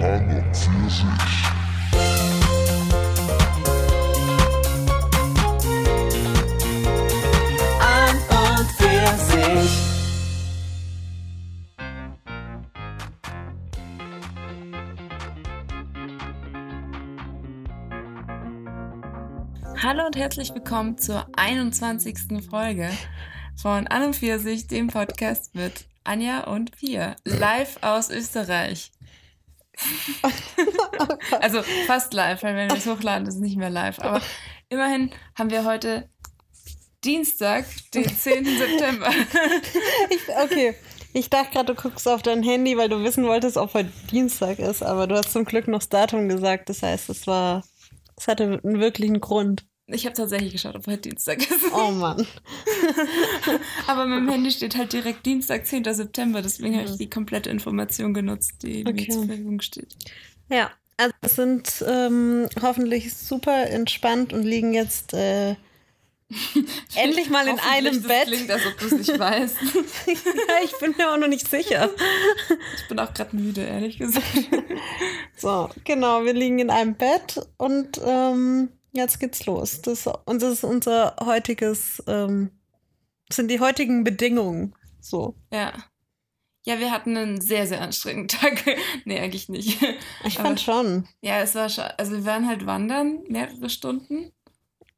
An 0.00 0.30
und 0.30 0.56
für 0.56 0.88
sich. 0.88 1.04
An 7.80 8.16
und 8.30 8.70
für 8.70 9.08
sich. 9.18 9.72
Hallo 19.82 20.06
und 20.06 20.16
herzlich 20.16 20.54
willkommen 20.54 20.96
zur 20.98 21.26
21. 21.36 22.46
Folge 22.48 22.88
von 23.56 23.88
An 23.88 24.04
und 24.04 24.14
für 24.14 24.38
sich, 24.38 24.68
dem 24.68 24.86
Podcast 24.86 25.56
mit 25.56 25.88
Anja 26.04 26.44
und 26.44 26.70
Pia, 26.70 27.16
live 27.24 27.78
aus 27.82 28.10
Österreich. 28.10 28.92
also 31.40 31.62
fast 31.86 32.12
live, 32.12 32.42
weil 32.42 32.56
wenn 32.56 32.70
wir 32.70 32.76
es 32.76 32.86
hochladen, 32.86 33.26
ist 33.26 33.34
es 33.34 33.40
nicht 33.40 33.56
mehr 33.56 33.70
live. 33.70 33.98
Aber 34.00 34.20
immerhin 34.68 35.10
haben 35.36 35.50
wir 35.50 35.64
heute 35.64 36.08
Dienstag, 37.04 37.64
den 37.94 38.08
10. 38.08 38.44
September. 38.44 39.10
Ich, 40.10 40.28
okay. 40.28 40.74
Ich 41.12 41.30
dachte 41.30 41.52
gerade, 41.52 41.74
du 41.74 41.80
guckst 41.80 42.06
auf 42.08 42.22
dein 42.22 42.42
Handy, 42.42 42.76
weil 42.76 42.88
du 42.88 43.02
wissen 43.02 43.24
wolltest, 43.24 43.56
ob 43.56 43.74
heute 43.74 43.90
Dienstag 44.10 44.58
ist, 44.58 44.82
aber 44.82 45.06
du 45.06 45.16
hast 45.16 45.32
zum 45.32 45.44
Glück 45.44 45.68
noch 45.68 45.78
das 45.78 45.88
Datum 45.88 46.28
gesagt. 46.28 46.68
Das 46.68 46.82
heißt, 46.82 47.08
es 47.08 47.26
war, 47.26 47.64
es 48.16 48.28
hatte 48.28 48.60
einen 48.62 48.80
wirklichen 48.80 49.20
Grund. 49.20 49.67
Ich 49.90 50.04
habe 50.04 50.14
tatsächlich 50.14 50.52
geschaut, 50.52 50.76
ob 50.76 50.86
heute 50.86 51.08
Dienstag 51.08 51.38
ist. 51.38 51.72
Oh 51.72 51.90
Mann. 51.90 52.26
Aber 53.86 54.04
mit 54.04 54.18
dem 54.18 54.28
Handy 54.28 54.50
steht 54.50 54.76
halt 54.76 54.92
direkt 54.92 55.24
Dienstag, 55.24 55.66
10. 55.66 55.84
September. 55.84 56.42
Deswegen 56.42 56.76
habe 56.76 56.90
ich 56.90 56.96
die 56.98 57.08
komplette 57.08 57.48
Information 57.48 58.12
genutzt, 58.12 58.52
die 58.62 58.84
mir 58.84 58.90
Okay. 58.90 59.08
zur 59.08 59.24
Verfügung 59.26 59.60
steht. 59.62 59.96
Ja, 60.50 60.70
also 60.98 61.14
wir 61.22 61.28
sind 61.30 61.84
ähm, 61.86 62.48
hoffentlich 62.60 63.14
super 63.14 63.66
entspannt 63.70 64.34
und 64.34 64.42
liegen 64.42 64.74
jetzt 64.74 65.14
äh, 65.14 65.56
endlich 66.94 67.30
mal 67.30 67.48
in 67.48 67.58
einem 67.58 67.94
das 67.94 68.02
Bett. 68.02 68.26
Klingt, 68.26 68.50
als 68.50 68.66
ob 68.66 68.78
du 68.78 68.86
es 68.86 68.92
nicht 68.92 69.18
weißt. 69.18 69.56
ja, 70.06 70.54
ich 70.64 70.72
bin 70.78 70.94
mir 70.98 71.10
auch 71.10 71.16
noch 71.16 71.28
nicht 71.28 71.48
sicher. 71.48 71.88
Ich 72.76 72.88
bin 72.88 72.98
auch 72.98 73.14
gerade 73.14 73.34
müde, 73.34 73.62
ehrlich 73.62 73.96
gesagt. 73.98 74.26
So, 75.38 75.70
genau, 75.84 76.24
wir 76.26 76.34
liegen 76.34 76.58
in 76.58 76.68
einem 76.68 76.94
Bett 76.94 77.40
und 77.56 77.98
ähm, 78.04 78.68
jetzt 78.92 79.20
geht's 79.20 79.46
los. 79.46 79.80
Das, 79.82 80.06
und 80.06 80.42
das 80.42 80.52
ist 80.54 80.64
unser 80.64 81.16
heutiges, 81.24 82.02
ähm, 82.06 82.50
sind 83.30 83.50
die 83.50 83.60
heutigen 83.60 84.04
Bedingungen. 84.04 84.74
So. 85.00 85.34
Ja. 85.52 85.72
Ja, 86.66 86.78
wir 86.80 86.90
hatten 86.90 87.16
einen 87.16 87.40
sehr, 87.40 87.66
sehr 87.66 87.80
anstrengenden 87.80 88.28
Tag. 88.40 88.64
nee, 89.04 89.18
eigentlich 89.18 89.48
nicht. 89.48 89.80
Ich 90.24 90.38
Aber- 90.38 90.48
fand 90.48 90.60
schon. 90.60 91.08
Ja, 91.22 91.40
es 91.40 91.54
war 91.54 91.68
schon, 91.68 91.84
also 91.96 92.12
wir 92.12 92.24
waren 92.24 92.46
halt 92.46 92.66
wandern, 92.66 93.22
mehrere 93.28 93.70
Stunden. 93.70 94.32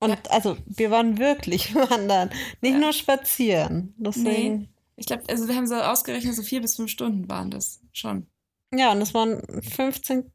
Und 0.01 0.31
also, 0.31 0.57
wir 0.67 0.91
waren 0.91 1.19
wirklich 1.19 1.75
wandern, 1.75 2.31
nicht 2.63 2.73
Ja. 2.73 2.79
nur 2.79 2.93
spazieren. 2.93 3.95
Deswegen. 3.99 4.69
Ich 4.97 5.07
glaube, 5.07 5.25
also 5.29 5.47
wir 5.47 5.55
haben 5.55 5.67
so 5.67 5.77
ausgerechnet, 5.77 6.35
so 6.35 6.43
vier 6.43 6.61
bis 6.61 6.77
fünf 6.77 6.91
Stunden 6.91 7.29
waren 7.29 7.51
das 7.51 7.81
schon. 7.93 8.27
Ja, 8.73 8.93
und 8.93 9.01
es 9.03 9.15
waren 9.15 9.43
15 9.63 10.31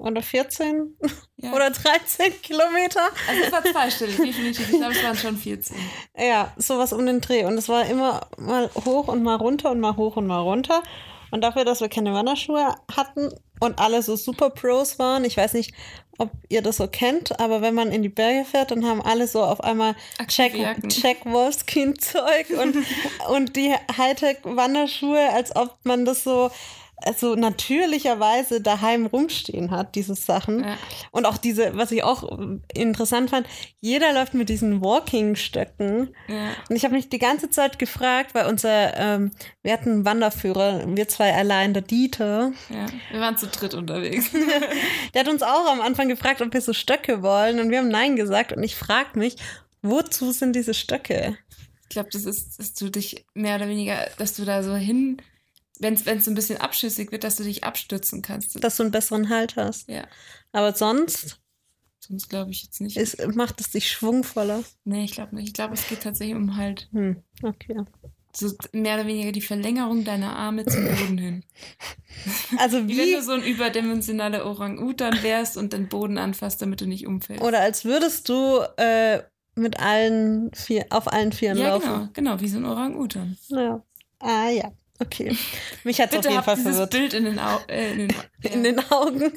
oder 0.00 0.22
14 0.22 0.96
Ja. 1.36 1.52
oder 1.52 1.70
13 1.70 2.40
Kilometer. 2.42 3.00
also 3.28 3.42
es 3.44 3.52
war 3.52 3.64
zweistellig, 3.64 4.16
definitiv. 4.16 4.70
Ich 4.70 4.78
glaube, 4.78 4.92
es 4.92 5.02
waren 5.02 5.16
schon 5.16 5.36
14. 5.36 5.76
Ja, 6.16 6.52
sowas 6.56 6.92
um 6.92 7.04
den 7.06 7.20
Dreh. 7.20 7.44
Und 7.44 7.58
es 7.58 7.68
war 7.68 7.86
immer 7.86 8.26
mal 8.38 8.70
hoch 8.84 9.08
und 9.08 9.22
mal 9.22 9.36
runter 9.36 9.70
und 9.70 9.80
mal 9.80 9.96
hoch 9.96 10.16
und 10.16 10.26
mal 10.26 10.40
runter. 10.40 10.82
Und 11.30 11.40
dafür, 11.42 11.64
dass 11.64 11.80
wir 11.80 11.88
keine 11.88 12.14
Wanderschuhe 12.14 12.74
hatten 12.94 13.30
und 13.60 13.78
alle 13.78 14.02
so 14.02 14.14
Super 14.16 14.50
Pros 14.50 14.98
waren, 14.98 15.24
ich 15.24 15.36
weiß 15.36 15.54
nicht, 15.54 15.74
ob 16.18 16.30
ihr 16.48 16.62
das 16.62 16.76
so 16.76 16.86
kennt, 16.86 17.40
aber 17.40 17.60
wenn 17.60 17.74
man 17.74 17.90
in 17.90 18.02
die 18.02 18.08
Berge 18.08 18.44
fährt, 18.44 18.70
dann 18.70 18.86
haben 18.86 19.02
alle 19.02 19.26
so 19.26 19.42
auf 19.42 19.60
einmal. 19.60 19.96
Check 20.88 21.24
Wolfskin-Zeug 21.24 22.50
und, 22.62 22.76
und 23.30 23.56
die 23.56 23.74
Hightech-Wanderschuhe, 23.96 25.30
als 25.32 25.54
ob 25.56 25.76
man 25.84 26.04
das 26.04 26.22
so 26.24 26.50
also 26.96 27.34
natürlicherweise 27.34 28.60
daheim 28.60 29.06
rumstehen 29.06 29.70
hat, 29.70 29.94
diese 29.94 30.14
Sachen. 30.14 30.60
Ja. 30.60 30.76
Und 31.10 31.26
auch 31.26 31.36
diese, 31.36 31.76
was 31.76 31.90
ich 31.92 32.02
auch 32.02 32.38
interessant 32.72 33.30
fand, 33.30 33.46
jeder 33.80 34.12
läuft 34.12 34.34
mit 34.34 34.48
diesen 34.48 34.82
Walking-Stöcken. 34.82 36.14
Ja. 36.28 36.50
Und 36.68 36.76
ich 36.76 36.84
habe 36.84 36.94
mich 36.94 37.08
die 37.08 37.18
ganze 37.18 37.50
Zeit 37.50 37.78
gefragt, 37.78 38.34
weil 38.34 38.46
unser, 38.46 38.96
ähm, 38.96 39.30
wir 39.62 39.72
hatten 39.72 39.90
einen 39.90 40.04
Wanderführer, 40.04 40.84
wir 40.86 41.08
zwei 41.08 41.34
allein, 41.34 41.74
der 41.74 41.82
Dieter, 41.82 42.52
ja. 42.70 42.86
Wir 43.10 43.20
waren 43.20 43.36
zu 43.36 43.46
dritt 43.46 43.74
unterwegs. 43.74 44.30
der 45.14 45.20
hat 45.20 45.28
uns 45.28 45.42
auch 45.42 45.66
am 45.70 45.80
Anfang 45.80 46.08
gefragt, 46.08 46.40
ob 46.42 46.52
wir 46.52 46.60
so 46.60 46.72
Stöcke 46.72 47.22
wollen. 47.22 47.60
Und 47.60 47.70
wir 47.70 47.78
haben 47.78 47.88
Nein 47.88 48.16
gesagt. 48.16 48.52
Und 48.52 48.62
ich 48.62 48.76
frage 48.76 49.18
mich, 49.18 49.36
wozu 49.82 50.32
sind 50.32 50.54
diese 50.54 50.74
Stöcke? 50.74 51.36
Ich 51.82 51.88
glaube, 51.90 52.08
das 52.12 52.24
ist, 52.24 52.58
dass 52.58 52.74
du 52.74 52.90
dich 52.90 53.24
mehr 53.34 53.56
oder 53.56 53.68
weniger, 53.68 54.08
dass 54.18 54.34
du 54.34 54.44
da 54.44 54.62
so 54.62 54.74
hin, 54.74 55.18
wenn 55.80 55.94
es 55.94 56.28
ein 56.28 56.34
bisschen 56.34 56.58
abschüssig 56.60 57.10
wird, 57.12 57.24
dass 57.24 57.36
du 57.36 57.42
dich 57.44 57.64
abstützen 57.64 58.22
kannst. 58.22 58.62
Dass 58.62 58.76
du 58.76 58.82
einen 58.84 58.92
besseren 58.92 59.28
Halt 59.28 59.56
hast. 59.56 59.88
ja, 59.88 60.06
Aber 60.52 60.72
sonst 60.74 61.40
sonst 62.00 62.28
glaube 62.28 62.50
ich 62.50 62.62
jetzt 62.62 62.80
nicht. 62.82 62.96
ist, 62.98 63.26
macht 63.34 63.60
es 63.60 63.70
dich 63.70 63.90
schwungvoller. 63.90 64.62
nee, 64.84 65.04
ich 65.04 65.12
glaube 65.12 65.34
nicht. 65.34 65.48
Ich 65.48 65.54
glaube, 65.54 65.72
es 65.74 65.88
geht 65.88 66.02
tatsächlich 66.02 66.36
um 66.36 66.56
halt 66.56 66.88
Hm, 66.92 67.22
okay. 67.42 67.80
so 68.36 68.52
mehr 68.72 68.96
oder 68.96 69.06
weniger 69.06 69.32
die 69.32 69.40
Verlängerung 69.40 70.04
deiner 70.04 70.36
Arme 70.36 70.66
zum 70.66 70.84
Boden 70.84 71.18
hin. 71.18 71.44
Also 72.58 72.86
Wie 72.86 72.96
wenn 72.96 73.06
wie, 73.08 73.12
du 73.14 73.22
so 73.22 73.32
ein 73.32 73.42
überdimensionaler 73.42 74.46
Orang-Utan 74.46 75.22
wärst 75.24 75.56
und 75.56 75.72
den 75.72 75.88
Boden 75.88 76.16
anfasst, 76.18 76.62
damit 76.62 76.80
du 76.80 76.86
nicht 76.86 77.06
umfällst. 77.06 77.42
oder 77.42 77.60
als 77.60 77.84
würdest 77.84 78.28
du 78.28 78.60
äh, 78.76 79.22
mit 79.56 79.80
allen 79.80 80.52
vier, 80.54 80.86
auf 80.90 81.12
allen 81.12 81.32
Vieren 81.32 81.58
ja, 81.58 81.70
laufen. 81.70 81.88
genau, 81.88 82.08
genau, 82.12 82.40
wie 82.40 82.48
so 82.48 82.58
ein 82.58 82.64
Orang-Utan. 82.66 83.36
Ja. 83.48 83.82
Ah 84.20 84.48
ja, 84.50 84.72
okay. 85.00 85.36
Mich 85.84 86.00
hat 86.00 86.16
auf 86.16 86.24
jeden 86.24 86.42
Fall 86.42 86.56
dieses 86.56 86.76
verwirrt. 86.76 86.90
Bild 86.90 87.14
in 87.14 87.24
den, 87.24 87.38
Au 87.38 87.60
äh, 87.68 87.92
in 87.92 87.98
den, 87.98 88.16
In 88.52 88.64
den 88.64 88.78
Augen. 88.90 89.22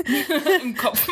im 0.63 0.75
Kopf. 0.75 1.07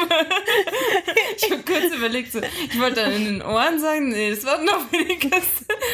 ich 1.38 1.52
habe 1.52 1.64
kurz 1.64 1.96
überlegt, 1.96 2.32
so, 2.32 2.40
ich 2.42 2.80
wollte 2.80 3.02
dann 3.02 3.14
in 3.14 3.26
den 3.26 3.42
Ohren 3.42 3.80
sagen, 3.80 4.10
nee, 4.10 4.30
das 4.30 4.46
war 4.46 4.62
noch 4.64 4.92
weniger. 4.92 5.38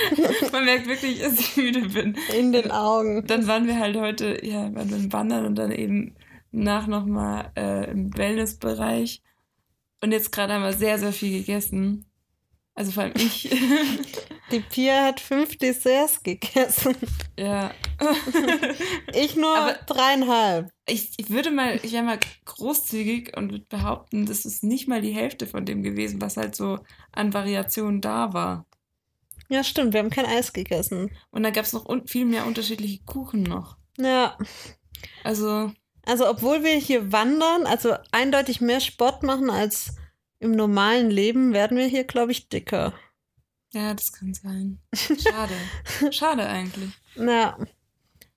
Man 0.52 0.66
merkt 0.66 0.88
wirklich, 0.88 1.22
dass 1.22 1.40
ich 1.40 1.56
müde 1.58 1.90
bin. 1.90 2.18
In 2.38 2.52
den 2.52 2.72
Augen. 2.72 3.26
Dann 3.28 3.48
waren 3.48 3.68
wir 3.68 3.80
halt 3.80 3.96
heute, 3.98 4.46
ja, 4.46 4.74
waren 4.74 4.90
wir 4.90 4.98
im 4.98 5.14
Wandern 5.14 5.46
und 5.46 5.56
dann 5.56 5.72
eben 5.72 6.16
nach 6.52 6.88
nochmal 6.88 7.52
äh, 7.56 7.90
im 7.90 8.16
Wellnessbereich. 8.18 9.22
Und 10.02 10.12
jetzt 10.12 10.32
gerade 10.32 10.54
haben 10.54 10.64
wir 10.64 10.74
sehr, 10.74 10.98
sehr 10.98 11.14
viel 11.14 11.40
gegessen. 11.40 12.11
Also 12.82 12.94
vor 12.94 13.04
allem 13.04 13.14
ich. 13.16 13.48
Die 14.52 14.60
Pia 14.60 15.04
hat 15.06 15.20
fünf 15.20 15.56
Desserts 15.60 16.24
gegessen. 16.24 16.96
ja. 17.38 17.72
Ich 19.14 19.36
nur 19.36 19.56
Aber- 19.56 19.74
dreieinhalb. 19.86 20.72
Ich, 20.88 21.12
ich 21.18 21.30
würde 21.30 21.52
mal, 21.52 21.80
ich 21.84 21.92
wäre 21.92 22.02
mal 22.04 22.18
großzügig 22.46 23.38
und 23.38 23.52
würde 23.52 23.66
behaupten, 23.70 24.26
das 24.26 24.46
ist 24.46 24.64
nicht 24.64 24.88
mal 24.88 25.00
die 25.00 25.12
Hälfte 25.12 25.46
von 25.46 25.64
dem 25.64 25.84
gewesen, 25.84 26.22
was 26.22 26.38
halt 26.38 26.56
so 26.56 26.80
an 27.12 27.36
Variationen 27.36 28.02
da 28.02 28.34
war. 28.34 28.66
Ja, 29.48 29.64
stimmt, 29.64 29.94
wir 29.94 30.00
haben 30.00 30.10
kein 30.10 30.26
Eis 30.26 30.52
gegessen. 30.52 31.12
Und 31.30 31.44
da 31.44 31.52
gab 31.52 31.66
es 31.66 31.74
noch 31.74 31.86
viel 32.08 32.26
mehr 32.26 32.48
unterschiedliche 32.48 33.04
Kuchen 33.06 33.44
noch. 33.44 33.78
Ja, 34.00 34.40
Also, 35.24 35.72
also 36.08 36.28
obwohl 36.28 36.64
wir 36.64 36.74
hier 36.78 37.12
wandern, 37.12 37.68
also 37.68 37.94
eindeutig 38.12 38.60
mehr 38.60 38.80
Sport 38.80 39.22
machen 39.22 39.52
als 39.52 39.94
im 40.42 40.52
normalen 40.52 41.10
Leben, 41.10 41.54
werden 41.54 41.78
wir 41.78 41.86
hier, 41.86 42.04
glaube 42.04 42.32
ich, 42.34 42.50
dicker. 42.50 42.94
ja, 43.74 43.94
das 43.94 44.12
kann 44.12 44.34
sein. 44.34 44.80
Schade. 44.94 45.54
Schade 46.12 46.46
eigentlich. 46.48 46.90
Ja. 47.16 47.58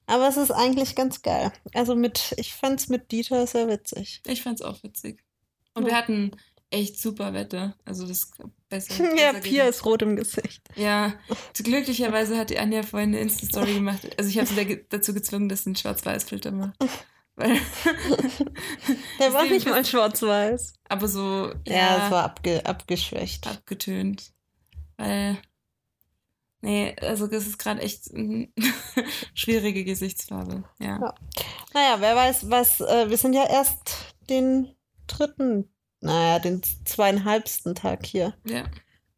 Aber 0.07 0.29
es 0.29 0.37
ist 0.37 0.51
eigentlich 0.51 0.95
ganz 0.95 1.23
geil. 1.23 1.51
Also 1.73 1.97
mit, 1.97 2.35
ich 2.37 2.53
fand's 2.55 2.89
mit 2.89 3.11
Dieter 3.11 3.47
sehr 3.47 3.69
witzig. 3.69 4.21
Ich 4.27 4.43
fand's 4.43 4.61
auch 4.63 4.83
witzig. 4.83 5.25
Und 5.73 5.85
wir 5.87 5.93
Ja. 5.93 5.99
hatten 5.99 6.33
echt 6.71 7.01
super 7.01 7.33
Wetter. 7.33 7.75
Also 7.87 8.07
das 8.07 8.19
ist 8.19 8.33
besser. 8.69 8.95
Ja, 9.19 9.33
besser 9.33 9.41
Pia 9.41 9.65
ist 9.65 9.85
rot 9.87 10.03
im 10.03 10.17
Gesicht. 10.17 10.63
Ja, 10.77 11.15
glücklicherweise 11.55 12.37
hat 12.37 12.51
die 12.51 12.59
Anja 12.59 12.83
vorhin 12.83 13.11
eine 13.11 13.21
Insta-Story 13.21 13.75
gemacht. 13.75 14.01
Also 14.19 14.29
ich 14.29 14.37
habe 14.39 14.47
sie 14.47 14.57
da- 14.57 14.83
dazu 14.91 15.15
gezwungen, 15.15 15.49
dass 15.49 15.63
sie 15.65 15.69
einen 15.71 15.77
Schwarz-Weiß-Filter 15.77 16.51
macht. 16.53 16.75
Der 19.19 19.33
war 19.33 19.45
nicht 19.45 19.67
mal 19.67 19.85
schwarz-weiß. 19.85 20.75
aber 20.89 21.09
so, 21.09 21.53
Ja, 21.67 22.07
es 22.07 22.11
war 22.13 22.25
abge 22.25 22.65
abgeschwächt. 22.65 23.47
abgetönt. 23.47 24.33
Weil, 24.97 25.39
nee, 26.61 26.95
also 27.01 27.27
das 27.27 27.47
ist 27.47 27.59
gerade 27.59 27.81
echt 27.83 28.13
eine 28.15 28.49
schwierige 29.35 29.85
Gesichtsfarbe. 29.85 30.65
Ja. 30.79 31.01
Ja. 31.01 31.15
Naja, 31.73 31.97
wer 31.99 32.15
weiß, 32.17 32.51
was, 32.51 32.81
äh, 32.81 33.11
wir 33.11 33.17
sind 33.17 33.33
ja 33.35 33.49
erst 33.49 34.15
den 34.31 34.75
dritten, 35.07 35.69
naja, 36.01 36.39
den 36.39 36.63
zweieinhalbsten 36.85 37.75
Tag 37.75 38.07
hier. 38.07 38.35
ja. 38.45 38.65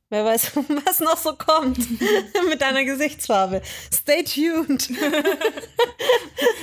Wer 0.08 0.24
weiß, 0.24 0.52
was 0.84 1.00
noch 1.00 1.16
so 1.16 1.32
kommt 1.34 1.78
mit 2.48 2.60
deiner 2.60 2.84
Gesichtsfarbe. 2.84 3.60
Stay 3.92 4.22
tuned. 4.22 4.88
In 4.88 4.96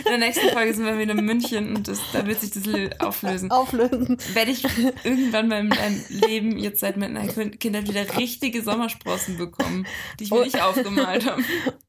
der 0.05 0.17
nächsten 0.17 0.49
Folge 0.49 0.73
sind 0.73 0.85
wir 0.85 0.97
wieder 0.97 1.11
in 1.11 1.25
München 1.25 1.75
und 1.75 1.87
das, 1.89 1.99
da 2.13 2.25
wird 2.25 2.39
sich 2.39 2.51
das 2.51 2.63
auflösen. 2.99 3.51
Auflösen. 3.51 4.17
Werde 4.33 4.51
ich 4.51 4.63
irgendwann 5.03 5.49
mal 5.49 5.59
in 5.59 5.67
meinem 5.67 6.05
Leben 6.09 6.57
jetzt 6.57 6.79
seit 6.79 6.95
meiner 6.95 7.27
Kindheit 7.27 7.87
wieder 7.89 8.17
richtige 8.17 8.61
Sommersprossen 8.61 9.37
bekommen, 9.37 9.85
die 10.19 10.25
ich 10.25 10.31
mir 10.31 10.37
Oh. 10.39 10.43
nicht 10.43 10.61
aufgemalt 10.61 11.25
habe. 11.25 11.43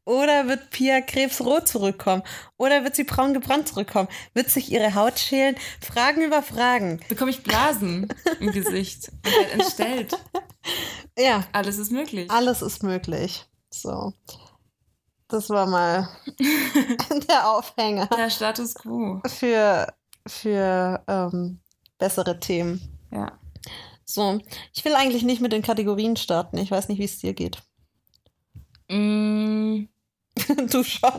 Oder 0.04 0.48
wird 0.48 0.70
Pia 0.70 1.00
krebsrot 1.00 1.68
zurückkommen? 1.68 2.22
Oder 2.56 2.82
wird 2.84 2.96
sie 2.96 3.04
braun 3.04 3.32
gebrannt 3.32 3.68
zurückkommen? 3.68 4.08
Wird 4.34 4.50
sich 4.50 4.70
ihre 4.72 4.94
Haut 4.94 5.18
schälen? 5.18 5.56
Fragen 5.80 6.22
über 6.22 6.42
Fragen. 6.42 7.00
Bekomme 7.08 7.30
ich 7.30 7.42
Blasen 7.42 8.08
im 8.40 8.50
Gesicht 8.52 9.10
und 9.24 9.32
werde 9.32 9.50
entstellt. 9.52 10.18
Ja, 11.18 11.44
Alles 11.52 11.78
ist 11.78 11.92
möglich. 11.92 12.30
alles 12.30 12.60
ist 12.62 12.82
möglich. 12.82 13.46
So. 13.70 14.12
Das 15.28 15.48
war 15.50 15.66
mal 15.66 16.08
der 17.28 17.48
Aufhänger 17.50 18.06
Der 18.08 18.30
Status 18.30 18.74
quo. 18.74 19.20
für, 19.26 19.92
für 20.26 21.02
ähm, 21.08 21.60
bessere 21.98 22.38
Themen. 22.40 22.80
Ja. 23.10 23.38
So, 24.04 24.38
ich 24.74 24.84
will 24.84 24.94
eigentlich 24.94 25.22
nicht 25.22 25.40
mit 25.40 25.52
den 25.52 25.62
Kategorien 25.62 26.16
starten. 26.16 26.58
Ich 26.58 26.70
weiß 26.70 26.88
nicht, 26.88 26.98
wie 26.98 27.04
es 27.04 27.18
dir 27.18 27.32
geht. 27.32 27.62
Mm, 28.90 29.84
du 30.70 30.84
schon. 30.84 31.10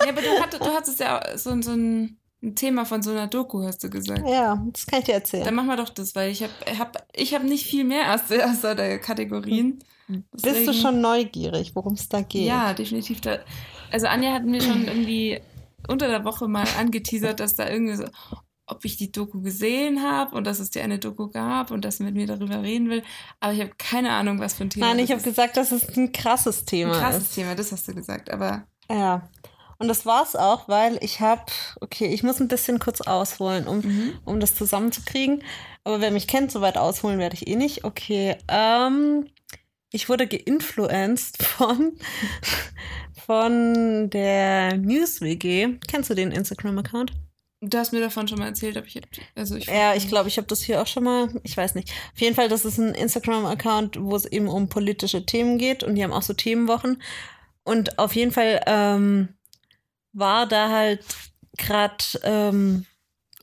ja, 0.00 0.08
aber 0.08 0.20
du, 0.22 0.40
hatt, 0.40 0.52
du 0.54 0.66
hattest 0.74 0.98
ja 1.00 1.38
so, 1.38 1.60
so 1.62 1.70
ein, 1.70 2.18
ein 2.42 2.54
Thema 2.56 2.84
von 2.84 3.02
so 3.02 3.10
einer 3.12 3.28
Doku, 3.28 3.62
hast 3.64 3.84
du 3.84 3.90
gesagt. 3.90 4.22
Ja, 4.28 4.60
das 4.72 4.86
kann 4.86 4.98
ich 5.00 5.04
dir 5.06 5.14
erzählen. 5.14 5.44
Dann 5.44 5.54
machen 5.54 5.68
wir 5.68 5.76
doch 5.76 5.90
das, 5.90 6.14
weil 6.14 6.30
ich 6.30 6.42
habe 6.42 6.52
hab, 6.78 7.06
ich 7.14 7.34
hab 7.34 7.44
nicht 7.44 7.64
viel 7.66 7.84
mehr 7.84 8.14
außer, 8.14 8.44
außer 8.50 8.74
der 8.74 8.98
Kategorien. 8.98 9.78
Bist 10.08 10.44
du 10.44 10.50
Deswegen- 10.50 10.74
schon 10.74 11.00
neugierig, 11.00 11.74
worum 11.74 11.94
es 11.94 12.08
da 12.08 12.20
geht? 12.22 12.46
Ja, 12.46 12.74
definitiv. 12.74 13.20
Da, 13.20 13.38
also 13.90 14.06
Anja 14.08 14.32
hat 14.32 14.44
mir 14.44 14.60
schon 14.60 14.84
irgendwie 14.86 15.40
unter 15.88 16.08
der 16.08 16.24
Woche 16.24 16.48
mal 16.48 16.66
angeteasert, 16.78 17.38
dass 17.40 17.54
da 17.54 17.68
irgendwie 17.70 17.94
so, 17.94 18.04
ob 18.66 18.84
ich 18.84 18.96
die 18.96 19.10
Doku 19.12 19.40
gesehen 19.40 20.02
habe 20.02 20.34
und 20.36 20.44
dass 20.46 20.58
es 20.58 20.70
die 20.70 20.80
eine 20.80 20.98
Doku 20.98 21.28
gab 21.28 21.70
und 21.70 21.84
dass 21.84 21.98
sie 21.98 22.04
mit 22.04 22.14
mir 22.14 22.26
darüber 22.26 22.62
reden 22.62 22.90
will. 22.90 23.02
Aber 23.40 23.52
ich 23.52 23.60
habe 23.60 23.70
keine 23.78 24.10
Ahnung, 24.10 24.38
was 24.40 24.54
für 24.54 24.64
ein 24.64 24.70
Thema 24.70 24.86
Nein, 24.88 24.98
ich 24.98 25.10
habe 25.10 25.18
ist. 25.18 25.24
gesagt, 25.24 25.56
dass 25.56 25.72
es 25.72 25.96
ein 25.96 26.12
krasses 26.12 26.62
Ein 26.62 26.66
Thema 26.66 26.98
krasses 26.98 27.22
ist. 27.24 27.34
Thema, 27.34 27.54
das 27.54 27.70
hast 27.72 27.86
du 27.88 27.94
gesagt. 27.94 28.30
Aber 28.30 28.66
Ja. 28.90 29.28
Und 29.82 29.88
das 29.88 30.06
war's 30.06 30.36
auch, 30.36 30.68
weil 30.68 30.96
ich 31.02 31.18
habe, 31.18 31.42
okay, 31.80 32.06
ich 32.06 32.22
muss 32.22 32.38
ein 32.38 32.46
bisschen 32.46 32.78
kurz 32.78 33.00
ausholen, 33.00 33.66
um, 33.66 33.78
Mhm. 33.80 34.12
um 34.24 34.38
das 34.38 34.54
zusammenzukriegen. 34.54 35.42
Aber 35.82 36.00
wer 36.00 36.12
mich 36.12 36.28
kennt, 36.28 36.52
so 36.52 36.60
weit 36.60 36.78
ausholen 36.78 37.18
werde 37.18 37.34
ich 37.34 37.48
eh 37.48 37.56
nicht. 37.56 37.82
Okay, 37.84 38.36
ähm, 38.46 39.26
ich 39.90 40.08
wurde 40.08 40.28
geinfluenced 40.28 41.42
von, 41.42 41.98
von 43.26 44.08
der 44.10 44.76
NewsWG. 44.76 45.80
Kennst 45.88 46.10
du 46.10 46.14
den 46.14 46.30
Instagram-Account? 46.30 47.12
du 47.64 47.78
hast 47.78 47.92
mir 47.92 48.00
davon 48.00 48.26
schon 48.28 48.38
mal 48.38 48.46
erzählt, 48.46 48.76
aber 48.76 48.86
ich, 48.86 49.00
also 49.34 49.56
ich 49.56 49.66
Ja, 49.66 49.94
ich 49.94 50.06
glaube, 50.08 50.28
ich 50.28 50.36
habe 50.36 50.46
das 50.48 50.62
hier 50.62 50.80
auch 50.80 50.86
schon 50.86 51.02
mal, 51.04 51.28
ich 51.42 51.56
weiß 51.56 51.74
nicht. 51.74 51.90
Auf 52.12 52.20
jeden 52.20 52.36
Fall, 52.36 52.48
das 52.48 52.64
ist 52.64 52.78
ein 52.78 52.94
Instagram-Account, 52.94 54.00
wo 54.00 54.14
es 54.14 54.26
eben 54.26 54.46
um 54.46 54.68
politische 54.68 55.26
Themen 55.26 55.58
geht 55.58 55.82
und 55.82 55.96
die 55.96 56.04
haben 56.04 56.12
auch 56.12 56.22
so 56.22 56.34
Themenwochen. 56.34 57.02
Und 57.64 57.98
auf 58.00 58.14
jeden 58.14 58.30
Fall 58.32 58.60
ähm, 58.66 59.28
war 60.12 60.46
da 60.46 60.68
halt 60.70 61.04
gerade 61.58 62.04
ähm, 62.22 62.86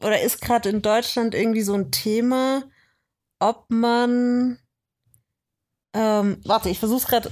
oder 0.02 0.22
ist 0.22 0.42
gerade 0.42 0.70
in 0.70 0.82
Deutschland 0.82 1.36
irgendwie 1.36 1.62
so 1.62 1.74
ein 1.74 1.92
Thema, 1.92 2.64
ob 3.40 3.66
man 3.70 4.60
ähm, 5.94 6.38
warte, 6.46 6.70
ich 6.70 6.80
versuche 6.80 7.00
es 7.00 7.08
gerade 7.08 7.32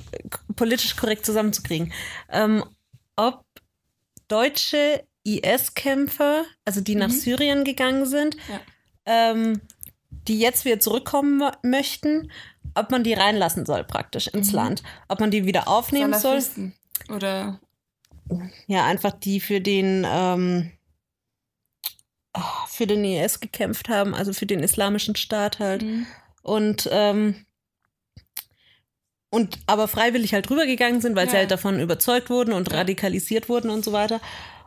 politisch 0.55 0.95
korrekt 0.95 1.25
zusammenzukriegen. 1.25 1.93
Ähm, 2.29 2.63
ob 3.15 3.45
deutsche 4.27 5.05
IS-Kämpfer, 5.23 6.43
also 6.65 6.81
die 6.81 6.95
nach 6.95 7.09
Mhm. 7.09 7.13
Syrien 7.13 7.63
gegangen 7.63 8.05
sind, 8.05 8.35
Ja. 8.49 8.59
ähm, 9.05 9.61
die 10.09 10.39
jetzt 10.39 10.65
wieder 10.65 10.79
zurückkommen 10.79 11.43
möchten, 11.63 12.31
ob 12.73 12.91
man 12.91 13.03
die 13.03 13.13
reinlassen 13.13 13.65
soll 13.65 13.83
praktisch 13.83 14.27
ins 14.27 14.49
Mhm. 14.49 14.55
Land. 14.55 14.83
Ob 15.07 15.19
man 15.19 15.31
die 15.31 15.45
wieder 15.45 15.67
aufnehmen 15.67 16.13
soll. 16.19 16.43
Oder 17.09 17.59
Ja, 18.67 18.85
einfach 18.85 19.11
die 19.11 19.39
für 19.39 19.61
den 19.61 20.05
ähm, 20.09 20.71
ah, 22.33 22.65
für 22.67 22.87
den 22.87 23.03
IS 23.05 23.39
gekämpft 23.39 23.89
haben, 23.89 24.13
also 24.13 24.33
für 24.33 24.45
den 24.45 24.61
islamischen 24.61 25.15
Staat 25.15 25.59
halt. 25.59 25.83
Mhm. 25.83 26.05
Und 26.41 26.89
ähm, 26.91 27.45
und 29.29 29.59
aber 29.67 29.87
freiwillig 29.87 30.33
halt 30.33 30.49
rübergegangen 30.49 31.01
sind, 31.01 31.15
weil 31.15 31.27
sie 31.27 31.33
Ja. 31.33 31.39
halt 31.39 31.51
davon 31.51 31.79
überzeugt 31.79 32.29
wurden 32.29 32.53
und 32.53 32.71
Ja. 32.71 32.77
radikalisiert 32.77 33.49
wurden 33.49 33.69
und 33.69 33.83
so 33.83 33.91
weiter. 33.91 34.21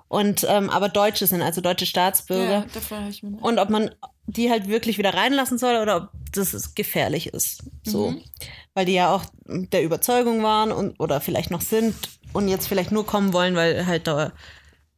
Und 0.08 0.44
ähm, 0.48 0.68
aber 0.70 0.88
Deutsche 0.88 1.26
sind, 1.26 1.40
also 1.40 1.60
deutsche 1.60 1.86
Staatsbürger. 1.86 2.66
ja, 2.90 3.08
ich 3.08 3.22
mir. 3.22 3.38
Und 3.40 3.58
ob 3.58 3.70
man 3.70 3.90
die 4.26 4.50
halt 4.50 4.68
wirklich 4.68 4.98
wieder 4.98 5.14
reinlassen 5.14 5.56
soll 5.56 5.76
oder 5.76 5.96
ob 5.96 6.08
das 6.32 6.74
gefährlich 6.74 7.28
ist. 7.28 7.62
So. 7.84 8.10
Mhm. 8.10 8.22
Weil 8.74 8.86
die 8.86 8.94
ja 8.94 9.14
auch 9.14 9.24
der 9.46 9.82
Überzeugung 9.82 10.42
waren 10.42 10.72
und 10.72 10.98
oder 11.00 11.20
vielleicht 11.20 11.50
noch 11.50 11.60
sind 11.62 11.94
und 12.32 12.48
jetzt 12.48 12.68
vielleicht 12.68 12.92
nur 12.92 13.06
kommen 13.06 13.32
wollen, 13.32 13.54
weil 13.56 13.86
halt 13.86 14.06
der, 14.06 14.32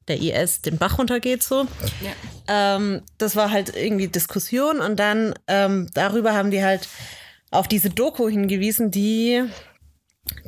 der 0.09 0.21
IS 0.21 0.63
den 0.63 0.79
Bach 0.79 0.99
runtergeht 0.99 1.43
so. 1.43 1.67
ja. 2.01 2.77
Ähm, 2.77 3.03
das 3.19 3.37
war 3.37 3.51
halt 3.51 3.75
irgendwie 3.77 4.09
Diskussion 4.09 4.81
und 4.81 4.97
dann 4.97 5.35
ähm, 5.47 5.89
darüber 5.95 6.35
haben 6.35 6.51
die 6.51 6.63
halt 6.63 6.89
auf 7.51 7.69
diese 7.69 7.91
Doku 7.91 8.29
hingewiesen, 8.29 8.91
die, 8.91 9.45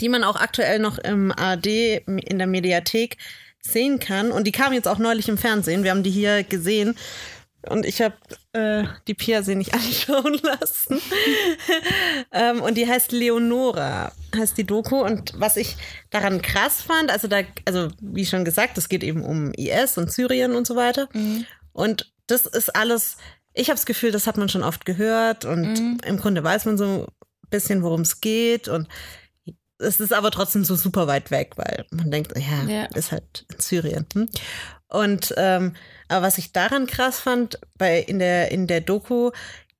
die 0.00 0.08
man 0.08 0.24
auch 0.24 0.36
aktuell 0.36 0.78
noch 0.78 0.98
im 0.98 1.32
ARD 1.32 1.66
in 1.66 2.38
der 2.38 2.46
Mediathek 2.46 3.18
sehen 3.60 3.98
kann. 3.98 4.30
Und 4.32 4.46
die 4.46 4.52
kam 4.52 4.72
jetzt 4.72 4.88
auch 4.88 4.98
neulich 4.98 5.28
im 5.28 5.38
Fernsehen. 5.38 5.84
Wir 5.84 5.90
haben 5.90 6.02
die 6.02 6.10
hier 6.10 6.42
gesehen. 6.44 6.96
Und 7.68 7.86
ich 7.86 8.00
habe 8.02 8.14
äh, 8.52 8.84
die 9.06 9.14
Pia 9.14 9.42
sie 9.42 9.54
nicht 9.54 9.72
anschauen 9.74 10.38
lassen. 10.42 11.00
ähm, 12.32 12.60
und 12.62 12.74
die 12.76 12.86
heißt 12.88 13.12
Leonora, 13.12 14.12
heißt 14.36 14.56
die 14.58 14.64
Doku. 14.64 14.96
Und 15.02 15.32
was 15.36 15.56
ich 15.56 15.76
daran 16.10 16.42
krass 16.42 16.82
fand, 16.82 17.10
also 17.10 17.28
da, 17.28 17.40
also 17.64 17.88
wie 18.00 18.26
schon 18.26 18.44
gesagt, 18.44 18.78
es 18.78 18.88
geht 18.88 19.02
eben 19.04 19.22
um 19.24 19.52
IS 19.54 19.98
und 19.98 20.12
Syrien 20.12 20.54
und 20.54 20.66
so 20.66 20.76
weiter. 20.76 21.08
Mhm. 21.12 21.46
Und 21.72 22.12
das 22.26 22.46
ist 22.46 22.74
alles, 22.74 23.16
ich 23.52 23.68
habe 23.68 23.76
das 23.76 23.86
Gefühl, 23.86 24.12
das 24.12 24.26
hat 24.26 24.36
man 24.36 24.48
schon 24.48 24.62
oft 24.62 24.84
gehört 24.84 25.44
und 25.44 25.62
Mhm. 25.74 25.98
im 26.06 26.16
Grunde 26.18 26.42
weiß 26.42 26.64
man 26.64 26.78
so 26.78 26.84
ein 26.84 27.06
bisschen, 27.50 27.82
worum 27.82 28.00
es 28.02 28.20
geht 28.20 28.68
und 28.68 28.88
es 29.78 30.00
ist 30.00 30.12
aber 30.12 30.30
trotzdem 30.30 30.64
so 30.64 30.76
super 30.76 31.06
weit 31.08 31.30
weg, 31.30 31.52
weil 31.56 31.84
man 31.90 32.10
denkt, 32.10 32.32
ja, 32.38 32.62
Ja. 32.72 32.84
ist 32.94 33.12
halt 33.12 33.44
in 33.52 33.60
Syrien. 33.60 34.06
Hm? 34.14 34.28
Und 34.88 35.34
ähm, 35.36 35.74
aber 36.08 36.26
was 36.26 36.38
ich 36.38 36.52
daran 36.52 36.86
krass 36.86 37.20
fand, 37.20 37.58
bei 37.78 37.98
in 38.00 38.18
der 38.18 38.50
in 38.50 38.66
der 38.66 38.80
Doku 38.80 39.30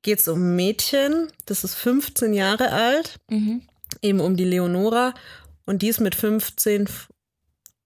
geht 0.01 0.19
es 0.19 0.27
um 0.27 0.39
ein 0.51 0.55
Mädchen, 0.55 1.31
das 1.45 1.63
ist 1.63 1.75
15 1.75 2.33
Jahre 2.33 2.71
alt, 2.71 3.19
Mhm. 3.29 3.61
eben 4.01 4.19
um 4.19 4.35
die 4.37 4.45
Leonora 4.45 5.13
und 5.65 5.81
die 5.81 5.87
ist 5.87 5.99
mit 5.99 6.13
15 6.15 6.83
f- 6.83 7.09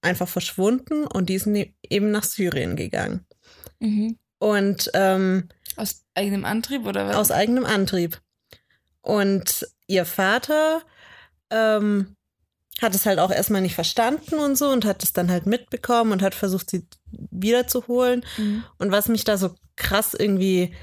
einfach 0.02 0.28
verschwunden 0.28 1.06
und 1.08 1.30
die 1.30 1.36
ist 1.36 1.48
ne- 1.48 1.74
eben 1.90 2.12
nach 2.12 2.24
Syrien 2.24 2.76
gegangen. 2.76 3.26
Mhm. 3.80 4.18
Und 4.40 4.90
ähm, 4.94 5.50
Aus 5.78 6.04
eigenem 6.16 6.46
Antrieb 6.46 6.86
oder 6.86 7.08
was? 7.08 7.16
aus 7.16 7.32
eigenem 7.32 7.66
Antrieb. 7.66 8.22
Und 9.02 9.66
ihr 9.88 10.06
Vater 10.06 10.82
ähm, 11.50 12.16
hat 12.82 12.96
es 12.96 13.06
halt 13.06 13.20
auch 13.20 13.32
erstmal 13.32 13.62
nicht 13.62 13.76
verstanden 13.76 14.36
und 14.36 14.58
so 14.58 14.70
und 14.70 14.86
hat 14.86 15.04
es 15.04 15.14
dann 15.14 15.30
halt 15.30 15.46
mitbekommen 15.46 16.12
und 16.12 16.22
hat 16.22 16.36
versucht, 16.36 16.70
sie 16.70 16.88
wiederzuholen. 17.12 18.26
Mhm. 18.38 18.64
Und 18.78 18.92
was 18.92 19.08
mich 19.08 19.24
da 19.24 19.38
so 19.38 19.56
krass 19.76 20.14
irgendwie 20.14 20.76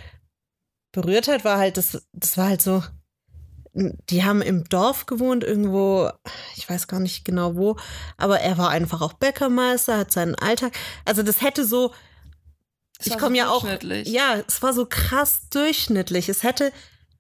berührt 0.93 1.29
hat, 1.29 1.45
war 1.45 1.59
halt, 1.59 1.77
das, 1.77 2.07
das 2.13 2.39
war 2.39 2.49
halt 2.49 2.63
so, 2.63 2.83
die 3.75 4.25
haben 4.25 4.41
im 4.41 4.65
Dorf 4.65 5.07
gewohnt, 5.07 5.45
irgendwo, 5.45 6.11
ich 6.57 6.69
weiß 6.69 6.89
gar 6.89 7.01
nicht 7.01 7.25
genau 7.25 7.57
wo, 7.57 7.77
aber 8.17 8.41
er 8.41 8.57
war 8.57 8.71
einfach 8.71 9.03
auch 9.03 9.13
Bäckermeister, 9.13 9.99
hat 9.99 10.13
seinen 10.13 10.35
Alltag. 10.35 10.75
Also 11.05 11.23
das 11.23 11.43
hätte 11.43 11.67
so, 11.67 11.93
Das 12.99 13.09
ich 13.09 13.19
komme 13.19 13.37
so 13.37 13.43
ja 13.43 13.51
auch, 13.51 13.67
ja, 13.83 14.43
es 14.49 14.63
war 14.63 14.73
so 14.73 14.87
krass 14.87 15.49
durchschnittlich. 15.51 16.31
Es 16.31 16.43
hätte 16.43 16.73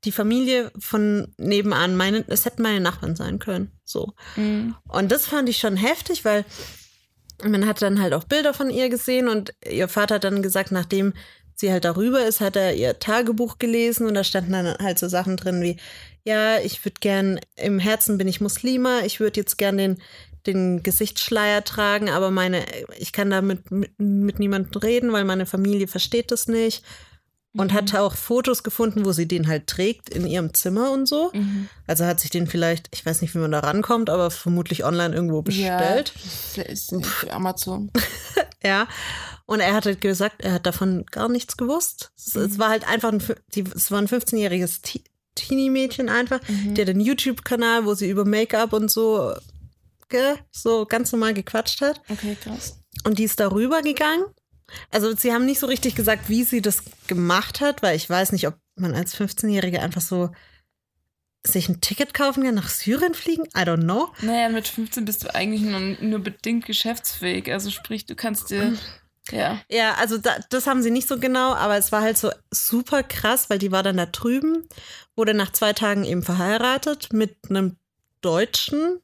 die 0.04 0.12
Familie 0.12 0.70
von 0.78 1.34
nebenan, 1.38 1.96
meine, 1.96 2.24
es 2.28 2.44
hätten 2.44 2.62
meine 2.62 2.80
Nachbarn 2.80 3.16
sein 3.16 3.38
können, 3.38 3.72
so. 3.84 4.12
Mhm. 4.36 4.74
Und 4.88 5.10
das 5.10 5.26
fand 5.26 5.48
ich 5.48 5.58
schon 5.58 5.76
heftig, 5.76 6.24
weil 6.24 6.44
man 7.44 7.66
hat 7.66 7.82
dann 7.82 8.00
halt 8.00 8.14
auch 8.14 8.24
Bilder 8.24 8.54
von 8.54 8.70
ihr 8.70 8.88
gesehen 8.88 9.28
und 9.28 9.52
ihr 9.68 9.88
Vater 9.88 10.16
hat 10.16 10.24
dann 10.24 10.42
gesagt, 10.42 10.72
nachdem 10.72 11.12
sie 11.54 11.72
halt 11.72 11.84
darüber 11.84 12.24
ist, 12.24 12.40
hat 12.40 12.56
er 12.56 12.74
ihr 12.74 12.98
Tagebuch 12.98 13.58
gelesen 13.58 14.06
und 14.06 14.14
da 14.14 14.24
standen 14.24 14.52
dann 14.52 14.76
halt 14.78 14.98
so 14.98 15.08
Sachen 15.08 15.36
drin 15.36 15.62
wie, 15.62 15.78
ja, 16.24 16.58
ich 16.58 16.84
würde 16.84 16.96
gern, 17.00 17.40
im 17.56 17.78
Herzen 17.78 18.18
bin 18.18 18.28
ich 18.28 18.40
Muslima, 18.40 19.00
ich 19.04 19.20
würde 19.20 19.40
jetzt 19.40 19.56
gern 19.56 19.78
den, 19.78 20.02
den 20.46 20.82
Gesichtsschleier 20.82 21.64
tragen, 21.64 22.10
aber 22.10 22.30
meine, 22.30 22.64
ich 22.98 23.12
kann 23.12 23.30
damit 23.30 23.70
mit, 23.70 23.98
mit 23.98 24.38
niemandem 24.38 24.80
reden, 24.80 25.12
weil 25.12 25.24
meine 25.24 25.46
Familie 25.46 25.88
versteht 25.88 26.30
das 26.30 26.46
nicht. 26.46 26.84
Und 27.56 27.72
hat 27.72 27.94
auch 27.94 28.14
Fotos 28.14 28.62
gefunden, 28.62 29.04
wo 29.04 29.12
sie 29.12 29.26
den 29.26 29.46
halt 29.48 29.66
trägt 29.66 30.08
in 30.10 30.26
ihrem 30.26 30.52
Zimmer 30.54 30.90
und 30.92 31.06
so. 31.06 31.30
Mhm. 31.32 31.68
Also 31.86 32.04
hat 32.04 32.20
sich 32.20 32.30
den 32.30 32.46
vielleicht, 32.46 32.88
ich 32.92 33.04
weiß 33.04 33.22
nicht, 33.22 33.34
wie 33.34 33.38
man 33.38 33.52
da 33.52 33.60
rankommt, 33.60 34.10
aber 34.10 34.30
vermutlich 34.30 34.84
online 34.84 35.14
irgendwo 35.14 35.42
bestellt. 35.42 36.12
Ja, 36.54 36.62
ist 36.64 36.94
Amazon. 37.30 37.90
Ja. 38.64 38.88
Und 39.44 39.60
er 39.60 39.74
hat 39.74 39.86
halt 39.86 40.00
gesagt, 40.00 40.42
er 40.42 40.54
hat 40.54 40.66
davon 40.66 41.04
gar 41.10 41.28
nichts 41.28 41.56
gewusst. 41.56 42.10
Es, 42.16 42.34
es 42.34 42.58
war 42.58 42.70
halt 42.70 42.88
einfach 42.88 43.12
ein, 43.12 43.22
es 43.76 43.90
war 43.92 43.98
ein 43.98 44.08
15-jähriges 44.08 44.82
Te- 44.82 45.02
Teenie-Mädchen 45.36 46.08
einfach. 46.08 46.40
Die 46.48 46.80
hat 46.80 46.88
einen 46.88 47.00
YouTube-Kanal, 47.00 47.84
wo 47.84 47.94
sie 47.94 48.10
über 48.10 48.24
Make-up 48.24 48.72
und 48.72 48.90
so, 48.90 49.34
gell, 50.08 50.36
so 50.50 50.84
ganz 50.86 51.12
normal 51.12 51.34
gequatscht 51.34 51.80
hat. 51.80 52.00
Okay, 52.08 52.36
krass. 52.42 52.80
Und 53.04 53.18
die 53.20 53.24
ist 53.24 53.38
darüber 53.38 53.82
gegangen. 53.82 54.24
Also 54.90 55.14
sie 55.14 55.32
haben 55.32 55.46
nicht 55.46 55.60
so 55.60 55.66
richtig 55.66 55.94
gesagt, 55.94 56.28
wie 56.28 56.44
sie 56.44 56.60
das 56.60 56.82
gemacht 57.06 57.60
hat, 57.60 57.82
weil 57.82 57.96
ich 57.96 58.08
weiß 58.08 58.32
nicht, 58.32 58.46
ob 58.46 58.56
man 58.76 58.94
als 58.94 59.16
15-Jährige 59.16 59.80
einfach 59.80 60.00
so 60.00 60.30
sich 61.46 61.68
ein 61.68 61.80
Ticket 61.80 62.12
kaufen 62.12 62.42
kann, 62.42 62.54
nach 62.54 62.68
Syrien 62.68 63.14
fliegen. 63.14 63.44
I 63.56 63.60
don't 63.60 63.82
know. 63.82 64.12
Naja, 64.20 64.48
mit 64.48 64.66
15 64.66 65.04
bist 65.04 65.24
du 65.24 65.34
eigentlich 65.34 65.62
nur, 65.62 65.80
nur 65.80 66.18
bedingt 66.18 66.66
geschäftsfähig. 66.66 67.52
Also 67.52 67.70
sprich, 67.70 68.06
du 68.06 68.14
kannst 68.14 68.50
dir. 68.50 68.76
Ja. 69.30 69.60
Ja, 69.68 69.94
also 69.94 70.18
da, 70.18 70.36
das 70.50 70.66
haben 70.66 70.82
sie 70.82 70.90
nicht 70.90 71.08
so 71.08 71.18
genau, 71.18 71.54
aber 71.54 71.76
es 71.76 71.90
war 71.90 72.02
halt 72.02 72.16
so 72.16 72.30
super 72.52 73.02
krass, 73.02 73.50
weil 73.50 73.58
die 73.58 73.72
war 73.72 73.82
dann 73.82 73.96
da 73.96 74.06
drüben, 74.06 74.68
wurde 75.16 75.34
nach 75.34 75.50
zwei 75.52 75.72
Tagen 75.72 76.04
eben 76.04 76.22
verheiratet 76.22 77.12
mit 77.12 77.36
einem 77.48 77.76
Deutschen, 78.20 79.00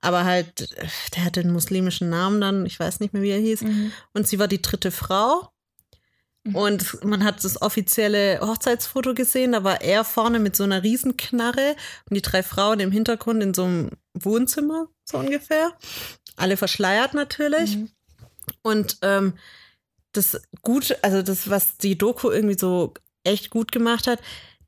aber 0.00 0.24
halt, 0.24 0.72
äh, 0.72 0.86
der 1.14 1.24
hatte 1.24 1.40
einen 1.40 1.52
muslimischen 1.52 2.08
Namen 2.08 2.40
dann, 2.40 2.66
ich 2.66 2.78
weiß 2.78 3.00
nicht 3.00 3.12
mehr, 3.12 3.22
wie 3.22 3.30
er 3.30 3.38
hieß. 3.38 3.62
Mhm. 3.62 3.92
Und 4.12 4.28
sie 4.28 4.38
war 4.38 4.48
die 4.48 4.62
dritte 4.62 4.90
Frau. 4.90 5.50
Und 6.54 7.04
man 7.04 7.24
hat 7.24 7.44
das 7.44 7.60
offizielle 7.60 8.40
Hochzeitsfoto 8.40 9.12
gesehen, 9.12 9.52
da 9.52 9.64
war 9.64 9.82
er 9.82 10.04
vorne 10.04 10.38
mit 10.38 10.56
so 10.56 10.64
einer 10.64 10.82
Riesenknarre 10.82 11.76
und 12.08 12.14
die 12.14 12.22
drei 12.22 12.42
Frauen 12.42 12.80
im 12.80 12.90
Hintergrund 12.90 13.42
in 13.42 13.52
so 13.52 13.64
einem 13.64 13.90
Wohnzimmer, 14.14 14.88
so 15.04 15.18
ungefähr. 15.18 15.76
Alle 16.36 16.56
verschleiert 16.56 17.12
natürlich. 17.12 17.76
Mhm. 17.76 17.90
Und 18.62 18.98
ähm, 19.02 19.34
das 20.12 20.40
gut, 20.62 20.96
also 21.02 21.22
das, 21.22 21.50
was 21.50 21.76
die 21.76 21.98
Doku 21.98 22.30
irgendwie 22.30 22.58
so 22.58 22.94
echt 23.24 23.50
gut 23.50 23.70
gemacht 23.72 24.06
hat, 24.06 24.20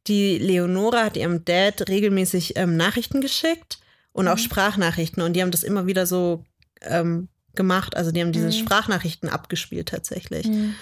die 0.07 0.39
Leonora 0.39 1.05
hat 1.05 1.17
ihrem 1.17 1.45
Dad 1.45 1.89
regelmäßig 1.89 2.57
ähm, 2.57 2.77
Nachrichten 2.77 3.21
geschickt 3.21 3.79
und 4.13 4.29
auch 4.29 4.39
Sprachnachrichten 4.39 5.23
und 5.23 5.35
die 5.35 5.43
haben 5.43 5.51
das 5.51 5.63
immer 5.63 5.87
wieder 5.87 6.07
so 6.07 6.45
ähm, 6.83 7.29
gemacht. 7.55 7.97
Also 7.97 8.11
die 8.13 8.21
haben 8.21 8.33
diese 8.33 8.49
Mhm. 8.49 8.53
Sprachnachrichten 8.53 9.29
abgespielt 9.29 9.89
tatsächlich. 9.89 10.47
Mhm. 10.47 10.75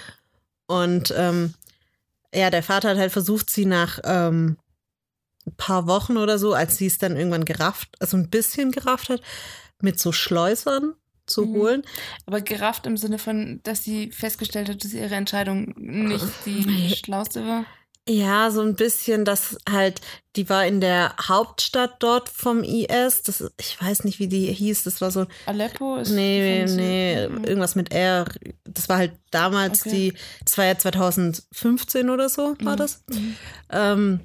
Und 0.67 1.13
ähm, 1.17 1.53
ja, 2.33 2.49
der 2.49 2.63
Vater 2.63 2.89
hat 2.89 2.97
halt 2.97 3.11
versucht, 3.11 3.49
sie 3.49 3.65
nach 3.65 3.99
ähm, 4.03 4.57
ein 5.47 5.55
paar 5.57 5.87
Wochen 5.87 6.17
oder 6.17 6.37
so, 6.37 6.53
als 6.53 6.77
sie 6.77 6.85
es 6.87 6.97
dann 6.99 7.15
irgendwann 7.17 7.45
gerafft, 7.45 7.89
also 7.99 8.17
ein 8.17 8.29
bisschen 8.29 8.71
gerafft 8.71 9.09
hat, 9.09 9.21
mit 9.81 9.99
so 9.99 10.11
Schleusern 10.11 10.93
zu 11.25 11.45
Mhm. 11.45 11.53
holen. 11.53 11.83
Aber 12.25 12.41
gerafft 12.41 12.85
im 12.85 12.97
Sinne 12.97 13.17
von, 13.19 13.61
dass 13.63 13.83
sie 13.83 14.11
festgestellt 14.11 14.69
hat, 14.69 14.83
dass 14.83 14.93
ihre 14.93 15.15
Entscheidung 15.15 15.73
nicht 15.77 16.25
die 16.45 16.93
schlauste 16.95 17.45
war. 17.47 17.65
Ja, 18.09 18.49
so 18.49 18.61
ein 18.61 18.73
bisschen, 18.75 19.23
dass 19.23 19.55
halt, 19.69 20.01
die 20.35 20.49
war 20.49 20.65
in 20.65 20.81
der 20.81 21.13
Hauptstadt 21.27 21.97
dort 22.01 22.27
vom 22.27 22.63
IS. 22.63 23.21
Das, 23.21 23.43
ich 23.59 23.79
weiß 23.79 24.03
nicht, 24.03 24.17
wie 24.17 24.27
die 24.27 24.51
hieß. 24.51 24.83
Das 24.83 24.99
war 24.99 25.11
so, 25.11 25.27
Aleppo 25.45 25.97
ist. 25.97 26.09
nee, 26.09 26.65
nee, 26.67 27.27
Mhm. 27.27 27.43
irgendwas 27.43 27.75
mit 27.75 27.93
R. 27.93 28.25
Das 28.63 28.89
war 28.89 28.97
halt 28.97 29.11
damals 29.29 29.81
Okay. 29.85 29.89
die, 30.11 30.13
das 30.43 30.57
war 30.57 30.65
ja 30.65 30.75
2015 30.77 32.09
oder 32.09 32.29
so, 32.29 32.55
war 32.61 32.73
Mhm. 32.73 32.77
das. 32.77 33.03
Ähm, 33.69 34.19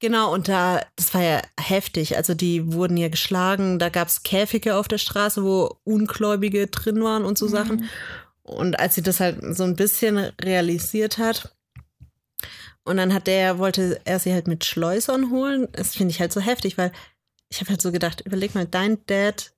genau, 0.00 0.32
und 0.34 0.48
da, 0.48 0.80
das 0.96 1.14
war 1.14 1.22
ja 1.22 1.40
heftig. 1.58 2.16
Also 2.16 2.34
die 2.34 2.72
wurden 2.72 2.96
ja 2.96 3.08
geschlagen. 3.08 3.78
Da 3.78 3.90
gab 3.90 4.08
es 4.08 4.24
Käfige 4.24 4.74
auf 4.74 4.88
der 4.88 4.98
Straße, 4.98 5.44
wo 5.44 5.76
Ungläubige 5.84 6.66
drin 6.66 7.02
waren 7.04 7.24
und 7.24 7.38
so 7.38 7.46
Mhm. 7.46 7.50
Sachen. 7.50 7.84
Und 8.42 8.80
als 8.80 8.96
sie 8.96 9.02
das 9.02 9.20
halt 9.20 9.38
so 9.56 9.62
ein 9.62 9.76
bisschen 9.76 10.18
realisiert 10.42 11.18
hat, 11.18 11.54
und 12.90 12.96
dann 12.98 13.14
hat 13.14 13.26
der, 13.26 13.58
wollte 13.58 14.00
er 14.04 14.18
sie 14.18 14.32
halt 14.34 14.46
mit 14.48 14.64
Schleusern 14.64 15.30
holen. 15.30 15.68
Das 15.72 15.94
finde 15.94 16.12
ich 16.12 16.20
halt 16.20 16.32
so 16.32 16.40
heftig, 16.40 16.76
weil 16.76 16.92
ich 17.48 17.60
habe 17.60 17.70
halt 17.70 17.80
so 17.82 17.90
gedacht, 17.92 18.20
überleg 18.26 18.54
mal, 18.54 18.66
dein 18.66 18.98
Dad 19.06 19.52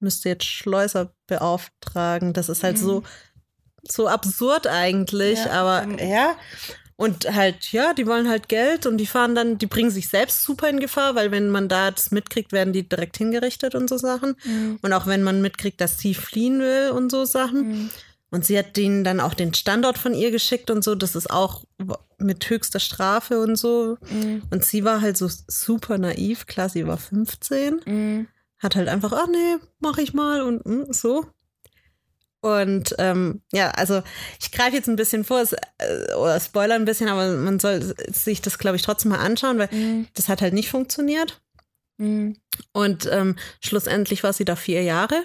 müsste 0.00 0.28
jetzt 0.28 0.44
Schleuser 0.44 1.12
beauftragen. 1.26 2.32
Das 2.32 2.48
ist 2.48 2.62
halt 2.62 2.76
Mhm. 2.76 2.80
so, 2.82 3.02
so 3.88 4.08
absurd 4.08 4.66
eigentlich, 4.66 5.38
Ja, 5.38 5.50
aber 5.52 6.02
ja. 6.02 6.36
Und 6.98 7.30
halt, 7.34 7.72
ja, 7.72 7.92
die 7.92 8.06
wollen 8.06 8.26
halt 8.28 8.48
Geld 8.48 8.86
und 8.86 8.96
die 8.96 9.06
fahren 9.06 9.34
dann, 9.34 9.58
die 9.58 9.66
bringen 9.66 9.90
sich 9.90 10.08
selbst 10.08 10.42
super 10.44 10.68
in 10.70 10.80
Gefahr, 10.80 11.14
weil 11.14 11.30
wenn 11.30 11.50
man 11.50 11.68
da 11.68 11.90
das 11.90 12.10
mitkriegt, 12.10 12.52
werden 12.52 12.72
die 12.72 12.88
direkt 12.88 13.18
hingerichtet 13.18 13.74
und 13.74 13.88
so 13.88 13.98
Sachen. 13.98 14.34
Mhm. 14.44 14.78
Und 14.80 14.92
auch 14.94 15.06
wenn 15.06 15.22
man 15.22 15.42
mitkriegt, 15.42 15.78
dass 15.82 15.98
sie 15.98 16.14
fliehen 16.14 16.60
will 16.60 16.90
und 16.90 17.10
so 17.10 17.26
Sachen. 17.26 17.68
Mhm. 17.68 17.90
Und 18.30 18.44
sie 18.44 18.58
hat 18.58 18.76
denen 18.76 19.04
dann 19.04 19.20
auch 19.20 19.34
den 19.34 19.54
Standort 19.54 19.98
von 19.98 20.12
ihr 20.12 20.30
geschickt 20.30 20.70
und 20.70 20.82
so. 20.82 20.94
Das 20.94 21.14
ist 21.14 21.30
auch 21.30 21.64
mit 22.18 22.48
höchster 22.50 22.80
Strafe 22.80 23.40
und 23.40 23.56
so. 23.56 23.98
Mhm. 24.10 24.42
Und 24.50 24.64
sie 24.64 24.84
war 24.84 25.00
halt 25.00 25.16
so 25.16 25.28
super 25.46 25.96
naiv. 25.98 26.46
Klar, 26.46 26.68
sie 26.68 26.86
war 26.86 26.98
15. 26.98 27.80
Mhm. 27.86 28.28
Hat 28.58 28.74
halt 28.74 28.88
einfach, 28.88 29.12
ah 29.12 29.26
nee, 29.30 29.56
mach 29.78 29.98
ich 29.98 30.12
mal 30.14 30.42
und 30.42 30.66
mm, 30.66 30.92
so. 30.92 31.26
Und 32.40 32.94
ähm, 32.98 33.42
ja, 33.52 33.70
also 33.70 34.02
ich 34.40 34.52
greife 34.52 34.76
jetzt 34.76 34.88
ein 34.88 34.96
bisschen 34.96 35.24
vor, 35.24 35.40
es, 35.40 35.52
äh, 35.52 36.14
oder 36.18 36.38
spoiler 36.40 36.74
ein 36.76 36.84
bisschen, 36.84 37.08
aber 37.08 37.32
man 37.32 37.58
soll 37.58 37.94
sich 38.12 38.40
das, 38.42 38.58
glaube 38.58 38.76
ich, 38.76 38.82
trotzdem 38.82 39.10
mal 39.10 39.18
anschauen, 39.18 39.58
weil 39.58 39.68
Mhm. 39.72 40.06
das 40.14 40.28
hat 40.28 40.42
halt 40.42 40.54
nicht 40.54 40.70
funktioniert. 40.70 41.40
Mhm. 41.98 42.36
Und 42.72 43.08
ähm, 43.10 43.36
schlussendlich 43.60 44.22
war 44.22 44.32
sie 44.32 44.44
da 44.44 44.54
vier 44.56 44.82
Jahre. 44.82 45.22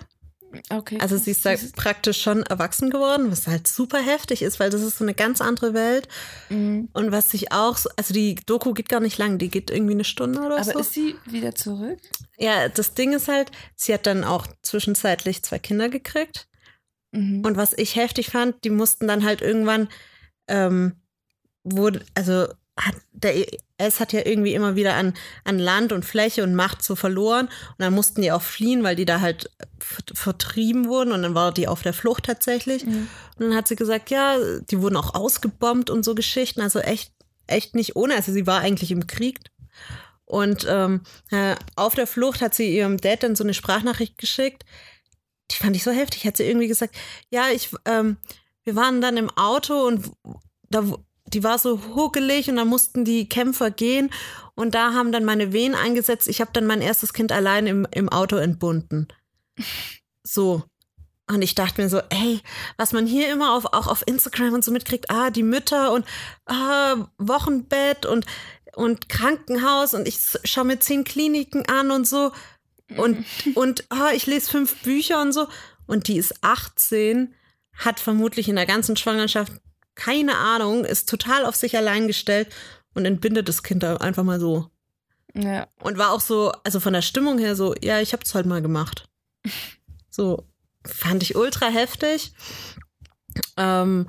Okay. 0.70 0.98
Also 1.00 1.18
sie 1.18 1.32
ist 1.32 1.46
da 1.46 1.54
praktisch 1.76 2.22
schon 2.22 2.44
erwachsen 2.44 2.90
geworden, 2.90 3.32
was 3.32 3.48
halt 3.48 3.68
super 3.68 4.00
heftig 4.00 4.42
ist, 4.42 4.60
weil 4.60 4.70
das 4.70 4.82
ist 4.82 4.98
so 4.98 5.06
eine 5.06 5.14
ganz 5.14 5.42
andere 5.42 5.74
Welt. 5.74 6.08
Mhm. 6.50 6.90
Und 6.94 7.12
was 7.12 7.30
sich 7.30 7.52
auch, 7.52 7.78
so, 7.78 7.90
also 7.96 8.14
die 8.14 8.36
Doku 8.46 8.74
geht 8.74 8.90
gar 8.90 9.00
nicht 9.00 9.18
lang, 9.18 9.38
die 9.38 9.50
geht 9.50 9.72
irgendwie 9.72 9.94
eine 9.94 10.04
Stunde 10.04 10.42
oder 10.42 10.56
Aber 10.56 10.64
so. 10.64 10.80
ist 10.80 10.94
sie 10.94 11.16
wieder 11.26 11.56
zurück? 11.56 12.00
ja, 12.38 12.70
das 12.70 12.94
Ding 12.94 13.14
ist 13.14 13.28
halt, 13.28 13.52
sie 13.76 13.94
hat 13.94 14.06
dann 14.08 14.24
auch 14.24 14.48
zwischenzeitlich 14.64 15.44
zwei 15.44 15.60
Kinder 15.60 15.90
gekriegt. 15.90 16.48
Mhm. 17.12 17.44
Und 17.46 17.58
was 17.58 17.74
ich 17.78 17.96
heftig 17.96 18.30
fand, 18.30 18.64
die 18.64 18.70
mussten 18.70 19.08
dann 19.08 19.24
halt 19.24 19.42
irgendwann, 19.42 19.90
ähm, 20.48 20.96
wurde, 21.64 22.04
also 22.16 22.48
hat, 22.80 22.96
der 23.12 23.36
IS 23.80 24.00
hat 24.00 24.14
ja 24.14 24.26
irgendwie 24.26 24.54
immer 24.54 24.76
wieder 24.76 24.96
an, 24.96 25.14
an 25.44 25.60
Land 25.60 25.92
und 25.92 26.06
Fläche 26.06 26.44
und 26.44 26.56
Macht 26.56 26.84
so 26.84 26.96
verloren. 26.96 27.48
Und 27.48 27.76
dann 27.80 27.94
mussten 27.94 28.22
die 28.22 28.32
auch 28.32 28.42
fliehen, 28.42 28.84
weil 28.84 28.96
die 28.96 29.06
da 29.06 29.20
halt 29.22 29.50
vert- 29.80 30.18
vertrieben 30.18 30.88
wurden. 30.88 31.12
Und 31.12 31.22
dann 31.22 31.36
war 31.36 31.54
die 31.54 31.68
auf 31.68 31.82
der 31.82 31.94
Flucht 31.94 32.26
tatsächlich. 32.26 32.86
Mhm. 32.86 33.08
Und 33.38 33.50
dann 33.50 33.56
hat 33.56 33.68
sie 33.68 33.76
gesagt, 33.76 34.10
ja, 34.10 34.38
die 34.62 34.82
wurden 34.82 34.96
auch 34.98 35.14
ausgebombt 35.16 35.90
und 35.90 36.04
so 36.04 36.16
Geschichten. 36.16 36.62
Also 36.62 36.80
echt, 36.80 37.12
echt 37.48 37.76
nicht 37.76 37.96
ohne. 37.96 38.16
Also 38.16 38.32
sie 38.32 38.48
war 38.48 38.62
eigentlich 38.62 38.92
im 38.92 39.06
Krieg. 39.06 39.40
Und 40.26 40.66
ähm, 40.70 41.02
äh, 41.30 41.56
auf 41.76 41.94
der 41.94 42.08
Flucht 42.08 42.42
hat 42.42 42.56
sie 42.56 42.74
ihrem 42.74 42.98
Dad 42.98 43.24
dann 43.24 43.36
so 43.36 43.44
eine 43.44 43.54
Sprachnachricht 43.54 44.18
geschickt. 44.18 44.64
Die 45.52 45.58
fand 45.58 45.76
ich 45.76 45.84
so 45.84 45.92
heftig. 45.92 46.26
Hat 46.26 46.38
sie 46.38 46.46
irgendwie 46.46 46.70
gesagt, 46.70 46.96
ja, 47.30 47.50
ich, 47.50 47.70
ähm, 47.84 48.16
wir 48.64 48.78
waren 48.78 49.02
dann 49.02 49.18
im 49.18 49.30
Auto 49.32 49.86
und 49.86 50.10
da, 50.70 50.86
die 51.34 51.44
war 51.44 51.58
so 51.58 51.80
huckelig 51.96 52.50
und 52.50 52.58
da 52.58 52.66
mussten 52.66 53.06
die 53.06 53.28
Kämpfer 53.28 53.72
gehen 53.72 54.12
und 54.56 54.76
da 54.76 54.94
haben 54.94 55.12
dann 55.12 55.26
meine 55.26 55.54
Wehen 55.54 55.76
eingesetzt. 55.76 56.28
Ich 56.28 56.42
habe 56.42 56.52
dann 56.54 56.66
mein 56.66 56.82
erstes 56.82 57.14
Kind 57.14 57.32
allein 57.32 57.68
im, 57.68 57.88
im 57.92 58.10
Auto 58.10 58.38
entbunden. 58.38 59.08
So. 60.24 60.64
Und 61.30 61.42
ich 61.42 61.56
dachte 61.56 61.82
mir 61.82 61.88
so, 61.88 62.02
ey, 62.10 62.42
was 62.78 62.92
man 62.92 63.08
hier 63.08 63.32
immer 63.32 63.56
auf, 63.56 63.66
auch 63.66 63.88
auf 63.88 64.04
Instagram 64.06 64.54
und 64.54 64.66
so 64.66 64.72
mitkriegt, 64.72 65.10
ah, 65.10 65.30
die 65.30 65.44
Mütter 65.44 65.94
und 65.94 66.06
ah, 66.46 67.08
Wochenbett 67.18 68.06
und, 68.06 68.26
und 68.76 69.08
Krankenhaus 69.08 69.94
und 69.94 70.08
ich 70.08 70.20
schaue 70.44 70.66
mir 70.66 70.80
zehn 70.80 71.06
Kliniken 71.06 71.66
an 71.70 71.92
und 71.92 72.06
so 72.06 72.32
und, 72.98 73.26
und 73.56 73.86
ah, 73.90 74.12
ich 74.14 74.26
lese 74.26 74.50
fünf 74.50 74.82
Bücher 74.84 75.22
und 75.22 75.32
so. 75.32 75.48
Und 75.88 76.08
die 76.08 76.18
ist 76.18 76.44
18, 76.44 77.34
hat 77.74 78.00
vermutlich 78.00 78.50
in 78.50 78.56
der 78.56 78.66
ganzen 78.66 78.98
Schwangerschaft 78.98 79.54
keine 79.96 80.38
Ahnung, 80.38 80.86
ist 80.86 81.10
total 81.10 81.46
auf 81.46 81.56
sich 81.56 81.76
allein 81.78 82.08
gestellt 82.08 82.50
und 82.94 83.06
entbindet 83.06 83.48
das 83.48 83.64
Kind 83.64 83.84
da 83.84 83.98
einfach 83.98 84.24
mal 84.24 84.40
so. 84.40 84.70
Ja. 85.34 85.68
Und 85.82 85.98
war 85.98 86.12
auch 86.12 86.22
so, 86.22 86.52
also 86.64 86.80
von 86.80 86.94
der 86.94 87.02
Stimmung 87.02 87.38
her 87.40 87.56
so, 87.56 87.76
ja, 87.82 88.00
ich 88.02 88.14
hab's 88.14 88.36
halt 88.36 88.46
mal 88.46 88.62
gemacht. 88.62 89.08
So, 90.14 90.46
fand 90.86 91.24
ich 91.24 91.38
ultra 91.38 91.68
heftig. 91.68 92.34
Ähm, 93.56 94.08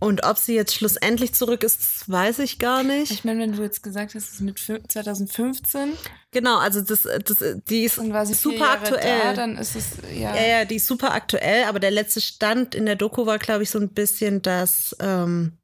und 0.00 0.24
ob 0.24 0.38
sie 0.38 0.54
jetzt 0.54 0.74
schlussendlich 0.74 1.34
zurück 1.34 1.62
ist, 1.62 2.10
weiß 2.10 2.40
ich 2.40 2.58
gar 2.58 2.82
nicht. 2.82 3.12
Ich 3.12 3.22
meine, 3.24 3.40
wenn 3.40 3.52
du 3.52 3.62
jetzt 3.62 3.82
gesagt 3.82 4.14
hast, 4.14 4.24
es 4.24 4.32
ist 4.34 4.40
mit 4.40 4.58
fü- 4.58 4.86
2015 4.88 5.92
Genau, 6.32 6.58
also 6.58 6.80
das, 6.80 7.02
das, 7.02 7.36
die 7.68 7.84
ist 7.84 7.96
super 8.34 8.70
aktuell. 8.70 9.20
da, 9.24 9.32
dann 9.34 9.56
ist 9.58 9.76
es 9.76 9.86
ja. 10.14 10.34
Ja, 10.34 10.42
ja, 10.60 10.64
die 10.64 10.76
ist 10.76 10.86
super 10.86 11.12
aktuell, 11.12 11.64
aber 11.64 11.78
der 11.80 11.90
letzte 11.90 12.20
Stand 12.20 12.74
in 12.74 12.86
der 12.86 12.96
Doku 12.96 13.26
war, 13.26 13.38
glaube 13.38 13.62
ich, 13.62 13.70
so 13.70 13.78
ein 13.78 13.90
bisschen, 13.90 14.40
dass 14.42 14.96
ähm, 15.00 15.58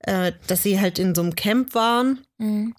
äh, 0.00 0.32
dass 0.46 0.62
sie 0.62 0.80
halt 0.80 0.98
in 0.98 1.14
so 1.14 1.22
einem 1.22 1.34
Camp 1.34 1.74
waren 1.74 2.24
Mhm. 2.38 2.74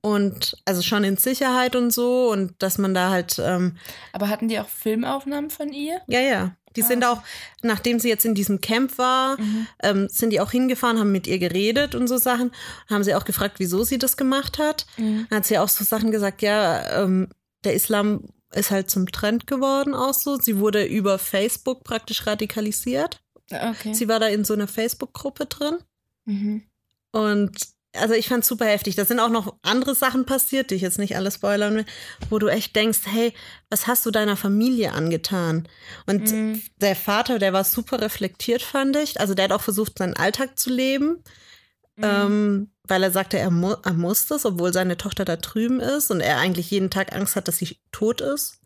und 0.00 0.56
also 0.64 0.80
schon 0.82 1.04
in 1.04 1.16
Sicherheit 1.16 1.76
und 1.76 1.90
so 1.92 2.30
und 2.30 2.54
dass 2.62 2.78
man 2.78 2.94
da 2.94 3.10
halt, 3.10 3.38
ähm, 3.38 3.76
Aber 4.12 4.28
hatten 4.28 4.48
die 4.48 4.58
auch 4.58 4.68
Filmaufnahmen 4.68 5.50
von 5.50 5.72
ihr? 5.72 6.00
ja, 6.06 6.20
ja. 6.20 6.56
Die 6.76 6.82
Ah, 6.82 6.86
sind 6.86 7.04
okay. 7.04 7.12
auch, 7.12 7.22
nachdem 7.62 7.98
sie 7.98 8.08
jetzt 8.08 8.24
in 8.24 8.34
diesem 8.34 8.60
Camp 8.60 8.96
war, 8.98 9.40
Mhm. 9.40 9.66
ähm, 9.82 10.08
sind 10.08 10.30
die 10.30 10.40
auch 10.40 10.50
hingefahren, 10.52 10.98
haben 10.98 11.10
mit 11.12 11.26
ihr 11.26 11.38
geredet 11.38 11.94
und 11.94 12.06
so 12.08 12.16
Sachen. 12.16 12.52
Haben 12.88 13.02
sie 13.04 13.14
auch 13.14 13.24
gefragt, 13.24 13.56
wieso 13.58 13.82
sie 13.84 13.98
das 13.98 14.16
gemacht 14.16 14.58
hat. 14.58 14.86
Mhm. 14.96 15.26
Dann 15.30 15.38
hat 15.38 15.46
sie 15.46 15.58
auch 15.58 15.68
so 15.68 15.82
Sachen 15.84 16.10
gesagt, 16.12 16.42
ja, 16.42 17.02
ähm, 17.02 17.28
der 17.64 17.74
Islam 17.74 18.24
ist 18.52 18.70
halt 18.70 18.90
zum 18.90 19.10
Trend 19.10 19.46
geworden 19.46 19.94
auch 19.94 20.14
so. 20.14 20.36
Sie 20.36 20.58
wurde 20.58 20.84
über 20.84 21.18
Facebook 21.18 21.84
praktisch 21.84 22.26
radikalisiert. 22.26 23.20
Okay. 23.50 23.92
Sie 23.94 24.08
war 24.08 24.20
da 24.20 24.26
in 24.28 24.44
so 24.44 24.54
einer 24.54 24.68
Facebook-Gruppe 24.68 25.46
drin. 25.46 25.78
Mhm. 26.24 26.62
Und 27.12 27.56
also 27.96 28.14
ich 28.14 28.28
fand's 28.28 28.46
super 28.48 28.66
heftig. 28.66 28.94
Da 28.96 29.04
sind 29.04 29.20
auch 29.20 29.30
noch 29.30 29.56
andere 29.62 29.94
Sachen 29.94 30.24
passiert, 30.26 30.70
die 30.70 30.76
ich 30.76 30.82
jetzt 30.82 30.98
nicht 30.98 31.16
alles 31.16 31.34
spoilern 31.34 31.74
will, 31.74 31.84
wo 32.28 32.38
du 32.38 32.48
echt 32.48 32.76
denkst, 32.76 33.00
hey, 33.04 33.32
was 33.68 33.86
hast 33.86 34.06
du 34.06 34.10
deiner 34.10 34.36
Familie 34.36 34.92
angetan? 34.92 35.68
Und 36.06 36.30
Mhm. 36.30 36.62
der 36.76 36.96
Vater, 36.96 37.38
der 37.38 37.52
war 37.52 37.64
super 37.64 38.00
reflektiert, 38.00 38.62
fand 38.62 38.96
ich. 38.96 39.20
Also 39.20 39.34
der 39.34 39.46
hat 39.46 39.52
auch 39.52 39.60
versucht, 39.60 39.98
seinen 39.98 40.14
Alltag 40.14 40.58
zu 40.58 40.70
leben. 40.70 41.22
Mhm. 41.96 42.04
Ähm, 42.04 42.70
weil 42.84 43.02
er 43.02 43.10
sagte, 43.10 43.38
er, 43.38 43.50
mu 43.50 43.74
er 43.84 43.92
muss 43.92 44.26
das, 44.26 44.44
obwohl 44.46 44.72
seine 44.72 44.96
Tochter 44.96 45.24
da 45.24 45.36
drüben 45.36 45.80
ist 45.80 46.10
und 46.10 46.20
er 46.20 46.38
eigentlich 46.38 46.70
jeden 46.70 46.90
Tag 46.90 47.14
Angst 47.14 47.36
hat, 47.36 47.46
dass 47.48 47.58
sie 47.58 47.76
tot 47.92 48.20
ist. 48.20 48.60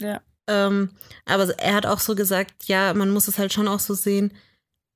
Ja. 0.00 0.20
Ähm, 0.46 0.90
aber 1.26 1.48
er 1.58 1.74
hat 1.74 1.86
auch 1.86 2.00
so 2.00 2.14
gesagt, 2.14 2.64
ja, 2.64 2.92
man 2.94 3.10
muss 3.10 3.28
es 3.28 3.38
halt 3.38 3.52
schon 3.52 3.68
auch 3.68 3.78
so 3.78 3.94
sehen, 3.94 4.32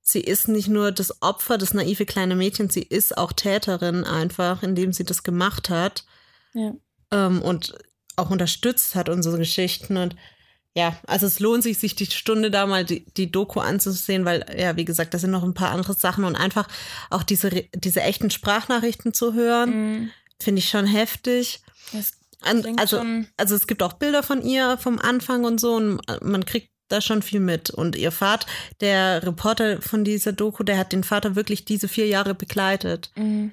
sie 0.07 0.21
ist 0.21 0.49
nicht 0.49 0.69
nur 0.69 0.93
das 0.93 1.23
Opfer, 1.23 1.57
das 1.59 1.73
naive 1.75 2.05
kleine 2.07 2.37
Mädchen, 2.37 2.69
sie 2.71 2.83
ist 2.83 3.17
auch 3.17 3.33
Täterin 3.33 4.05
einfach, 4.05 4.63
indem 4.63 4.93
sie 4.93 5.05
das 5.05 5.23
gemacht 5.23 5.71
hat 5.71 6.05
Ja. 6.53 6.73
ähm, 7.11 7.41
und 7.43 7.75
auch 8.17 8.31
unterstützt 8.31 8.95
hat 8.95 9.09
unsere 9.09 9.39
Geschichten 9.39 9.97
und 9.97 10.15
ja, 10.77 10.97
also 11.07 11.27
es 11.27 11.39
lohnt 11.41 11.63
sich, 11.63 11.79
sich 11.79 11.95
die 11.95 12.07
Stunde 12.07 12.51
da 12.51 12.67
mal 12.67 12.85
die, 12.85 13.07
die 13.17 13.31
Doku 13.31 13.61
anzusehen, 13.61 14.25
weil, 14.25 14.45
ja, 14.59 14.77
wie 14.77 14.85
gesagt, 14.85 15.15
da 15.15 15.19
sind 15.19 15.31
noch 15.31 15.45
ein 15.45 15.55
paar 15.55 15.71
andere 15.71 15.95
Sachen 15.95 16.25
und 16.25 16.35
einfach 16.37 16.67
auch 17.11 17.23
diese, 17.23 17.51
diese 17.75 18.03
echten 18.03 18.29
Sprachnachrichten 18.31 19.15
zu 19.15 19.35
hören, 19.35 19.71
Mhm. 19.71 20.11
finde 20.41 20.59
ich 20.59 20.69
schon 20.69 20.87
heftig. 20.87 21.63
Also, 22.77 22.99
schon. 22.99 23.29
also 23.37 23.55
es 23.55 23.67
gibt 23.69 23.83
auch 23.85 23.95
Bilder 23.95 24.23
von 24.25 24.43
ihr 24.43 24.77
vom 24.77 24.99
Anfang 24.99 25.45
und 25.45 25.61
so 25.61 25.77
und 25.77 26.01
man 26.23 26.45
kriegt 26.45 26.71
da 26.89 27.01
schon 27.01 27.23
viel 27.23 27.41
mit. 27.41 27.71
Und 27.71 27.97
ihr 27.97 28.13
Vater, 28.13 28.47
der 28.81 29.23
Reporter 29.23 29.81
von 29.83 30.05
dieser 30.05 30.33
Doku, 30.33 30.63
der 30.65 30.79
hat 30.79 30.93
den 30.93 31.05
Vater 31.05 31.35
wirklich 31.37 31.65
diese 31.65 31.89
vier 31.89 32.07
Jahre 32.07 32.35
begleitet. 32.35 33.11
Mhm. 33.17 33.53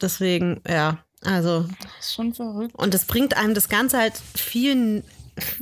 Deswegen, 0.00 0.60
ja, 0.66 1.04
also 1.22 1.66
Das 1.80 2.06
ist 2.06 2.14
schon 2.14 2.34
verrückt. 2.34 2.74
und 2.74 2.94
das 2.94 3.04
bringt 3.04 3.36
einem 3.36 3.54
das 3.54 3.68
Ganze 3.68 3.98
halt 3.98 4.14
viel 4.34 5.04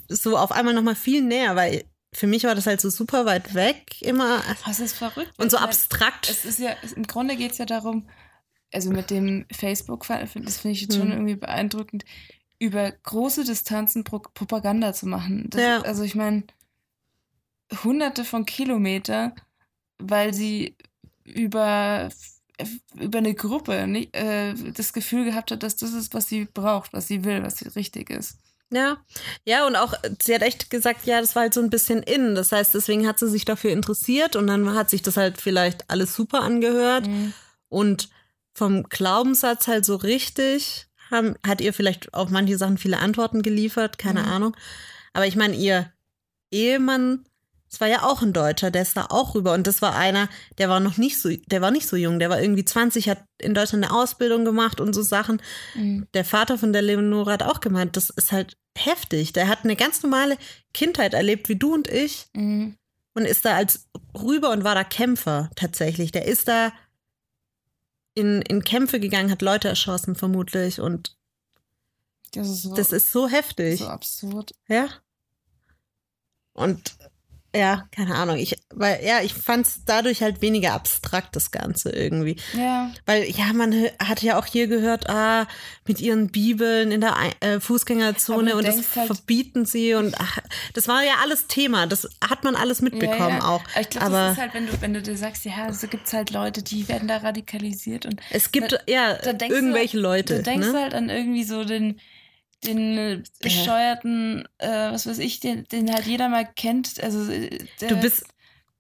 so 0.09 0.37
auf 0.39 0.53
einmal 0.53 0.75
nochmal 0.75 0.95
viel 0.95 1.23
näher, 1.23 1.57
weil 1.57 1.85
für 2.15 2.29
mich 2.29 2.45
war 2.45 2.55
das 2.55 2.67
halt 2.67 2.81
so 2.81 2.91
super 2.91 3.25
weit 3.27 3.55
weg 3.55 4.01
immer 4.03 4.41
Was 4.65 4.79
ist 4.79 4.95
verrückt? 4.97 5.33
und 5.37 5.51
so 5.51 5.57
abstrakt. 5.57 6.31
Es 6.31 6.45
ist 6.45 6.61
ja, 6.61 6.71
im 6.95 7.07
Grunde 7.09 7.35
geht 7.37 7.53
es 7.53 7.59
ja 7.59 7.67
darum, 7.67 8.09
also 8.73 8.91
mit 8.91 9.11
dem 9.11 9.47
Facebook-Fall, 9.53 10.29
das 10.45 10.59
finde 10.59 10.75
ich 10.77 10.83
jetzt 10.83 10.95
schon 10.95 11.07
Hm. 11.07 11.13
irgendwie 11.13 11.37
beeindruckend, 11.37 12.05
über 12.61 12.93
große 12.93 13.43
Distanzen 13.45 14.05
Pro 14.05 14.21
Propaganda 14.21 14.93
zu 14.93 15.07
machen. 15.07 15.49
Das, 15.51 15.61
Ja. 15.61 15.81
Also 15.83 16.05
ich 16.05 16.15
meine, 16.15 16.45
hunderte 17.83 18.25
von 18.25 18.45
Kilometer, 18.47 19.35
weil 19.99 20.35
sie 20.35 20.77
über, 21.25 22.09
über 22.99 23.19
eine 23.19 23.35
Gruppe 23.35 23.87
nicht, 23.87 24.15
äh, 24.15 24.55
das 24.55 24.93
Gefühl 24.93 25.25
gehabt 25.25 25.51
hat, 25.51 25.63
dass 25.63 25.77
das 25.77 25.93
ist, 25.93 26.15
was 26.15 26.29
sie 26.29 26.45
braucht, 26.45 26.93
was 26.93 27.09
sie 27.09 27.25
will, 27.25 27.43
was 27.43 27.65
richtig 27.77 28.11
ist. 28.11 28.39
Ja, 28.73 28.97
ja, 29.45 29.67
und 29.67 29.77
auch, 29.77 29.95
sie 30.23 30.35
hat 30.35 30.43
echt 30.43 30.69
gesagt, 30.71 31.07
ja, 31.07 31.21
das 31.21 31.37
war 31.37 31.43
halt 31.43 31.55
so 31.55 31.61
ein 31.61 31.71
bisschen 31.71 32.03
in. 32.03 32.35
Das 32.35 32.51
heißt, 32.51 32.75
deswegen 32.75 33.07
hat 33.07 33.19
sie 33.19 33.29
sich 33.29 33.45
dafür 33.45 33.71
interessiert 33.71 34.37
und 34.37 34.47
dann 34.47 34.75
hat 34.75 34.91
sich 34.91 35.03
das 35.03 35.17
halt 35.17 35.41
vielleicht 35.41 35.89
alles 35.91 36.15
super 36.15 36.41
angehört. 36.41 37.07
Mhm. 37.07 37.33
Und 37.69 38.09
vom 38.53 38.85
Glaubenssatz 38.85 39.69
halt 39.69 39.85
so 39.85 39.97
richtig, 39.97 40.87
haben, 41.11 41.37
hat 41.47 41.61
ihr 41.61 41.73
vielleicht 41.73 42.15
auf 42.15 42.31
manche 42.31 42.57
Sachen 42.59 42.79
viele 42.79 42.99
Antworten 42.99 43.43
geliefert, 43.43 43.99
keine 43.99 44.23
Mhm. 44.23 44.29
Ahnung. 44.29 44.57
Aber 45.13 45.27
ich 45.27 45.37
meine, 45.37 45.55
ihr 45.55 45.93
Ehemann, 46.51 47.25
das 47.75 47.81
war 47.81 47.89
ja 47.89 48.05
auch 48.05 48.23
ein 48.23 48.33
Deutscher, 48.33 48.71
der 48.71 48.83
ist 48.83 48.97
da 48.97 49.07
auch 49.09 49.35
rüber. 49.35 49.53
Und 49.53 49.67
das 49.67 49.83
war 49.83 49.97
einer, 49.97 50.29
der 50.59 50.69
war 50.69 50.79
noch 50.79 50.97
nicht 50.97 51.19
so, 51.21 51.29
der 51.29 51.61
war 51.61 51.73
nicht 51.73 51.89
so 51.89 51.97
jung, 51.97 52.21
der 52.21 52.31
war 52.31 52.41
irgendwie 52.41 52.65
20, 52.65 53.09
hat 53.09 53.25
in 53.39 53.53
Deutschland 53.53 53.85
eine 53.85 53.93
Ausbildung 53.93 54.45
gemacht 54.45 54.81
und 54.81 54.93
so 54.95 55.03
Sachen. 55.03 55.43
Mhm. 55.75 56.07
Der 56.15 56.25
Vater 56.25 56.57
von 56.57 56.73
der 56.73 56.83
Leonora 56.83 57.33
hat 57.33 57.43
auch 57.43 57.59
gemeint, 57.61 57.97
das 57.97 58.11
ist 58.11 58.31
halt 58.31 58.57
heftig. 58.79 59.33
Der 59.33 59.49
hat 59.49 59.65
eine 59.65 59.75
ganz 59.75 60.03
normale 60.05 60.39
Kindheit 60.73 61.15
erlebt, 61.15 61.49
wie 61.49 61.57
du 61.57 61.75
und 61.75 61.89
ich, 61.89 62.27
Mhm. 62.33 62.77
und 63.15 63.25
ist 63.25 63.45
da 63.45 63.57
als 63.57 63.89
rüber 64.17 64.51
und 64.53 64.63
war 64.63 64.77
da 64.77 64.85
Kämpfer 64.85 65.51
tatsächlich. 65.57 66.13
Der 66.13 66.27
ist 66.27 66.47
da 66.47 66.73
in, 68.15 68.41
in 68.43 68.63
Kämpfe 68.63 69.01
gegangen, 69.01 69.33
hat 69.33 69.43
Leute 69.43 69.67
erschossen, 69.69 70.15
vermutlich. 70.15 70.81
Und 70.81 71.17
Das 72.35 72.49
ist 72.49 72.63
so, 72.63 72.75
das 72.77 72.93
ist 72.93 73.11
so 73.11 73.29
heftig. 73.29 73.81
so 73.81 73.89
absurd. 73.89 74.55
Ja. 74.69 74.89
Und 76.53 76.95
ja, 77.55 77.85
keine 77.93 78.15
Ahnung. 78.15 78.37
Ich, 78.37 78.57
weil, 78.71 79.05
ja, 79.05 79.21
ich 79.23 79.33
fand 79.35 79.67
es 79.67 79.85
dadurch 79.85 80.23
halt 80.23 80.43
weniger 80.43 80.73
abstrakt, 80.73 81.37
das 81.37 81.51
Ganze 81.51 81.91
irgendwie. 81.91 82.37
Ja. 82.57 82.91
Weil, 83.07 83.31
ja, 83.31 83.53
man 83.53 83.73
hat 83.99 84.23
ja 84.23 84.39
auch 84.39 84.47
hier 84.47 84.67
gehört, 84.67 85.09
ah, 85.09 85.47
mit 85.87 86.01
ihren 86.01 86.29
Bibeln 86.29 86.91
in 86.91 87.01
der 87.01 87.15
äh, 87.41 87.61
Fußgängerzone 87.61 88.57
und 88.57 88.67
das 88.67 88.97
halt- 88.97 89.07
verbieten 89.07 89.67
sie 89.67 89.95
und 89.95 90.15
ach, 90.19 90.39
das 90.73 90.89
war 90.89 91.03
ja 91.05 91.15
alles 91.23 91.47
Thema. 91.47 91.87
Das 91.87 92.09
hat 92.29 92.45
man 92.45 92.57
alles 92.57 92.83
mitbekommen 92.83 93.19
ja, 93.19 93.39
ja. 93.39 93.45
auch. 93.45 93.63
Aber 93.73 93.81
ich 93.81 93.91
glaube, 93.91 94.11
das 94.11 94.33
ist 94.33 94.39
halt, 94.39 94.55
wenn 94.55 94.67
du, 94.67 94.73
wenn 94.81 94.95
du 94.95 95.03
dir 95.03 95.17
sagst, 95.17 95.45
ja, 95.45 95.73
so 95.73 95.87
gibt 95.87 96.07
es 96.07 96.13
halt 96.13 96.31
Leute, 96.31 96.63
die 96.63 96.89
werden 96.89 97.09
da 97.09 97.19
radikalisiert 97.19 98.07
und 98.07 98.21
es 98.31 98.51
gibt 98.53 98.73
da- 98.73 98.79
ja 98.89 99.15
da 99.15 99.47
irgendwelche 99.47 99.97
du, 99.97 100.03
Leute. 100.03 100.37
Du 100.37 100.43
denkst 100.43 100.69
ne? 100.69 100.81
halt 100.81 100.95
an 100.95 101.09
irgendwie 101.11 101.45
so 101.45 101.65
den, 101.65 102.01
den 102.67 102.99
äh, 102.99 103.23
bescheuerten, 103.41 104.47
äh, 104.59 104.91
was 104.93 105.07
weiß 105.07 105.19
ich, 105.19 105.41
den, 105.41 105.65
den 105.65 105.93
halt 105.93 106.07
jeder 106.07 106.29
mal 106.29 106.45
kennt. 106.57 107.03
Also 107.03 107.31
äh, 107.31 107.59
Du 107.81 107.97
bist 108.01 108.25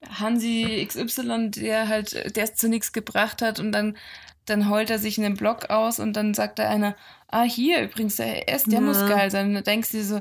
Hansi 0.09 0.85
XY, 0.87 1.51
der 1.51 1.88
halt, 1.88 2.37
der 2.37 2.44
es 2.44 2.55
zu 2.55 2.68
nichts 2.68 2.92
gebracht 2.92 3.42
hat 3.42 3.59
und 3.61 3.73
dann, 3.73 3.97
dann 4.44 4.68
heult 4.68 4.90
er 4.90 4.99
sich 4.99 5.16
in 5.16 5.25
den 5.25 5.35
Blog 5.35 5.70
aus 5.70 5.99
und 5.99 6.14
dann 6.14 6.35
sagt 6.35 6.59
da 6.59 6.68
einer, 6.68 6.94
ah, 7.29 7.44
hier 7.44 7.83
übrigens, 7.83 8.16
der 8.16 8.49
S, 8.53 8.64
der 8.64 8.75
Ja. 8.75 8.81
muss 8.81 8.99
geil 9.07 9.31
sein. 9.31 9.49
Und 9.49 9.55
dann 9.55 9.64
denkst 9.64 9.90
du 9.92 9.97
dir 9.99 10.05
so, 10.05 10.20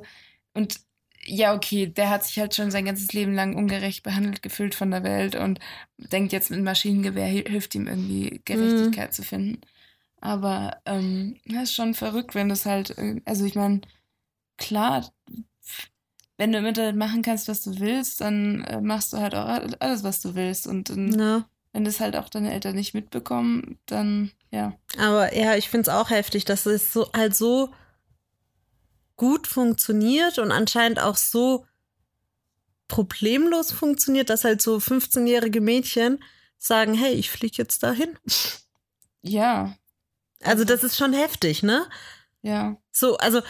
und 0.54 0.80
ja, 1.26 1.54
okay, 1.56 1.88
der 1.88 2.10
hat 2.10 2.26
sich 2.26 2.38
halt 2.40 2.54
schon 2.56 2.70
sein 2.72 2.86
ganzes 2.86 3.12
Leben 3.14 3.34
lang 3.34 3.56
ungerecht 3.56 4.04
behandelt 4.04 4.42
gefühlt 4.42 4.76
von 4.76 4.92
der 4.92 5.04
Welt 5.04 5.36
und 5.36 5.60
denkt 5.98 6.34
jetzt 6.34 6.52
mit 6.52 6.62
Maschinengewehr 6.62 7.28
hi- 7.28 7.46
hilft 7.48 7.76
ihm 7.76 7.88
irgendwie 7.88 8.42
Gerechtigkeit 8.46 9.10
Mhm. 9.10 9.14
zu 9.14 9.24
finden. 9.24 9.62
Aber 10.24 10.78
ähm, 10.86 11.36
das 11.46 11.64
ist 11.64 11.74
schon 11.74 11.94
verrückt, 11.94 12.34
wenn 12.34 12.48
das 12.48 12.66
halt, 12.66 12.98
äh, 12.98 13.20
also 13.26 13.44
ich 13.44 13.56
meine, 13.56 13.82
klar, 14.58 15.12
wenn 16.38 16.54
du 16.54 16.60
im 16.60 16.66
Internet 16.66 16.96
machen 16.96 17.24
kannst, 17.24 17.50
was 17.50 17.62
du 17.62 17.78
willst, 17.82 18.22
dann 18.22 18.64
äh, 18.64 18.80
machst 18.80 19.12
du 19.12 19.18
halt 19.18 19.36
auch 19.36 19.46
alles, 19.82 20.04
was 20.04 20.22
du 20.22 20.34
willst. 20.34 20.66
Und 20.66 20.90
dann, 20.90 21.08
ne? 21.08 21.46
wenn 21.74 21.84
das 21.84 22.00
halt 22.00 22.16
auch 22.16 22.30
deine 22.30 22.54
Eltern 22.54 22.76
nicht 22.76 22.94
mitbekommen, 22.94 23.78
dann 23.86 24.32
ja. 24.50 24.72
Aber 24.98 25.36
ja, 25.36 25.58
ich 25.58 25.68
finde 25.68 25.90
es 25.90 25.96
auch 25.96 26.10
heftig, 26.10 26.46
dass 26.46 26.66
es 26.66 26.94
so 26.94 27.12
halt 27.12 27.36
so 27.36 27.74
gut 29.18 29.46
funktioniert 29.46 30.40
und 30.40 30.54
anscheinend 30.54 31.02
auch 31.02 31.18
so 31.18 31.66
problemlos 32.88 33.74
funktioniert, 33.74 34.30
dass 34.30 34.46
halt 34.46 34.62
so 34.62 34.78
15-jährige 34.78 35.60
Mädchen 35.60 36.24
sagen, 36.60 36.94
hey, 36.94 37.12
ich 37.12 37.30
fliege 37.30 37.56
jetzt 37.58 37.84
dahin. 37.84 38.18
Ja, 39.22 39.76
Also 40.44 40.64
das 40.64 40.84
ist 40.84 40.98
schon 40.98 41.14
heftig, 41.14 41.64
ne? 41.64 41.86
ja. 42.42 42.76
So, 42.92 43.18
also 43.18 43.42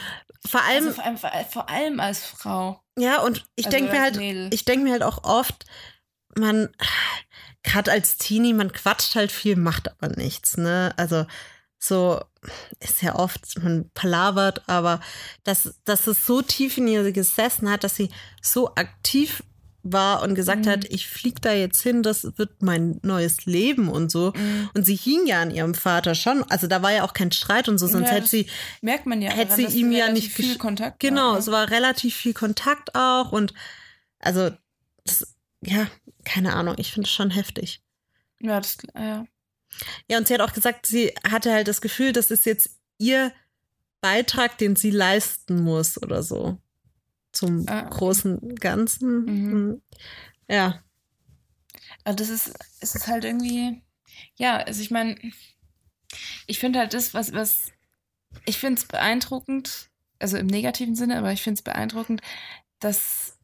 vor 0.45 0.61
allem, 0.63 0.87
Also 0.87 0.93
vor, 0.93 1.03
allem, 1.05 1.17
vor, 1.17 1.31
vor 1.51 1.69
allem 1.69 1.99
als 1.99 2.25
Frau. 2.25 2.81
ja, 2.97 3.21
und 3.21 3.45
ich 3.55 3.65
also 3.65 3.77
denke 3.77 3.91
mir 3.93 4.01
halt, 4.01 4.15
Mädel. 4.17 4.53
ich 4.53 4.65
denke 4.65 4.85
mir 4.85 4.91
halt 4.91 5.03
auch 5.03 5.23
oft, 5.23 5.65
man, 6.37 6.69
gerade 7.63 7.91
als 7.91 8.17
Teenie, 8.17 8.53
man 8.53 8.71
quatscht 8.71 9.15
halt 9.15 9.31
viel, 9.31 9.55
macht 9.55 9.89
aber 9.91 10.15
nichts, 10.15 10.57
ne? 10.57 10.93
Also 10.97 11.25
so 11.79 12.21
ist 12.79 13.01
ja 13.01 13.15
oft, 13.15 13.61
man 13.61 13.89
palavert, 13.93 14.67
aber 14.69 15.01
dass, 15.43 15.75
dass 15.85 16.07
es 16.07 16.25
so 16.25 16.41
tief 16.41 16.77
in 16.77 16.87
ihr 16.87 17.11
gesessen 17.11 17.69
hat, 17.69 17.83
dass 17.83 17.95
sie 17.95 18.09
so 18.41 18.73
aktiv 18.75 19.43
war 19.83 20.21
und 20.23 20.33
gesagt 20.35 20.65
Mhm. 20.65 20.69
hat, 20.69 20.85
ich 20.85 21.07
flieg 21.07 21.41
da 21.41 21.51
jetzt 21.53 21.81
hin, 21.81 22.03
das 22.03 22.23
wird 22.37 22.61
mein 22.61 22.99
neues 23.03 23.45
Leben 23.45 23.89
und 23.89 24.11
so. 24.11 24.31
Mhm. 24.35 24.69
Und 24.73 24.85
sie 24.85 24.95
hing 24.95 25.27
ja 25.27 25.41
an 25.41 25.51
ihrem 25.51 25.75
Vater 25.75 26.15
schon. 26.15 26.43
Also 26.49 26.67
da 26.67 26.81
war 26.81 26.91
ja 26.93 27.03
auch 27.03 27.13
kein 27.13 27.31
Streit 27.33 27.67
und 27.67 27.77
so, 27.77 27.87
sonst 27.87 28.07
Ja, 28.07 28.15
hätte 28.15 28.27
sie, 28.27 28.47
Merkt 28.81 29.05
man 29.05 29.21
ja. 29.21 29.29
hätte 29.31 29.57
daran, 29.57 29.69
sie 29.71 29.79
ihm 29.79 29.91
ja 29.91 30.09
nicht 30.11 30.31
viel 30.31 30.57
Kontakt 30.57 30.99
Genau, 31.01 31.33
war, 31.33 31.37
es 31.37 31.47
war 31.51 31.69
relativ 31.69 32.15
viel 32.15 32.33
Kontakt 32.33 32.95
auch 32.95 33.31
und 33.33 33.53
also 34.19 34.51
das, 35.05 35.35
ja, 35.61 35.87
keine 36.23 36.53
Ahnung, 36.53 36.75
ich 36.77 36.93
finde 36.93 37.07
es 37.07 37.13
schon 37.13 37.29
heftig. 37.31 37.81
Ja, 38.39 38.59
das, 38.61 38.77
ja. 38.95 39.25
Ja, 40.09 40.17
und 40.17 40.27
sie 40.27 40.33
hat 40.33 40.41
auch 40.41 40.53
gesagt, 40.53 40.85
sie 40.85 41.13
hatte 41.29 41.51
halt 41.51 41.67
das 41.67 41.81
Gefühl, 41.81 42.13
das 42.13 42.31
ist 42.31 42.45
jetzt 42.45 42.69
ihr 42.99 43.33
Beitrag, 44.01 44.57
den 44.57 44.75
sie 44.75 44.91
leisten 44.91 45.61
muss 45.61 46.01
oder 46.01 46.23
so. 46.23 46.57
Zum 47.33 47.65
Ah. 47.67 47.81
großen 47.89 48.55
Ganzen. 48.55 49.25
Mhm. 49.25 49.81
Ja. 50.47 50.83
Aber 52.05 52.15
das 52.15 52.29
ist, 52.29 52.53
es 52.79 52.95
ist 52.95 53.07
halt 53.07 53.25
irgendwie, 53.25 53.81
ja, 54.35 54.57
also 54.57 54.81
ich 54.81 54.91
meine, 54.91 55.17
ich 56.47 56.59
finde 56.59 56.79
halt 56.79 56.93
das, 56.93 57.13
was, 57.13 57.33
was, 57.33 57.71
ich 58.45 58.57
finde 58.59 58.79
es 58.79 58.87
beeindruckend, 58.87 59.89
also 60.19 60.37
im 60.37 60.47
negativen 60.47 60.95
Sinne, 60.95 61.17
aber 61.17 61.31
ich 61.33 61.41
finde 61.41 61.57
es 61.59 61.63
beeindruckend, 61.63 62.21
dass 62.79 63.39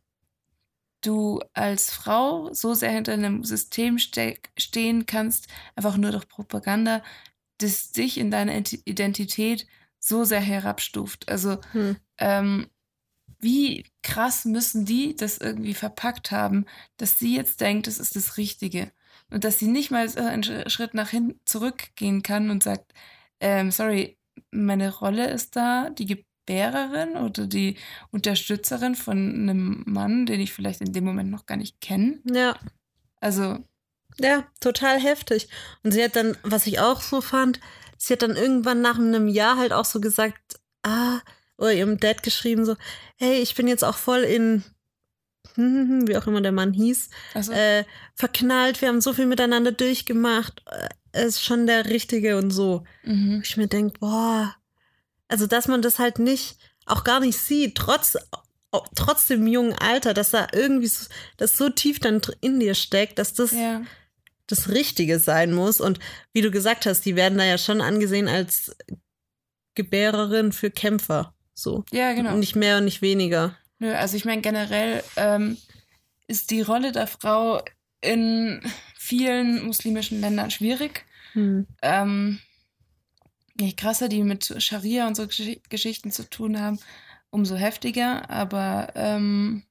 du 1.02 1.42
als 1.54 1.92
Frau 1.92 2.54
so 2.54 2.74
sehr 2.74 2.92
hinter 2.92 3.14
einem 3.14 3.44
System 3.44 3.98
ste 3.98 4.38
stehen 4.58 5.06
kannst, 5.06 5.48
einfach 5.76 5.98
nur 5.98 6.12
durch 6.12 6.28
Propaganda, 6.28 7.02
das 7.58 7.92
dich 7.92 8.18
in 8.18 8.32
deiner 8.32 8.54
Enti- 8.54 8.82
Identität 8.86 9.66
so 10.00 10.24
sehr 10.26 10.42
herabstuft. 10.42 11.30
Also 11.30 11.60
Hm. 11.72 11.98
ähm, 12.18 12.70
wie 13.40 13.86
krass 14.04 14.46
müssen 14.46 14.86
die 14.86 15.16
das 15.16 15.38
irgendwie 15.38 15.74
verpackt 15.74 16.32
haben, 16.32 16.66
dass 16.98 17.20
sie 17.20 17.36
jetzt 17.36 17.62
denkt, 17.62 17.88
das 17.88 18.00
ist 18.00 18.16
das 18.16 18.38
Richtige. 18.38 18.92
Und 19.32 19.44
dass 19.44 19.60
sie 19.60 19.68
nicht 19.68 19.92
mal 19.92 20.08
so 20.10 20.20
einen 20.20 20.44
Sch- 20.44 20.70
Schritt 20.70 20.94
nach 20.94 21.10
hinten 21.10 21.40
zurückgehen 21.46 22.24
kann 22.24 22.50
und 22.50 22.64
sagt, 22.64 22.94
ähm, 23.40 23.72
sorry, 23.72 24.18
meine 24.52 24.94
Rolle 24.98 25.30
ist 25.30 25.56
da 25.56 25.90
die 25.92 26.06
Gebärerin 26.06 27.16
oder 27.18 27.46
die 27.48 27.78
Unterstützerin 28.12 28.96
von 28.96 29.18
einem 29.18 29.84
Mann, 29.86 30.26
den 30.26 30.40
ich 30.42 30.52
vielleicht 30.54 30.82
in 30.82 30.94
dem 30.94 31.06
Moment 31.06 31.30
noch 31.30 31.46
gar 31.46 31.58
nicht 31.58 31.80
kenne. 31.82 32.20
Ja. 32.26 32.58
Also, 33.22 33.60
Ja, 34.20 34.46
total 34.60 35.00
heftig. 35.00 35.48
Und 35.84 35.92
sie 35.92 36.04
hat 36.04 36.16
dann, 36.16 36.38
was 36.44 36.68
ich 36.68 36.80
auch 36.80 37.02
so 37.02 37.22
fand, 37.22 37.60
sie 37.98 38.14
hat 38.14 38.22
dann 38.22 38.36
irgendwann 38.36 38.82
nach 38.82 38.98
einem 38.98 39.28
Jahr 39.28 39.58
halt 39.58 39.74
auch 39.74 39.86
so 39.86 40.02
gesagt, 40.02 40.60
ah, 40.84 41.20
oder 41.60 41.74
ihrem 41.74 42.00
Dad 42.00 42.24
geschrieben 42.24 42.66
so, 42.66 42.76
hey, 43.18 43.42
ich 43.42 43.54
bin 43.56 43.68
jetzt 43.68 43.84
auch 43.84 43.98
voll 43.98 44.22
in, 44.22 44.64
wie 45.56 46.18
auch 46.18 46.26
immer 46.26 46.42
der 46.42 46.52
Mann 46.52 46.74
hieß, 46.74 47.10
also 47.34 47.52
äh, 47.52 47.84
verknallt, 48.16 48.82
wir 48.82 48.88
haben 48.88 49.02
so 49.02 49.14
viel 49.14 49.26
miteinander 49.26 49.72
durchgemacht, 49.72 50.64
äh, 50.66 50.90
er 51.12 51.26
ist 51.26 51.44
schon 51.44 51.68
der 51.68 51.86
Richtige 51.86 52.38
und 52.38 52.52
so. 52.52 52.84
mhm. 53.04 53.42
Ich 53.44 53.58
mir 53.58 53.68
denke, 53.68 54.00
boah, 54.00 54.56
also 55.28 55.48
dass 55.48 55.68
man 55.68 55.82
das 55.82 56.00
halt 56.00 56.20
nicht, 56.20 56.58
auch 56.86 57.04
gar 57.04 57.20
nicht 57.20 57.38
sieht, 57.38 57.76
trotz, 57.76 58.18
trotz 58.96 59.28
dem 59.28 59.48
jungen 59.48 59.74
Alter, 59.74 60.14
dass 60.14 60.32
da 60.32 60.48
irgendwie 60.54 60.88
so, 60.88 61.08
das 61.38 61.58
so 61.58 61.70
tief 61.70 62.00
dann 62.00 62.22
in 62.42 62.60
dir 62.60 62.76
steckt, 62.76 63.20
dass 63.20 63.34
das 63.34 63.52
ja. 63.52 63.82
das 64.48 64.70
Richtige 64.70 65.20
sein 65.20 65.54
muss. 65.54 65.82
Und 65.82 66.00
wie 66.32 66.42
du 66.42 66.52
gesagt 66.52 66.86
hast, 66.86 67.06
die 67.06 67.16
werden 67.16 67.38
da 67.38 67.46
ja 67.46 67.58
schon 67.58 67.82
angesehen 67.82 68.28
als 68.28 68.76
Gebärerin 69.76 70.52
für 70.52 70.72
Kämpfer. 70.72 71.34
So. 71.60 71.84
Ja, 71.92 72.14
genau. 72.14 72.36
Nicht 72.36 72.56
mehr 72.56 72.78
und 72.78 72.86
nicht 72.86 73.02
weniger. 73.02 73.56
Nö, 73.80 73.94
also 73.94 74.16
ich 74.16 74.26
meine, 74.26 74.42
generell 74.42 75.04
ähm, 75.16 75.58
ist 76.28 76.52
die 76.52 76.62
Rolle 76.62 76.92
der 76.92 77.08
Frau 77.08 77.62
in 78.02 78.62
vielen 78.96 79.66
muslimischen 79.66 80.22
Ländern 80.22 80.52
schwierig. 80.52 81.06
Hm. 81.34 81.68
Ähm, 81.82 82.40
je 83.60 83.74
krasser 83.74 84.10
die 84.10 84.24
mit 84.24 84.56
Scharia 84.60 85.08
und 85.08 85.16
so 85.16 85.28
Gesch 85.28 85.60
Geschichten 85.70 86.12
zu 86.12 86.30
tun 86.30 86.60
haben, 86.60 86.80
umso 87.30 87.56
heftiger. 87.56 88.30
Aber 88.30 88.90
ähm, 88.96 89.64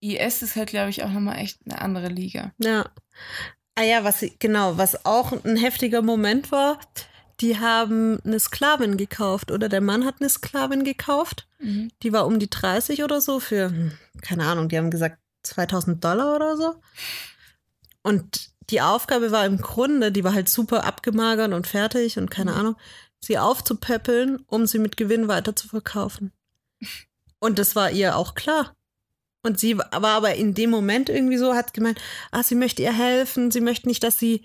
IS 0.00 0.42
ist 0.42 0.56
halt, 0.56 0.70
glaube 0.70 0.90
ich, 0.90 1.02
auch 1.02 1.10
nochmal 1.10 1.38
echt 1.38 1.60
eine 1.64 1.80
andere 1.80 2.08
Liga. 2.08 2.52
Ja. 2.58 2.90
Ah 3.74 3.82
ja, 3.82 4.04
was 4.04 4.24
genau, 4.38 4.76
was 4.78 5.04
auch 5.04 5.32
ein 5.44 5.56
heftiger 5.56 6.02
Moment 6.02 6.52
war, 6.52 6.78
die 7.40 7.58
haben 7.58 8.20
eine 8.24 8.38
Sklavin 8.38 8.96
gekauft 8.96 9.50
oder 9.50 9.68
der 9.68 9.80
Mann 9.80 10.04
hat 10.04 10.16
eine 10.20 10.28
Sklavin 10.28 10.84
gekauft. 10.84 11.46
Mhm. 11.58 11.90
Die 12.02 12.12
war 12.12 12.26
um 12.26 12.38
die 12.38 12.50
30 12.50 13.02
oder 13.02 13.20
so 13.20 13.40
für, 13.40 13.68
hm, 13.70 13.92
keine 14.22 14.44
Ahnung, 14.46 14.68
die 14.68 14.78
haben 14.78 14.90
gesagt 14.90 15.18
2000 15.42 16.02
Dollar 16.02 16.36
oder 16.36 16.56
so. 16.56 16.74
Und 18.02 18.50
die 18.70 18.80
Aufgabe 18.80 19.30
war 19.30 19.44
im 19.46 19.58
Grunde, 19.58 20.12
die 20.12 20.24
war 20.24 20.34
halt 20.34 20.48
super 20.48 20.84
abgemagert 20.84 21.52
und 21.52 21.66
fertig 21.66 22.18
und 22.18 22.30
keine 22.30 22.52
Mhm. 22.52 22.56
Ahnung, 22.58 22.76
sie 23.20 23.38
aufzupöppeln, 23.38 24.44
um 24.46 24.66
sie 24.66 24.78
mit 24.78 24.96
Gewinn 24.96 25.28
weiter 25.28 25.56
zu 25.56 25.68
verkaufen. 25.68 26.32
Und 27.40 27.58
das 27.58 27.76
war 27.76 27.90
ihr 27.90 28.16
auch 28.16 28.34
klar. 28.34 28.74
Und 29.42 29.60
sie 29.60 29.76
war 29.76 29.92
aber 29.92 30.34
in 30.34 30.54
dem 30.54 30.70
Moment 30.70 31.10
irgendwie 31.10 31.36
so, 31.36 31.54
hat 31.54 31.74
gemeint, 31.74 32.00
ah, 32.30 32.42
sie 32.42 32.54
möchte 32.54 32.80
ihr 32.82 32.92
helfen, 32.92 33.50
sie 33.50 33.60
möchte 33.60 33.88
nicht, 33.88 34.02
dass 34.02 34.18
sie, 34.18 34.44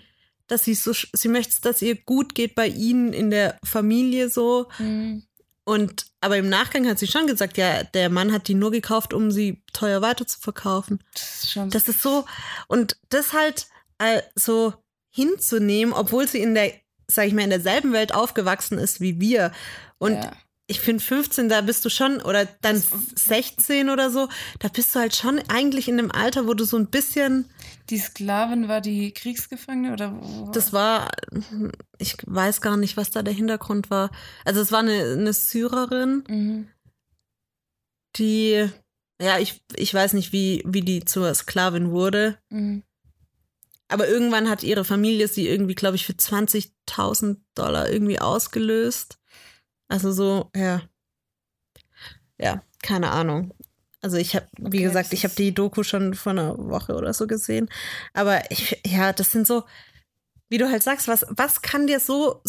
dass 0.50 0.64
sie 0.64 0.74
so, 0.74 0.92
sie 1.12 1.28
möchte, 1.28 1.60
dass 1.62 1.82
ihr 1.82 1.94
gut 1.94 2.34
geht 2.34 2.54
bei 2.54 2.66
ihnen 2.66 3.12
in 3.12 3.30
der 3.30 3.58
Familie 3.64 4.28
so. 4.28 4.68
Mhm. 4.78 5.24
Und 5.64 6.06
aber 6.20 6.36
im 6.36 6.48
Nachgang 6.48 6.86
hat 6.88 6.98
sie 6.98 7.06
schon 7.06 7.26
gesagt, 7.26 7.56
ja, 7.56 7.84
der 7.84 8.10
Mann 8.10 8.32
hat 8.32 8.48
die 8.48 8.54
nur 8.54 8.70
gekauft, 8.70 9.14
um 9.14 9.30
sie 9.30 9.62
teuer 9.72 10.02
weiter 10.02 10.26
zu 10.26 10.40
verkaufen. 10.40 11.02
Das 11.14 11.44
ist 11.44 11.52
schon 11.52 11.70
Das 11.70 11.88
ist 11.88 12.02
so 12.02 12.24
und 12.66 12.96
das 13.08 13.32
halt 13.32 13.68
äh, 13.98 14.22
so 14.34 14.74
hinzunehmen, 15.10 15.92
obwohl 15.94 16.26
sie 16.26 16.40
in 16.40 16.54
der, 16.54 16.72
sag 17.06 17.26
ich 17.26 17.34
mal, 17.34 17.42
in 17.42 17.50
derselben 17.50 17.92
Welt 17.92 18.14
aufgewachsen 18.14 18.78
ist 18.78 19.00
wie 19.00 19.20
wir. 19.20 19.52
Und 19.98 20.14
ja. 20.14 20.32
ich 20.66 20.80
finde 20.80 21.02
15, 21.02 21.48
da 21.48 21.60
bist 21.60 21.84
du 21.84 21.90
schon 21.90 22.20
oder 22.20 22.46
dann 22.62 22.82
16 23.14 23.90
oder 23.90 24.10
so, 24.10 24.28
da 24.58 24.68
bist 24.68 24.94
du 24.94 25.00
halt 25.00 25.14
schon 25.14 25.40
eigentlich 25.48 25.88
in 25.88 25.96
dem 25.96 26.10
Alter, 26.10 26.46
wo 26.46 26.54
du 26.54 26.64
so 26.64 26.76
ein 26.76 26.86
bisschen, 26.86 27.50
Die 27.90 27.98
Sklavin 27.98 28.68
war 28.68 28.80
die 28.80 29.12
Kriegsgefangene 29.12 29.92
oder 29.92 30.12
wo? 30.20 30.50
das 30.52 30.72
war, 30.72 31.10
ich 31.98 32.16
weiß 32.24 32.60
gar 32.60 32.76
nicht, 32.76 32.96
was 32.96 33.10
da 33.10 33.22
der 33.22 33.34
Hintergrund 33.34 33.90
war. 33.90 34.10
Also 34.44 34.60
es 34.60 34.70
war 34.72 34.78
eine, 34.80 35.12
eine 35.18 35.32
Syrerin. 35.32 36.24
Mhm. 36.28 36.68
die, 38.16 38.68
ja, 39.20 39.38
ich, 39.38 39.62
ich 39.76 39.92
weiß 39.94 40.14
nicht, 40.14 40.32
wie, 40.32 40.62
wie 40.66 40.82
die 40.82 41.04
zur 41.04 41.32
Sklavin 41.34 41.90
wurde, 41.90 42.38
Mhm. 42.50 42.82
aber 43.88 44.08
irgendwann 44.08 44.48
hat 44.48 44.62
ihre 44.62 44.84
Familie 44.84 45.28
sie 45.28 45.48
irgendwie, 45.48 45.74
glaube 45.74 45.96
ich, 45.96 46.06
für 46.06 46.12
20.000 46.14 47.38
Dollar 47.54 47.88
irgendwie 47.88 48.18
ausgelöst. 48.20 49.18
Also 49.88 50.12
so, 50.12 50.50
ja. 50.56 50.82
Ja, 52.40 52.62
keine 52.82 53.10
Ahnung. 53.10 53.52
Also 54.02 54.16
ich 54.16 54.34
habe, 54.34 54.48
wie 54.58 54.82
Okay, 54.82 54.82
gesagt, 54.82 55.12
ich 55.12 55.24
habe 55.24 55.34
die 55.34 55.52
Doku 55.54 55.82
schon 55.82 56.14
vor 56.14 56.32
einer 56.32 56.56
Woche 56.58 56.94
oder 56.94 57.12
so 57.12 57.26
gesehen. 57.26 57.68
Aber 58.14 58.50
ich, 58.50 58.80
ja, 58.86 59.12
das 59.12 59.32
sind 59.32 59.46
so, 59.46 59.64
wie 60.48 60.58
du 60.58 60.70
halt 60.70 60.82
sagst, 60.82 61.08
was, 61.08 61.26
was 61.30 61.62
kann 61.62 61.86
dir 61.86 62.00
so, 62.00 62.42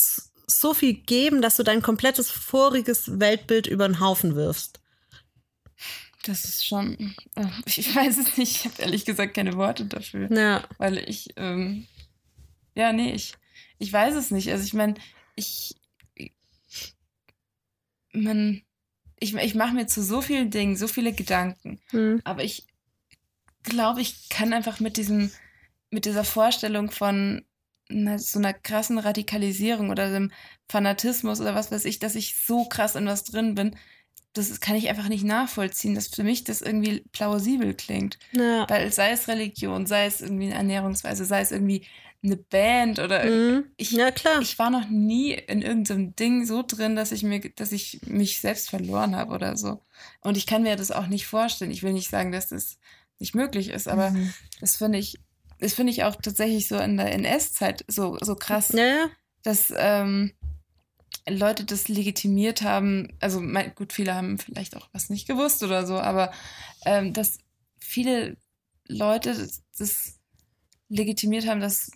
so 0.48 0.74
viel 0.74 0.94
geben, 0.94 1.42
dass 1.42 1.58
du 1.58 1.64
dein 1.64 1.82
komplettes 1.82 2.32
voriges 2.32 3.20
Weltbild 3.20 3.68
über 3.68 3.88
den 3.88 4.00
Haufen 4.00 4.36
wirfst? 4.36 4.80
Das 6.24 6.46
ist 6.46 6.66
schon. 6.66 7.16
äh, 7.36 7.46
Ich 7.66 7.96
weiß 7.96 8.18
es 8.18 8.38
nicht. 8.38 8.58
Ich 8.58 8.66
habe 8.66 8.82
ehrlich 8.82 9.06
gesagt 9.06 9.34
keine 9.34 9.56
Worte 9.58 9.86
dafür. 9.86 10.32
Ja. 10.32 10.64
Weil 10.78 10.98
ich, 10.98 11.30
ähm, 11.38 11.88
ja, 12.76 12.94
nee, 12.94 13.14
ich, 13.14 13.34
ich 13.80 13.92
weiß 13.92 14.16
es 14.16 14.32
nicht. 14.32 14.52
Also 14.52 14.64
ich 14.64 14.74
meine, 14.74 14.96
ich, 15.36 15.76
man, 18.14 18.62
ich, 19.22 19.36
ich 19.36 19.56
mache 19.56 19.74
mir 19.74 19.88
zu 19.88 20.04
so 20.04 20.22
vielen 20.22 20.50
Dingen 20.50 20.76
so 20.76 20.88
viele 20.88 21.14
Gedanken. 21.14 21.80
Hm. 21.92 22.22
Aber 22.26 22.44
ich 22.44 22.66
glaube, 23.64 24.02
ich 24.02 24.28
kann 24.30 24.52
einfach 24.52 24.80
mit 24.80 24.98
diesem, 24.98 25.32
mit 25.92 26.06
dieser 26.06 26.24
Vorstellung 26.24 26.90
von 26.92 27.46
einer, 27.90 28.18
so 28.18 28.40
einer 28.40 28.54
krassen 28.54 28.98
Radikalisierung 28.98 29.92
oder 29.92 30.12
dem 30.12 30.32
Fanatismus 30.68 31.40
oder 31.40 31.54
was 31.54 31.72
weiß 31.72 31.86
ich, 31.86 32.00
dass 32.00 32.16
ich 32.16 32.36
so 32.36 32.66
krass 32.66 32.96
in 32.96 33.06
was 33.06 33.24
drin 33.24 33.54
bin, 33.54 33.76
das 34.34 34.60
kann 34.60 34.76
ich 34.76 34.90
einfach 34.90 35.10
nicht 35.10 35.26
nachvollziehen, 35.26 35.94
dass 35.94 36.08
für 36.08 36.24
mich 36.24 36.44
das 36.44 36.62
irgendwie 36.62 37.04
plausibel 37.12 37.76
klingt. 37.76 38.18
Ja. 38.32 38.68
Weil 38.70 38.92
sei 38.92 39.12
es 39.12 39.28
Religion, 39.28 39.86
sei 39.86 40.06
es 40.06 40.22
irgendwie 40.22 40.46
eine 40.46 40.56
Ernährungsweise, 40.56 41.26
sei 41.26 41.42
es 41.42 41.52
irgendwie 41.52 41.86
eine 42.24 42.38
Band 42.38 43.00
oder 43.00 43.26
Mhm. 43.26 43.66
ich, 43.78 43.92
ja, 43.92 44.12
klar. 44.12 44.42
ich 44.42 44.60
war 44.60 44.70
noch 44.70 44.88
nie 44.90 45.34
in 45.34 45.62
irgendeinem 45.62 46.16
Ding 46.16 46.46
so 46.46 46.64
drin, 46.66 46.96
dass 46.96 47.12
ich 47.12 47.24
mir, 47.24 47.40
dass 47.40 47.72
ich 47.72 48.02
mich 48.06 48.40
selbst 48.40 48.70
verloren 48.70 49.16
habe 49.16 49.34
oder 49.34 49.58
so. 49.58 49.82
Und 50.22 50.38
ich 50.38 50.46
kann 50.46 50.62
mir 50.64 50.76
das 50.76 50.92
auch 50.92 51.08
nicht 51.08 51.26
vorstellen. 51.26 51.72
Ich 51.72 51.82
will 51.84 51.94
nicht 51.94 52.10
sagen, 52.10 52.32
dass 52.32 52.48
das 52.50 52.78
nicht 53.20 53.34
möglich 53.36 53.70
ist, 53.70 53.88
aber 53.88 54.12
Mhm. 54.12 54.34
das 54.60 54.76
finde 54.76 54.98
ich, 55.00 55.20
das 55.60 55.74
finde 55.74 55.92
ich 55.92 56.04
auch 56.04 56.16
tatsächlich 56.16 56.68
so 56.68 56.78
in 56.78 56.98
der 56.98 57.12
NS-Zeit 57.14 57.86
so, 57.88 58.18
so 58.22 58.36
krass, 58.36 58.70
ja, 58.74 59.10
dass 59.44 59.74
ähm, 59.76 60.32
Leute 61.28 61.66
das 61.66 61.88
legitimiert 61.88 62.62
haben. 62.62 63.14
Also 63.20 63.40
mein, 63.42 63.74
gut, 63.76 63.94
viele 63.94 64.16
haben 64.16 64.38
vielleicht 64.38 64.76
auch 64.76 64.90
was 64.92 65.10
nicht 65.10 65.28
gewusst 65.28 65.62
oder 65.64 65.86
so, 65.86 66.00
aber 66.00 66.32
ähm, 66.86 67.14
dass 67.14 67.38
viele 67.80 68.38
Leute 68.88 69.34
das, 69.36 69.62
das 69.78 70.20
legitimiert 70.92 71.48
haben, 71.48 71.62
dass 71.62 71.92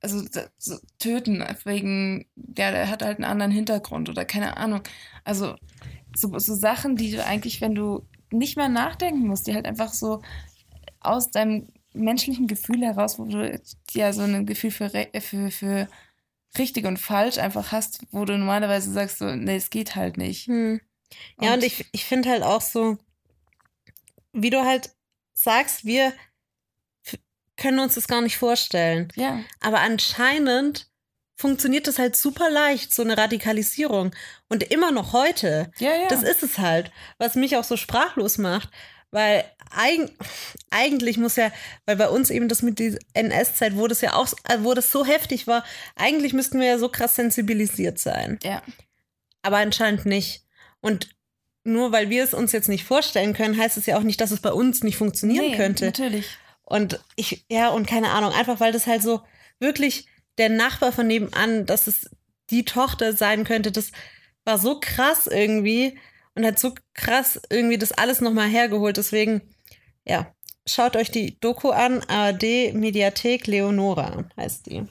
also 0.00 0.22
da- 0.28 0.48
so 0.58 0.78
töten 0.98 1.42
wegen, 1.64 2.26
ja, 2.36 2.70
der 2.70 2.90
hat 2.90 3.02
halt 3.02 3.16
einen 3.16 3.24
anderen 3.24 3.52
Hintergrund 3.52 4.08
oder 4.08 4.24
keine 4.24 4.56
Ahnung. 4.56 4.82
Also 5.24 5.56
so, 6.14 6.38
so 6.38 6.54
Sachen, 6.54 6.96
die 6.96 7.10
du 7.12 7.24
eigentlich, 7.24 7.60
wenn 7.60 7.74
du 7.74 8.06
nicht 8.30 8.56
mehr 8.56 8.68
nachdenken 8.68 9.26
musst, 9.26 9.46
die 9.46 9.54
halt 9.54 9.66
einfach 9.66 9.92
so 9.92 10.22
aus 11.00 11.30
deinem 11.30 11.68
menschlichen 11.94 12.46
Gefühl 12.46 12.82
heraus, 12.82 13.18
wo 13.18 13.24
du 13.24 13.60
ja 13.92 14.12
so 14.12 14.22
ein 14.22 14.46
Gefühl 14.46 14.70
für, 14.70 14.90
für, 14.90 15.50
für 15.50 15.88
richtig 16.58 16.84
und 16.84 16.98
falsch 16.98 17.38
einfach 17.38 17.72
hast, 17.72 18.00
wo 18.10 18.24
du 18.24 18.36
normalerweise 18.36 18.92
sagst, 18.92 19.18
so, 19.18 19.34
nee, 19.34 19.56
es 19.56 19.70
geht 19.70 19.96
halt 19.96 20.18
nicht. 20.18 20.46
Hm. 20.48 20.80
Ja, 21.40 21.54
und, 21.54 21.64
ich, 21.64 21.86
ich 21.92 22.04
finde 22.04 22.28
halt 22.30 22.42
auch 22.42 22.60
so, 22.60 22.98
wie 24.32 24.50
du 24.50 24.64
halt 24.64 24.90
sagst, 25.32 25.84
wir 25.84 26.12
können 27.56 27.78
uns 27.78 27.94
das 27.94 28.08
gar 28.08 28.20
nicht 28.20 28.36
vorstellen. 28.38 29.08
Ja, 29.14 29.40
Aber 29.60 29.80
anscheinend 29.80 30.88
funktioniert 31.36 31.86
das 31.86 31.98
halt 31.98 32.16
super 32.16 32.48
leicht, 32.50 32.94
so 32.94 33.02
eine 33.02 33.16
Radikalisierung. 33.18 34.14
Und 34.48 34.62
immer 34.72 34.90
noch 34.92 35.12
heute. 35.12 35.70
ja, 35.78 35.94
ja. 35.94 36.08
Das 36.08 36.22
ist 36.22 36.42
es 36.42 36.58
halt, 36.58 36.90
was 37.18 37.34
mich 37.34 37.56
auch 37.56 37.64
so 37.64 37.76
sprachlos 37.76 38.38
macht. 38.38 38.70
Weil 39.10 39.44
eig 39.70 40.10
eigentlich 40.70 41.18
muss 41.18 41.36
ja, 41.36 41.52
weil 41.86 41.94
bei 41.96 42.08
uns 42.08 42.30
eben 42.30 42.48
das 42.48 42.62
mit 42.62 42.80
der 42.80 42.98
NS-Zeit, 43.12 43.76
wo 43.76 43.86
das 43.86 44.00
ja 44.00 44.14
auch, 44.14 44.26
äh, 44.48 44.58
wo 44.60 44.74
das 44.74 44.90
so 44.90 45.04
heftig 45.04 45.46
war, 45.46 45.64
eigentlich 45.94 46.32
müssten 46.32 46.58
wir 46.58 46.66
ja 46.66 46.78
so 46.78 46.88
krass 46.88 47.14
sensibilisiert 47.14 47.98
sein. 47.98 48.38
ja. 48.42 48.62
Aber 49.42 49.58
anscheinend 49.58 50.06
nicht. 50.06 50.42
Und 50.80 51.10
nur 51.64 51.92
weil 51.92 52.10
wir 52.10 52.24
es 52.24 52.32
uns 52.34 52.52
jetzt 52.52 52.68
nicht 52.68 52.84
vorstellen 52.84 53.34
können, 53.34 53.56
heißt 53.58 53.76
es 53.76 53.86
ja 53.86 53.98
auch 53.98 54.02
nicht, 54.02 54.20
dass 54.20 54.30
es 54.30 54.40
bei 54.40 54.52
uns 54.52 54.82
nicht 54.82 54.96
funktionieren 54.96 55.50
Nee, 55.50 55.56
könnte. 55.56 55.84
Natürlich. 55.86 56.38
Und 56.64 57.00
ich, 57.16 57.44
ja, 57.50 57.68
und 57.68 57.86
keine 57.86 58.10
Ahnung, 58.10 58.32
einfach 58.32 58.60
weil 58.60 58.72
das 58.72 58.86
halt 58.86 59.02
so 59.02 59.22
wirklich 59.58 60.06
der 60.38 60.48
Nachbar 60.48 60.92
von 60.92 61.06
nebenan, 61.06 61.66
dass 61.66 61.86
es 61.86 62.10
die 62.50 62.64
Tochter 62.64 63.12
sein 63.12 63.44
könnte, 63.44 63.72
das 63.72 63.92
war 64.44 64.58
so 64.58 64.80
krass 64.80 65.26
irgendwie 65.26 65.98
und 66.34 66.44
hat 66.44 66.58
so 66.58 66.74
krass 66.92 67.40
irgendwie 67.50 67.78
das 67.78 67.92
alles 67.92 68.20
nochmal 68.20 68.48
hergeholt. 68.48 68.96
Deswegen, 68.96 69.42
ja, 70.04 70.34
schaut 70.66 70.96
euch 70.96 71.10
die 71.10 71.38
Doku 71.40 71.70
an, 71.70 72.02
ARD 72.08 72.74
Mediathek 72.74 73.46
Leonora 73.46 74.24
heißt 74.36 74.66
die. 74.66 74.84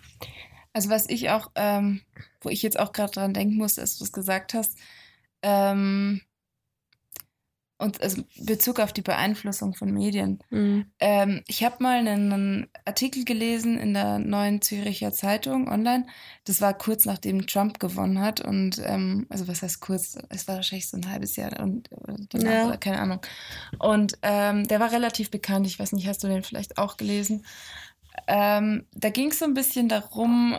Also 0.74 0.90
was 0.90 1.08
ich 1.08 1.30
auch, 1.30 1.52
ähm, 1.56 2.02
wo 2.42 2.50
ich 2.50 2.64
jetzt 2.64 2.80
auch 2.80 2.94
gerade 2.94 3.12
dran 3.12 3.34
denken 3.34 3.56
muss, 3.58 3.78
als 3.78 3.98
du 3.98 4.06
es 4.06 4.12
gesagt 4.12 4.54
hast, 4.54 4.78
ähm, 5.44 6.22
und 7.84 8.02
also 8.02 8.24
Bezug 8.40 8.80
auf 8.80 8.94
die 8.94 9.02
Beeinflussung 9.02 9.76
von 9.76 9.92
Medien. 9.92 10.40
Mhm. 10.50 10.86
Ähm, 11.00 11.44
ich 11.48 11.64
habe 11.64 11.76
mal 11.84 12.00
einen, 12.00 12.32
einen 12.32 12.68
Artikel 12.86 13.26
gelesen 13.26 13.78
in 13.78 13.94
der 13.94 14.20
Neuen 14.20 14.62
Züricher 14.62 15.12
Zeitung 15.14 15.70
online. 15.70 16.06
Das 16.46 16.62
war 16.62 16.74
kurz 16.78 17.06
nachdem 17.06 17.46
Trump 17.46 17.80
gewonnen 17.80 18.20
hat 18.20 18.42
und 18.42 18.82
ähm, 18.86 19.28
also 19.30 19.48
was 19.48 19.62
heißt 19.62 19.82
kurz? 19.82 20.18
Es 20.30 20.48
war 20.48 20.56
wahrscheinlich 20.56 20.90
so 20.90 20.98
ein 20.98 21.10
halbes 21.10 21.36
Jahr 21.36 21.60
und 21.60 21.90
danach, 22.30 22.70
Ja. 22.72 22.78
keine 22.78 23.00
Ahnung. 23.00 23.20
Und 23.80 24.18
ähm, 24.22 24.68
der 24.68 24.80
war 24.80 24.92
relativ 24.92 25.30
bekannt. 25.30 25.68
Ich 25.68 25.78
weiß 25.80 25.92
nicht, 25.92 26.08
hast 26.08 26.24
du 26.24 26.28
den 26.28 26.44
vielleicht 26.44 26.78
auch 26.78 26.98
gelesen? 26.98 27.46
Ähm, 28.28 28.86
da 28.94 29.10
ging 29.10 29.32
es 29.32 29.40
so 29.40 29.46
ein 29.46 29.54
bisschen 29.54 29.90
darum, 29.90 30.58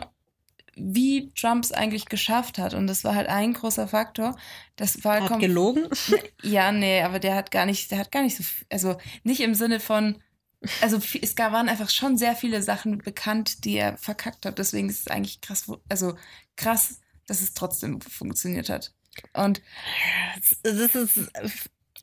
wie 0.75 1.31
Trump 1.33 1.63
es 1.63 1.71
eigentlich 1.71 2.05
geschafft 2.05 2.57
hat. 2.57 2.73
Und 2.73 2.87
das 2.87 3.03
war 3.03 3.15
halt 3.15 3.27
ein 3.27 3.53
großer 3.53 3.87
Faktor. 3.87 4.37
Das 4.75 4.95
Hat 4.95 5.03
Wahlkampf. 5.05 5.41
gelogen. 5.41 5.87
Ja, 6.43 6.71
nee, 6.71 7.01
aber 7.01 7.19
der 7.19 7.35
hat 7.35 7.49
gar 7.51 7.65
nicht, 7.65 7.89
der 7.91 7.97
hat 7.99 8.11
gar 8.11 8.21
nicht 8.21 8.37
so, 8.37 8.43
also 8.69 8.97
nicht 9.23 9.39
im 9.41 9.55
Sinne 9.55 9.79
von, 9.79 10.21
also 10.81 10.97
es 11.21 11.37
waren 11.37 11.69
einfach 11.69 11.89
schon 11.89 12.17
sehr 12.17 12.35
viele 12.35 12.61
Sachen 12.61 12.99
bekannt, 12.99 13.65
die 13.65 13.77
er 13.77 13.97
verkackt 13.97 14.45
hat. 14.45 14.59
Deswegen 14.59 14.89
ist 14.89 14.99
es 15.01 15.07
eigentlich 15.07 15.41
krass, 15.41 15.71
also 15.89 16.15
krass, 16.55 16.99
dass 17.27 17.41
es 17.41 17.53
trotzdem 17.53 18.01
funktioniert 18.01 18.69
hat. 18.69 18.93
Und, 19.33 19.61
Das 20.63 20.93
ist, 20.95 21.19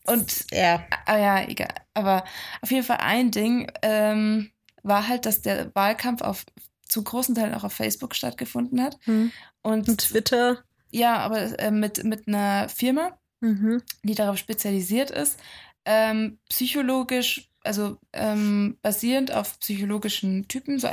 und, 0.06 0.46
ja. 0.50 0.84
ah 1.06 1.18
ja, 1.18 1.48
egal. 1.48 1.74
Aber 1.94 2.24
auf 2.62 2.70
jeden 2.70 2.84
Fall 2.84 2.98
ein 2.98 3.30
Ding 3.30 3.70
ähm, 3.82 4.50
war 4.82 5.06
halt, 5.08 5.26
dass 5.26 5.42
der 5.42 5.74
Wahlkampf 5.74 6.22
auf 6.22 6.44
zu 6.92 7.02
großen 7.02 7.34
Teilen 7.34 7.54
auch 7.54 7.64
auf 7.64 7.72
Facebook 7.72 8.14
stattgefunden 8.14 8.82
hat. 8.82 8.98
Hm. 9.04 9.32
Und 9.62 9.88
Und 9.88 10.00
Twitter. 10.00 10.62
ja, 10.90 11.16
aber 11.16 11.58
äh, 11.58 11.70
mit, 11.70 12.04
mit 12.04 12.28
einer 12.28 12.68
Firma, 12.68 13.18
Mhm. 13.40 13.82
die 14.04 14.14
darauf 14.14 14.36
spezialisiert 14.38 15.10
ist, 15.10 15.36
ähm, 15.84 16.38
psychologisch, 16.48 17.48
also 17.64 17.98
ähm, 18.12 18.76
basierend 18.82 19.32
auf 19.32 19.58
psychologischen 19.58 20.46
Typen. 20.46 20.78
So, 20.78 20.88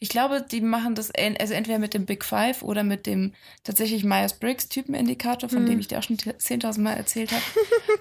ich 0.00 0.08
glaube, 0.08 0.42
die 0.42 0.60
machen 0.60 0.96
das 0.96 1.10
en- 1.10 1.36
also 1.36 1.54
entweder 1.54 1.78
mit 1.78 1.94
dem 1.94 2.04
Big 2.06 2.24
Five 2.24 2.62
oder 2.62 2.82
mit 2.82 3.06
dem 3.06 3.34
tatsächlich 3.62 4.02
Myers-Briggs-Typenindikator, 4.04 5.48
von 5.48 5.62
Mhm. 5.62 5.66
dem 5.66 5.78
ich 5.78 5.88
dir 5.88 5.98
auch 5.98 6.02
schon 6.02 6.16
10.000 6.18 6.82
Mal 6.82 6.94
erzählt 6.94 7.30
habe. 7.32 7.42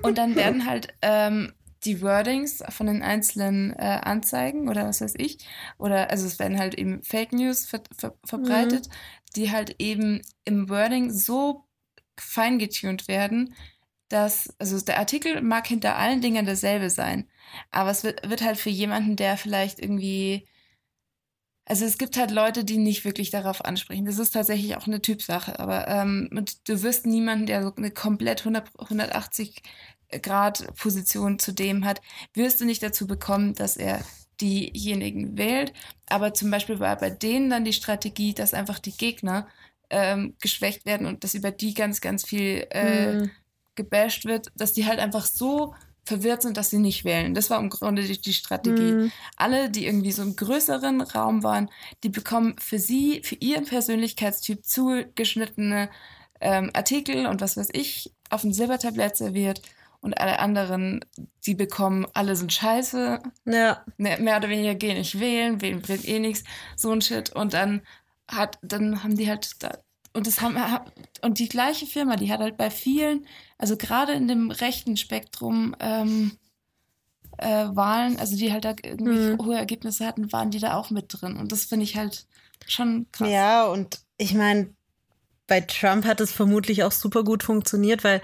Und 0.02 0.18
dann 0.18 0.36
werden 0.36 0.66
halt 0.70 0.88
ähm, 1.04 1.54
die 1.84 2.02
Wordings 2.02 2.64
von 2.70 2.88
den 2.88 3.02
einzelnen 3.02 3.74
äh, 3.74 4.00
Anzeigen 4.04 4.70
oder 4.70 4.86
was 4.86 5.02
weiß 5.02 5.16
ich, 5.18 5.40
oder 5.78 6.10
also 6.12 6.28
es 6.28 6.40
werden 6.40 6.60
halt 6.60 6.76
eben 6.76 7.02
Fake 7.04 7.34
News 7.34 7.66
ver 7.66 7.82
ver 7.98 8.16
verbreitet, 8.24 8.90
die 9.36 9.52
halt 9.52 9.76
eben 9.80 10.22
im 10.46 10.70
Wording 10.70 11.12
so 11.12 11.66
fein 12.18 12.60
getuned 12.60 13.08
werden, 13.08 13.56
dass, 14.10 14.54
also 14.60 14.80
der 14.82 15.00
Artikel 15.00 15.42
mag 15.42 15.68
hinter 15.68 15.98
allen 15.98 16.22
Dingen 16.22 16.46
dasselbe 16.46 16.90
sein, 16.90 17.28
aber 17.72 17.92
es 17.92 18.04
wird, 18.04 18.30
wird 18.30 18.42
halt 18.42 18.58
für 18.58 18.70
jemanden, 18.70 19.16
der 19.16 19.38
vielleicht 19.38 19.80
irgendwie, 19.80 20.48
also 21.66 21.86
es 21.86 21.98
gibt 21.98 22.18
halt 22.18 22.32
Leute, 22.32 22.66
die 22.66 22.78
nicht 22.78 23.06
wirklich 23.06 23.30
darauf 23.30 23.64
ansprechen. 23.64 24.06
Das 24.06 24.20
ist 24.20 24.32
tatsächlich 24.32 24.76
auch 24.76 24.88
eine 24.88 25.02
Typsache, 25.02 25.60
aber 25.60 25.88
ähm, 25.88 26.30
du 26.66 26.82
wirst 26.84 27.06
niemanden, 27.06 27.46
der 27.46 27.64
so 27.64 27.74
eine 27.76 27.92
komplett 27.92 28.42
100, 28.42 28.70
180 28.80 29.62
Grad 30.22 30.76
Position 30.76 31.40
zu 31.40 31.52
dem 31.54 31.86
hat, 31.86 32.02
wirst 32.34 32.62
du 32.62 32.66
nicht 32.66 32.84
dazu 32.84 33.08
bekommen, 33.08 33.54
dass 33.56 33.78
er 33.78 34.04
diejenigen 34.40 35.38
wählt. 35.38 35.74
Aber 36.08 36.34
zum 36.34 36.52
Beispiel 36.52 36.80
war 36.80 36.96
bei 36.98 37.10
denen 37.10 37.50
dann 37.50 37.66
die 37.66 37.74
Strategie, 37.74 38.34
dass 38.34 38.54
einfach 38.54 38.80
die 38.80 38.96
Gegner 38.96 39.48
ähm, 39.90 40.36
geschwächt 40.42 40.86
werden 40.86 41.06
und 41.08 41.24
dass 41.24 41.34
über 41.34 41.52
die 41.52 41.74
ganz, 41.74 42.02
ganz 42.02 42.26
viel 42.26 42.66
äh, 42.72 43.14
Mhm. 43.16 43.32
gebasht 43.76 44.26
wird, 44.26 44.48
dass 44.56 44.74
die 44.74 44.86
halt 44.86 45.00
einfach 45.00 45.26
so 45.26 45.74
verwirrt 46.04 46.42
sind, 46.42 46.58
dass 46.58 46.70
sie 46.70 46.80
nicht 46.80 47.06
wählen. 47.06 47.34
Das 47.34 47.50
war 47.50 47.60
im 47.60 47.70
Grunde 47.70 48.04
die, 48.04 48.20
die 48.20 48.34
Strategie. 48.34 48.94
Mhm. 48.94 49.12
Alle, 49.38 49.70
die 49.70 49.86
irgendwie 49.86 50.12
so 50.12 50.24
im 50.24 50.36
größeren 50.36 51.02
Raum 51.02 51.44
waren, 51.44 51.70
die 52.04 52.10
bekommen 52.10 52.56
für 52.58 52.80
sie, 52.80 53.22
für 53.24 53.36
ihren 53.36 53.66
Persönlichkeitstyp 53.66 54.66
zugeschnittene 54.66 55.90
ähm, 56.40 56.72
Artikel 56.74 57.28
und 57.28 57.42
was 57.42 57.56
weiß 57.56 57.70
ich 57.74 58.12
auf 58.30 58.44
ein 58.44 58.54
Silbertablett 58.54 59.16
serviert. 59.16 59.62
Und 60.02 60.18
alle 60.20 60.40
anderen, 60.40 61.06
die 61.46 61.54
bekommen, 61.56 62.08
alle 62.14 62.36
sind 62.36 62.52
scheiße, 62.52 63.20
Ja. 63.46 63.86
mehr, 63.98 64.20
mehr 64.20 64.38
oder 64.38 64.50
weniger 64.50 64.74
gehen 64.76 64.98
nicht 64.98 65.20
wählen, 65.20 65.62
wählen 65.62 65.82
bringt 65.82 66.08
eh 66.08 66.18
nichts, 66.20 66.44
so 66.76 66.92
ein 66.92 67.02
Shit. 67.02 67.30
Und 67.36 67.54
dann 67.54 67.82
hat, 68.28 68.58
dann 68.64 69.04
haben 69.04 69.16
die 69.16 69.30
halt 69.30 69.62
da, 69.64 69.78
und 70.14 70.26
das 70.26 70.42
haben, 70.42 70.58
und 71.22 71.38
die 71.40 71.48
gleiche 71.48 71.86
Firma, 71.86 72.16
die 72.16 72.32
hat 72.32 72.40
halt 72.40 72.58
bei 72.58 72.72
vielen, 72.72 73.28
also 73.60 73.78
gerade 73.78 74.14
in 74.14 74.28
dem 74.28 74.50
rechten 74.52 74.98
Spektrum, 74.98 75.76
ähm, 75.80 76.32
äh, 77.38 77.68
Wahlen, 77.74 78.20
also 78.20 78.36
die 78.36 78.52
halt 78.52 78.66
da 78.66 78.76
irgendwie 78.84 79.34
Mhm. 79.34 79.38
hohe 79.46 79.56
Ergebnisse 79.56 80.06
hatten, 80.06 80.32
waren 80.32 80.52
die 80.52 80.60
da 80.60 80.74
auch 80.76 80.90
mit 80.90 81.06
drin. 81.10 81.38
Und 81.38 81.52
das 81.52 81.66
finde 81.66 81.84
ich 81.84 81.96
halt 81.96 82.26
schon 82.68 83.08
krass. 83.12 83.30
Ja, 83.30 83.66
und 83.66 84.00
ich 84.18 84.34
meine, 84.34 84.74
bei 85.48 85.62
Trump 85.62 86.06
hat 86.06 86.22
es 86.22 86.32
vermutlich 86.32 86.84
auch 86.84 86.92
super 86.92 87.24
gut 87.24 87.44
funktioniert, 87.44 88.04
weil 88.04 88.22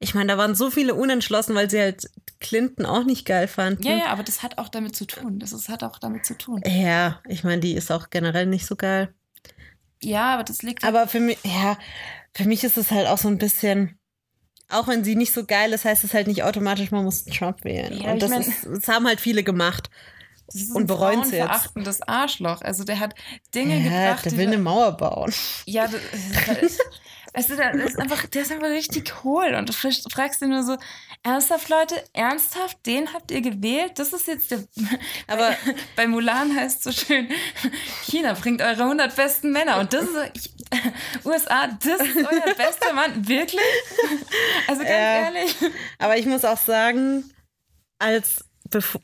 ich 0.00 0.14
meine, 0.14 0.32
da 0.32 0.38
waren 0.38 0.54
so 0.54 0.70
viele 0.70 0.94
unentschlossen, 0.94 1.54
weil 1.54 1.68
sie 1.70 1.78
halt 1.78 2.10
Clinton 2.40 2.86
auch 2.86 3.04
nicht 3.04 3.26
geil 3.26 3.46
fanden. 3.48 3.82
ja, 3.82 3.94
ja, 3.96 4.06
aber 4.06 4.22
das 4.22 4.42
hat 4.42 4.58
auch 4.58 4.68
damit 4.68 4.96
zu 4.96 5.06
tun. 5.06 5.38
Das 5.38 5.52
ist, 5.52 5.68
hat 5.68 5.84
auch 5.84 5.98
damit 5.98 6.24
zu 6.24 6.36
tun. 6.36 6.62
Ja, 6.66 7.20
ich 7.28 7.44
meine, 7.44 7.60
die 7.60 7.74
ist 7.74 7.92
auch 7.92 8.08
generell 8.10 8.46
nicht 8.46 8.66
so 8.66 8.76
geil. 8.76 9.12
Ja, 10.02 10.34
aber 10.34 10.44
das 10.44 10.62
liegt 10.62 10.82
Aber 10.84 11.06
für 11.06 11.20
mich, 11.20 11.38
ja, 11.44 11.76
für 12.34 12.44
mich 12.46 12.64
ist 12.64 12.78
es 12.78 12.90
halt 12.90 13.06
auch 13.06 13.18
so 13.18 13.28
ein 13.28 13.36
bisschen, 13.36 13.98
auch 14.70 14.88
wenn 14.88 15.04
sie 15.04 15.16
nicht 15.16 15.34
so 15.34 15.44
geil 15.44 15.74
ist, 15.74 15.84
heißt 15.84 16.04
es 16.04 16.14
halt 16.14 16.26
nicht 16.26 16.42
automatisch, 16.44 16.90
man 16.90 17.04
muss 17.04 17.24
Trump 17.26 17.62
wählen. 17.64 17.98
Ja, 18.00 18.12
und 18.12 18.22
das, 18.22 18.30
mein- 18.30 18.40
ist, 18.40 18.66
das 18.66 18.88
haben 18.88 19.06
halt 19.06 19.20
viele 19.20 19.42
gemacht. 19.42 19.90
Das 20.46 20.62
ist 20.62 20.74
Und 20.74 20.86
bereuen 20.86 21.22
sie 21.24 21.36
jetzt. 21.36 21.46
frauenverachtendes 21.46 22.02
Arschloch. 22.02 22.62
Also 22.62 22.84
der 22.84 22.98
hat 22.98 23.14
Dinge 23.54 23.78
Ja, 23.78 23.82
gebracht, 24.14 24.24
der 24.24 24.32
will 24.32 24.46
eine 24.46 24.58
Mauer 24.58 24.96
bauen. 24.96 25.32
Ja, 25.66 25.86
das 26.46 26.62
ist 26.62 26.80
also 27.34 27.56
der, 27.56 27.74
ist 27.74 27.98
einfach, 27.98 28.26
der 28.26 28.42
ist 28.42 28.52
einfach 28.52 28.68
richtig 28.68 29.22
hohl. 29.24 29.54
Und 29.54 29.68
du 29.68 29.72
fragst 29.72 30.42
ihn 30.42 30.50
nur 30.50 30.62
so, 30.62 30.76
ernsthaft, 31.22 31.68
Leute, 31.68 32.02
ernsthaft, 32.12 32.78
den 32.86 33.12
habt 33.12 33.30
ihr 33.30 33.40
gewählt? 33.40 33.92
Das 33.98 34.12
ist 34.12 34.26
jetzt 34.26 34.50
der. 34.50 34.64
Aber- 35.26 35.56
bei, 35.96 36.06
Mulan 36.06 36.54
heißt 36.56 36.86
es 36.86 36.96
so 36.96 37.06
schön, 37.06 37.28
China 38.04 38.32
bringt 38.34 38.62
eure 38.62 38.82
100 38.82 39.14
besten 39.14 39.52
Männer. 39.52 39.78
Und 39.78 39.92
das 39.92 40.04
ist 40.04 40.30
ich, 40.34 40.50
USA, 41.24 41.66
das 41.68 42.00
ist 42.00 42.16
euer 42.16 42.54
bester 42.54 42.92
Mann. 42.92 43.26
Wirklich? 43.28 43.60
Also 44.68 44.82
ganz 44.82 44.90
Ja. 44.90 45.20
ehrlich. 45.24 45.54
Aber 45.98 46.16
ich 46.16 46.26
muss 46.26 46.44
auch 46.44 46.58
sagen, 46.58 47.30
als 47.98 48.44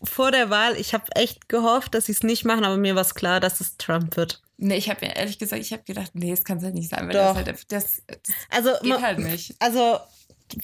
vor 0.04 0.30
der 0.30 0.48
Wahl, 0.48 0.76
ich 0.76 0.94
habe 0.94 1.04
echt 1.16 1.48
gehofft, 1.48 1.94
dass 1.94 2.06
sie 2.06 2.12
es 2.12 2.22
nicht 2.22 2.44
machen, 2.44 2.64
aber 2.64 2.76
mir 2.76 2.94
war 2.94 3.02
es 3.02 3.14
klar, 3.16 3.40
dass 3.40 3.60
es 3.60 3.76
Trump 3.76 4.16
wird. 4.16 4.40
Nee, 4.58 4.76
ich 4.76 4.88
habe 4.88 5.04
mir 5.04 5.14
ehrlich 5.16 5.38
gesagt, 5.38 5.60
ich 5.60 5.72
habe 5.72 5.82
gedacht, 5.84 6.12
nee, 6.14 6.30
das 6.30 6.44
kann 6.44 6.58
es 6.58 6.64
halt 6.64 6.74
nicht 6.74 6.88
sein, 6.90 7.06
weil 7.06 7.12
Doch. 7.14 7.34
das 7.34 7.36
halt, 7.36 7.48
das, 7.48 7.66
das 7.68 8.02
Also, 8.50 8.70
geht 8.82 9.02
halt 9.02 9.18
nicht. 9.18 9.54
also 9.58 9.98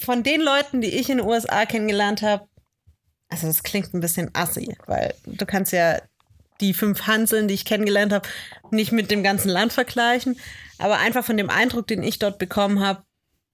von 0.01 0.23
den 0.23 0.41
Leuten, 0.41 0.81
die 0.81 0.89
ich 0.89 1.11
in 1.11 1.19
den 1.19 1.27
USA 1.27 1.67
kennengelernt 1.67 2.23
habe, 2.23 2.47
also 3.29 3.47
das 3.47 3.63
klingt 3.63 3.93
ein 3.95 4.01
bisschen 4.01 4.31
assi, 4.35 4.77
weil 4.87 5.15
du 5.27 5.45
kannst 5.47 5.73
ja 5.73 6.01
die 6.61 6.75
fünf 6.75 7.07
Hanseln, 7.07 7.49
die 7.49 7.55
ich 7.55 7.65
kennengelernt 7.65 8.13
habe, 8.13 8.29
nicht 8.71 8.93
mit 8.93 9.11
dem 9.11 9.23
ganzen 9.23 9.49
Land 9.49 9.73
vergleichen. 9.73 10.39
Aber 10.79 10.99
einfach 10.99 11.25
von 11.25 11.37
dem 11.37 11.51
Eindruck, 11.51 11.87
den 11.87 12.03
ich 12.03 12.19
dort 12.19 12.39
bekommen 12.39 12.81
habe, 12.81 13.03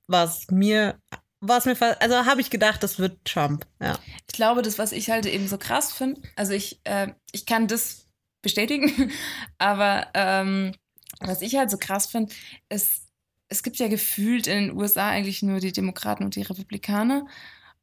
war 0.08 0.24
es 0.24 0.46
mir, 0.50 0.98
war 1.40 1.58
es 1.58 1.64
mir, 1.64 1.76
also 2.00 2.26
habe 2.26 2.40
ich 2.40 2.50
gedacht, 2.50 2.82
das 2.82 2.98
wird 2.98 3.24
Trump. 3.24 3.66
Ja. 3.80 3.98
Ich 4.26 4.34
glaube, 4.34 4.62
das, 4.62 4.78
was 4.78 4.92
ich 4.92 5.10
halt 5.10 5.26
eben 5.26 5.48
so 5.48 5.58
krass 5.58 5.92
finde, 5.92 6.20
also 6.36 6.52
ich, 6.52 6.80
äh, 6.84 7.08
ich 7.32 7.46
kann 7.46 7.66
das 7.68 8.07
bestätigen, 8.42 9.10
aber 9.58 10.08
ähm, 10.14 10.72
was 11.20 11.42
ich 11.42 11.56
halt 11.56 11.70
so 11.70 11.78
krass 11.78 12.06
finde, 12.06 12.32
ist, 12.68 13.02
es 13.48 13.62
gibt 13.62 13.76
ja 13.78 13.88
gefühlt 13.88 14.46
in 14.46 14.68
den 14.68 14.76
USA 14.76 15.08
eigentlich 15.08 15.42
nur 15.42 15.60
die 15.60 15.72
Demokraten 15.72 16.24
und 16.24 16.36
die 16.36 16.42
Republikaner 16.42 17.26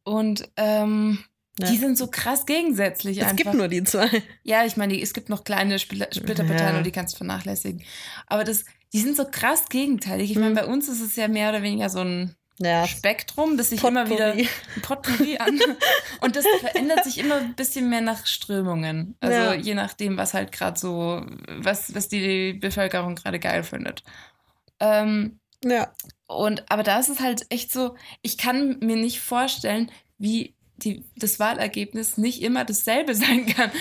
und 0.04 0.48
ähm, 0.58 1.20
Ja. 1.60 1.70
die 1.72 1.78
sind 1.78 1.98
so 1.98 2.08
krass 2.08 2.46
gegensätzlich 2.46 3.18
Es 3.18 3.24
einfach. 3.24 3.38
gibt 3.38 3.54
nur 3.56 3.68
die 3.68 3.84
zwei. 3.84 4.10
Ja, 4.44 4.66
ich 4.66 4.78
meine, 4.78 5.00
es 5.02 5.14
gibt 5.14 5.30
noch 5.30 5.44
kleine 5.44 5.78
Spl- 5.78 6.14
Splitterparteien 6.16 6.74
Ja. 6.74 6.78
und 6.78 6.86
die 6.86 6.92
kannst 6.92 7.14
du 7.16 7.18
vernachlässigen. 7.18 7.82
Aber 8.28 8.44
das, 8.44 8.66
die 8.94 9.00
sind 9.00 9.18
so 9.18 9.26
krass 9.26 9.70
gegenteilig. 9.70 10.30
Ich 10.32 10.38
meine, 10.38 10.52
Mhm. 10.52 10.56
bei 10.56 10.66
uns 10.66 10.88
ist 10.88 11.02
es 11.02 11.16
ja 11.16 11.28
mehr 11.28 11.50
oder 11.50 11.64
weniger 11.64 11.90
so 11.90 12.00
ein 12.00 12.36
Ja, 12.60 12.88
Spektrum, 12.88 13.58
das 13.58 13.70
sich 13.72 13.84
immer 13.84 14.10
wieder 14.10 14.34
Potpourri. 14.82 15.38
an. 15.40 15.60
Und 16.22 16.36
das 16.38 16.46
verändert 16.62 17.04
sich 17.04 17.18
immer 17.18 17.36
ein 17.36 17.54
bisschen 17.56 17.90
mehr 17.90 18.00
nach 18.02 18.26
Strömungen. 18.26 19.16
Also 19.20 19.38
Ja. 19.38 19.54
je 19.54 19.74
nachdem, 19.74 20.16
was 20.18 20.34
halt 20.34 20.52
gerade 20.54 20.80
so, 20.80 21.26
was, 21.58 21.94
was 21.94 22.08
die 22.08 22.54
Bevölkerung 22.54 23.16
gerade 23.16 23.40
geil 23.40 23.64
findet. 23.64 24.04
Ähm, 24.80 25.40
ja. 25.64 25.92
und 26.28 26.70
aber 26.72 26.84
da 26.84 27.00
ist 27.00 27.10
es 27.10 27.20
halt 27.20 27.46
echt 27.50 27.72
so, 27.72 27.96
ich 28.22 28.38
kann 28.38 28.78
mir 28.80 28.96
nicht 28.98 29.20
vorstellen, 29.20 29.92
wie 30.18 30.56
die, 30.78 31.06
das 31.16 31.40
Wahlergebnis 31.40 32.18
nicht 32.18 32.42
immer 32.42 32.64
dasselbe 32.66 33.16
sein 33.16 33.46
kann. 33.48 33.72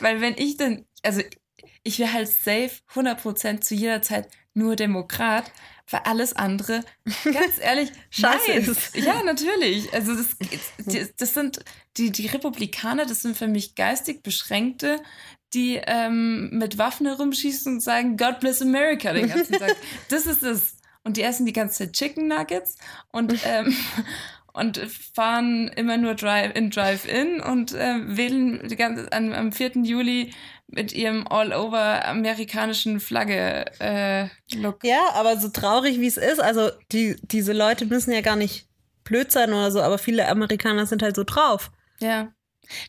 Weil 0.00 0.20
wenn 0.20 0.34
ich 0.38 0.56
dann, 0.56 0.86
also 1.02 1.20
ich 1.82 1.98
wäre 1.98 2.12
halt 2.12 2.28
safe 2.28 2.70
100% 2.94 3.60
zu 3.60 3.74
jeder 3.74 4.02
Zeit 4.02 4.28
nur 4.54 4.74
Demokrat, 4.76 5.44
weil 5.90 6.00
alles 6.04 6.34
andere, 6.34 6.84
ganz 7.24 7.58
ehrlich, 7.60 7.92
Scheiße 8.10 8.52
ist. 8.52 8.96
Ja, 8.96 9.22
natürlich. 9.22 9.92
Also 9.92 10.14
das, 10.14 10.36
das, 10.84 11.16
das 11.16 11.34
sind 11.34 11.64
die, 11.96 12.10
die 12.10 12.26
Republikaner, 12.26 13.06
das 13.06 13.22
sind 13.22 13.36
für 13.36 13.48
mich 13.48 13.74
geistig 13.74 14.22
Beschränkte, 14.22 15.00
die 15.54 15.80
ähm, 15.86 16.50
mit 16.50 16.78
Waffen 16.78 17.06
herumschießen 17.06 17.74
und 17.74 17.80
sagen, 17.80 18.16
God 18.16 18.40
bless 18.40 18.60
America 18.60 19.12
den 19.12 19.28
ganzen 19.28 19.58
Tag. 19.58 19.76
Das 20.08 20.26
ist 20.26 20.42
es. 20.42 20.76
Und 21.04 21.16
die 21.16 21.22
essen 21.22 21.46
die 21.46 21.52
ganze 21.52 21.84
Zeit 21.84 21.92
Chicken 21.92 22.26
Nuggets 22.26 22.76
und, 23.12 23.32
ähm, 23.44 23.74
und 24.56 24.78
fahren 25.14 25.68
immer 25.68 25.96
nur 25.96 26.14
Drive 26.14 26.52
in 26.54 26.70
Drive-In 26.70 27.40
und 27.40 27.72
äh, 27.74 28.16
wählen 28.16 28.66
die 28.68 28.76
ganze, 28.76 29.12
am, 29.12 29.32
am 29.32 29.52
4. 29.52 29.82
Juli 29.82 30.32
mit 30.68 30.92
ihrem 30.92 31.26
all-over 31.28 32.04
amerikanischen 32.06 32.98
Flagge 32.98 33.66
äh, 33.78 34.28
Look. 34.54 34.82
Ja, 34.82 35.10
aber 35.14 35.36
so 35.36 35.48
traurig 35.48 36.00
wie 36.00 36.06
es 36.06 36.16
ist, 36.16 36.40
also 36.40 36.70
die, 36.92 37.16
diese 37.22 37.52
Leute 37.52 37.86
müssen 37.86 38.12
ja 38.12 38.20
gar 38.20 38.36
nicht 38.36 38.66
blöd 39.04 39.30
sein 39.30 39.52
oder 39.52 39.70
so, 39.70 39.80
aber 39.80 39.98
viele 39.98 40.28
Amerikaner 40.28 40.86
sind 40.86 41.02
halt 41.02 41.16
so 41.16 41.24
drauf. 41.24 41.70
Ja. 42.00 42.32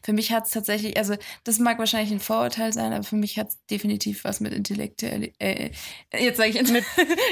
Für 0.04 0.14
mich 0.14 0.32
hat 0.32 0.46
es 0.46 0.52
tatsächlich, 0.52 0.98
also 0.98 1.16
das 1.44 1.60
mag 1.60 1.80
wahrscheinlich 1.80 2.12
ein 2.12 2.20
Vorurteil 2.20 2.74
sein, 2.74 2.94
aber 2.94 3.04
für 3.04 3.16
mich 3.16 3.38
hat 3.38 3.50
es 3.50 3.58
definitiv 3.70 4.24
was 4.24 4.40
mit 4.40 4.54
intellektuell, 4.54 5.32
äh, 5.40 5.70
jetzt 6.18 6.38
sage 6.38 6.50
ich 6.50 6.72
mit, 6.72 6.84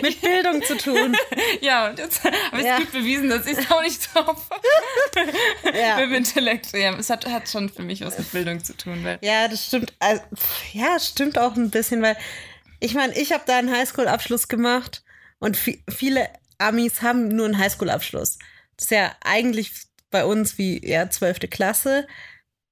Mit 0.01 0.21
Bildung 0.21 0.61
zu 0.63 0.77
tun. 0.77 1.15
ja, 1.61 1.89
und 1.89 1.99
jetzt 1.99 2.23
habe 2.23 2.35
ich 2.59 2.63
Ja. 2.65 2.77
gut 2.77 2.91
bewiesen, 2.91 3.29
dass 3.29 3.45
ich 3.45 3.57
es 3.57 3.71
auch 3.71 3.81
nicht 3.81 4.13
drauf. 4.13 4.49
Ja. 5.73 5.95
Mit 5.97 6.05
dem 6.05 6.13
Intellekt, 6.15 6.71
ja, 6.73 6.95
es 6.97 7.09
hat, 7.09 7.25
hat 7.25 7.49
schon 7.49 7.69
für 7.69 7.83
mich 7.83 8.01
was 8.01 8.17
mit 8.17 8.31
Bildung 8.31 8.63
zu 8.63 8.75
tun, 8.75 9.03
weil 9.03 9.17
Ja, 9.21 9.47
das 9.47 9.65
stimmt. 9.67 9.93
Also, 9.99 10.21
ja, 10.73 10.99
stimmt 10.99 11.37
auch 11.37 11.55
ein 11.55 11.69
bisschen, 11.69 12.01
weil 12.01 12.17
ich 12.79 12.93
meine, 12.93 13.17
ich 13.17 13.31
habe 13.31 13.43
da 13.45 13.57
einen 13.57 13.71
Highschool-Abschluss 13.71 14.47
gemacht 14.47 15.03
und 15.39 15.57
vi- 15.57 15.81
viele 15.89 16.27
Amis 16.57 17.01
haben 17.01 17.29
nur 17.29 17.45
einen 17.45 17.57
Highschool-Abschluss. 17.57 18.37
Das 18.77 18.85
ist 18.85 18.91
ja 18.91 19.15
eigentlich 19.23 19.71
bei 20.11 20.25
uns 20.25 20.57
wie 20.57 20.85
ja 20.87 21.09
zwölfte 21.09 21.47
Klasse, 21.47 22.07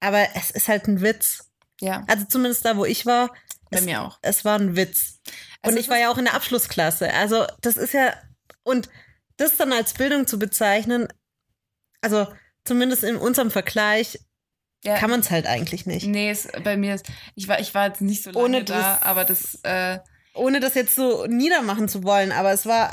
aber 0.03 0.27
es 0.35 0.51
ist 0.51 0.67
halt 0.67 0.87
ein 0.87 1.01
Witz. 1.01 1.49
ja, 1.81 2.03
Also 2.07 2.25
zumindest 2.25 2.63
da, 2.65 2.77
wo 2.77 2.85
ich 2.85 3.05
war, 3.05 3.29
bei 3.71 3.79
es, 3.79 3.85
mir 3.85 4.01
auch. 4.01 4.19
es 4.21 4.45
war 4.45 4.59
ein 4.59 4.75
Witz. 4.75 5.19
Also 5.61 5.75
und 5.75 5.79
ich 5.81 5.89
war 5.89 5.97
ja 5.97 6.11
auch 6.11 6.17
in 6.17 6.25
der 6.25 6.33
Abschlussklasse. 6.35 7.11
Also 7.13 7.45
das 7.61 7.77
ist 7.77 7.93
ja 7.93 8.13
und 8.63 8.89
das 9.37 9.57
dann 9.57 9.73
als 9.73 9.93
Bildung 9.93 10.27
zu 10.27 10.37
bezeichnen, 10.37 11.07
also 12.01 12.27
zumindest 12.65 13.03
in 13.03 13.15
unserem 13.15 13.49
Vergleich 13.51 14.19
Ja, 14.83 14.97
kann 14.97 15.09
man 15.09 15.21
es 15.21 15.31
halt 15.31 15.47
eigentlich 15.47 15.85
nicht. 15.85 16.05
nee, 16.05 16.29
es, 16.29 16.47
bei 16.63 16.77
mir 16.77 16.95
ist, 16.95 17.05
ich 17.35 17.47
war, 17.47 17.59
ich 17.59 17.73
war 17.73 17.87
jetzt 17.87 18.01
nicht 18.01 18.23
so 18.23 18.29
lange 18.31 18.43
Ohne 18.45 18.63
da, 18.63 18.75
das- 18.95 19.01
aber 19.03 19.25
das, 19.25 19.59
äh, 19.63 19.99
ohne 20.35 20.59
das 20.59 20.73
jetzt 20.75 20.95
so 20.95 21.25
niedermachen 21.27 21.87
zu 21.87 22.03
wollen, 22.03 22.31
aber 22.31 22.51
es 22.51 22.65
war, 22.65 22.91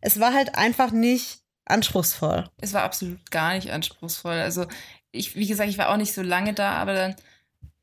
es 0.00 0.18
war 0.20 0.34
halt 0.34 0.54
einfach 0.56 0.90
nicht 0.92 1.40
anspruchsvoll. 1.64 2.48
es 2.60 2.72
war 2.72 2.82
absolut 2.82 3.30
gar 3.30 3.54
nicht 3.54 3.70
anspruchsvoll. 3.70 4.34
Also 4.34 4.66
ich, 5.12 5.36
wie 5.36 5.46
gesagt, 5.46 5.70
ich 5.70 5.78
war 5.78 5.90
auch 5.90 5.96
nicht 5.96 6.14
so 6.14 6.22
lange 6.22 6.54
da, 6.54 6.72
aber 6.72 6.94
dann, 6.94 7.16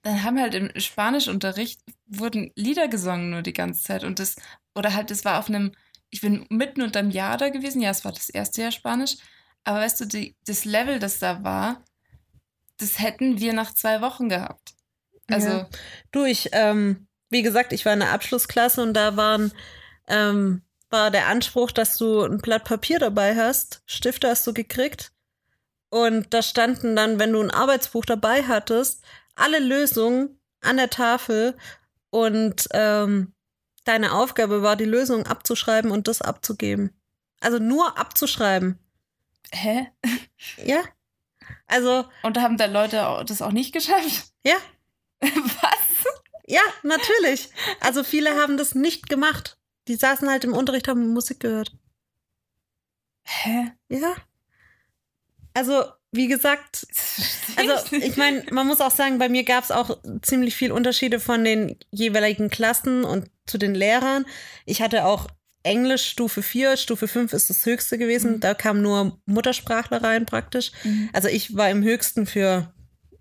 dann 0.02 0.24
haben 0.24 0.40
halt 0.40 0.56
im 0.56 0.72
Spanischunterricht 0.80 1.82
wurden 2.08 2.52
Lieder 2.56 2.88
gesungen 2.88 3.30
nur 3.30 3.42
die 3.42 3.54
ganze 3.54 3.84
Zeit 3.84 4.04
und 4.04 4.20
das, 4.20 4.36
oder 4.76 4.94
halt, 4.94 5.12
das 5.12 5.26
war 5.26 5.40
auf 5.40 5.48
einem, 5.48 5.72
ich 6.10 6.22
bin 6.22 6.46
mitten 6.50 6.82
unterm 6.82 7.12
Jahr 7.12 7.38
da 7.38 7.50
gewesen, 7.50 7.82
ja, 7.82 7.92
es 7.92 8.04
war 8.04 8.12
das 8.12 8.30
erste 8.30 8.64
Jahr 8.64 8.72
Spanisch, 8.72 9.18
aber 9.64 9.80
weißt 9.80 10.02
du, 10.02 10.06
die, 10.06 10.36
das 10.46 10.66
Level, 10.66 11.00
das 11.00 11.20
da 11.20 11.44
war, 11.44 11.84
das 12.78 13.00
hätten 13.00 13.40
wir 13.40 13.54
nach 13.54 13.74
zwei 13.74 14.02
Wochen 14.02 14.30
gehabt. 14.30 14.74
Also, 15.28 15.50
Ja. 15.50 15.70
Du, 16.12 16.26
ich, 16.26 16.50
ähm, 16.54 17.08
wie 17.30 17.44
gesagt, 17.44 17.74
ich 17.74 17.86
war 17.86 17.94
in 17.94 18.00
der 18.00 18.12
Abschlussklasse 18.12 18.82
und 18.82 18.94
da 18.94 19.16
waren, 19.16 19.52
ähm, 20.08 20.64
war 20.90 21.12
der 21.12 21.28
Anspruch, 21.28 21.72
dass 21.72 21.98
du 21.98 22.24
ein 22.24 22.40
Blatt 22.40 22.64
Papier 22.64 22.98
dabei 22.98 23.36
hast. 23.36 23.84
Stifte 23.86 24.30
hast 24.30 24.48
du 24.48 24.54
gekriegt. 24.54 25.12
Und 25.90 26.34
da 26.34 26.42
standen 26.42 26.96
dann, 26.96 27.20
wenn 27.20 27.34
du 27.34 27.42
ein 27.42 27.52
Arbeitsbuch 27.52 28.06
dabei 28.06 28.44
hattest, 28.44 29.04
alle 29.36 29.60
Lösungen 29.60 30.40
an 30.62 30.78
der 30.78 30.90
Tafel. 30.90 31.58
Und 32.12 32.68
ähm, 32.72 33.34
deine 33.86 34.14
Aufgabe 34.14 34.62
war, 34.62 34.76
die 34.76 34.86
Lösung 34.86 35.26
abzuschreiben 35.26 35.92
und 35.92 36.08
das 36.08 36.22
abzugeben. 36.22 36.92
Also 37.40 37.60
nur 37.60 37.98
abzuschreiben. 37.98 38.78
hä? 39.52 39.88
Ja. 40.64 40.84
Also, 41.68 42.06
Und 42.24 42.36
da 42.38 42.42
haben 42.42 42.58
da 42.58 42.66
Leute 42.66 43.24
das 43.26 43.42
auch 43.42 43.52
nicht 43.52 43.74
geschafft? 43.74 44.32
ja, 44.44 44.58
Was? 45.22 46.06
Ja, 46.48 46.62
natürlich. 46.84 47.50
Also 47.80 48.04
viele 48.04 48.36
haben 48.36 48.58
das 48.58 48.74
nicht 48.74 49.08
gemacht. 49.10 49.58
Die 49.88 49.96
saßen 49.96 50.30
halt 50.30 50.44
im 50.44 50.54
Unterricht, 50.54 50.88
haben 50.88 51.14
Musik 51.14 51.40
gehört. 51.40 51.72
Hä? 53.24 53.72
Ja. 53.90 54.16
Also, 55.60 55.84
wie 56.12 56.28
gesagt, 56.28 56.88
also 57.58 57.96
ich 57.96 58.16
meine, 58.16 58.44
man 58.52 58.66
muss 58.66 58.80
auch 58.82 58.92
sagen, 58.92 59.20
bei 59.20 59.28
mir 59.30 59.44
gab 59.44 59.64
es 59.64 59.72
auch 59.72 59.98
ziemlich 60.22 60.56
viel 60.56 60.72
Unterschiede 60.72 61.20
von 61.20 61.44
den 61.44 61.76
jeweiligen 61.92 62.50
Klassen 62.50 63.04
und 63.04 63.30
zu 63.46 63.58
den 63.58 63.76
Lehrern. 63.76 64.26
Ich 64.66 64.82
hatte 64.82 65.04
auch 65.06 65.28
Englisch 65.64 66.06
Stufe 66.06 66.42
4, 66.42 66.78
Stufe 66.78 67.08
5 67.10 67.34
ist 67.34 67.50
das 67.50 67.66
höchste 67.66 67.98
gewesen. 67.98 68.36
Mhm. 68.36 68.40
Da 68.40 68.54
kamen 68.54 68.82
nur 68.82 69.20
Muttersprachler 69.26 70.02
rein 70.02 70.26
praktisch. 70.26 70.72
Mhm. 70.84 71.10
Also 71.12 71.28
ich 71.28 71.56
war 71.58 71.70
im 71.70 71.84
höchsten 71.84 72.26
für 72.26 72.72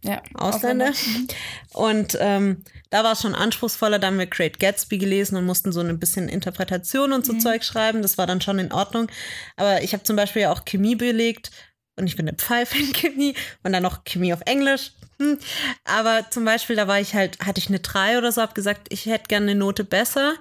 Ja, 0.05 0.23
Ausländer. 0.35 0.91
Mhm. 0.93 1.29
Und 1.73 2.17
ähm, 2.21 2.63
da 2.91 3.03
war 3.03 3.13
es 3.15 3.23
schon 3.23 3.35
anspruchsvoller. 3.35 3.99
Da 3.99 4.07
haben 4.07 4.19
wir 4.19 4.27
Great 4.27 4.61
Gatsby 4.61 4.99
gelesen 4.99 5.37
und 5.37 5.47
mussten 5.47 5.73
so 5.73 5.81
ein 5.81 5.99
bisschen 5.99 6.29
Interpretation 6.29 7.13
und 7.13 7.27
so 7.27 7.33
Mhm. 7.33 7.41
Zeug 7.41 7.65
schreiben. 7.65 8.03
Das 8.03 8.17
war 8.17 8.29
dann 8.29 8.41
schon 8.41 8.61
in 8.61 8.73
Ordnung. 8.73 9.09
Aber 9.57 9.83
ich 9.83 9.93
habe 9.93 10.05
zum 10.05 10.15
Beispiel 10.15 10.43
ja 10.43 10.53
auch 10.53 10.65
Chemie 10.65 10.95
belegt 10.95 11.51
und 11.99 12.07
ich 12.07 12.17
bin 12.17 12.29
eine 12.29 12.37
Pfeife 12.37 12.79
in 12.79 12.93
Chemie 12.93 13.35
und 13.63 13.73
dann 13.73 13.83
noch 13.83 14.05
Chemie 14.05 14.33
auf 14.33 14.41
Englisch. 14.47 14.93
Hm. 15.19 15.39
Aber 15.85 16.31
zum 16.31 16.45
Beispiel, 16.45 16.77
da 16.77 16.87
war 16.89 17.01
ich 17.01 17.15
halt, 17.15 17.39
hatte 17.45 17.59
ich 17.61 17.69
eine 17.69 17.81
3 17.81 18.19
oder 18.19 18.33
so, 18.33 18.41
habe 18.41 18.55
gesagt, 18.55 18.87
ich 18.91 19.07
hätte 19.07 19.29
gerne 19.29 19.51
eine 19.51 19.59
Note 19.59 19.85
besser. 19.85 20.35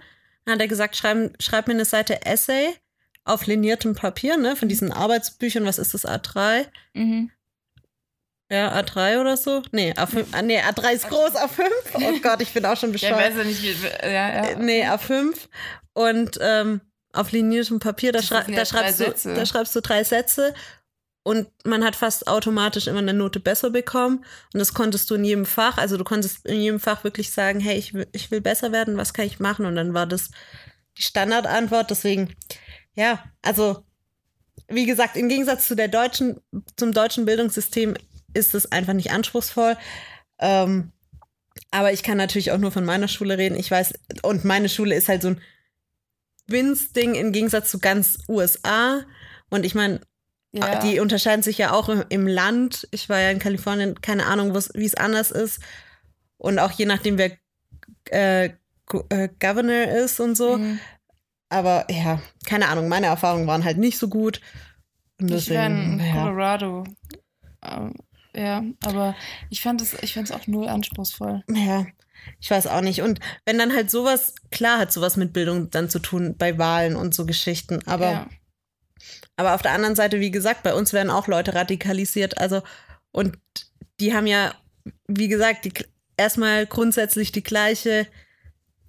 Dann 0.46 0.54
hat 0.54 0.62
er 0.62 0.68
gesagt, 0.68 0.96
schreib, 0.96 1.42
schreib 1.42 1.68
mir 1.68 1.74
eine 1.74 1.86
Seite 1.86 2.26
Essay 2.26 2.76
auf 3.26 3.46
liniertem 3.46 3.94
Papier, 3.94 4.38
ne, 4.38 4.56
von 4.56 4.70
diesen 4.70 4.92
Arbeitsbüchern, 4.92 5.66
was 5.66 5.80
ist 5.80 5.94
das, 5.94 6.06
A3? 6.06 6.66
Mhm. 6.94 7.30
Ja, 8.50 8.74
A3 8.80 9.20
oder 9.20 9.36
so? 9.36 9.62
Nee, 9.74 9.92
A5, 9.92 10.28
ah, 10.32 10.42
nee, 10.42 10.62
A3 10.62 10.94
ist 10.94 11.10
groß, 11.10 11.36
A5. 11.36 11.68
Oh 11.96 12.20
Gott, 12.22 12.42
ich 12.42 12.54
bin 12.54 12.66
auch 12.66 12.78
schon 12.78 12.92
Ja, 12.92 12.96
ich 12.96 13.02
bescheuert. 13.02 13.20
weiß 13.20 13.38
ja 13.40 13.44
nicht, 13.44 13.62
wie, 13.62 13.88
ja, 14.04 14.10
ja. 14.10 14.46
Äh, 14.46 14.56
nee, 14.56 14.88
A5. 14.88 15.36
Und 15.94 16.40
ähm, 16.40 16.80
auf 17.12 17.32
liniertem 17.34 17.80
Papier, 17.80 18.14
da, 18.14 18.22
schrei 18.22 18.46
ja 18.48 18.56
da, 18.56 18.66
schreibst 18.66 19.26
du, 19.26 19.34
da 19.34 19.46
schreibst 19.46 19.76
du 19.76 19.82
drei 19.82 20.06
Sätze 20.06 20.54
und 21.28 21.50
man 21.66 21.84
hat 21.84 21.98
fast 21.98 22.30
automatisch 22.30 22.88
immer 22.88 23.00
eine 23.00 23.14
Note 23.14 23.42
besser 23.42 23.70
bekommen. 23.70 24.24
Und 24.54 24.60
das 24.60 24.74
konntest 24.74 25.10
du 25.10 25.16
in 25.16 25.26
jedem 25.26 25.46
Fach. 25.46 25.78
Also 25.78 25.98
du 25.98 26.06
konntest 26.06 26.46
in 26.46 26.62
jedem 26.62 26.80
Fach 26.80 27.04
wirklich 27.04 27.32
sagen, 27.32 27.60
hey, 27.60 27.78
ich 27.78 27.94
will, 27.94 28.08
ich 28.14 28.32
will 28.32 28.40
besser 28.40 28.72
werden, 28.72 28.96
was 28.96 29.14
kann 29.14 29.26
ich 29.26 29.42
machen? 29.42 29.66
Und 29.66 29.76
dann 29.76 29.94
war 29.94 30.06
das 30.06 30.32
die 30.98 31.02
Standardantwort. 31.02 31.90
Deswegen, 31.90 32.34
ja, 32.94 33.22
also 33.42 33.84
wie 34.70 34.86
gesagt, 34.86 35.18
im 35.18 35.28
Gegensatz 35.28 35.68
zu 35.68 35.76
der 35.76 35.90
deutschen, 35.90 36.40
zum 36.78 36.94
deutschen 36.94 37.26
Bildungssystem 37.26 37.98
ist 38.34 38.56
es 38.56 38.72
einfach 38.72 38.94
nicht 38.94 39.12
anspruchsvoll. 39.12 39.76
Ähm, 40.40 40.94
Aber 41.72 41.92
ich 41.92 42.04
kann 42.04 42.18
natürlich 42.18 42.54
auch 42.54 42.58
nur 42.58 42.72
von 42.72 42.86
meiner 42.86 43.10
Schule 43.10 43.38
reden. 43.38 43.60
Ich 43.60 43.70
weiß, 43.70 43.96
und 44.22 44.46
meine 44.46 44.70
Schule 44.70 44.96
ist 44.96 45.10
halt 45.10 45.24
so 45.24 45.28
ein 45.28 45.42
Winz-Ding 46.48 47.16
im 47.16 47.34
Gegensatz 47.34 47.70
zu 47.70 47.80
ganz 47.80 48.20
USA. 48.30 49.02
Und 49.50 49.66
ich 49.66 49.76
meine, 49.76 50.00
Ja. 50.60 50.80
die 50.80 51.00
unterscheiden 51.00 51.44
sich 51.44 51.58
ja 51.58 51.72
auch 51.72 51.90
im, 51.90 52.28
Land. 52.28 52.88
Ich 52.92 53.10
war 53.10 53.20
ja 53.20 53.32
in 53.32 53.40
Kalifornien, 53.40 54.02
keine 54.02 54.26
Ahnung, 54.26 54.54
wie 54.54 54.86
es 54.86 54.96
anders 54.96 55.32
ist. 55.32 55.62
Und 56.38 56.60
auch 56.60 56.72
je 56.72 56.86
nachdem, 56.86 57.18
wer 57.18 57.32
äh, 58.12 58.52
äh, 59.10 59.30
Governor 59.40 59.88
ist 59.88 60.20
und 60.20 60.36
so. 60.36 60.58
Mhm. 60.58 60.80
Aber 61.50 61.86
ja, 61.90 62.22
keine 62.46 62.68
Ahnung, 62.68 62.88
meine 62.88 63.08
Erfahrungen 63.08 63.48
waren 63.48 63.64
halt 63.64 63.78
nicht 63.78 63.98
so 63.98 64.08
gut. 64.10 64.42
Und 65.20 65.32
Ich 65.32 65.50
war 65.50 65.66
in 65.68 65.98
deswegen, 65.98 66.16
ja. 66.16 66.24
Colorado. 66.24 66.84
Ähm, 67.64 67.94
ja, 68.36 68.64
aber 68.86 69.16
ich 69.50 69.62
fand 69.62 69.82
es, 69.82 69.96
ich 70.04 70.18
auch 70.32 70.48
null 70.48 70.68
anspruchsvoll. 70.68 71.44
Ja, 71.52 71.88
ich 72.40 72.52
weiß 72.52 72.68
auch 72.68 72.82
nicht. 72.82 73.02
Und 73.02 73.20
wenn 73.46 73.58
dann 73.58 73.74
halt 73.74 73.90
sowas, 73.90 74.36
klar 74.52 74.80
hat 74.80 74.92
sowas 74.92 75.18
mit 75.18 75.34
Bildung 75.34 75.70
dann 75.72 75.90
zu 75.90 76.00
tun 76.00 76.36
bei 76.38 76.58
Wahlen 76.58 76.96
und 76.96 77.16
so 77.16 77.26
Geschichten. 77.26 77.80
Aber, 77.88 78.12
ja. 78.12 78.28
Aber 79.38 79.56
auf 79.56 79.62
der 79.62 79.72
anderen 79.72 79.96
Seite, 79.96 80.20
wie 80.20 80.32
gesagt, 80.32 80.64
bei 80.64 80.74
uns 80.74 80.92
werden 80.94 81.10
auch 81.10 81.28
Leute 81.28 81.56
radikalisiert. 81.56 82.38
Also, 82.38 82.62
und 83.12 83.38
die 84.00 84.14
haben 84.14 84.28
ja, 84.28 84.54
wie 85.08 85.28
gesagt, 85.28 85.66
die, 85.66 85.74
erstmal 86.18 86.66
grundsätzlich 86.66 87.32
die 87.32 87.44
gleiche, 87.44 88.08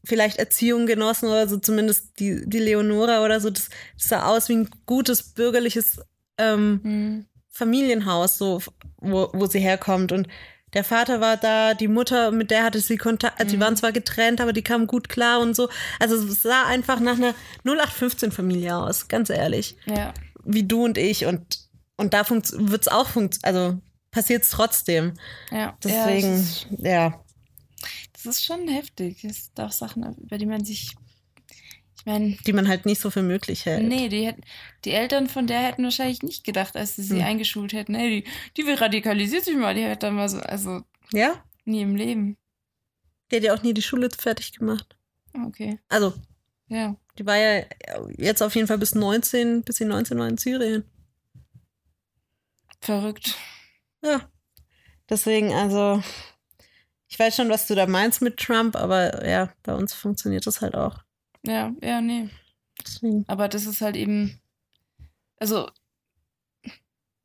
vielleicht 0.04 0.38
Erziehung 0.38 0.86
genossen 0.86 1.28
oder 1.28 1.46
so, 1.46 1.58
zumindest 1.58 2.18
die, 2.18 2.48
die 2.48 2.58
Leonora 2.58 3.24
oder 3.24 3.40
so. 3.40 3.50
Das, 3.50 3.68
das 3.98 4.08
sah 4.08 4.26
aus 4.26 4.48
wie 4.48 4.56
ein 4.56 4.70
gutes 4.86 5.34
bürgerliches 5.34 6.00
ähm, 6.38 6.80
Mhm. 6.82 7.26
Familienhaus, 7.50 8.38
so 8.38 8.62
wo, 8.98 9.30
wo 9.32 9.46
sie 9.46 9.58
herkommt. 9.58 10.12
Und 10.12 10.28
der 10.74 10.84
Vater 10.84 11.20
war 11.20 11.36
da, 11.36 11.74
die 11.74 11.88
Mutter, 11.88 12.30
mit 12.30 12.50
der 12.50 12.62
hatte 12.62 12.80
sie 12.80 12.96
Kontakt, 12.96 13.40
also 13.40 13.56
die 13.56 13.60
waren 13.60 13.76
zwar 13.76 13.90
getrennt, 13.90 14.40
aber 14.40 14.52
die 14.52 14.62
kamen 14.62 14.86
gut 14.86 15.08
klar 15.08 15.40
und 15.40 15.56
so. 15.56 15.68
Also 15.98 16.16
es 16.16 16.42
sah 16.42 16.66
einfach 16.66 17.00
nach 17.00 17.16
einer 17.16 17.34
0815-Familie 17.64 18.76
aus, 18.76 19.08
ganz 19.08 19.30
ehrlich. 19.30 19.76
ja. 19.86 20.14
Wie 20.44 20.62
du 20.64 20.84
und 20.84 20.98
ich. 20.98 21.26
Und, 21.26 21.68
und 21.96 22.14
da 22.14 22.28
wird 22.30 22.80
es 22.82 22.88
auch 22.88 23.08
funktionieren, 23.08 23.56
also 23.56 23.80
passiert 24.10 24.42
es 24.44 24.50
trotzdem. 24.50 25.14
Ja. 25.50 25.76
Deswegen, 25.82 26.28
Ja, 26.28 26.34
es 26.34 26.40
ist, 26.40 26.66
ja. 26.78 27.24
das 28.12 28.26
ist 28.26 28.44
schon 28.44 28.68
heftig. 28.68 29.24
Es 29.24 29.46
sind 29.46 29.60
auch 29.60 29.72
Sachen, 29.72 30.14
über 30.18 30.38
die 30.38 30.46
man 30.46 30.64
sich. 30.64 30.94
Ich 31.98 32.06
meine, 32.06 32.36
die 32.46 32.52
man 32.52 32.68
halt 32.68 32.86
nicht 32.86 33.00
so 33.00 33.10
für 33.10 33.22
möglich 33.22 33.66
hält. 33.66 33.86
nee, 33.86 34.08
die, 34.08 34.24
hätten- 34.26 34.42
die 34.84 34.92
Eltern 34.92 35.26
von 35.28 35.46
der 35.48 35.60
hätten 35.60 35.82
wahrscheinlich 35.82 36.22
nicht 36.22 36.44
gedacht, 36.44 36.76
als 36.76 36.94
sie 36.96 37.02
sie 37.02 37.16
Hm. 37.18 37.24
eingeschult 37.24 37.72
hätten. 37.72 37.94
Ey, 37.96 38.22
die, 38.22 38.30
die 38.56 38.66
will 38.66 38.76
radikalisiert 38.76 39.44
sich 39.44 39.56
mal, 39.56 39.74
die 39.74 39.84
hat 39.84 40.02
dann 40.04 40.14
mal 40.14 40.28
so, 40.28 40.38
also 40.38 40.82
Ja? 41.12 41.42
nie 41.64 41.82
im 41.82 41.96
Leben. 41.96 42.36
Der 43.30 43.40
hat 43.40 43.44
ja 43.44 43.54
auch 43.54 43.62
nie 43.62 43.74
die 43.74 43.82
Schule 43.82 44.08
fertig 44.16 44.52
gemacht. 44.52 44.96
Okay. 45.46 45.80
Also, 45.88 46.14
Ja. 46.68 46.96
Die 47.18 47.26
war 47.26 47.36
ja 47.36 47.64
jetzt 48.16 48.42
auf 48.42 48.54
jeden 48.54 48.68
Fall 48.68 48.78
bis 48.78 48.94
19, 48.94 49.62
bis 49.62 49.76
sie 49.76 49.84
19 49.84 50.18
war 50.18 50.28
in 50.28 50.38
Syrien. 50.38 50.84
Verrückt. 52.80 53.36
Ja. 54.02 54.30
Deswegen, 55.10 55.52
also, 55.52 56.02
ich 57.08 57.18
weiß 57.18 57.34
schon, 57.34 57.48
was 57.48 57.66
du 57.66 57.74
da 57.74 57.86
meinst 57.86 58.22
mit 58.22 58.36
Trump, 58.36 58.76
aber 58.76 59.26
ja, 59.26 59.52
bei 59.62 59.74
uns 59.74 59.94
funktioniert 59.94 60.46
das 60.46 60.60
halt 60.60 60.74
auch. 60.74 61.02
Ja, 61.44 61.74
ja, 61.82 62.00
nee. 62.00 62.28
Deswegen. 62.80 63.24
Aber 63.26 63.48
das 63.48 63.66
ist 63.66 63.80
halt 63.80 63.96
eben, 63.96 64.40
also 65.38 65.68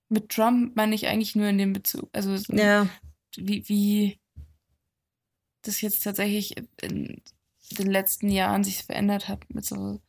mit 0.09 0.29
Trump 0.29 0.75
meine 0.75 0.95
ich 0.95 1.07
eigentlich 1.07 1.35
nur 1.35 1.47
in 1.47 1.57
dem 1.57 1.73
Bezug, 1.73 2.09
also 2.13 2.35
so 2.37 2.53
Ja, 2.53 2.87
wie, 3.35 3.67
wie 3.67 4.19
das 5.61 5.81
jetzt 5.81 6.03
tatsächlich 6.03 6.55
in 6.81 7.21
den 7.71 7.91
letzten 7.91 8.29
Jahren 8.29 8.63
sich 8.63 8.83
verändert 8.83 9.27
hat 9.27 9.41
mit 9.53 9.65
so 9.65 9.99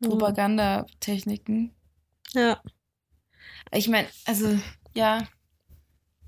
Propagandatechniken. 0.00 1.72
ja, 2.32 2.60
Ich 3.72 3.88
meine, 3.88 4.08
also 4.24 4.58
ja, 4.94 5.26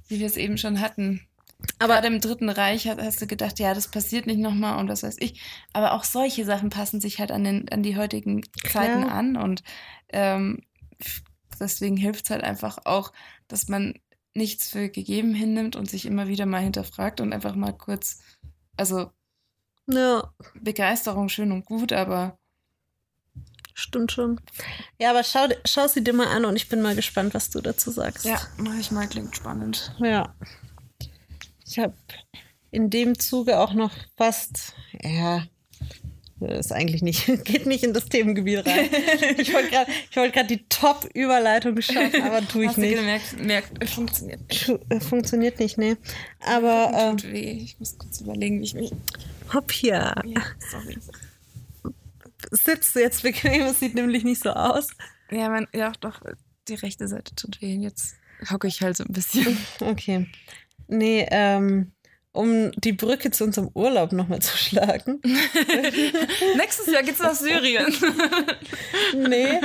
wie 0.08 0.20
wir 0.20 0.26
es 0.26 0.36
eben 0.36 0.58
schon 0.58 0.80
hatten. 0.80 1.26
aber 1.78 1.94
Gerade 1.94 2.08
im 2.08 2.20
Dritten 2.20 2.48
Reich 2.48 2.86
hast, 2.86 3.00
hast 3.00 3.20
du 3.22 3.26
gedacht, 3.26 3.58
ja, 3.58 3.74
das 3.74 3.88
passiert 3.88 4.26
nicht 4.26 4.38
nochmal 4.38 4.78
und 4.78 4.88
was 4.88 5.02
weiß 5.02 5.16
ich. 5.20 5.40
Aber 5.72 5.92
auch 5.92 6.04
solche 6.04 6.44
Sachen 6.44 6.70
passen 6.70 7.00
sich 7.00 7.18
halt 7.18 7.32
an, 7.32 7.44
den, 7.44 7.68
an 7.70 7.82
die 7.82 7.96
heutigen 7.96 8.42
Zeiten 8.70 9.02
Klar. 9.04 9.12
an 9.12 9.36
und 9.36 9.62
ähm, 10.10 10.62
deswegen 11.58 11.96
hilft 11.96 12.26
es 12.26 12.30
halt 12.30 12.44
einfach 12.44 12.78
auch, 12.84 13.12
dass 13.48 13.68
man 13.68 13.94
nichts 14.34 14.68
für 14.68 14.90
gegeben 14.90 15.34
hinnimmt 15.34 15.76
und 15.76 15.88
sich 15.88 16.06
immer 16.06 16.28
wieder 16.28 16.46
mal 16.46 16.62
hinterfragt 16.62 17.20
und 17.20 17.32
einfach 17.32 17.54
mal 17.56 17.72
kurz, 17.72 18.20
also 18.76 19.10
ja, 19.88 20.32
Begeisterung 20.60 21.28
schön 21.28 21.52
und 21.52 21.64
gut, 21.64 21.92
aber 21.92 22.38
stimmt 23.74 24.12
schon. 24.12 24.40
Ja, 25.00 25.10
aber 25.10 25.22
schau, 25.22 25.46
schau 25.64 25.86
sie 25.86 26.02
dir 26.02 26.12
mal 26.12 26.28
an 26.28 26.44
und 26.44 26.56
ich 26.56 26.68
bin 26.68 26.82
mal 26.82 26.94
gespannt, 26.94 27.34
was 27.34 27.50
du 27.50 27.60
dazu 27.60 27.90
sagst. 27.90 28.24
ja, 28.24 28.40
mach 28.56 28.78
ich 28.78 28.90
mal, 28.90 29.06
klingt 29.06 29.36
spannend. 29.36 29.94
Ja. 29.98 30.34
Ich 31.66 31.78
habe 31.78 31.94
in 32.70 32.90
dem 32.90 33.18
Zuge 33.18 33.58
auch 33.58 33.72
noch 33.74 33.92
fast, 34.16 34.74
ja, 35.02 35.44
das 36.38 36.66
ist 36.66 36.72
eigentlich 36.72 37.02
nicht, 37.02 37.26
geht 37.44 37.66
nicht 37.66 37.82
in 37.82 37.92
das 37.94 38.06
Themengebiet 38.06 38.66
rein. 38.66 38.88
Ich 39.38 39.52
wollte 39.54 39.70
gerade 39.70 39.90
wollt 40.14 40.50
die 40.50 40.66
Top-Überleitung 40.68 41.80
schaffen, 41.80 42.22
aber 42.22 42.46
tue 42.46 42.64
ich 42.64 42.68
Hast 42.70 42.78
nicht. 42.78 42.92
du 42.94 42.98
gemerkt, 42.98 43.40
merkt, 43.40 43.72
es 43.82 43.92
funktioniert 43.92 44.40
nicht. 44.48 44.68
Äh, 44.90 45.00
Funktioniert 45.00 45.58
nicht, 45.58 45.78
ne? 45.78 45.96
Aber 46.40 46.92
ähm, 46.94 47.16
Tut 47.16 47.32
weh. 47.32 47.52
Ich 47.62 47.78
muss 47.78 47.96
kurz 47.98 48.20
überlegen, 48.20 48.60
wie 48.60 48.64
ich 48.64 48.74
mich. 48.74 48.92
Hopp 49.52 49.72
hier. 49.72 50.14
Ja, 50.24 50.42
sorry. 50.70 50.98
Sitzt 52.50 52.94
du 52.94 53.00
jetzt 53.00 53.22
bequem, 53.22 53.62
es 53.62 53.80
sieht 53.80 53.94
nämlich 53.94 54.24
nicht 54.24 54.42
so 54.42 54.50
aus. 54.50 54.88
Ja, 55.30 55.48
mein, 55.48 55.66
ja, 55.72 55.92
doch, 56.00 56.20
die 56.68 56.74
rechte 56.74 57.08
Seite 57.08 57.34
tut 57.34 57.60
weh. 57.60 57.74
Jetzt 57.76 58.16
hocke 58.50 58.68
ich 58.68 58.82
halt 58.82 58.96
so 58.96 59.04
ein 59.04 59.12
bisschen. 59.12 59.56
Okay. 59.80 60.28
Nee, 60.88 61.26
ähm, 61.30 61.92
um 62.36 62.70
die 62.72 62.92
Brücke 62.92 63.30
zu 63.30 63.44
unserem 63.44 63.70
Urlaub 63.74 64.12
nochmal 64.12 64.40
zu 64.40 64.56
schlagen. 64.56 65.20
Nächstes 66.56 66.86
Jahr 66.86 67.02
geht's 67.02 67.20
nach 67.20 67.34
Syrien. 67.34 67.94
Nee, 69.14 69.60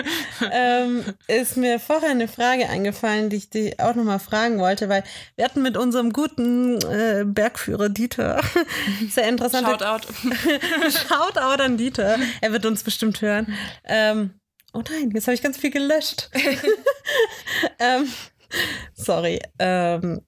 ähm, 0.51 1.03
ist 1.27 1.57
mir 1.57 1.79
vorher 1.79 2.09
eine 2.09 2.27
Frage 2.27 2.69
eingefallen, 2.69 3.29
die 3.29 3.37
ich 3.37 3.49
dich 3.49 3.79
auch 3.79 3.95
nochmal 3.95 4.19
fragen 4.19 4.59
wollte, 4.59 4.87
weil 4.87 5.03
wir 5.35 5.45
hatten 5.45 5.61
mit 5.61 5.77
unserem 5.77 6.13
guten 6.13 6.79
äh, 6.81 7.23
Bergführer 7.25 7.89
Dieter 7.89 8.41
sehr 9.09 9.27
interessante 9.27 9.71
Shoutout. 9.71 10.07
Shoutout 10.89 11.63
an 11.63 11.77
Dieter. 11.77 12.17
Er 12.39 12.51
wird 12.53 12.65
uns 12.65 12.83
bestimmt 12.83 13.21
hören. 13.21 13.53
Ähm, 13.83 14.31
oh 14.73 14.83
nein, 14.89 15.11
jetzt 15.13 15.27
habe 15.27 15.35
ich 15.35 15.41
ganz 15.41 15.57
viel 15.57 15.71
gelöscht. 15.71 16.29
ähm, 17.79 18.07
sorry. 18.93 19.41
Ähm, 19.59 20.21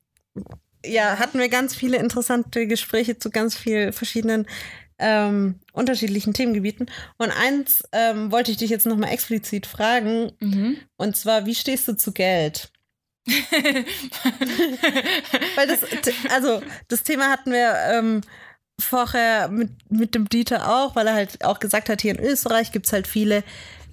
ja, 0.85 1.19
hatten 1.19 1.39
wir 1.39 1.49
ganz 1.49 1.75
viele 1.75 1.97
interessante 1.97 2.67
Gespräche 2.67 3.17
zu 3.17 3.29
ganz 3.29 3.55
vielen 3.55 3.93
verschiedenen 3.93 4.45
ähm, 4.99 5.59
unterschiedlichen 5.73 6.33
Themengebieten. 6.33 6.89
Und 7.17 7.31
eins 7.31 7.83
ähm, 7.91 8.31
wollte 8.31 8.51
ich 8.51 8.57
dich 8.57 8.69
jetzt 8.69 8.85
nochmal 8.85 9.11
explizit 9.11 9.65
fragen. 9.65 10.31
Mhm. 10.39 10.77
Und 10.97 11.17
zwar, 11.17 11.45
wie 11.45 11.55
stehst 11.55 11.87
du 11.87 11.93
zu 11.95 12.11
Geld? 12.13 12.71
Weil 15.55 15.67
das, 15.67 15.79
also 16.29 16.61
das 16.89 17.03
Thema 17.03 17.29
hatten 17.29 17.51
wir 17.51 17.75
ähm, 17.91 18.21
vorher 18.79 19.47
mit, 19.49 19.71
mit 19.89 20.15
dem 20.15 20.27
Dieter 20.27 20.69
auch, 20.69 20.95
weil 20.95 21.07
er 21.07 21.13
halt 21.13 21.43
auch 21.45 21.59
gesagt 21.59 21.89
hat, 21.89 22.01
hier 22.01 22.17
in 22.17 22.23
Österreich 22.23 22.71
gibt 22.71 22.87
es 22.87 22.93
halt 22.93 23.07
viele, 23.07 23.43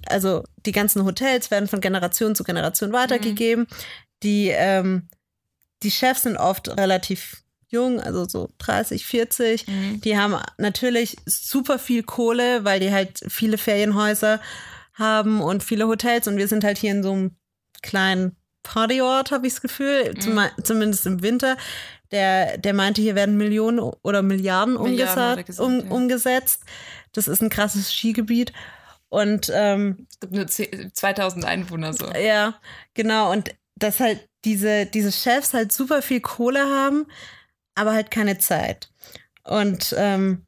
also 0.07 0.43
die 0.65 0.73
ganzen 0.73 1.05
Hotels 1.05 1.51
werden 1.51 1.69
von 1.69 1.79
Generation 1.81 2.35
zu 2.35 2.43
Generation 2.43 2.91
weitergegeben. 2.91 3.67
Die, 4.23 4.49
ähm, 4.49 5.07
die 5.83 5.91
Chefs 5.91 6.23
sind 6.23 6.37
oft 6.37 6.69
relativ 6.69 7.43
jung, 7.69 7.99
also 7.99 8.27
so 8.27 8.49
30, 8.59 9.05
40. 9.05 9.67
Mhm. 9.67 10.01
Die 10.01 10.17
haben 10.17 10.35
natürlich 10.57 11.17
super 11.25 11.79
viel 11.79 12.03
Kohle, 12.03 12.63
weil 12.65 12.79
die 12.79 12.91
halt 12.91 13.21
viele 13.27 13.57
Ferienhäuser 13.57 14.39
haben 14.93 15.41
und 15.41 15.63
viele 15.63 15.87
Hotels 15.87 16.27
und 16.27 16.37
wir 16.37 16.47
sind 16.47 16.63
halt 16.63 16.77
hier 16.77 16.91
in 16.91 17.03
so 17.03 17.11
einem 17.13 17.35
kleinen 17.81 18.35
Partyort, 18.63 19.31
habe 19.31 19.47
ich 19.47 19.53
das 19.53 19.61
Gefühl, 19.61 20.13
zum, 20.19 20.39
zumindest 20.63 21.05
im 21.07 21.21
Winter. 21.23 21.57
Der, 22.11 22.57
der 22.57 22.73
meinte, 22.73 23.01
hier 23.01 23.15
werden 23.15 23.37
Millionen 23.37 23.79
oder 23.79 24.21
Milliarden, 24.21 24.73
Milliarden, 24.73 25.35
umgesetzt, 25.35 25.45
gesagt, 25.47 25.59
um, 25.59 25.79
ja. 25.79 25.91
umgesetzt. 25.91 26.63
Das 27.13 27.27
ist 27.27 27.41
ein 27.41 27.49
krasses 27.49 27.91
Skigebiet. 27.91 28.51
Und 29.09 29.51
ähm, 29.53 30.07
Es 30.11 30.19
gibt 30.19 30.33
nur 30.33 30.45
10 30.45 30.93
2000 30.93 31.45
Einwohner 31.45 31.93
so. 31.93 32.07
ja, 32.13 32.55
genau. 32.93 33.31
Und 33.31 33.55
dass 33.75 33.99
halt 33.99 34.27
diese, 34.45 34.85
diese 34.85 35.11
Chefs 35.11 35.53
halt 35.53 35.71
super 35.71 36.01
viel 36.01 36.21
Kohle 36.21 36.61
haben, 36.61 37.05
aber 37.75 37.93
halt 37.93 38.11
keine 38.11 38.37
Zeit. 38.37 38.91
Und 39.43 39.95
ähm, 39.97 40.45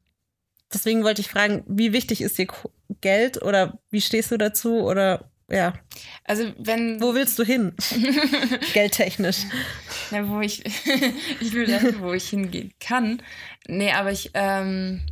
deswegen 0.72 1.04
wollte 1.04 1.20
ich 1.20 1.28
fragen, 1.28 1.64
wie 1.66 1.92
wichtig 1.92 2.20
ist 2.20 2.38
dir 2.38 2.48
Geld 3.00 3.42
oder 3.42 3.78
wie 3.90 4.00
stehst 4.00 4.30
du 4.30 4.36
dazu 4.38 4.80
oder 4.80 5.30
ja, 5.50 5.74
Also 6.24 6.52
wenn 6.58 7.02
wo 7.02 7.14
willst 7.14 7.38
du 7.38 7.44
hin? 7.44 7.74
Geldtechnisch. 8.72 9.40
Ja, 10.10 10.26
wo 10.28 10.40
ich, 10.40 10.64
ich 11.40 11.52
will 11.52 11.66
dahin, 11.66 12.00
wo 12.00 12.12
ich 12.14 12.30
hingehen 12.30 12.72
kann. 12.80 13.22
Nee, 13.68 13.92
aber 13.92 14.10
ich, 14.10 14.30
ähm, 14.32 15.02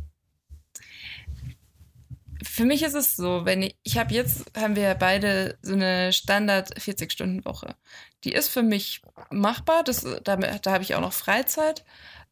für 2.43 2.65
mich 2.65 2.83
ist 2.83 2.93
es 2.93 3.15
so, 3.15 3.45
wenn 3.45 3.61
ich, 3.63 3.75
ich 3.83 3.97
habe 3.97 4.13
jetzt, 4.13 4.45
haben 4.57 4.75
wir 4.75 4.93
beide 4.95 5.57
so 5.61 5.73
eine 5.73 6.13
Standard 6.13 6.75
40-Stunden-Woche. 6.77 7.75
Die 8.23 8.33
ist 8.33 8.49
für 8.49 8.63
mich 8.63 9.01
machbar, 9.31 9.83
das, 9.83 10.05
da, 10.23 10.35
da 10.35 10.71
habe 10.71 10.83
ich 10.83 10.95
auch 10.95 11.01
noch 11.01 11.13
Freizeit. 11.13 11.83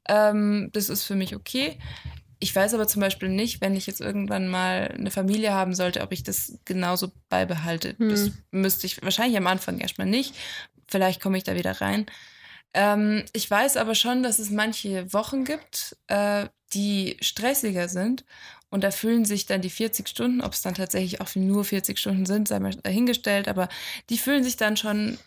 Ähm, 0.08 0.70
das 0.74 0.90
ist 0.90 1.04
für 1.04 1.16
mich 1.16 1.36
okay. 1.36 1.78
Ich 2.40 2.56
weiß 2.56 2.74
aber 2.74 2.88
zum 2.88 3.02
Beispiel 3.02 3.30
nicht, 3.30 3.62
wenn 3.62 3.76
ich 3.76 3.86
jetzt 3.86 4.02
irgendwann 4.02 4.48
mal 4.48 4.94
eine 4.98 5.12
Familie 5.12 5.54
haben 5.54 5.76
sollte, 5.76 6.02
ob 6.02 6.12
ich 6.12 6.24
das 6.24 6.58
genauso 6.66 7.12
beibehalte. 7.30 7.96
Hm. 7.98 8.10
Das 8.10 8.32
müsste 8.50 8.88
ich 8.88 9.02
wahrscheinlich 9.04 9.38
am 9.38 9.48
Anfang 9.48 9.80
erstmal 9.80 10.08
nicht. 10.08 10.36
Vielleicht 10.88 11.22
komme 11.22 11.38
ich 11.38 11.44
da 11.44 11.56
wieder 11.56 11.80
rein. 11.82 12.08
Ähm, 12.74 13.26
ich 13.34 13.50
weiß 13.50 13.78
aber 13.78 13.96
schon, 13.96 14.24
dass 14.24 14.40
es 14.40 14.50
manche 14.50 15.14
Wochen 15.14 15.44
gibt, 15.44 15.98
äh, 16.08 16.48
die 16.74 17.18
stressiger 17.22 17.88
sind. 17.90 18.26
Und 18.72 18.84
da 18.84 18.90
fühlen 18.90 19.26
sich 19.26 19.46
dann 19.46 19.62
die 19.62 19.70
40 19.70 20.08
Stunden, 20.08 20.42
ob 20.42 20.54
es 20.54 20.62
dann 20.62 20.74
tatsächlich 20.74 21.22
auch 21.22 21.36
nur 21.36 21.64
40 21.64 22.00
Stunden 22.00 22.26
sind, 22.26 22.48
sei 22.48 22.60
mal 22.60 22.74
dahingestellt, 22.74 23.48
aber 23.48 23.70
die 24.10 24.18
fühlen 24.18 24.44
sich 24.44 24.58
dann 24.58 24.78
schon 24.78 25.20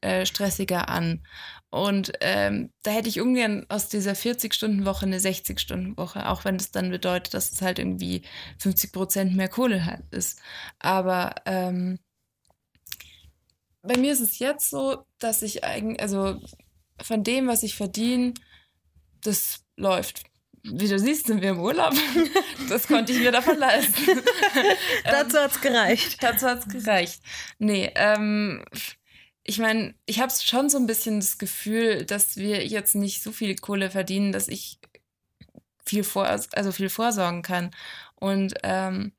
äh, 0.00 0.24
stressiger 0.24 0.88
an. 0.88 1.22
Und 1.68 2.12
ähm, 2.22 2.72
da 2.82 2.90
hätte 2.90 3.10
ich 3.10 3.20
ungern 3.20 3.66
aus 3.68 3.88
dieser 3.88 4.12
40-Stunden-Woche 4.12 5.04
eine 5.04 5.18
60-Stunden-Woche, 5.18 6.28
auch 6.28 6.44
wenn 6.44 6.56
das 6.56 6.70
dann 6.72 6.90
bedeutet, 6.90 7.34
dass 7.34 7.52
es 7.52 7.62
halt 7.62 7.78
irgendwie 7.78 8.22
50 8.58 8.92
Prozent 8.92 9.36
mehr 9.36 9.48
Kohle 9.48 9.84
halt 9.84 10.04
ist. 10.10 10.40
Aber 10.78 11.34
ähm, 11.44 11.98
bei 13.82 13.98
mir 13.98 14.12
ist 14.12 14.20
es 14.20 14.38
jetzt 14.38 14.70
so, 14.70 15.04
dass 15.18 15.42
ich 15.42 15.64
eigentlich, 15.64 16.00
also 16.00 16.40
von 17.02 17.22
dem, 17.22 17.46
was 17.46 17.62
ich 17.62 17.76
verdiene, 17.76 18.32
das 19.22 19.64
läuft. 19.76 20.29
Wie 20.62 20.88
du 20.88 20.98
siehst, 20.98 21.26
sind 21.26 21.40
wir 21.40 21.50
im 21.50 21.60
Urlaub. 21.60 21.94
Das 22.68 22.86
konnte 22.86 23.12
ich 23.12 23.18
mir 23.18 23.32
davon 23.32 23.58
leisten. 23.58 24.22
Dazu 25.04 25.38
hat's 25.38 25.60
gereicht. 25.60 26.18
Dazu 26.22 26.46
hat's 26.46 26.68
gereicht. 26.68 27.20
Nee, 27.58 27.90
ähm, 27.96 28.64
ich 29.42 29.58
meine, 29.58 29.94
ich 30.06 30.20
habe 30.20 30.32
schon 30.32 30.70
so 30.70 30.78
ein 30.78 30.86
bisschen 30.86 31.18
das 31.18 31.38
Gefühl, 31.38 32.04
dass 32.04 32.36
wir 32.36 32.64
jetzt 32.64 32.94
nicht 32.94 33.22
so 33.22 33.32
viel 33.32 33.56
Kohle 33.56 33.90
verdienen, 33.90 34.30
dass 34.30 34.46
ich 34.46 34.78
viel 35.84 36.04
vor, 36.04 36.26
also 36.26 36.70
viel 36.70 36.90
vorsorgen 36.90 37.42
kann. 37.42 37.72
Und 38.14 38.54
ähm, 38.62 39.12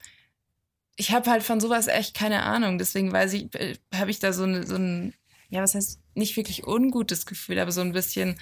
ich 0.95 1.11
habe 1.11 1.29
halt 1.29 1.43
von 1.43 1.59
sowas 1.59 1.87
echt 1.87 2.15
keine 2.15 2.43
Ahnung. 2.43 2.77
Deswegen 2.77 3.11
weiß 3.11 3.33
ich, 3.33 3.53
äh, 3.55 3.75
habe 3.93 4.11
ich 4.11 4.19
da 4.19 4.31
so, 4.31 4.43
eine, 4.43 4.65
so 4.65 4.75
ein, 4.75 5.13
ja, 5.49 5.61
was 5.61 5.75
heißt, 5.75 5.99
nicht 6.13 6.37
wirklich 6.37 6.65
ungutes 6.65 7.25
Gefühl, 7.25 7.59
aber 7.59 7.71
so 7.71 7.81
ein 7.81 7.91
bisschen, 7.91 8.39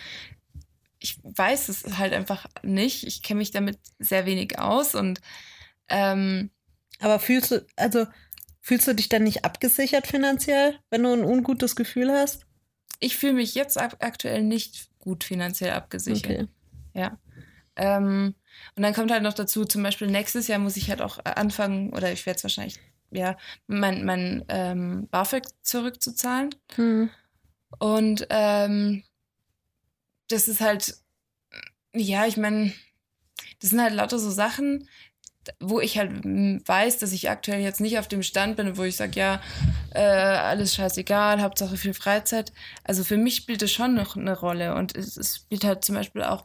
ich 1.00 1.20
weiß 1.24 1.70
es 1.70 1.98
halt 1.98 2.14
einfach 2.14 2.48
nicht. 2.64 3.06
Ich 3.06 3.24
kenne 3.24 3.40
mich 3.40 3.52
damit 3.52 3.80
sehr 4.00 4.26
wenig 4.26 4.60
aus 4.60 4.96
und 4.96 5.22
ähm, 5.90 6.52
Aber 7.00 7.20
fühlst 7.20 7.52
du, 7.52 7.66
also 7.76 8.06
fühlst 8.62 8.88
du 8.88 8.94
dich 8.94 9.10
dann 9.10 9.24
nicht 9.24 9.46
abgesichert 9.46 10.08
finanziell, 10.08 10.80
wenn 10.90 11.04
du 11.04 11.14
ein 11.14 11.24
ungutes 11.24 11.76
Gefühl 11.76 12.12
hast? 12.12 12.46
ich 13.00 13.18
fühle 13.18 13.34
mich 13.34 13.56
jetzt 13.56 13.80
aktuell 13.80 14.44
nicht 14.44 14.90
gut 15.00 15.24
finanziell 15.24 15.72
abgesichert. 15.72 16.32
Okay. 16.32 16.48
Ja. 16.94 17.18
Ähm, 17.76 18.36
und 18.76 18.84
dann 18.84 18.94
kommt 18.94 19.12
halt 19.12 19.24
noch 19.24 19.34
dazu, 19.34 19.66
zum 19.66 19.84
Beispiel 19.84 20.08
nächstes 20.08 20.48
Jahr 20.48 20.60
muss 20.60 20.78
ich 20.78 20.90
halt 20.90 21.02
auch 21.02 21.20
anfangen, 21.24 21.94
oder 21.94 22.12
ich 22.12 22.26
werde 22.26 22.38
es 22.38 22.44
wahrscheinlich, 22.44 22.80
ja, 23.12 23.38
mein, 23.68 24.06
mein 24.06 24.44
ähm, 24.50 25.08
BAföG 25.10 25.46
zurückzuzahlen. 25.62 26.54
Hm. 26.76 27.10
Und 27.80 28.28
ähm, 28.30 29.04
das 30.30 30.48
ist 30.48 30.62
halt, 30.62 30.96
ja, 31.94 32.26
ich 32.26 32.38
meine, 32.38 32.74
das 33.60 33.72
sind 33.72 33.82
halt 33.82 33.94
lauter 33.94 34.20
so 34.20 34.30
Sachen, 34.30 34.88
wo 35.60 35.80
ich 35.80 35.98
halt 35.98 36.12
weiß, 36.24 37.00
dass 37.00 37.12
ich 37.12 37.30
aktuell 37.30 37.62
jetzt 37.62 37.82
nicht 37.82 37.98
auf 37.98 38.08
dem 38.08 38.24
Stand 38.24 38.58
bin, 38.58 38.78
wo 38.78 38.84
ich 38.84 38.96
sage, 38.96 39.20
ja, 39.20 39.42
äh, 39.92 40.00
alles 40.02 40.76
scheißegal, 40.76 41.42
Hauptsache 41.42 41.78
viel 41.78 41.94
Freizeit. 41.94 42.52
Also 42.84 43.04
für 43.04 43.18
mich 43.18 43.36
spielt 43.36 43.62
es 43.62 43.72
schon 43.72 43.96
noch 43.96 44.16
eine 44.16 44.38
Rolle 44.38 44.76
und 44.76 44.96
es, 44.96 45.18
es 45.18 45.38
spielt 45.38 45.64
halt 45.64 45.84
zum 45.84 45.96
Beispiel 45.96 46.24
auch 46.24 46.44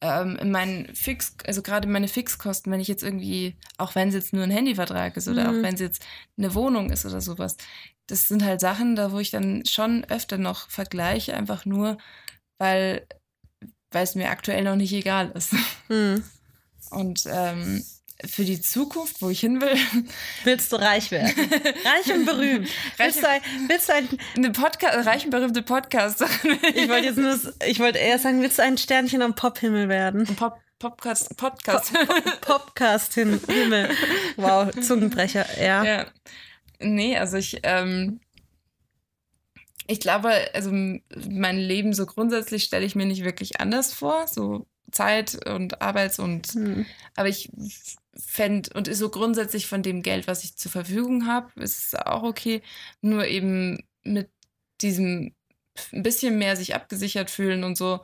ähm, 0.00 0.36
in 0.36 0.50
meinen 0.50 0.94
Fix, 0.94 1.34
also 1.46 1.62
gerade 1.62 1.88
meine 1.88 2.08
Fixkosten, 2.08 2.70
wenn 2.70 2.80
ich 2.80 2.88
jetzt 2.88 3.02
irgendwie, 3.02 3.56
auch 3.78 3.94
wenn 3.94 4.08
es 4.08 4.14
jetzt 4.14 4.32
nur 4.32 4.44
ein 4.44 4.50
Handyvertrag 4.50 5.16
ist 5.16 5.26
oder 5.28 5.50
Mhm. 5.50 5.58
auch 5.58 5.62
wenn 5.64 5.74
es 5.74 5.80
jetzt 5.80 6.04
eine 6.38 6.54
Wohnung 6.54 6.90
ist 6.90 7.06
oder 7.06 7.20
sowas, 7.20 7.56
das 8.06 8.28
sind 8.28 8.44
halt 8.44 8.60
Sachen, 8.60 8.94
da 8.96 9.10
wo 9.10 9.18
ich 9.18 9.30
dann 9.30 9.64
schon 9.66 10.04
öfter 10.04 10.36
noch 10.38 10.68
vergleiche, 10.68 11.34
einfach 11.34 11.64
nur, 11.64 11.96
weil 12.58 13.06
weil 13.94 14.04
es 14.04 14.14
mir 14.14 14.30
aktuell 14.30 14.64
noch 14.64 14.76
nicht 14.76 14.92
egal 14.92 15.30
ist. 15.34 15.54
Hm. 15.88 16.22
Und 16.90 17.24
ähm, 17.26 17.84
für 18.24 18.44
die 18.44 18.60
Zukunft, 18.60 19.20
wo 19.20 19.30
ich 19.30 19.40
hin 19.40 19.60
will, 19.60 19.76
Willst 20.44 20.72
du 20.72 20.76
reich 20.76 21.10
werden? 21.10 21.32
reich 21.84 22.14
und 22.14 22.24
berühmt. 22.26 22.68
Willst 22.96 23.22
du 23.22 23.28
ein, 23.28 23.40
willst 23.68 23.88
du 23.88 23.94
ein, 23.94 24.08
eine 24.36 24.50
Podcast, 24.50 25.06
reich 25.06 25.24
und 25.24 25.30
berühmte 25.30 25.62
Podcasterin. 25.62 26.58
ich 26.74 26.88
wollte 26.88 27.06
jetzt 27.06 27.18
nur, 27.18 27.38
ich 27.66 27.80
wollte 27.80 27.98
eher 27.98 28.18
sagen, 28.18 28.40
willst 28.40 28.58
du 28.58 28.62
ein 28.62 28.78
Sternchen 28.78 29.22
am 29.22 29.34
Pophimmel 29.34 29.88
werden? 29.88 30.24
Pop, 30.36 30.58
Podcast, 30.78 31.36
Podcast. 31.36 31.92
Popcast-Himmel. 32.40 33.90
Wow, 34.36 34.70
Zungenbrecher, 34.80 35.46
ja. 35.60 35.84
ja. 35.84 36.06
Nee, 36.80 37.16
also 37.16 37.36
ich, 37.36 37.60
ähm, 37.62 38.20
ich 39.86 40.00
glaube, 40.00 40.30
also 40.54 40.70
mein 40.70 41.58
Leben 41.58 41.92
so 41.92 42.06
grundsätzlich 42.06 42.64
stelle 42.64 42.86
ich 42.86 42.94
mir 42.94 43.06
nicht 43.06 43.24
wirklich 43.24 43.60
anders 43.60 43.92
vor. 43.92 44.26
So 44.26 44.66
Zeit 44.90 45.46
und 45.48 45.82
Arbeits- 45.82 46.18
und 46.18 46.48
Hm. 46.54 46.86
Aber 47.16 47.28
ich 47.28 47.50
fände, 48.16 48.70
und 48.74 48.94
so 48.94 49.08
grundsätzlich 49.10 49.66
von 49.66 49.82
dem 49.82 50.02
Geld, 50.02 50.26
was 50.26 50.44
ich 50.44 50.56
zur 50.56 50.70
Verfügung 50.70 51.26
habe, 51.26 51.50
ist 51.60 51.86
es 51.86 51.94
auch 51.94 52.22
okay. 52.22 52.62
Nur 53.00 53.26
eben 53.26 53.84
mit 54.02 54.30
diesem 54.80 55.34
ein 55.92 56.02
bisschen 56.04 56.38
mehr 56.38 56.56
sich 56.56 56.74
abgesichert 56.74 57.30
fühlen 57.30 57.64
und 57.64 57.76
so, 57.76 58.00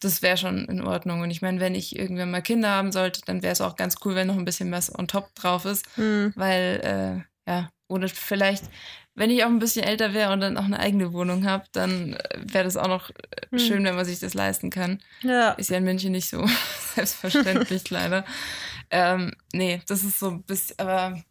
das 0.00 0.22
wäre 0.22 0.36
schon 0.36 0.64
in 0.64 0.80
Ordnung. 0.80 1.20
Und 1.20 1.30
ich 1.30 1.42
meine, 1.42 1.60
wenn 1.60 1.74
ich 1.74 1.96
irgendwann 1.96 2.30
mal 2.30 2.42
Kinder 2.42 2.70
haben 2.70 2.90
sollte, 2.90 3.20
dann 3.24 3.42
wäre 3.42 3.52
es 3.52 3.60
auch 3.60 3.76
ganz 3.76 3.96
cool, 4.04 4.14
wenn 4.14 4.26
noch 4.26 4.36
ein 4.36 4.44
bisschen 4.44 4.72
was 4.72 4.96
on 4.96 5.08
top 5.08 5.34
drauf 5.34 5.64
ist. 5.64 5.84
Hm. 5.96 6.32
Weil, 6.34 7.24
äh, 7.46 7.50
ja, 7.50 7.70
oder 7.92 8.08
vielleicht, 8.08 8.64
wenn 9.14 9.30
ich 9.30 9.44
auch 9.44 9.48
ein 9.48 9.58
bisschen 9.58 9.84
älter 9.84 10.14
wäre 10.14 10.32
und 10.32 10.40
dann 10.40 10.56
auch 10.56 10.64
eine 10.64 10.78
eigene 10.80 11.12
Wohnung 11.12 11.44
habe, 11.46 11.64
dann 11.72 12.14
äh, 12.14 12.38
wäre 12.44 12.64
das 12.64 12.76
auch 12.76 12.88
noch 12.88 13.10
äh, 13.10 13.14
Hm. 13.50 13.58
schön, 13.58 13.84
wenn 13.84 13.94
man 13.94 14.04
sich 14.06 14.18
das 14.20 14.34
leisten 14.34 14.70
kann. 14.70 15.02
Ja. 15.22 15.50
Ist 15.52 15.70
ja 15.70 15.76
in 15.76 15.84
München 15.84 16.12
nicht 16.12 16.28
so 16.28 16.44
selbstverständlich, 16.94 17.88
leider. 17.90 18.24
Ähm, 18.90 19.32
nee, 19.52 19.80
das 19.86 20.02
ist 20.04 20.18
so 20.18 20.30
ein 20.30 20.42
bisschen, 20.42 20.78
aber 20.78 21.22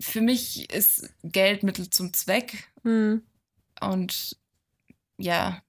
für 0.00 0.20
mich 0.20 0.70
ist 0.72 1.08
Geld 1.22 1.62
Mittel 1.62 1.88
zum 1.90 2.12
Zweck 2.12 2.70
Hm. 2.82 3.22
und 3.80 4.36
ja, 5.16 5.62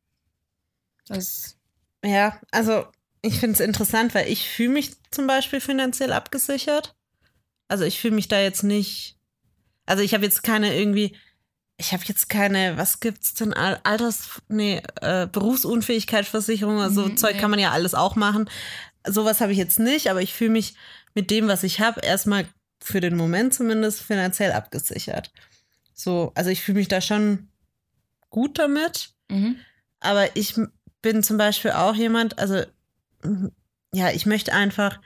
das, 1.08 1.56
Ja, 2.04 2.40
also 2.52 2.88
ich 3.22 3.40
finde 3.40 3.54
es 3.54 3.60
interessant, 3.60 4.14
weil 4.16 4.28
ich 4.30 4.50
fühle 4.50 4.70
mich 4.74 4.92
zum 5.12 5.28
Beispiel 5.28 5.62
finanziell 5.62 6.12
abgesichert. 6.14 6.96
Also 7.68 7.84
ich 7.84 8.00
fühle 8.00 8.16
mich 8.16 8.28
da 8.28 8.40
jetzt 8.40 8.64
nicht. 8.64 9.18
Also 9.86 10.04
ich 10.04 10.14
habe 10.14 10.24
jetzt 10.26 10.44
keine 10.44 10.78
irgendwie. 10.78 11.16
Ich 11.78 11.92
habe 11.92 12.04
jetzt 12.08 12.30
keine, 12.30 12.78
was 12.78 13.02
gibt's 13.02 13.34
denn? 13.34 13.54
Al- 13.54 13.82
Alters, 13.84 14.42
nee, 14.48 14.82
äh, 15.02 15.28
Berufsunfähigkeitsversicherung, 15.28 16.80
also 16.80 17.10
Mhm, 17.10 17.18
Zeug 17.18 17.36
ja. 17.36 17.42
kann 17.42 17.52
man 17.52 17.60
ja 17.60 17.72
alles 17.72 17.94
auch 17.94 18.16
machen. 18.16 18.50
Sowas 19.06 19.42
habe 19.42 19.52
ich 19.52 19.58
jetzt 19.58 19.78
nicht, 19.80 20.10
aber 20.10 20.22
ich 20.22 20.34
fühle 20.34 20.52
mich 20.52 20.76
mit 21.14 21.32
dem, 21.32 21.48
was 21.50 21.64
ich 21.64 21.82
habe, 21.82 22.00
erstmal 22.00 22.48
für 22.82 23.02
den 23.02 23.18
Moment 23.18 23.54
zumindest 23.54 24.02
finanziell 24.02 24.54
abgesichert. 24.54 25.32
So, 25.94 26.32
also 26.36 26.50
ich 26.50 26.62
fühle 26.62 26.78
mich 26.80 26.88
da 26.88 27.02
schon 27.02 27.50
gut 28.30 28.58
damit. 28.58 29.10
mhm. 29.30 29.58
Aber 30.00 30.36
ich 30.38 30.56
bin 31.02 31.24
zum 31.24 31.38
Beispiel 31.38 31.72
auch 31.72 31.96
jemand, 31.96 32.40
also 32.40 32.64
ja, 33.94 34.12
ich 34.12 34.26
möchte 34.26 34.54
einfach, 34.54 35.00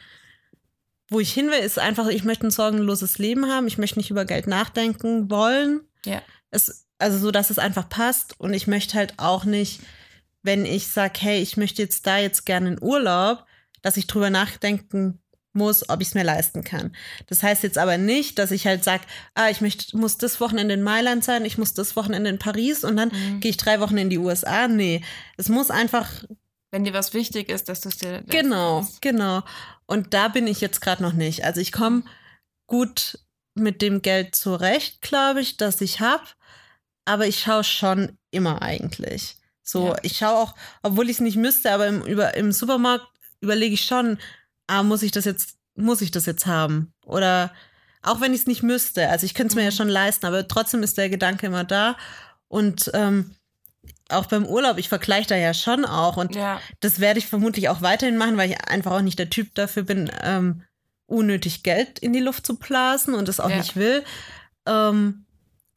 wo 1.10 1.20
ich 1.20 1.34
hin 1.34 1.48
will, 1.48 1.60
ist 1.60 1.80
einfach, 1.80 2.08
ich 2.08 2.24
möchte 2.24 2.48
ein 2.48 2.52
sorgenloses 2.52 3.18
Leben 3.18 3.48
haben. 3.48 3.68
Ich 3.68 3.78
möchte 3.78 4.00
nicht 4.00 4.12
über 4.12 4.26
Geld 4.26 4.48
nachdenken 4.48 5.30
wollen. 5.30 5.82
Ja. 6.06 6.22
Es, 6.52 6.86
also 6.98 7.18
so, 7.18 7.32
dass 7.32 7.50
es 7.50 7.60
einfach 7.60 7.90
passt. 7.90 8.40
Und 8.40 8.54
ich 8.54 8.68
möchte 8.68 8.96
halt 8.98 9.14
auch 9.18 9.46
nicht, 9.46 9.82
wenn 10.44 10.66
ich 10.66 10.88
sage, 10.88 11.20
hey, 11.20 11.42
ich 11.42 11.58
möchte 11.58 11.82
jetzt 11.82 12.06
da 12.08 12.18
jetzt 12.18 12.46
gerne 12.46 12.70
in 12.74 12.82
Urlaub, 12.84 13.46
dass 13.82 13.98
ich 13.98 14.08
drüber 14.08 14.30
nachdenken 14.30 15.20
muss, 15.54 15.90
ob 15.90 16.00
ich 16.02 16.10
es 16.10 16.14
mir 16.16 16.24
leisten 16.24 16.64
kann. 16.64 16.96
Das 17.28 17.42
heißt 17.42 17.64
jetzt 17.64 17.78
aber 17.80 17.98
nicht, 17.98 18.38
dass 18.38 18.52
ich 18.52 18.68
halt 18.68 18.84
sage, 18.84 19.04
ah, 19.34 19.50
ich 19.50 19.62
möchte, 19.62 19.98
muss 19.98 20.18
das 20.18 20.40
Wochenende 20.40 20.76
in 20.76 20.84
Mailand 20.84 21.24
sein, 21.24 21.44
ich 21.44 21.58
muss 21.58 21.74
das 21.74 21.96
Wochenende 21.96 22.30
in 22.30 22.38
Paris 22.38 22.84
und 22.84 22.96
dann 22.98 23.10
Mhm. 23.10 23.40
gehe 23.40 23.50
ich 23.50 23.58
drei 23.58 23.80
Wochen 23.80 23.98
in 23.98 24.12
die 24.12 24.20
USA. 24.20 24.68
Nee, 24.68 25.02
es 25.38 25.50
muss 25.50 25.72
einfach, 25.72 26.08
wenn 26.72 26.84
dir 26.84 26.94
was 26.94 27.16
wichtig 27.16 27.50
ist, 27.50 27.68
dass 27.68 27.82
du 27.82 27.90
es 27.90 27.98
dir 27.98 28.22
genau, 28.28 28.88
genau. 29.02 29.42
Und 29.90 30.14
da 30.14 30.28
bin 30.28 30.46
ich 30.46 30.62
jetzt 30.62 30.82
gerade 30.82 31.02
noch 31.02 31.14
nicht. 31.14 31.44
Also 31.46 31.60
ich 31.62 31.72
komme 31.72 32.04
gut 32.68 33.18
mit 33.56 33.82
dem 33.82 34.04
Geld 34.04 34.36
zurecht, 34.36 35.02
glaube 35.02 35.42
ich, 35.42 35.58
das 35.58 35.82
ich 35.82 36.00
habe. 36.00 36.24
Aber 37.06 37.26
ich 37.26 37.40
schaue 37.40 37.64
schon 37.64 38.16
immer 38.30 38.62
eigentlich. 38.62 39.38
So, 39.64 39.88
Ja. 39.88 39.96
ich 40.04 40.18
schaue 40.18 40.36
auch, 40.38 40.56
obwohl 40.84 41.06
ich 41.10 41.18
es 41.18 41.22
nicht 41.22 41.38
müsste, 41.38 41.72
aber 41.72 41.88
im, 41.88 42.04
über, 42.04 42.36
im 42.36 42.52
Supermarkt 42.52 43.08
überlege 43.42 43.74
ich 43.74 43.82
schon, 43.86 44.20
ah, 44.68 44.84
muss 44.84 45.02
ich 45.02 45.12
das 45.12 45.26
jetzt, 45.26 45.58
muss 45.76 46.02
ich 46.02 46.12
das 46.12 46.28
jetzt 46.28 46.46
haben? 46.46 46.94
Oder 47.04 47.52
auch 48.04 48.22
wenn 48.22 48.34
ich 48.36 48.42
es 48.42 48.48
nicht 48.48 48.62
müsste, 48.62 49.10
also 49.10 49.26
ich 49.26 49.34
könnte 49.34 49.54
es 49.54 49.56
mir 49.56 49.64
ja 49.64 49.72
Mhm. 49.72 49.76
schon 49.76 49.90
leisten, 49.90 50.28
aber 50.28 50.48
trotzdem 50.48 50.84
ist 50.84 51.00
der 51.00 51.10
Gedanke 51.10 51.48
immer 51.48 51.64
da. 51.64 51.98
Und 52.48 52.92
ähm, 52.94 53.36
auch 54.10 54.26
beim 54.26 54.46
Urlaub, 54.46 54.78
ich 54.78 54.90
vergleiche 54.90 55.30
da 55.30 55.36
ja 55.36 55.54
schon 55.54 55.86
auch. 55.86 56.18
Und 56.18 56.36
Ja, 56.36 56.60
das 56.80 57.00
werde 57.00 57.20
ich 57.20 57.28
vermutlich 57.28 57.70
auch 57.70 57.82
weiterhin 57.82 58.18
machen, 58.18 58.38
weil 58.38 58.50
ich 58.52 58.68
einfach 58.68 58.92
auch 58.92 59.02
nicht 59.02 59.20
der 59.20 59.30
Typ 59.30 59.54
dafür 59.56 59.84
bin, 59.84 60.12
ähm, 60.24 60.64
unnötig 61.06 61.64
Geld 61.64 62.00
in 62.00 62.14
die 62.14 62.20
Luft 62.20 62.46
zu 62.46 62.58
blasen 62.58 63.14
und 63.16 63.28
das 63.28 63.40
auch 63.40 63.50
Ja. 63.50 63.58
nicht 63.58 63.76
will. 63.76 64.04
Ähm, 64.68 65.26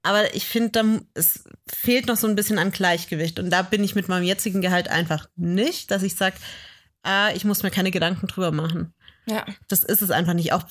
aber 0.02 0.34
ich 0.34 0.46
finde, 0.46 1.02
es 1.14 1.44
fehlt 1.72 2.06
noch 2.06 2.16
so 2.16 2.26
ein 2.26 2.34
bisschen 2.34 2.58
an 2.58 2.72
Gleichgewicht. 2.72 3.38
Und 3.38 3.50
da 3.50 3.62
bin 3.62 3.84
ich 3.84 3.94
mit 3.94 4.08
meinem 4.08 4.24
jetzigen 4.24 4.60
Gehalt 4.60 4.88
einfach 4.88 5.28
nicht, 5.36 5.90
dass 5.90 6.02
ich 6.02 6.16
sage, 6.16 6.36
ah, 7.04 7.30
ich 7.34 7.44
muss 7.44 7.62
mir 7.62 7.70
keine 7.70 7.90
Gedanken 7.92 8.26
drüber 8.26 8.50
machen. 8.50 8.92
ja. 9.26 9.46
Das 9.68 9.84
ist 9.84 10.02
es 10.02 10.10
einfach 10.10 10.34
nicht. 10.34 10.52
Auch 10.52 10.64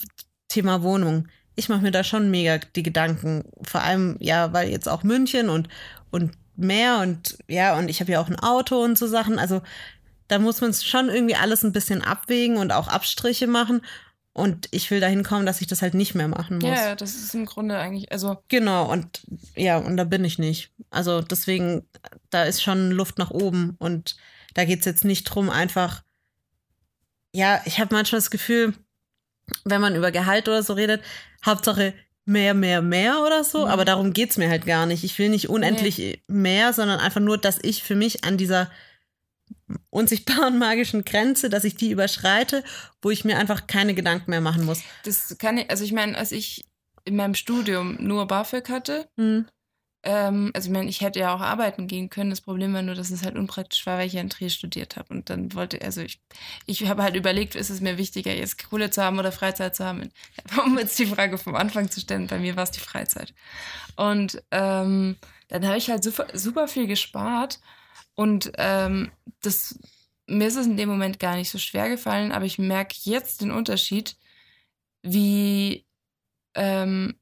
Thema 0.50 0.84
Wohnung. 0.84 1.28
Ich 1.56 1.70
mache 1.70 1.82
mir 1.82 1.92
da 1.92 2.04
schon 2.04 2.30
mega 2.30 2.58
die 2.76 2.84
Gedanken. 2.84 3.44
Vor 3.64 3.82
allem, 3.82 4.18
ja, 4.20 4.52
weil 4.54 4.70
jetzt 4.70 4.90
auch 4.90 5.04
München 5.04 5.50
und, 5.50 5.70
und 6.10 6.32
mehr 6.56 7.00
und 7.00 7.38
ja, 7.48 7.78
und 7.78 7.90
ich 7.90 8.00
habe 8.02 8.12
ja 8.12 8.22
auch 8.22 8.30
ein 8.30 8.40
Auto 8.40 8.84
und 8.84 8.98
so 8.98 9.08
Sachen. 9.08 9.40
Also 9.40 9.62
da 10.28 10.40
muss 10.40 10.62
man 10.62 10.74
schon 10.74 11.10
irgendwie 11.10 11.36
alles 11.36 11.64
ein 11.64 11.74
bisschen 11.74 12.02
abwägen 12.02 12.58
und 12.58 12.72
auch 12.72 12.88
Abstriche 12.88 13.48
machen. 13.48 13.82
Und 14.34 14.70
ich 14.72 14.90
will 14.90 15.02
dahin 15.02 15.24
kommen, 15.24 15.46
dass 15.46 15.60
ich 15.60 15.68
das 15.68 15.82
halt 15.82 15.94
nicht 15.94 16.16
mehr 16.16 16.30
machen 16.30 16.60
muss. 16.60 16.70
Ja, 16.70 16.96
das 16.96 17.16
ist 17.16 17.36
im 17.36 17.46
Grunde 17.46 17.78
eigentlich, 17.78 18.14
also 18.14 18.42
Genau, 18.48 18.90
und 18.90 19.22
ja, 19.56 19.78
und 19.78 19.98
da 19.98 20.06
bin 20.06 20.24
ich 20.24 20.40
nicht. 20.40 20.72
Also 20.90 21.22
deswegen, 21.22 21.86
da 22.30 22.44
ist 22.44 22.64
schon 22.64 22.92
Luft 22.92 23.18
nach 23.18 23.32
oben. 23.32 23.76
Und 23.78 24.16
da 24.54 24.64
geht 24.64 24.80
es 24.80 24.86
jetzt 24.86 25.04
nicht 25.04 25.26
drum, 25.26 25.50
einfach, 25.50 26.04
ja, 27.34 27.62
ich 27.66 27.82
habe 27.82 27.94
manchmal 27.94 28.22
das 28.22 28.32
Gefühl, 28.32 28.74
wenn 29.66 29.82
man 29.82 29.96
über 29.96 30.12
Gehalt 30.12 30.48
oder 30.48 30.64
so 30.64 30.74
redet, 30.74 31.02
Hauptsache 31.46 31.94
mehr, 32.26 32.54
mehr, 32.54 32.82
mehr 32.82 33.22
oder 33.26 33.44
so, 33.44 33.60
Mhm. 33.66 33.72
aber 33.72 33.86
darum 33.86 34.14
geht 34.14 34.32
es 34.32 34.38
mir 34.38 34.50
halt 34.50 34.66
gar 34.66 34.86
nicht. 34.86 35.04
Ich 35.04 35.18
will 35.20 35.30
nicht 35.30 35.50
unendlich 35.50 36.22
mehr, 36.28 36.72
sondern 36.74 37.00
einfach 37.00 37.20
nur, 37.22 37.38
dass 37.38 37.60
ich 37.62 37.84
für 37.84 37.96
mich 37.96 38.24
an 38.24 38.38
dieser 38.38 38.70
unsichtbaren 39.90 40.58
magischen 40.60 41.04
Grenze, 41.06 41.50
dass 41.50 41.64
ich 41.64 41.76
die 41.76 41.92
überschreite, 41.92 42.64
wo 43.02 43.10
ich 43.10 43.26
mir 43.26 43.38
einfach 43.38 43.68
keine 43.68 43.94
Gedanken 43.94 44.32
mehr 44.32 44.42
machen 44.42 44.66
muss. 44.66 44.82
das 45.06 45.36
kann 45.38 45.58
ich, 45.58 45.70
also 45.70 45.84
ich 45.84 45.94
meine, 45.94 46.18
als 46.18 46.32
ich 46.32 46.66
in 47.04 47.16
meinem 47.16 47.34
Studium 47.36 47.98
nur 48.00 48.28
BAföG 48.28 48.70
hatte, 48.70 49.10
Hm. 49.18 49.48
Ähm, 50.04 50.52
also 50.54 50.68
ich 50.68 50.74
meine, 50.74 50.90
ich 50.90 51.02
hätte 51.02 51.20
ja 51.20 51.34
auch 51.34 51.42
arbeiten 51.42 51.88
gehen 51.88 52.10
können. 52.10 52.30
Das 52.32 52.42
Problem 52.42 52.74
war 52.74 52.82
nur, 52.82 52.96
dass 52.96 53.12
es 53.12 53.24
halt 53.24 53.36
unpraktisch 53.36 53.86
war, 53.86 53.98
weil 53.98 54.08
ich 54.08 54.14
ja 54.14 54.22
in 54.22 54.30
Trier 54.30 54.50
studiert 54.50 54.98
habe. 54.98 55.14
Und 55.14 55.30
dann 55.30 55.54
wollte, 55.54 55.82
also 55.82 56.02
ich, 56.02 56.20
ich 56.66 56.88
habe 56.88 57.04
halt 57.04 57.16
überlegt, 57.16 57.56
ist 57.56 57.70
es 57.70 57.82
mir 57.82 57.98
wichtiger, 57.98 58.34
jetzt 58.34 58.68
Kohle 58.70 58.90
zu 58.90 59.04
haben 59.04 59.20
oder 59.20 59.32
Freizeit 59.32 59.76
zu 59.76 59.86
haben? 59.86 60.10
Um 60.66 60.78
jetzt 60.78 60.98
die 61.00 61.06
Frage 61.06 61.38
vom 61.38 61.56
Anfang 61.56 61.90
zu 61.92 62.00
stellen, 62.00 62.28
bei 62.28 62.40
mir 62.40 62.56
war 62.56 62.64
es 62.64 62.72
die 62.72 62.80
Freizeit. 62.80 63.34
Und 63.96 64.42
ähm, 64.52 65.18
dann 65.50 65.66
habe 65.68 65.78
ich 65.78 65.90
halt 65.90 66.04
super, 66.04 66.28
super 66.34 66.68
viel 66.68 66.88
gespart 66.88 67.60
und 68.16 68.52
ähm, 68.58 69.12
das, 69.42 69.80
mir 70.28 70.48
ist 70.48 70.56
es 70.56 70.68
in 70.68 70.78
dem 70.78 70.90
Moment 70.90 71.20
gar 71.20 71.36
nicht 71.36 71.50
so 71.50 71.58
schwer 71.58 71.90
gefallen, 71.90 72.32
aber 72.32 72.46
ich 72.46 72.60
merke 72.60 72.96
jetzt 73.04 73.42
den 73.42 73.52
Unterschied, 73.52 74.18
wie, 75.04 75.86
ähm, 76.56 77.16
wie 77.20 77.21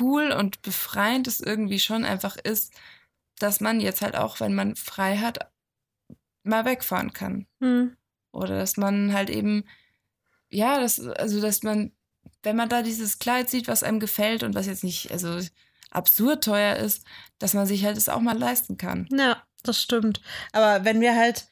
cool 0.00 0.32
und 0.32 0.62
befreiend 0.62 1.26
es 1.26 1.40
irgendwie 1.40 1.80
schon 1.80 2.04
einfach 2.04 2.36
ist, 2.36 2.74
dass 3.38 3.60
man 3.60 3.80
jetzt 3.80 4.02
halt 4.02 4.16
auch, 4.16 4.40
wenn 4.40 4.54
man 4.54 4.76
frei 4.76 5.18
hat, 5.18 5.50
mal 6.42 6.64
wegfahren 6.64 7.12
kann. 7.12 7.46
Hm. 7.60 7.96
Oder 8.32 8.58
dass 8.58 8.76
man 8.76 9.12
halt 9.12 9.30
eben, 9.30 9.64
ja, 10.48 10.80
das, 10.80 11.00
also 11.00 11.40
dass 11.40 11.62
man, 11.62 11.92
wenn 12.42 12.56
man 12.56 12.68
da 12.68 12.82
dieses 12.82 13.18
Kleid 13.18 13.50
sieht, 13.50 13.68
was 13.68 13.82
einem 13.82 14.00
gefällt 14.00 14.42
und 14.42 14.54
was 14.54 14.66
jetzt 14.66 14.84
nicht, 14.84 15.10
also 15.10 15.40
absurd 15.90 16.44
teuer 16.44 16.76
ist, 16.76 17.04
dass 17.38 17.54
man 17.54 17.66
sich 17.66 17.84
halt 17.84 17.96
das 17.96 18.08
auch 18.08 18.20
mal 18.20 18.38
leisten 18.38 18.76
kann. 18.76 19.08
Ja, 19.10 19.42
das 19.62 19.80
stimmt. 19.80 20.20
Aber 20.52 20.84
wenn 20.84 21.00
wir 21.00 21.16
halt, 21.16 21.48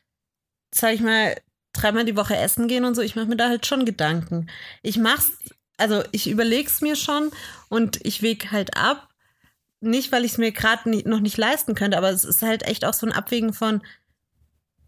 sag 0.72 0.92
ich 0.92 1.00
mal, 1.00 1.36
dreimal 1.72 2.04
die 2.04 2.16
Woche 2.16 2.36
essen 2.36 2.68
gehen 2.68 2.84
und 2.84 2.94
so, 2.94 3.02
ich 3.02 3.16
mache 3.16 3.26
mir 3.26 3.36
da 3.36 3.48
halt 3.48 3.66
schon 3.66 3.84
Gedanken. 3.84 4.48
Ich 4.82 4.96
mach's, 4.96 5.32
also 5.76 6.02
ich 6.12 6.28
überleg's 6.28 6.80
mir 6.80 6.96
schon 6.96 7.30
und 7.68 8.04
ich 8.04 8.22
weg 8.22 8.50
halt 8.50 8.76
ab. 8.76 9.08
Nicht, 9.80 10.12
weil 10.12 10.24
ich 10.24 10.32
es 10.32 10.38
mir 10.38 10.52
gerade 10.52 10.90
noch 11.08 11.20
nicht 11.20 11.36
leisten 11.36 11.74
könnte, 11.74 11.98
aber 11.98 12.10
es 12.10 12.24
ist 12.24 12.42
halt 12.42 12.62
echt 12.62 12.84
auch 12.84 12.94
so 12.94 13.06
ein 13.06 13.12
Abwägen 13.12 13.52
von, 13.52 13.82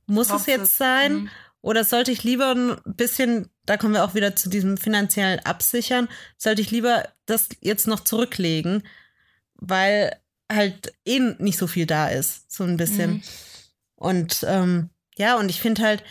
muss 0.06 0.30
es 0.30 0.46
jetzt 0.46 0.62
es? 0.62 0.78
sein? 0.78 1.14
Mhm. 1.14 1.30
Oder 1.60 1.84
sollte 1.84 2.12
ich 2.12 2.22
lieber 2.22 2.52
ein 2.54 2.76
bisschen, 2.84 3.50
da 3.64 3.76
kommen 3.76 3.92
wir 3.92 4.04
auch 4.04 4.14
wieder 4.14 4.36
zu 4.36 4.48
diesem 4.48 4.76
finanziellen 4.76 5.40
Absichern, 5.40 6.08
sollte 6.38 6.62
ich 6.62 6.70
lieber 6.70 7.08
das 7.26 7.48
jetzt 7.60 7.88
noch 7.88 8.00
zurücklegen, 8.00 8.86
weil 9.54 10.16
halt 10.50 10.94
eh 11.04 11.18
nicht 11.18 11.58
so 11.58 11.66
viel 11.66 11.86
da 11.86 12.08
ist, 12.08 12.50
so 12.52 12.64
ein 12.64 12.76
bisschen. 12.76 13.14
Mhm. 13.14 13.22
Und 13.96 14.46
ähm, 14.46 14.90
ja, 15.18 15.36
und 15.36 15.48
ich 15.48 15.60
finde 15.60 15.82
halt, 15.82 16.04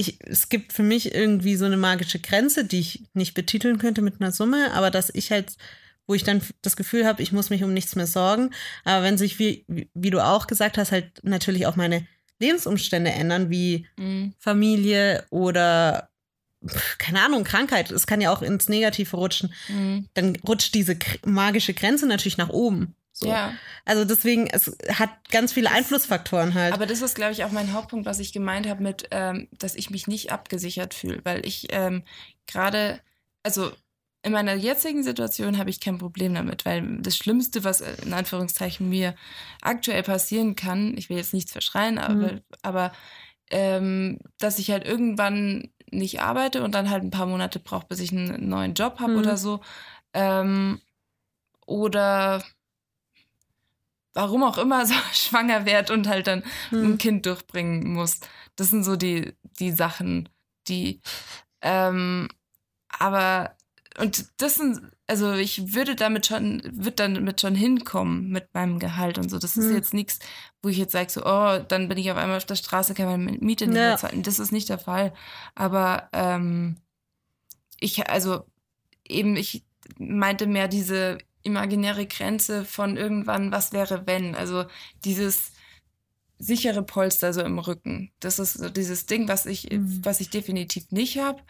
ich, 0.00 0.18
es 0.24 0.48
gibt 0.48 0.72
für 0.72 0.82
mich 0.82 1.14
irgendwie 1.14 1.56
so 1.56 1.66
eine 1.66 1.76
magische 1.76 2.18
Grenze, 2.18 2.64
die 2.64 2.80
ich 2.80 3.04
nicht 3.14 3.34
betiteln 3.34 3.78
könnte 3.78 4.02
mit 4.02 4.20
einer 4.20 4.32
Summe, 4.32 4.72
aber 4.72 4.90
dass 4.90 5.10
ich 5.14 5.30
halt, 5.30 5.56
wo 6.06 6.14
ich 6.14 6.24
dann 6.24 6.42
das 6.62 6.76
Gefühl 6.76 7.06
habe, 7.06 7.22
ich 7.22 7.32
muss 7.32 7.50
mich 7.50 7.62
um 7.62 7.72
nichts 7.72 7.94
mehr 7.94 8.06
sorgen. 8.06 8.50
Aber 8.84 9.04
wenn 9.04 9.18
sich, 9.18 9.38
wie, 9.38 9.64
wie, 9.94 10.10
du 10.10 10.24
auch 10.24 10.46
gesagt 10.46 10.78
hast, 10.78 10.90
halt 10.90 11.20
natürlich 11.22 11.66
auch 11.66 11.76
meine 11.76 12.06
Lebensumstände 12.38 13.10
ändern, 13.12 13.50
wie 13.50 13.86
Mhm. 13.96 14.34
Familie 14.38 15.24
oder 15.30 16.08
keine 16.98 17.22
Ahnung, 17.22 17.44
Krankheit, 17.44 17.90
es 17.90 18.06
kann 18.06 18.20
ja 18.20 18.30
auch 18.30 18.42
ins 18.42 18.68
Negative 18.68 19.16
rutschen, 19.16 19.52
Mhm. 19.68 20.08
dann 20.14 20.36
rutscht 20.46 20.74
diese 20.74 20.96
magische 21.24 21.72
Grenze 21.74 22.06
natürlich 22.06 22.36
nach 22.36 22.50
oben. 22.50 22.94
So. 23.20 23.28
Ja, 23.28 23.52
Also 23.84 24.04
deswegen, 24.04 24.46
es 24.46 24.76
hat 24.94 25.10
ganz 25.30 25.52
viele 25.52 25.70
Einflussfaktoren 25.70 26.54
halt. 26.54 26.72
aber 26.74 26.86
das 26.86 27.02
ist, 27.02 27.14
glaube 27.14 27.32
ich, 27.32 27.44
auch 27.44 27.50
mein 27.52 27.72
Hauptpunkt, 27.72 28.06
was 28.06 28.18
ich 28.18 28.32
gemeint 28.32 28.66
habe 28.68 28.82
mit, 28.82 29.08
ähm, 29.10 29.48
dass 29.58 29.74
ich 29.74 29.90
mich 29.90 30.06
nicht 30.06 30.32
abgesichert 30.32 30.94
fühle, 30.94 31.20
weil 31.24 31.44
ich 31.46 31.66
ähm, 31.70 32.02
gerade, 32.46 33.00
also 33.42 33.72
in 34.22 34.32
meiner 34.32 34.54
jetzigen 34.54 35.02
Situation 35.02 35.58
habe 35.58 35.70
ich 35.70 35.80
kein 35.80 35.98
Problem 35.98 36.34
damit, 36.34 36.64
weil 36.66 36.98
das 37.00 37.16
Schlimmste, 37.16 37.64
was 37.64 37.80
in 37.80 38.12
Anführungszeichen 38.12 38.88
mir 38.88 39.14
aktuell 39.62 40.02
passieren 40.02 40.56
kann, 40.56 40.96
ich 40.96 41.08
will 41.10 41.16
jetzt 41.16 41.32
nichts 41.34 41.52
verschreien, 41.52 41.98
aber, 41.98 42.32
Mhm. 42.32 42.40
aber 42.62 42.92
ähm, 43.50 44.18
dass 44.38 44.58
ich 44.58 44.70
halt 44.70 44.84
irgendwann 44.86 45.70
nicht 45.90 46.20
arbeite 46.20 46.62
und 46.62 46.74
dann 46.74 46.88
halt 46.90 47.02
ein 47.02 47.10
paar 47.10 47.26
Monate 47.26 47.58
brauche, 47.58 47.86
bis 47.88 48.00
ich 48.00 48.12
einen 48.12 48.48
neuen 48.48 48.74
Job 48.74 49.00
habe 49.00 49.12
Mhm. 49.14 49.18
oder 49.18 49.36
so. 49.36 49.60
Ähm, 50.14 50.80
oder 51.66 52.42
warum 54.14 54.42
auch 54.42 54.58
immer 54.58 54.84
so 54.86 54.94
schwanger 55.12 55.66
werd 55.66 55.90
und 55.90 56.08
halt 56.08 56.26
dann 56.26 56.42
ein 56.70 56.82
Hm. 56.82 56.98
Kind 56.98 57.26
durchbringen 57.26 57.92
muss. 57.92 58.20
Das 58.56 58.70
sind 58.70 58.84
so 58.84 58.96
die, 58.96 59.32
die 59.58 59.72
Sachen, 59.72 60.28
die, 60.68 61.00
ähm, 61.62 62.28
aber, 62.88 63.56
und 63.98 64.26
das 64.38 64.56
sind, 64.56 64.80
also 65.06 65.32
ich 65.34 65.74
würde 65.74 65.94
damit 65.96 66.26
schon, 66.26 66.62
würde 66.72 67.12
damit 67.12 67.40
schon 67.40 67.54
hinkommen 67.54 68.28
mit 68.30 68.52
meinem 68.54 68.78
Gehalt 68.78 69.18
und 69.18 69.28
so. 69.30 69.38
Das 69.38 69.56
ist 69.56 69.66
Hm. 69.68 69.74
jetzt 69.76 69.94
nichts, 69.94 70.18
wo 70.62 70.68
ich 70.68 70.76
jetzt 70.78 70.92
sage 70.92 71.10
so, 71.10 71.24
oh, 71.24 71.58
dann 71.66 71.88
bin 71.88 71.98
ich 71.98 72.10
auf 72.10 72.16
einmal 72.16 72.36
auf 72.36 72.44
der 72.46 72.56
Straße, 72.56 72.94
kann 72.94 73.06
meine 73.06 73.38
Miete 73.38 73.66
nicht 73.66 73.76
Ja. 73.76 73.82
mehr 73.88 73.96
zahlen. 73.96 74.22
Das 74.22 74.38
ist 74.38 74.52
nicht 74.52 74.68
der 74.68 74.78
Fall. 74.78 75.12
Aber, 75.54 76.08
ähm, 76.12 76.76
ich, 77.78 78.08
also 78.10 78.44
eben, 79.08 79.36
ich 79.36 79.64
meinte 79.98 80.46
mehr 80.46 80.68
diese 80.68 81.18
imaginäre 81.42 82.06
Grenze 82.06 82.64
von 82.64 82.96
irgendwann, 82.96 83.52
was 83.52 83.72
wäre 83.72 84.06
wenn? 84.06 84.34
Also 84.34 84.64
dieses 85.04 85.52
sichere 86.38 86.82
Polster 86.82 87.32
so 87.32 87.42
im 87.42 87.58
Rücken. 87.58 88.12
Das 88.20 88.38
ist 88.38 88.54
so 88.54 88.68
dieses 88.70 89.06
Ding, 89.06 89.28
was 89.28 89.46
ich, 89.46 89.70
Mhm. 89.70 90.00
was 90.04 90.20
ich 90.20 90.30
definitiv 90.30 90.90
nicht 90.90 91.18
habe. 91.18 91.42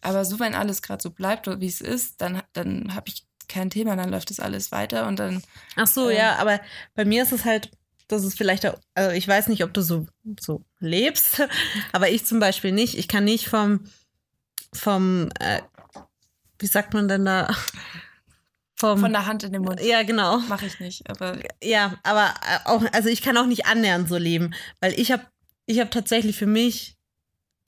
Aber 0.00 0.24
so, 0.24 0.38
wenn 0.38 0.54
alles 0.54 0.80
gerade 0.82 1.02
so 1.02 1.10
bleibt, 1.10 1.46
wie 1.60 1.66
es 1.66 1.80
ist, 1.80 2.20
dann, 2.20 2.42
dann 2.52 2.94
habe 2.94 3.08
ich 3.08 3.24
kein 3.48 3.70
Thema, 3.70 3.96
dann 3.96 4.10
läuft 4.10 4.30
das 4.30 4.38
alles 4.40 4.70
weiter 4.70 5.08
und 5.08 5.18
dann. 5.18 5.42
Ach 5.74 5.86
so, 5.88 6.08
Ähm. 6.10 6.16
ja, 6.16 6.36
aber 6.36 6.60
bei 6.94 7.04
mir 7.04 7.22
ist 7.22 7.32
es 7.32 7.44
halt, 7.44 7.70
das 8.06 8.22
ist 8.24 8.38
vielleicht, 8.38 8.64
auch, 8.66 8.78
also 8.94 9.10
ich 9.10 9.26
weiß 9.26 9.48
nicht, 9.48 9.64
ob 9.64 9.74
du 9.74 9.82
so, 9.82 10.06
so 10.38 10.62
lebst, 10.78 11.42
aber 11.92 12.08
ich 12.10 12.24
zum 12.24 12.38
Beispiel 12.38 12.72
nicht. 12.72 12.96
Ich 12.96 13.08
kann 13.08 13.24
nicht 13.24 13.48
vom, 13.48 13.84
vom, 14.72 15.30
äh, 15.40 15.62
wie 16.60 16.66
sagt 16.66 16.94
man 16.94 17.08
denn 17.08 17.24
da? 17.24 17.54
Vom, 18.78 19.00
Von 19.00 19.12
der 19.12 19.26
Hand 19.26 19.42
in 19.42 19.52
den 19.52 19.62
Mund. 19.62 19.80
ja, 19.80 20.04
genau. 20.04 20.38
Mache 20.48 20.66
ich 20.66 20.78
nicht. 20.78 21.10
Aber 21.10 21.36
Ja, 21.62 21.98
aber 22.04 22.32
äh, 22.48 22.68
auch, 22.68 22.84
also 22.92 23.08
ich 23.08 23.22
kann 23.22 23.36
auch 23.36 23.46
nicht 23.46 23.66
annähernd 23.66 24.08
so 24.08 24.16
leben, 24.16 24.54
weil 24.80 24.92
ich 24.98 25.10
habe 25.10 25.24
ich 25.66 25.80
hab 25.80 25.90
tatsächlich 25.90 26.36
für 26.36 26.46
mich 26.46 26.96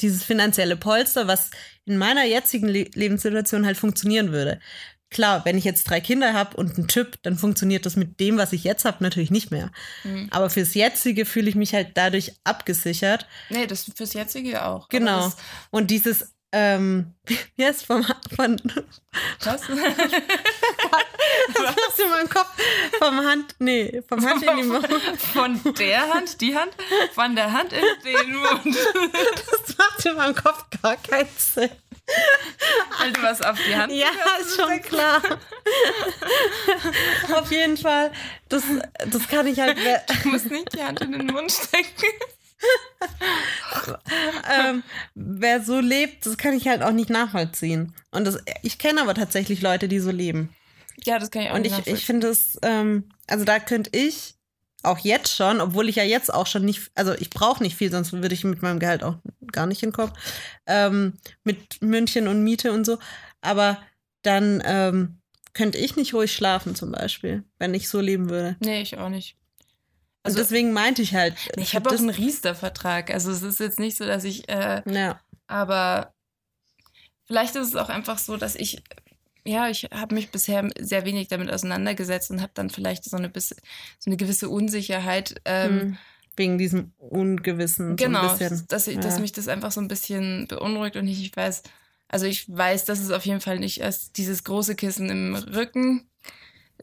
dieses 0.00 0.22
finanzielle 0.24 0.76
Polster, 0.76 1.26
was 1.26 1.50
in 1.84 1.98
meiner 1.98 2.24
jetzigen 2.24 2.68
Le 2.68 2.88
Lebenssituation 2.94 3.66
halt 3.66 3.76
funktionieren 3.76 4.30
würde. 4.32 4.60
klar, 5.10 5.44
wenn 5.44 5.58
ich 5.58 5.64
jetzt 5.64 5.84
drei 5.90 6.00
Kinder 6.00 6.32
habe 6.32 6.56
und 6.56 6.78
einen 6.78 6.86
Typ, 6.88 7.18
dann 7.22 7.36
funktioniert 7.36 7.84
das 7.84 7.96
mit 7.96 8.20
dem, 8.20 8.38
was 8.38 8.52
ich 8.52 8.62
jetzt 8.64 8.84
habe, 8.84 9.02
natürlich 9.02 9.30
nicht 9.32 9.50
mehr. 9.50 9.70
Mhm. 10.04 10.28
Aber 10.30 10.48
fürs 10.48 10.74
Jetzige 10.74 11.26
fühle 11.26 11.48
ich 11.48 11.56
mich 11.56 11.74
halt 11.74 11.90
dadurch 11.94 12.32
abgesichert. 12.44 13.26
Nee, 13.48 13.66
das 13.66 13.90
fürs 13.94 14.12
jetzige 14.14 14.64
auch. 14.64 14.88
Genau. 14.88 15.32
Und 15.70 15.90
dieses, 15.90 16.32
ähm, 16.52 17.14
wie 17.56 17.64
heißt 17.64 17.86
vom, 17.86 18.04
von, 18.34 18.60
was? 19.44 19.62
was 19.68 19.68
ist 19.68 19.78
in 22.02 22.10
meinem 22.10 22.28
Kopf? 22.28 22.50
Vom 22.98 23.24
Hand, 23.24 23.54
nee, 23.58 24.02
vom 24.08 24.24
Hand 24.24 24.42
in 24.42 24.56
die 24.56 24.62
Mund. 24.64 24.88
Von 25.32 25.60
der 25.74 26.12
Hand, 26.12 26.40
die 26.40 26.56
Hand, 26.56 26.72
von 27.14 27.36
der 27.36 27.52
Hand 27.52 27.72
in 27.72 27.84
den 28.04 28.36
Mund. 28.36 28.66
Das 28.66 29.78
macht 29.78 30.06
in 30.06 30.16
meinem 30.16 30.34
Kopf 30.34 30.64
gar 30.82 30.96
keinen 30.96 31.28
Sinn. 31.36 31.70
Weil 32.98 33.12
du 33.12 33.22
was 33.22 33.40
auf 33.42 33.56
die 33.66 33.76
Hand 33.76 33.92
Ja, 33.92 34.08
ist 34.40 34.56
schon 34.56 34.82
klar. 34.82 35.22
Auf 37.32 37.50
jeden 37.50 37.76
Fall, 37.76 38.12
das, 38.48 38.62
das 39.06 39.28
kann 39.28 39.46
ich 39.46 39.60
halt, 39.60 39.78
Du 40.22 40.28
musst 40.28 40.50
nicht 40.50 40.74
die 40.74 40.82
Hand 40.82 41.00
in 41.00 41.12
den 41.12 41.26
Mund 41.26 41.52
stecken. 41.52 42.06
ähm, 44.58 44.82
wer 45.14 45.62
so 45.62 45.80
lebt, 45.80 46.26
das 46.26 46.36
kann 46.36 46.54
ich 46.54 46.68
halt 46.68 46.82
auch 46.82 46.92
nicht 46.92 47.10
nachvollziehen. 47.10 47.94
Und 48.10 48.24
das, 48.24 48.38
ich 48.62 48.78
kenne 48.78 49.00
aber 49.00 49.14
tatsächlich 49.14 49.62
Leute, 49.62 49.88
die 49.88 50.00
so 50.00 50.10
leben. 50.10 50.54
Ja, 51.04 51.18
das 51.18 51.30
kann 51.30 51.42
ich 51.42 51.50
auch 51.50 51.54
Und 51.54 51.62
nicht 51.62 51.78
ich, 51.78 51.86
ich 51.86 52.06
finde 52.06 52.28
es, 52.28 52.58
ähm, 52.62 53.08
also 53.26 53.44
da 53.44 53.58
könnte 53.58 53.90
ich 53.92 54.34
auch 54.82 54.98
jetzt 54.98 55.34
schon, 55.34 55.60
obwohl 55.60 55.88
ich 55.88 55.96
ja 55.96 56.04
jetzt 56.04 56.32
auch 56.32 56.46
schon 56.46 56.64
nicht, 56.64 56.90
also 56.94 57.12
ich 57.14 57.30
brauche 57.30 57.62
nicht 57.62 57.76
viel, 57.76 57.90
sonst 57.90 58.12
würde 58.12 58.34
ich 58.34 58.44
mit 58.44 58.62
meinem 58.62 58.78
Gehalt 58.78 59.02
auch 59.02 59.16
gar 59.52 59.66
nicht 59.66 59.80
hinkommen. 59.80 60.14
Ähm, 60.66 61.14
mit 61.44 61.82
München 61.82 62.28
und 62.28 62.42
Miete 62.42 62.72
und 62.72 62.84
so. 62.84 62.98
Aber 63.40 63.78
dann 64.22 64.62
ähm, 64.64 65.20
könnte 65.52 65.78
ich 65.78 65.96
nicht 65.96 66.14
ruhig 66.14 66.32
schlafen 66.32 66.74
zum 66.74 66.92
Beispiel, 66.92 67.44
wenn 67.58 67.74
ich 67.74 67.88
so 67.88 68.00
leben 68.00 68.30
würde. 68.30 68.56
Nee, 68.60 68.82
ich 68.82 68.98
auch 68.98 69.08
nicht. 69.08 69.36
Und 70.22 70.26
Also- 70.32 70.38
deswegen 70.38 70.72
meinte 70.72 71.00
ich 71.02 71.14
halt. 71.14 71.34
Nee, 71.56 71.62
ich 71.62 71.74
habe 71.74 71.88
auch 71.90 71.98
einen 71.98 72.10
Riester-Vertrag. 72.10 73.10
Also 73.10 73.30
es 73.30 73.42
ist 73.42 73.58
jetzt 73.60 73.78
nicht 73.78 73.96
so, 73.96 74.04
dass 74.06 74.24
ich, 74.24 74.48
äh, 74.48 74.82
Ja. 74.86 75.18
aber 75.46 76.12
vielleicht 77.26 77.56
ist 77.56 77.68
es 77.68 77.76
auch 77.76 77.88
einfach 77.88 78.18
so, 78.18 78.36
dass 78.36 78.54
ich, 78.54 78.82
ja, 79.46 79.68
ich 79.70 79.84
habe 79.84 80.14
mich 80.14 80.30
bisher 80.30 80.68
sehr 80.78 81.04
wenig 81.06 81.28
damit 81.28 81.50
auseinandergesetzt 81.50 82.30
und 82.30 82.42
habe 82.42 82.52
dann 82.54 82.68
vielleicht 82.70 83.04
so 83.04 83.16
eine, 83.16 83.30
bis, 83.30 83.48
so 83.48 83.56
eine 84.10 84.16
gewisse 84.18 84.48
Unsicherheit. 84.50 85.40
Ähm, 85.44 85.80
Hm. 85.80 85.98
Wegen 86.36 86.58
diesem 86.58 86.92
Ungewissen. 86.98 87.96
Genau, 87.96 88.28
So 88.28 88.38
bisschen. 88.38 88.64
dass, 88.68 88.86
ich, 88.86 88.98
dass 89.00 89.14
Ja. 89.16 89.20
mich 89.20 89.32
das 89.32 89.48
einfach 89.48 89.72
so 89.72 89.80
ein 89.80 89.88
bisschen 89.88 90.46
beunruhigt 90.48 90.96
und 90.96 91.06
ich, 91.08 91.22
ich 91.24 91.36
weiß, 91.36 91.62
also 92.08 92.24
ich 92.26 92.46
weiß, 92.48 92.84
dass 92.84 93.00
es 93.00 93.10
auf 93.10 93.26
jeden 93.26 93.40
Fall 93.40 93.58
nicht 93.58 93.82
als 93.82 94.12
dieses 94.12 94.44
große 94.44 94.74
Kissen 94.74 95.08
im 95.10 95.34
Rücken, 95.34 96.08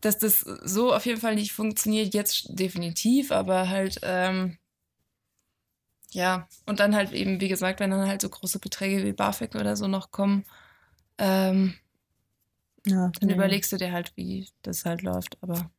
dass 0.02 0.18
das 0.18 0.39
so 0.41 0.93
auf 0.93 1.06
jeden 1.06 1.20
Fall 1.22 1.36
nicht 1.36 1.52
funktioniert, 1.52 2.14
jetzt 2.14 2.48
definitiv, 2.50 3.32
aber 3.32 3.70
halt, 3.70 4.00
ähm, 4.04 4.58
ja, 6.12 6.48
und 6.66 6.80
dann 6.80 6.95
halt 6.95 7.12
eben, 7.12 7.41
wie 7.41 7.50
gesagt, 7.50 7.80
wenn 7.80 7.91
dann 7.91 8.08
halt 8.08 8.22
so 8.22 8.30
große 8.30 8.60
Beträge 8.60 9.04
wie 9.04 9.14
BAföG 9.14 9.56
oder 9.56 9.76
so 9.76 9.88
noch 9.88 10.12
kommen, 10.12 10.45
ähm, 11.18 11.74
ja, 12.86 13.12
dann 13.20 13.28
nee. 13.30 13.34
überlegst 13.34 13.72
du 13.72 13.78
dir 13.78 13.91
halt, 13.91 14.14
wie 14.16 14.48
das 14.62 14.86
halt 14.86 15.02
läuft, 15.02 15.38
aber 15.41 15.70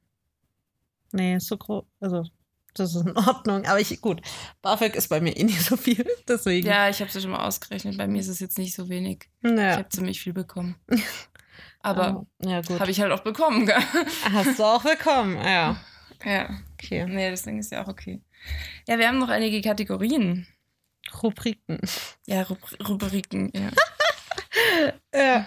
Nee, 1.12 1.38
so 1.38 1.56
groß. 1.56 1.84
Also, 2.00 2.24
das 2.74 2.94
ist 2.94 3.06
in 3.06 3.16
Ordnung. 3.16 3.64
Aber 3.66 3.80
ich, 3.80 4.00
gut, 4.00 4.20
BAföG 4.62 4.94
ist 4.94 5.08
bei 5.08 5.20
mir 5.20 5.36
eh 5.36 5.44
nicht 5.44 5.62
so 5.62 5.76
viel. 5.76 6.06
Deswegen. 6.28 6.66
ja, 6.66 6.88
ich 6.88 7.00
habe 7.00 7.10
es 7.10 7.20
schon 7.22 7.30
mal 7.30 7.46
ausgerechnet, 7.46 7.96
bei 7.96 8.06
mir 8.06 8.20
ist 8.20 8.28
es 8.28 8.40
jetzt 8.40 8.58
nicht 8.58 8.74
so 8.74 8.88
wenig. 8.88 9.28
Ich 9.42 9.50
Ja. 9.50 9.76
habe 9.78 9.88
ziemlich 9.88 10.20
viel 10.20 10.32
bekommen. 10.34 10.76
Aber 11.88 12.26
ja, 12.42 12.60
gut. 12.60 12.80
Habe 12.80 12.90
ich 12.90 13.00
halt 13.00 13.12
auch 13.12 13.20
bekommen, 13.20 13.66
gell? 13.66 13.82
Hast 14.32 14.58
du 14.58 14.64
auch 14.64 14.82
bekommen. 14.82 15.36
Ja. 15.36 15.76
Ja. 16.24 16.50
Okay. 16.74 17.06
Nee, 17.06 17.30
deswegen 17.30 17.58
ist 17.58 17.72
ja 17.72 17.82
auch 17.84 17.88
okay. 17.88 18.20
Ja, 18.86 18.98
wir 18.98 19.08
haben 19.08 19.18
noch 19.18 19.28
einige 19.28 19.60
Kategorien. 19.62 20.46
Rubriken. 21.22 21.78
Ja, 22.26 22.42
Rub 22.42 22.58
Rubriken, 22.86 23.50
ja. 23.54 23.70
Ja. 25.14 25.46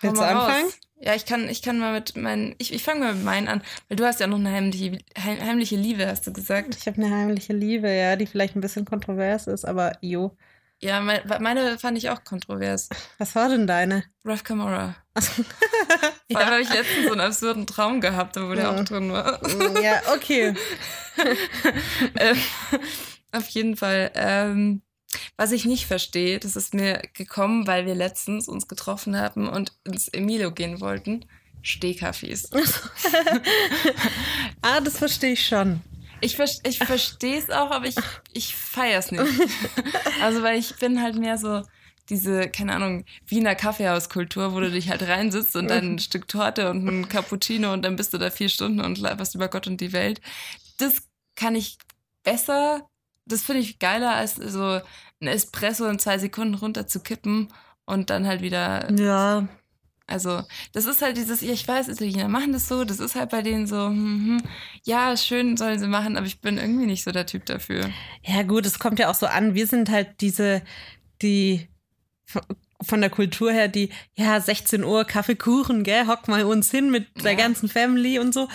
Willst 0.00 0.20
du 0.20 0.24
raus. 0.24 0.30
anfangen? 0.30 0.72
Ja, 0.98 1.14
ich 1.14 1.26
kann, 1.26 1.48
ich 1.48 1.62
kann 1.62 1.78
mal 1.78 1.92
mit 1.92 2.16
meinen, 2.16 2.54
ich, 2.58 2.72
ich 2.72 2.82
fange 2.82 3.00
mal 3.00 3.14
mit 3.14 3.24
meinen 3.24 3.48
an, 3.48 3.62
weil 3.88 3.96
du 3.96 4.04
hast 4.04 4.20
ja 4.20 4.26
noch 4.26 4.38
eine 4.38 4.50
heimliche, 4.50 4.98
heim, 5.18 5.40
heimliche 5.40 5.76
Liebe, 5.76 6.06
hast 6.06 6.26
du 6.26 6.32
gesagt. 6.32 6.76
Ich 6.76 6.86
habe 6.86 7.02
eine 7.02 7.14
heimliche 7.14 7.52
Liebe, 7.52 7.90
ja, 7.90 8.16
die 8.16 8.26
vielleicht 8.26 8.56
ein 8.56 8.60
bisschen 8.60 8.84
kontrovers 8.84 9.46
ist, 9.46 9.64
aber 9.64 9.92
jo. 10.00 10.36
Ja, 10.82 11.00
mein, 11.00 11.20
meine 11.40 11.78
fand 11.78 11.96
ich 11.96 12.10
auch 12.10 12.22
kontrovers. 12.24 12.88
Was 13.18 13.34
war 13.34 13.48
denn 13.48 13.66
deine? 13.66 14.04
Ralph 14.24 14.44
Camora. 14.44 14.94
Vor 15.18 16.40
allem 16.40 16.50
habe 16.50 16.60
ich 16.60 16.68
letztens 16.68 17.06
so 17.06 17.12
einen 17.12 17.20
absurden 17.20 17.66
Traum 17.66 18.00
gehabt, 18.00 18.36
wo 18.36 18.52
der 18.54 18.64
Ja. 18.64 18.74
auch 18.76 18.84
drin 18.84 19.10
war. 19.12 19.40
ja, 19.82 20.02
okay. 20.14 20.54
Ähm, 22.18 22.36
Auf 23.32 23.48
jeden 23.48 23.76
Fall. 23.76 24.10
Ähm, 24.14 24.82
was 25.38 25.52
ich 25.52 25.64
nicht 25.64 25.86
verstehe, 25.86 26.38
das 26.38 26.56
ist 26.56 26.74
mir 26.74 27.00
gekommen, 27.14 27.66
weil 27.66 27.86
wir 27.86 27.94
letztens 27.94 28.48
uns 28.48 28.68
getroffen 28.68 29.18
haben 29.18 29.48
und 29.48 29.72
ins 29.84 30.08
Emilo 30.08 30.50
gehen 30.52 30.80
wollten. 30.82 31.24
Stehkaffees. 31.62 32.50
ah, 34.62 34.80
das 34.80 34.98
verstehe 34.98 35.32
ich 35.32 35.46
schon. 35.46 35.80
Ich, 36.20 36.36
ver 36.36 36.46
ich 36.66 36.78
verstehe 36.78 37.38
es 37.38 37.50
auch, 37.50 37.70
aber 37.70 37.86
ich, 37.86 37.96
ich 38.32 38.56
feiere 38.56 38.98
es 38.98 39.12
nicht. 39.12 39.22
Also, 40.22 40.42
weil 40.42 40.58
ich 40.58 40.76
bin 40.76 41.02
halt 41.02 41.16
mehr 41.16 41.36
so 41.36 41.62
diese, 42.08 42.48
keine 42.48 42.74
Ahnung, 42.74 43.04
Wiener 43.26 43.54
Kaffeehauskultur, 43.54 44.54
wo 44.54 44.60
du 44.60 44.70
dich 44.70 44.88
halt 44.88 45.02
reinsitzt 45.02 45.56
und 45.56 45.68
dann 45.68 45.94
ein 45.94 45.98
Stück 45.98 46.28
Torte 46.28 46.70
und 46.70 46.86
ein 46.86 47.08
Cappuccino 47.08 47.72
und 47.72 47.82
dann 47.82 47.96
bist 47.96 48.14
du 48.14 48.18
da 48.18 48.30
vier 48.30 48.48
Stunden 48.48 48.80
und 48.80 48.98
laberst 48.98 49.34
über 49.34 49.48
Gott 49.48 49.66
und 49.66 49.80
die 49.80 49.92
Welt. 49.92 50.20
Das 50.78 51.02
kann 51.34 51.54
ich 51.54 51.78
besser, 52.22 52.88
das 53.26 53.42
finde 53.42 53.62
ich 53.62 53.78
geiler, 53.78 54.14
als 54.14 54.36
so 54.36 54.80
ein 55.20 55.28
Espresso 55.28 55.86
in 55.86 55.98
zwei 55.98 56.18
Sekunden 56.18 56.54
runter 56.54 56.86
zu 56.86 57.00
kippen 57.00 57.52
und 57.84 58.10
dann 58.10 58.26
halt 58.26 58.40
wieder 58.40 58.90
Ja. 58.92 59.48
Also, 60.06 60.42
das 60.72 60.86
ist 60.86 61.02
halt 61.02 61.16
dieses, 61.16 61.40
ja, 61.40 61.52
ich 61.52 61.66
weiß, 61.66 61.88
Italiener 61.88 62.28
machen 62.28 62.52
das 62.52 62.68
so, 62.68 62.84
das 62.84 63.00
ist 63.00 63.14
halt 63.16 63.30
bei 63.30 63.42
denen 63.42 63.66
so, 63.66 63.86
hm, 63.86 64.40
hm, 64.40 64.42
ja, 64.84 65.16
schön 65.16 65.56
sollen 65.56 65.78
sie 65.78 65.88
machen, 65.88 66.16
aber 66.16 66.26
ich 66.26 66.40
bin 66.40 66.58
irgendwie 66.58 66.86
nicht 66.86 67.02
so 67.04 67.10
der 67.10 67.26
Typ 67.26 67.44
dafür. 67.46 67.90
Ja, 68.24 68.42
gut, 68.42 68.66
es 68.66 68.78
kommt 68.78 68.98
ja 68.98 69.10
auch 69.10 69.14
so 69.14 69.26
an. 69.26 69.54
Wir 69.54 69.66
sind 69.66 69.90
halt 69.90 70.20
diese, 70.20 70.62
die 71.22 71.68
von 72.82 73.00
der 73.00 73.10
Kultur 73.10 73.50
her, 73.52 73.68
die, 73.68 73.90
ja, 74.14 74.40
16 74.40 74.84
Uhr 74.84 75.04
Kaffeekuchen, 75.04 75.82
gell, 75.82 76.06
hock 76.06 76.28
mal 76.28 76.44
uns 76.44 76.70
hin 76.70 76.90
mit 76.90 77.06
der 77.24 77.32
Ja. 77.32 77.38
ganzen 77.38 77.68
Family 77.68 78.18
und 78.18 78.32
so. 78.34 78.48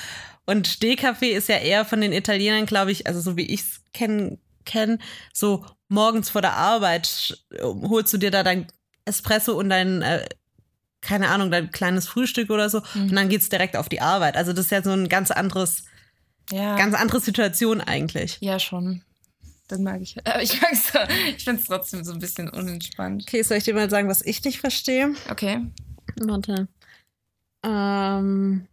Und 0.45 0.67
Stehkaffee 0.67 1.31
ist 1.33 1.49
ja 1.49 1.57
eher 1.57 1.85
von 1.85 2.01
den 2.01 2.13
Italienern, 2.13 2.65
glaube 2.65 2.91
ich, 2.91 3.07
also 3.07 3.19
so 3.21 3.37
wie 3.37 3.45
ich 3.45 3.61
es 3.61 3.81
kenne, 3.93 4.37
kenn, 4.65 4.99
so 5.33 5.65
morgens 5.87 6.29
vor 6.29 6.41
der 6.41 6.53
Arbeit 6.53 7.37
holst 7.61 8.13
du 8.13 8.17
dir 8.17 8.31
da 8.31 8.43
dein 8.43 8.67
Espresso 9.05 9.57
und 9.57 9.69
dein, 9.69 10.01
äh, 10.01 10.27
keine 11.01 11.29
Ahnung, 11.29 11.51
dein 11.51 11.71
kleines 11.71 12.07
Frühstück 12.07 12.49
oder 12.49 12.69
so. 12.69 12.81
Mhm. 12.93 13.09
Und 13.09 13.15
dann 13.15 13.29
geht's 13.29 13.49
direkt 13.49 13.75
auf 13.75 13.89
die 13.89 14.01
Arbeit. 14.01 14.37
Also 14.37 14.53
das 14.53 14.65
ist 14.65 14.71
ja 14.71 14.83
so 14.83 14.91
ein 14.91 15.09
ganz 15.09 15.31
anderes, 15.31 15.83
Ja, 16.51 16.75
ganz 16.77 16.95
andere 16.95 17.19
Situation 17.19 17.81
eigentlich. 17.81 18.37
ja 18.41 18.59
schon. 18.59 19.01
Dann 19.67 19.83
mag 19.83 20.01
ich, 20.01 20.17
aber 20.27 20.43
ich 20.43 20.61
mag's, 20.61 20.91
ich 21.37 21.43
find's 21.45 21.65
trotzdem 21.65 22.03
so 22.03 22.11
ein 22.11 22.19
bisschen 22.19 22.49
unentspannt. 22.49 23.23
Okay, 23.23 23.41
soll 23.41 23.57
ich 23.57 23.63
dir 23.63 23.73
mal 23.73 23.89
sagen, 23.89 24.09
was 24.09 24.21
ich 24.21 24.43
nicht 24.43 24.59
verstehe? 24.59 25.13
Okay. 25.29 25.65
Warte. 26.17 26.67
Ähm. 27.63 28.67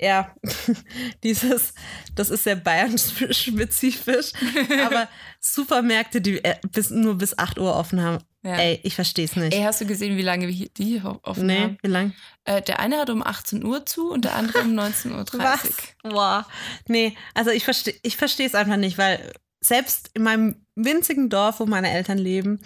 Ja, 0.00 0.32
dieses, 1.24 1.74
das 2.14 2.30
ist 2.30 2.44
sehr 2.44 2.54
Bayern-spezifisch, 2.54 4.32
aber 4.86 5.08
Supermärkte, 5.40 6.20
die 6.20 6.42
äh, 6.44 6.56
bis, 6.70 6.90
nur 6.90 7.18
bis 7.18 7.36
8 7.36 7.58
Uhr 7.58 7.74
offen 7.74 8.00
haben. 8.02 8.22
Ja. 8.42 8.56
Ey, 8.56 8.80
ich 8.84 8.94
verstehe 8.94 9.24
es 9.24 9.34
nicht. 9.34 9.52
Ey, 9.52 9.62
hast 9.62 9.80
du 9.80 9.86
gesehen, 9.86 10.16
wie 10.16 10.22
lange 10.22 10.46
wir 10.46 10.68
die 10.68 10.84
hier 10.84 11.18
offen 11.22 11.46
nee, 11.46 11.60
haben? 11.60 11.78
wie 11.82 11.88
lang? 11.88 12.14
Äh, 12.44 12.62
der 12.62 12.78
eine 12.78 12.98
hat 12.98 13.10
um 13.10 13.26
18 13.26 13.64
Uhr 13.64 13.84
zu 13.84 14.10
und 14.10 14.24
der 14.24 14.36
andere 14.36 14.60
um 14.60 14.78
19.30 14.78 15.10
Uhr. 15.10 15.24
Was? 15.42 15.70
Boah. 16.02 16.46
Nee, 16.86 17.16
also 17.34 17.50
ich 17.50 17.64
verstehe 17.64 17.94
ich 18.02 18.16
verstehe 18.16 18.46
es 18.46 18.54
einfach 18.54 18.76
nicht, 18.76 18.96
weil 18.96 19.32
selbst 19.60 20.10
in 20.14 20.22
meinem 20.22 20.66
winzigen 20.76 21.30
Dorf, 21.30 21.58
wo 21.58 21.66
meine 21.66 21.90
Eltern 21.90 22.18
leben, 22.18 22.60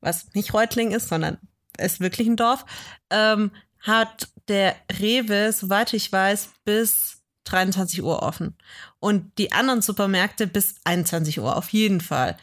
was 0.00 0.32
nicht 0.34 0.54
Reutling 0.54 0.92
ist, 0.92 1.08
sondern 1.08 1.38
ist 1.76 2.00
wirklich 2.00 2.26
ein 2.26 2.36
Dorf, 2.36 2.64
ähm, 3.10 3.50
hat 3.80 4.28
der 4.48 4.74
Rewe, 4.98 5.52
soweit 5.52 5.92
ich 5.92 6.10
weiß, 6.10 6.50
bis 6.64 7.22
23 7.44 8.02
Uhr 8.02 8.22
offen. 8.22 8.56
Und 8.98 9.38
die 9.38 9.52
anderen 9.52 9.82
Supermärkte 9.82 10.46
bis 10.46 10.76
21 10.84 11.40
Uhr, 11.40 11.56
auf 11.56 11.70
jeden 11.70 12.00
Fall. 12.00 12.36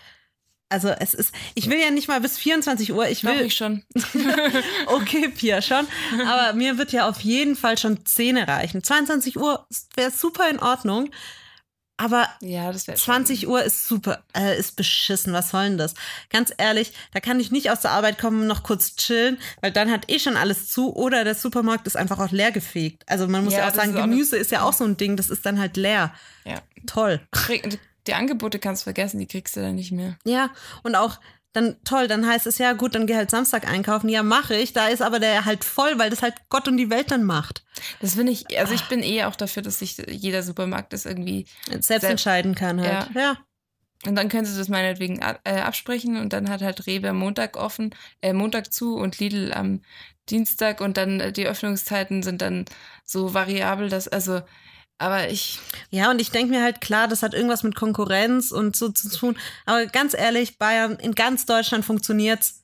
Also 0.76 0.90
es 0.90 1.14
ist, 1.14 1.34
ich 1.54 1.70
will 1.70 1.80
ja 1.80 1.90
nicht 1.90 2.10
mal 2.10 2.20
bis 2.20 2.38
24 2.38 2.92
Uhr, 2.92 3.08
ich 3.08 3.24
will, 3.24 3.40
ich 3.40 3.56
schon. 3.56 3.84
Okay, 4.88 5.30
Pia, 5.30 5.62
schon. 5.62 5.88
Aber 6.28 6.52
mir 6.52 6.78
wird 6.78 6.92
ja 6.92 7.08
auf 7.08 7.22
jeden 7.22 7.56
Fall 7.56 7.78
schon 7.78 8.06
10 8.06 8.38
reichen. 8.38 8.84
22 8.84 9.38
Uhr 9.38 9.66
wäre 9.96 10.12
super 10.12 10.50
in 10.50 10.60
Ordnung. 10.60 11.12
Aber 11.96 12.28
Ja, 12.42 12.74
das 12.74 12.88
wäre 12.88 12.98
20 12.98 13.48
Uhr 13.48 13.64
ist 13.64 13.88
super, 13.88 14.22
äh, 14.36 14.60
ist 14.60 14.76
beschissen. 14.76 15.32
Was 15.32 15.52
soll 15.52 15.64
denn 15.64 15.78
das? 15.78 15.94
Ganz 16.30 16.52
ehrlich, 16.58 16.92
da 17.14 17.22
kann 17.22 17.40
ich 17.40 17.52
nicht 17.52 17.72
aus 17.72 17.80
der 17.80 17.92
Arbeit 17.92 18.18
kommen 18.20 18.42
und 18.42 18.48
noch 18.48 18.64
kurz 18.64 18.98
chillen, 18.98 19.38
weil 19.62 19.72
dann 19.72 19.90
hat 19.90 20.12
eh 20.12 20.20
schon 20.20 20.36
alles 20.36 20.68
zu 20.68 20.94
oder 20.94 21.24
der 21.24 21.36
Supermarkt 21.36 21.88
ist 21.88 21.96
einfach 21.96 22.20
auch 22.20 22.32
leer 22.32 22.52
gefegt. 22.52 23.04
Also 23.08 23.30
man 23.30 23.46
muss 23.46 23.54
Ja, 23.54 23.60
ja, 23.60 23.70
auch 23.70 23.76
sagen, 23.76 23.92
ist 23.92 23.98
auch 23.98 24.02
Gemüse 24.02 24.36
ist 24.36 24.52
ja 24.52 24.64
auch 24.64 24.74
so 24.74 24.84
ein 24.84 24.98
Ding, 24.98 25.16
das 25.16 25.30
ist 25.30 25.46
dann 25.46 25.58
halt 25.58 25.78
leer. 25.78 26.14
Ja. 26.44 26.62
Toll. 26.86 27.22
Die 28.08 28.14
Angebote 28.14 28.60
kannst 28.60 28.82
du 28.82 28.86
vergessen, 28.86 29.20
die 29.20 29.28
kriegst 29.28 29.56
du 29.56 29.62
dann 29.62 29.76
nicht 29.76 29.92
mehr. 29.92 30.18
Ja, 30.26 30.50
und 30.84 30.96
auch 30.96 31.20
dann 31.54 31.78
toll, 31.86 32.08
dann 32.10 32.28
heißt 32.28 32.48
es 32.48 32.58
ja, 32.58 32.74
gut, 32.74 32.96
dann 32.96 33.08
geh 33.08 33.16
halt 33.16 33.32
Samstag 33.32 33.66
einkaufen. 33.66 34.10
Ja, 34.10 34.24
mache 34.24 34.56
ich. 34.56 34.74
Da 34.74 34.88
ist 34.88 35.02
aber 35.02 35.20
der 35.20 35.46
halt 35.46 35.64
voll, 35.64 35.98
weil 35.98 36.10
das 36.10 36.22
halt 36.22 36.36
Gott 36.50 36.68
und 36.68 36.76
die 36.76 36.90
Welt 36.90 37.12
dann 37.12 37.24
macht. 37.24 37.64
Das 38.02 38.16
finde 38.16 38.34
ich, 38.34 38.60
also 38.60 38.74
ich 38.74 38.84
bin 38.90 39.02
eh 39.02 39.24
auch 39.24 39.38
dafür, 39.38 39.64
dass 39.64 39.80
sich 39.80 39.96
jeder 39.98 40.44
Supermarkt 40.44 40.92
das 40.92 41.06
irgendwie. 41.06 41.46
Selbst, 41.70 41.88
Selbst- 41.88 42.10
entscheiden 42.10 42.56
kann 42.56 42.82
halt. 42.82 43.10
Ja. 43.16 43.38
Und 44.06 44.16
dann 44.16 44.28
können 44.28 44.46
sie 44.46 44.58
das 44.58 44.68
meinetwegen 44.68 45.24
ab- 45.24 45.40
äh, 45.46 45.62
absprechen 45.62 46.18
und 46.18 46.34
dann 46.34 46.50
hat 46.50 46.62
halt 46.62 46.86
Rewe 46.88 47.10
am 47.10 47.18
Montag 47.18 47.56
offen, 47.58 47.96
äh, 48.22 48.34
Montag 48.34 48.72
zu 48.74 48.98
und 48.98 49.18
Lidl 49.20 49.54
am 49.54 49.82
Dienstag 50.30 50.82
und 50.82 50.98
dann 50.98 51.20
äh, 51.22 51.32
die 51.32 51.48
Öffnungszeiten 51.48 52.22
sind 52.22 52.42
dann 52.42 52.66
so 53.06 53.34
variabel, 53.34 53.88
dass, 53.90 54.08
also, 54.10 54.42
aber 54.98 55.30
ich, 55.30 55.60
Ja, 55.90 56.10
und 56.12 56.20
ich 56.22 56.32
denke 56.32 56.54
mir 56.54 56.64
halt, 56.64 56.82
klar, 56.82 57.08
das 57.08 57.22
hat 57.24 57.34
irgendwas 57.34 57.64
mit 57.64 57.76
Konkurrenz 57.76 58.52
und 58.52 58.76
so 58.76 58.90
zu 58.90 59.10
tun. 59.10 59.38
Aber 59.66 59.86
ganz 59.88 60.14
ehrlich, 60.14 60.58
Bayern, 60.58 60.96
in 60.98 61.14
ganz 61.16 61.46
Deutschland 61.46 61.86
funktioniert's. 61.86 62.62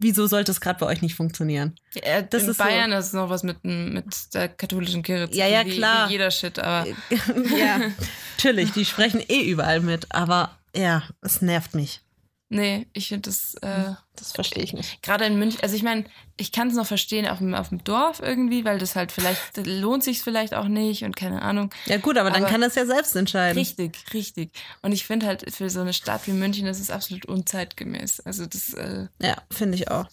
Wieso 0.00 0.26
sollte 0.26 0.50
es 0.50 0.60
gerade 0.60 0.80
bei 0.80 0.86
euch 0.86 1.02
nicht 1.02 1.14
funktionieren? 1.14 1.76
äh, 1.94 2.24
Das 2.28 2.42
in 2.42 2.50
ist 2.50 2.58
so- 2.58 2.64
Bayern 2.64 2.90
ist 2.92 3.14
noch 3.14 3.30
was 3.30 3.42
mit, 3.44 3.62
mit 3.64 4.34
der 4.34 4.48
katholischen 4.48 5.02
Kirche. 5.04 5.30
zu 5.30 5.38
Ja, 5.38 5.44
tun, 5.46 5.54
ja, 5.54 5.64
wie, 5.66 5.76
klar. 5.76 6.08
Wie 6.08 6.12
jeder 6.12 6.30
Shit, 6.32 6.58
aber 6.58 6.86
ja, 7.56 7.80
natürlich, 8.36 8.72
die 8.72 8.84
sprechen 8.84 9.22
eh 9.28 9.42
überall 9.42 9.80
mit. 9.80 10.10
Aber 10.12 10.58
ja, 10.74 11.04
es 11.20 11.42
nervt 11.42 11.74
mich. 11.74 12.00
Nee, 12.48 12.86
ich 12.92 13.08
finde 13.08 13.22
das, 13.30 13.54
äh, 13.62 13.94
Das 14.16 14.32
verstehe 14.32 14.62
ich 14.62 14.72
nicht. 14.72 15.02
gerade 15.02 15.24
in 15.24 15.38
München, 15.38 15.60
also 15.62 15.74
ich 15.74 15.82
meine, 15.82 16.04
ich 16.36 16.52
kann 16.52 16.68
es 16.68 16.74
noch 16.74 16.86
verstehen 16.86 17.26
auf 17.26 17.38
dem, 17.38 17.54
auf 17.54 17.68
dem 17.70 17.82
Dorf 17.84 18.20
irgendwie, 18.20 18.64
weil 18.64 18.78
das 18.78 18.94
halt 18.96 19.12
vielleicht, 19.12 19.56
lohnt 19.66 20.04
sich 20.04 20.22
vielleicht 20.22 20.54
auch 20.54 20.68
nicht 20.68 21.02
und 21.04 21.16
keine 21.16 21.42
Ahnung. 21.42 21.70
Ja, 21.86 21.96
gut, 21.98 22.16
aber 22.18 22.30
dann 22.30 22.42
Aber- 22.42 22.50
kann 22.52 22.62
es 22.62 22.74
ja 22.74 22.86
selbst 22.86 23.16
entscheiden. 23.16 23.58
Richtig, 23.58 23.98
richtig. 24.12 24.52
Und 24.82 24.92
ich 24.92 25.04
finde 25.06 25.26
halt 25.26 25.52
für 25.54 25.68
so 25.70 25.80
eine 25.80 25.92
Stadt 25.92 26.26
wie 26.26 26.32
München, 26.32 26.66
das 26.66 26.80
ist 26.80 26.90
absolut 26.90 27.26
unzeitgemäß. 27.26 28.20
Also 28.20 28.46
das, 28.46 28.72
äh, 28.74 29.08
Ja, 29.20 29.36
finde 29.50 29.76
ich 29.76 29.90
auch. 29.90 30.06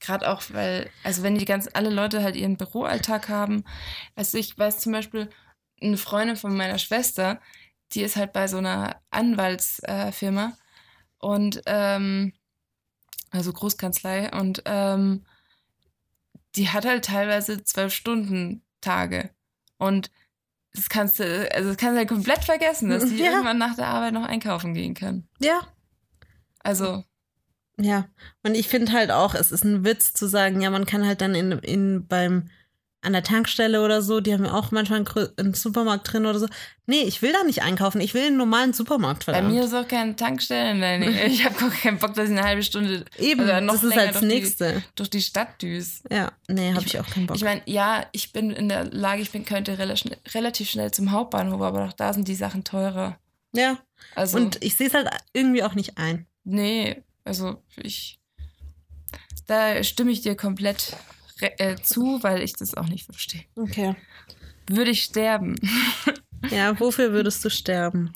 gerade 0.00 0.28
auch, 0.30 0.42
weil, 0.50 0.90
also 1.02 1.22
wenn 1.22 1.38
die 1.38 1.44
ganz, 1.46 1.68
alle 1.72 1.90
Leute 1.90 2.22
halt 2.22 2.36
ihren 2.36 2.56
Büroalltag 2.56 3.28
haben. 3.28 3.64
Also 4.16 4.36
ich 4.38 4.56
weiß 4.58 4.78
zum 4.78 4.92
Beispiel, 4.92 5.30
eine 5.80 5.96
Freundin 5.96 6.36
von 6.36 6.56
meiner 6.56 6.78
Schwester, 6.78 7.40
die 7.92 8.02
ist 8.02 8.16
halt 8.16 8.32
bei 8.32 8.46
so 8.48 8.58
einer 8.58 9.00
Anwaltsfirma 9.10 10.46
äh, 10.46 10.52
und 11.24 11.62
ähm, 11.66 12.32
also 13.30 13.52
Großkanzlei 13.52 14.30
und 14.32 14.62
ähm, 14.66 15.24
die 16.56 16.68
hat 16.68 16.84
halt 16.84 17.04
teilweise 17.04 17.64
zwölf 17.64 17.92
Stunden 17.92 18.62
Tage 18.80 19.30
und 19.78 20.10
das 20.72 20.88
kannst 20.88 21.20
du, 21.20 21.50
also 21.54 21.68
das 21.68 21.76
kannst 21.78 21.94
du 21.94 21.98
halt 21.98 22.08
komplett 22.08 22.44
vergessen, 22.44 22.90
dass 22.90 23.06
die 23.08 23.16
Ja. 23.18 23.30
irgendwann 23.30 23.58
nach 23.58 23.76
der 23.76 23.86
Arbeit 23.88 24.12
noch 24.12 24.24
einkaufen 24.24 24.74
gehen 24.74 24.94
kann. 24.94 25.28
Ja, 25.40 25.60
Also 26.60 27.04
ja. 27.76 28.06
Und 28.44 28.54
ich 28.54 28.68
finde 28.68 28.92
halt 28.92 29.10
auch, 29.10 29.34
es 29.34 29.50
ist 29.50 29.64
ein 29.64 29.84
Witz 29.84 30.12
zu 30.12 30.28
sagen, 30.28 30.60
ja, 30.60 30.70
man 30.70 30.86
kann 30.86 31.04
halt 31.06 31.20
dann 31.20 31.34
in, 31.34 31.52
in 31.52 32.06
beim 32.06 32.48
an 33.04 33.12
der 33.12 33.22
Tankstelle 33.22 33.82
oder 33.84 34.02
so, 34.02 34.20
die 34.20 34.32
haben 34.32 34.44
ja 34.44 34.52
auch 34.54 34.70
manchmal 34.70 35.04
einen, 35.36 35.54
Supermarkt 35.54 36.12
drin 36.12 36.26
oder 36.26 36.38
so. 36.38 36.46
Nee, 36.86 37.02
ich 37.02 37.22
will 37.22 37.32
da 37.32 37.42
nicht 37.44 37.62
einkaufen. 37.62 38.00
Ich 38.00 38.12
will 38.14 38.26
einen 38.26 38.36
normalen 38.36 38.72
Supermarkt, 38.72 39.26
Bei 39.26 39.32
verdammt. 39.32 39.54
mir 39.54 39.64
ist 39.64 39.72
auch 39.74 39.86
keine 39.88 40.16
Tankstelle. 40.16 40.74
Nein, 40.74 41.00
nee. 41.00 41.26
ich 41.26 41.44
habe 41.44 41.54
gar 41.54 41.70
keinen 41.70 41.98
Bock, 41.98 42.14
dass 42.14 42.26
ich 42.28 42.36
eine 42.36 42.42
halbe 42.46 42.62
Stunde 42.62 43.04
Eben, 43.18 43.42
oder 43.42 43.60
noch 43.60 43.74
das 43.74 43.84
ist 43.84 43.90
länger 43.94 44.12
das 44.12 44.20
durch 44.20 44.32
die- 44.32 44.40
Nächste. 44.40 44.82
durch 44.94 45.10
die 45.10 45.22
Stadt 45.22 45.62
düse. 45.62 46.02
Ja, 46.10 46.32
nee, 46.48 46.70
habe 46.72 46.80
Ich- 46.86 46.94
ich, 46.94 47.00
auch 47.00 47.06
keinen 47.08 47.26
Bock. 47.26 47.36
Ich 47.36 47.44
meine, 47.44 47.62
ja, 47.66 48.06
ich 48.12 48.32
bin 48.32 48.50
in 48.50 48.68
der 48.68 48.84
Lage, 48.84 49.22
ich 49.22 49.30
bin, 49.30 49.44
könnte 49.44 49.78
relativ 49.78 50.68
schnell 50.70 50.90
zum 50.90 51.10
Hauptbahnhof, 51.12 51.60
aber 51.62 51.84
auch 51.86 51.92
da 51.92 52.12
sind 52.12 52.28
die 52.28 52.34
Sachen 52.34 52.64
teurer. 52.64 53.18
ja, 53.52 53.78
Also, 54.14 54.36
und 54.38 54.62
ich 54.64 54.76
sehe 54.76 54.88
es 54.88 54.94
halt 54.94 55.08
irgendwie 55.32 55.62
auch 55.62 55.74
nicht 55.74 55.96
ein. 55.98 56.26
nee, 56.44 57.02
also 57.24 57.62
ich, 57.76 58.18
da 59.46 59.82
stimme 59.84 60.10
ich 60.10 60.20
dir 60.22 60.36
komplett 60.36 60.96
äh, 61.40 61.76
zu, 61.76 62.22
weil 62.22 62.42
ich 62.42 62.54
das 62.54 62.74
auch 62.74 62.88
nicht 62.88 63.04
verstehe. 63.04 63.44
Okay. 63.56 63.94
Würde 64.68 64.90
ich 64.90 65.02
sterben? 65.02 65.56
Ja, 66.50 66.78
wofür 66.78 67.12
würdest 67.12 67.44
du 67.44 67.50
sterben? 67.50 68.12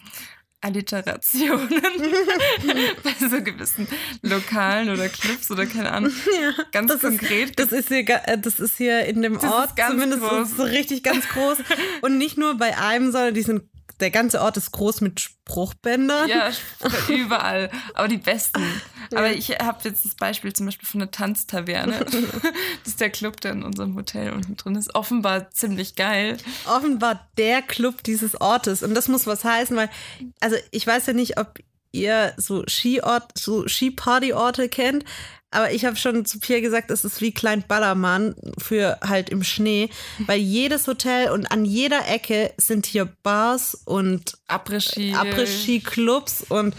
Alliterationen 0.60 1.68
bei 3.04 3.28
so 3.28 3.40
gewissen 3.42 3.86
Lokalen 4.22 4.90
oder 4.90 5.08
Clubs 5.08 5.50
oder 5.52 5.66
keine 5.66 5.92
Ahnung. 5.92 6.12
Ja, 6.40 6.64
Ganz 6.72 6.90
das 6.90 7.00
konkret. 7.00 7.50
Ist, 7.50 7.58
das, 7.60 7.72
ist 7.72 7.88
hier, 7.88 8.04
äh, 8.24 8.38
das 8.38 8.58
ist 8.58 8.76
hier 8.76 9.04
in 9.04 9.22
dem 9.22 9.36
ist 9.36 9.44
Ort 9.44 9.78
zumindest 9.78 10.56
so 10.56 10.64
richtig 10.64 11.04
ganz 11.04 11.28
groß. 11.28 11.58
Und 12.02 12.18
nicht 12.18 12.38
nur 12.38 12.56
bei 12.56 12.76
einem, 12.76 13.12
sondern 13.12 13.34
die 13.34 13.42
sind, 13.42 13.62
der 14.00 14.10
ganze 14.10 14.40
Ort 14.40 14.56
ist 14.56 14.72
groß 14.72 15.00
mit 15.00 15.20
Spruchbändern. 15.20 16.28
Ja, 16.28 16.50
überall. 17.08 17.70
Aber 17.94 18.08
die 18.08 18.18
besten. 18.18 18.62
Aber 19.12 19.32
ich 19.32 19.50
habe 19.50 19.80
jetzt 19.84 20.04
das 20.04 20.14
Beispiel 20.14 20.52
zum 20.52 20.66
Beispiel 20.66 20.88
von 20.88 21.00
der 21.00 21.10
Tanztaverne. 21.10 22.04
Das 22.84 22.94
ist 22.94 23.00
der 23.00 23.10
Club, 23.10 23.40
der 23.40 23.52
in 23.52 23.62
unserem 23.62 23.94
Hotel 23.96 24.32
unten 24.32 24.56
drin 24.56 24.76
ist. 24.76 24.94
Offenbar 24.94 25.50
ziemlich 25.50 25.94
geil. 25.94 26.36
offenbar 26.66 27.28
der 27.36 27.62
Club 27.62 28.02
dieses 28.02 28.40
Ortes. 28.40 28.82
Und 28.82 28.94
das 28.94 29.08
muss 29.08 29.26
was 29.26 29.44
heißen, 29.44 29.76
weil, 29.76 29.90
also 30.40 30.56
ich 30.70 30.86
weiß 30.86 31.06
ja 31.06 31.12
nicht, 31.12 31.38
ob 31.38 31.58
ihr 31.92 32.32
so 32.36 32.64
Skiort, 32.66 33.36
so 33.36 33.66
Skipartyorte 33.66 34.68
kennt, 34.68 35.04
aber 35.50 35.72
ich 35.72 35.86
habe 35.86 35.96
schon 35.96 36.26
zu 36.26 36.40
Pierre 36.40 36.60
gesagt, 36.60 36.90
es 36.90 37.04
ist 37.04 37.22
wie 37.22 37.32
Klein 37.32 37.64
Ballermann 37.66 38.34
für 38.58 38.98
halt 39.00 39.30
im 39.30 39.42
Schnee, 39.42 39.88
weil 40.26 40.38
jedes 40.38 40.86
Hotel 40.86 41.30
und 41.30 41.50
an 41.50 41.64
jeder 41.64 42.06
Ecke 42.06 42.52
sind 42.58 42.84
hier 42.84 43.06
Bars 43.22 43.74
und 43.86 44.36
Après-Ski. 44.46 45.14
Après-Ski-Clubs 45.14 46.44
und 46.48 46.74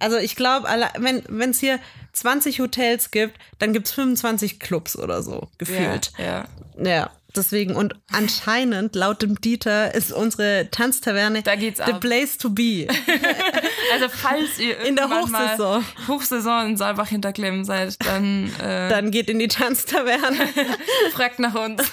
also 0.00 0.16
ich 0.16 0.34
glaube, 0.34 0.68
wenn 0.98 1.50
es 1.50 1.60
hier 1.60 1.78
20 2.12 2.58
Hotels 2.60 3.12
gibt, 3.12 3.38
dann 3.60 3.72
gibt 3.72 3.86
es 3.86 3.92
25 3.92 4.58
Clubs 4.58 4.98
oder 4.98 5.22
so, 5.22 5.48
gefühlt. 5.58 6.10
Ja, 6.18 6.24
ja. 6.24 6.48
Ja, 6.84 7.10
deswegen. 7.38 7.74
Und 7.74 7.94
anscheinend, 8.12 8.94
laut 8.94 9.22
dem 9.22 9.40
Dieter, 9.40 9.94
ist 9.94 10.12
unsere 10.12 10.68
Tanztaverne 10.70 11.42
the 11.44 11.92
place 12.00 12.36
to 12.38 12.50
be. 12.50 12.86
Also 13.90 14.08
falls 14.10 14.58
ihr 14.58 14.78
In 14.80 14.96
der 14.96 15.08
Hochsaison. 15.08 15.82
Hochsaison 16.08 16.66
in 16.66 16.76
Saalbach 16.76 17.08
hinterklemmen 17.08 17.64
seid, 17.64 17.96
dann, 18.04 18.52
äh, 18.60 18.90
Dann 18.90 19.10
geht 19.10 19.30
in 19.30 19.38
die 19.38 19.48
Tanztaverne. 19.48 20.36
fragt 21.12 21.38
nach 21.38 21.54
uns. 21.54 21.82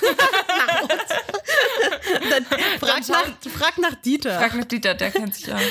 Dann 2.29 2.45
frag, 2.79 3.07
nach, 3.09 3.51
frag 3.51 3.77
nach 3.77 3.95
Dieter. 3.95 4.39
Fragt 4.39 4.55
nach 4.55 4.65
Dieter, 4.65 4.93
der 4.93 5.11
kennt 5.11 5.35
sich 5.35 5.51
aus. 5.53 5.61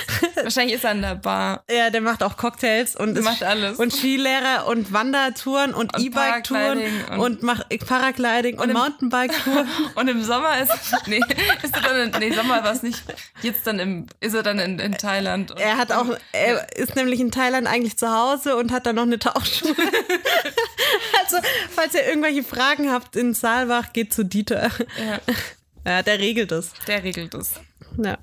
Wahrscheinlich 0.43 0.77
ist 0.77 0.85
er 0.85 0.91
an 0.91 1.03
der 1.03 1.15
Bar. 1.15 1.65
ja, 1.71 1.91
der 1.91 2.01
macht 2.01 2.23
auch 2.23 2.37
Cocktails 2.37 2.97
und 2.97 3.21
Macht 3.23 3.43
alles. 3.43 3.79
und 3.79 3.93
Skilehrer 3.93 4.67
und 4.67 4.93
Wandertouren 4.93 5.73
und, 5.75 5.95
Und 5.97 6.03
E-Bike-Touren 6.05 6.81
und- 7.11 7.19
und, 7.19 7.43
macht 7.43 7.67
Paragliding 7.87 8.59
und, 8.59 8.69
im- 8.71 8.77
Mountainbike-Touren. 8.77 9.69
Und 9.95 10.09
im 10.09 10.23
Sommer 10.25 10.59
ist, 10.61 10.73
nee, 11.07 11.21
ist 11.63 11.75
er 11.77 11.83
dann 11.83 12.13
in, 12.13 12.19
nee, 12.19 12.35
Sommer 12.35 12.63
war 12.65 12.73
es 12.73 12.83
nicht. 12.83 13.03
Jetzt 13.43 13.67
dann 13.67 13.79
im, 13.79 14.07
ist 14.21 14.35
er 14.35 14.43
dann 14.43 14.59
in, 14.59 14.79
in 14.79 14.93
Thailand. 14.99 15.51
Und 15.53 15.61
Er 15.61 15.77
hat 15.77 15.93
auch, 15.93 16.07
er 16.33 16.77
ist 16.77 16.97
nämlich 16.97 17.21
in 17.21 17.31
Thailand 17.31 17.67
eigentlich 17.67 17.97
zu 17.97 18.11
Hause 18.13 18.57
und 18.57 18.73
hat 18.73 18.87
dann 18.87 18.97
noch 18.97 19.03
eine 19.03 19.19
Tauchschule. 19.19 19.75
also, 21.23 21.37
falls 21.75 21.95
ihr 21.95 22.07
irgendwelche 22.07 22.43
Fragen 22.43 22.91
habt 22.91 23.17
in 23.17 23.35
Saalbach, 23.35 23.93
geht 23.93 24.13
zu 24.13 24.25
Dieter. 24.25 24.71
Ja, 24.99 25.21
Ja, 25.85 26.03
der 26.03 26.19
regelt 26.19 26.53
es. 26.53 26.73
der 26.87 27.03
regelt 27.03 27.35
es. 27.35 27.55
Ja. 28.03 28.19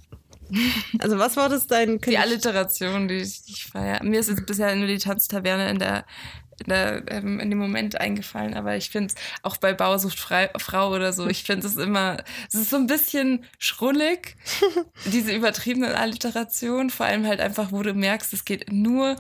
Also, 1.00 1.18
was 1.18 1.38
war 1.38 1.48
das 1.48 1.68
dein 1.68 2.00
Die 2.00 2.18
Alliteration, 2.18 3.08
die 3.08 3.16
ich, 3.16 3.44
die 3.44 3.54
ich 3.54 3.66
feiere. 3.66 4.04
Mir 4.04 4.20
ist 4.20 4.30
jetzt 4.30 4.46
bisher 4.46 4.76
nur 4.76 4.88
die 4.88 4.98
Tanztaverne 4.98 5.70
in 5.70 5.80
der, 5.80 6.06
in, 6.60 6.70
der, 6.70 7.04
ähm, 7.08 7.40
in 7.40 7.50
dem 7.50 7.60
Moment 7.60 8.00
eingefallen, 8.00 8.54
aber 8.54 8.76
ich 8.76 8.90
finde 8.90 9.14
es 9.14 9.16
auch 9.44 9.58
bei 9.58 9.74
Bausucht 9.74 10.20
Frei, 10.20 10.50
Frau 10.58 10.94
oder 10.94 11.14
so, 11.14 11.28
ich 11.28 11.44
finde 11.44 11.68
es 11.68 11.78
immer, 11.78 12.18
es 12.50 12.56
ist 12.56 12.70
so 12.70 12.76
ein 12.76 12.88
bisschen 12.88 13.46
schrullig, 13.60 14.36
diese 15.06 15.34
übertriebene 15.34 15.98
Alliteration, 15.98 16.90
vor 16.90 17.06
allem 17.06 17.26
halt 17.26 17.40
einfach, 17.40 17.72
wo 17.72 17.82
du 17.82 17.94
merkst, 17.94 18.34
es 18.34 18.44
geht 18.44 18.72
nur 18.72 19.16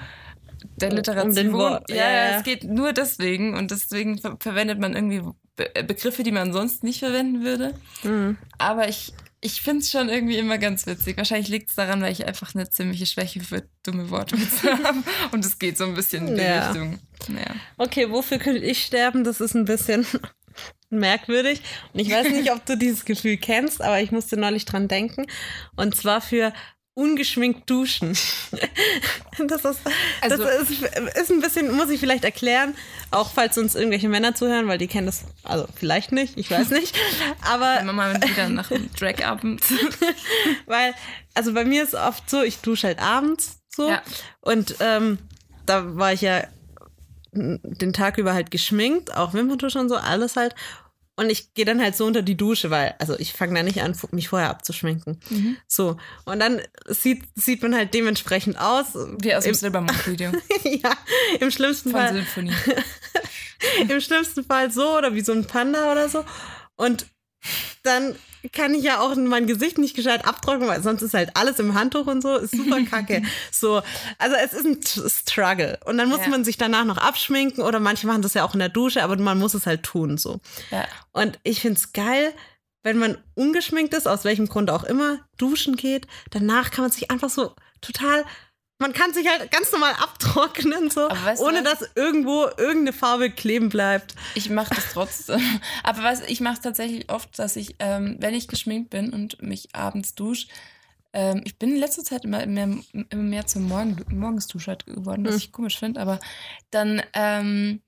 der 0.75 0.91
Literation. 0.91 1.53
Um 1.53 1.79
ja, 1.89 1.95
ja. 1.95 2.37
es 2.37 2.43
geht 2.43 2.63
nur 2.63 2.93
deswegen 2.93 3.55
und 3.55 3.71
deswegen 3.71 4.19
ver 4.19 4.37
verwendet 4.39 4.79
man 4.79 4.93
irgendwie 4.93 5.21
Be 5.55 5.75
äh, 5.75 5.83
Begriffe, 5.83 6.23
die 6.23 6.31
man 6.31 6.53
sonst 6.53 6.83
nicht 6.83 6.99
verwenden 6.99 7.43
würde. 7.43 7.73
Mhm. 8.03 8.37
Aber 8.57 8.87
ich, 8.87 9.13
ich 9.41 9.61
finde 9.61 9.79
es 9.81 9.91
schon 9.91 10.07
irgendwie 10.09 10.37
immer 10.37 10.57
ganz 10.57 10.85
witzig. 10.85 11.17
Wahrscheinlich 11.17 11.49
liegt 11.49 11.69
es 11.69 11.75
daran, 11.75 12.01
weil 12.01 12.11
ich 12.11 12.25
einfach 12.27 12.55
eine 12.55 12.69
ziemliche 12.69 13.05
Schwäche 13.05 13.41
für 13.41 13.63
dumme 13.83 14.09
Wortwitze 14.09 14.71
habe. 14.83 15.03
Und 15.31 15.43
es 15.45 15.59
geht 15.59 15.77
so 15.77 15.85
ein 15.85 15.93
bisschen 15.95 16.27
in 16.27 16.35
die 16.35 16.41
Ja. 16.41 16.67
Richtung. 16.71 16.99
Naja. 17.27 17.55
Okay, 17.77 18.09
wofür 18.09 18.37
könnte 18.39 18.61
ich 18.63 18.83
sterben? 18.83 19.23
Das 19.23 19.41
ist 19.41 19.55
ein 19.55 19.65
bisschen 19.65 20.05
merkwürdig. 20.89 21.61
Und 21.93 21.99
ich 21.99 22.09
weiß 22.11 22.29
nicht, 22.29 22.51
ob 22.51 22.65
du 22.65 22.77
dieses 22.77 23.05
Gefühl 23.05 23.37
kennst, 23.37 23.81
aber 23.81 24.01
ich 24.01 24.11
musste 24.11 24.37
neulich 24.37 24.65
dran 24.65 24.87
denken. 24.87 25.25
Und 25.75 25.95
zwar 25.95 26.21
für 26.21 26.53
ungeschminkt 26.93 27.69
duschen. 27.69 28.17
Das, 29.47 29.63
ist, 29.65 29.79
Also- 30.21 30.43
das 30.43 30.69
ist, 30.69 30.81
ist 30.83 31.31
ein 31.31 31.39
bisschen, 31.41 31.73
muss 31.75 31.89
ich 31.89 31.99
vielleicht 31.99 32.23
erklären, 32.25 32.75
auch 33.09 33.31
falls 33.31 33.57
uns 33.57 33.73
irgendwelche 33.75 34.09
Männer 34.09 34.35
zuhören, 34.35 34.67
weil 34.67 34.77
die 34.77 34.87
kennen 34.87 35.07
das, 35.07 35.23
also 35.43 35.67
vielleicht 35.75 36.11
nicht, 36.11 36.37
ich 36.37 36.51
weiß 36.51 36.69
nicht, 36.69 36.95
aber 37.49 37.77
Wenn 37.77 37.87
man 37.87 37.95
mal 37.95 38.21
wieder 38.21 38.49
nach 38.49 38.67
dem 38.67 38.91
Drag-Abend. 38.93 39.63
weil, 40.67 40.93
also 41.33 41.53
bei 41.53 41.65
mir 41.65 41.81
ist 41.83 41.95
oft 41.95 42.29
so, 42.29 42.43
ich 42.43 42.57
dusche 42.59 42.87
halt 42.87 42.99
abends 42.99 43.61
so 43.73 43.89
Ja. 43.89 44.01
und 44.41 44.75
ähm, 44.79 45.17
da 45.65 45.95
war 45.95 46.13
ich 46.13 46.21
ja 46.21 46.43
den 47.33 47.93
Tag 47.93 48.17
über 48.17 48.33
halt 48.33 48.51
geschminkt, 48.51 49.15
auch 49.15 49.33
Wimperntusche 49.33 49.79
und 49.79 49.87
so, 49.89 49.95
alles 49.95 50.35
halt. 50.35 50.53
Und 51.15 51.29
ich 51.29 51.53
gehe 51.53 51.65
dann 51.65 51.81
halt 51.81 51.95
so 51.95 52.05
unter 52.05 52.21
die 52.21 52.37
Dusche, 52.37 52.69
weil, 52.69 52.95
also 52.97 53.19
ich 53.19 53.33
fange 53.33 53.53
da 53.53 53.63
nicht 53.63 53.81
an, 53.81 53.95
mich 54.11 54.29
vorher 54.29 54.49
abzuschminken. 54.49 55.19
Mhm. 55.29 55.57
So. 55.67 55.97
Und 56.25 56.39
dann 56.39 56.61
sieht, 56.87 57.23
sieht 57.35 57.61
man 57.61 57.75
halt 57.75 57.93
dementsprechend 57.93 58.57
aus. 58.59 58.95
Wie 59.19 59.35
aus 59.35 59.43
dem 59.43 59.53
Silbermond-Video 59.53 60.31
ja, 60.63 60.93
im 61.39 61.51
schlimmsten 61.51 61.91
von 61.91 61.99
Fall. 61.99 62.13
Symphonie. 62.13 62.53
Im 63.87 64.01
schlimmsten 64.01 64.43
Fall 64.43 64.71
so 64.71 64.97
oder 64.97 65.13
wie 65.13 65.21
so 65.21 65.33
ein 65.33 65.45
Panda 65.45 65.91
oder 65.91 66.09
so. 66.09 66.25
Und 66.77 67.05
dann 67.83 68.15
kann 68.53 68.73
ich 68.73 68.83
ja 68.83 68.99
auch 68.99 69.15
mein 69.15 69.45
Gesicht 69.47 69.77
nicht 69.77 69.95
gescheit 69.95 70.25
abtrocknen, 70.25 70.67
weil 70.67 70.81
sonst 70.81 71.01
ist 71.01 71.13
halt 71.13 71.35
alles 71.35 71.59
im 71.59 71.73
Handtuch 71.75 72.07
und 72.07 72.21
so, 72.21 72.35
ist 72.37 72.55
super 72.55 72.81
kacke. 72.89 73.21
so, 73.51 73.81
also 74.17 74.35
es 74.43 74.53
ist 74.53 74.65
ein 74.65 74.79
Struggle. 75.09 75.79
Und 75.85 75.97
dann 75.97 76.09
muss 76.09 76.21
Ja. 76.21 76.29
man 76.29 76.43
sich 76.43 76.57
danach 76.57 76.85
noch 76.85 76.97
abschminken 76.97 77.63
oder 77.63 77.79
manche 77.79 78.07
machen 78.07 78.21
das 78.21 78.33
ja 78.33 78.43
auch 78.43 78.53
in 78.53 78.59
der 78.59 78.69
Dusche, 78.69 79.03
aber 79.03 79.15
man 79.17 79.37
muss 79.39 79.53
es 79.53 79.65
halt 79.65 79.83
tun 79.83 80.17
so. 80.17 80.39
Ja. 80.71 80.85
Und 81.11 81.39
ich 81.43 81.61
find's 81.61 81.93
geil, 81.93 82.33
wenn 82.83 82.97
man 82.97 83.17
ungeschminkt 83.35 83.93
ist, 83.93 84.07
aus 84.07 84.23
welchem 84.23 84.47
Grund 84.47 84.71
auch 84.71 84.83
immer, 84.83 85.19
duschen 85.37 85.75
geht, 85.75 86.07
danach 86.31 86.71
kann 86.71 86.83
man 86.83 86.91
sich 86.91 87.11
einfach 87.11 87.29
so 87.29 87.55
total, 87.81 88.25
man 88.81 88.93
kann 88.93 89.13
sich 89.13 89.27
halt 89.27 89.49
ganz 89.51 89.71
normal 89.71 89.93
abtrocknen, 89.93 90.89
so, 90.89 91.07
Aber 91.09 91.23
weißt 91.25 91.41
du 91.41 91.45
ohne 91.45 91.63
was? 91.63 91.79
dass 91.79 91.89
irgendwo 91.95 92.45
irgendeine 92.57 92.93
Farbe 92.93 93.29
kleben 93.29 93.69
bleibt. 93.69 94.15
Ich 94.35 94.49
mache 94.49 94.73
das 94.75 94.91
trotzdem. 94.91 95.39
Aber 95.83 96.03
was 96.03 96.21
ich 96.21 96.41
mache 96.41 96.61
tatsächlich 96.61 97.09
oft, 97.09 97.37
dass 97.39 97.55
ich, 97.55 97.75
ähm, 97.79 98.17
wenn 98.19 98.33
ich 98.33 98.47
geschminkt 98.47 98.89
bin 98.89 99.13
und 99.13 99.41
mich 99.41 99.73
abends 99.75 100.15
dusche, 100.15 100.47
ähm, 101.13 101.41
ich 101.45 101.57
bin 101.59 101.71
in 101.71 101.77
letzter 101.77 102.03
Zeit 102.03 102.25
immer 102.25 102.45
mehr, 102.45 102.69
immer 103.09 103.23
mehr 103.23 103.45
zum 103.45 103.67
Morgen, 103.67 103.97
Morgensduscher 104.09 104.77
geworden, 104.77 105.25
was 105.25 105.33
Hm. 105.33 105.37
ich 105.39 105.51
komisch 105.51 105.77
finde. 105.79 106.01
Aber 106.01 106.19
dann 106.71 107.01
ähm, 107.13 107.81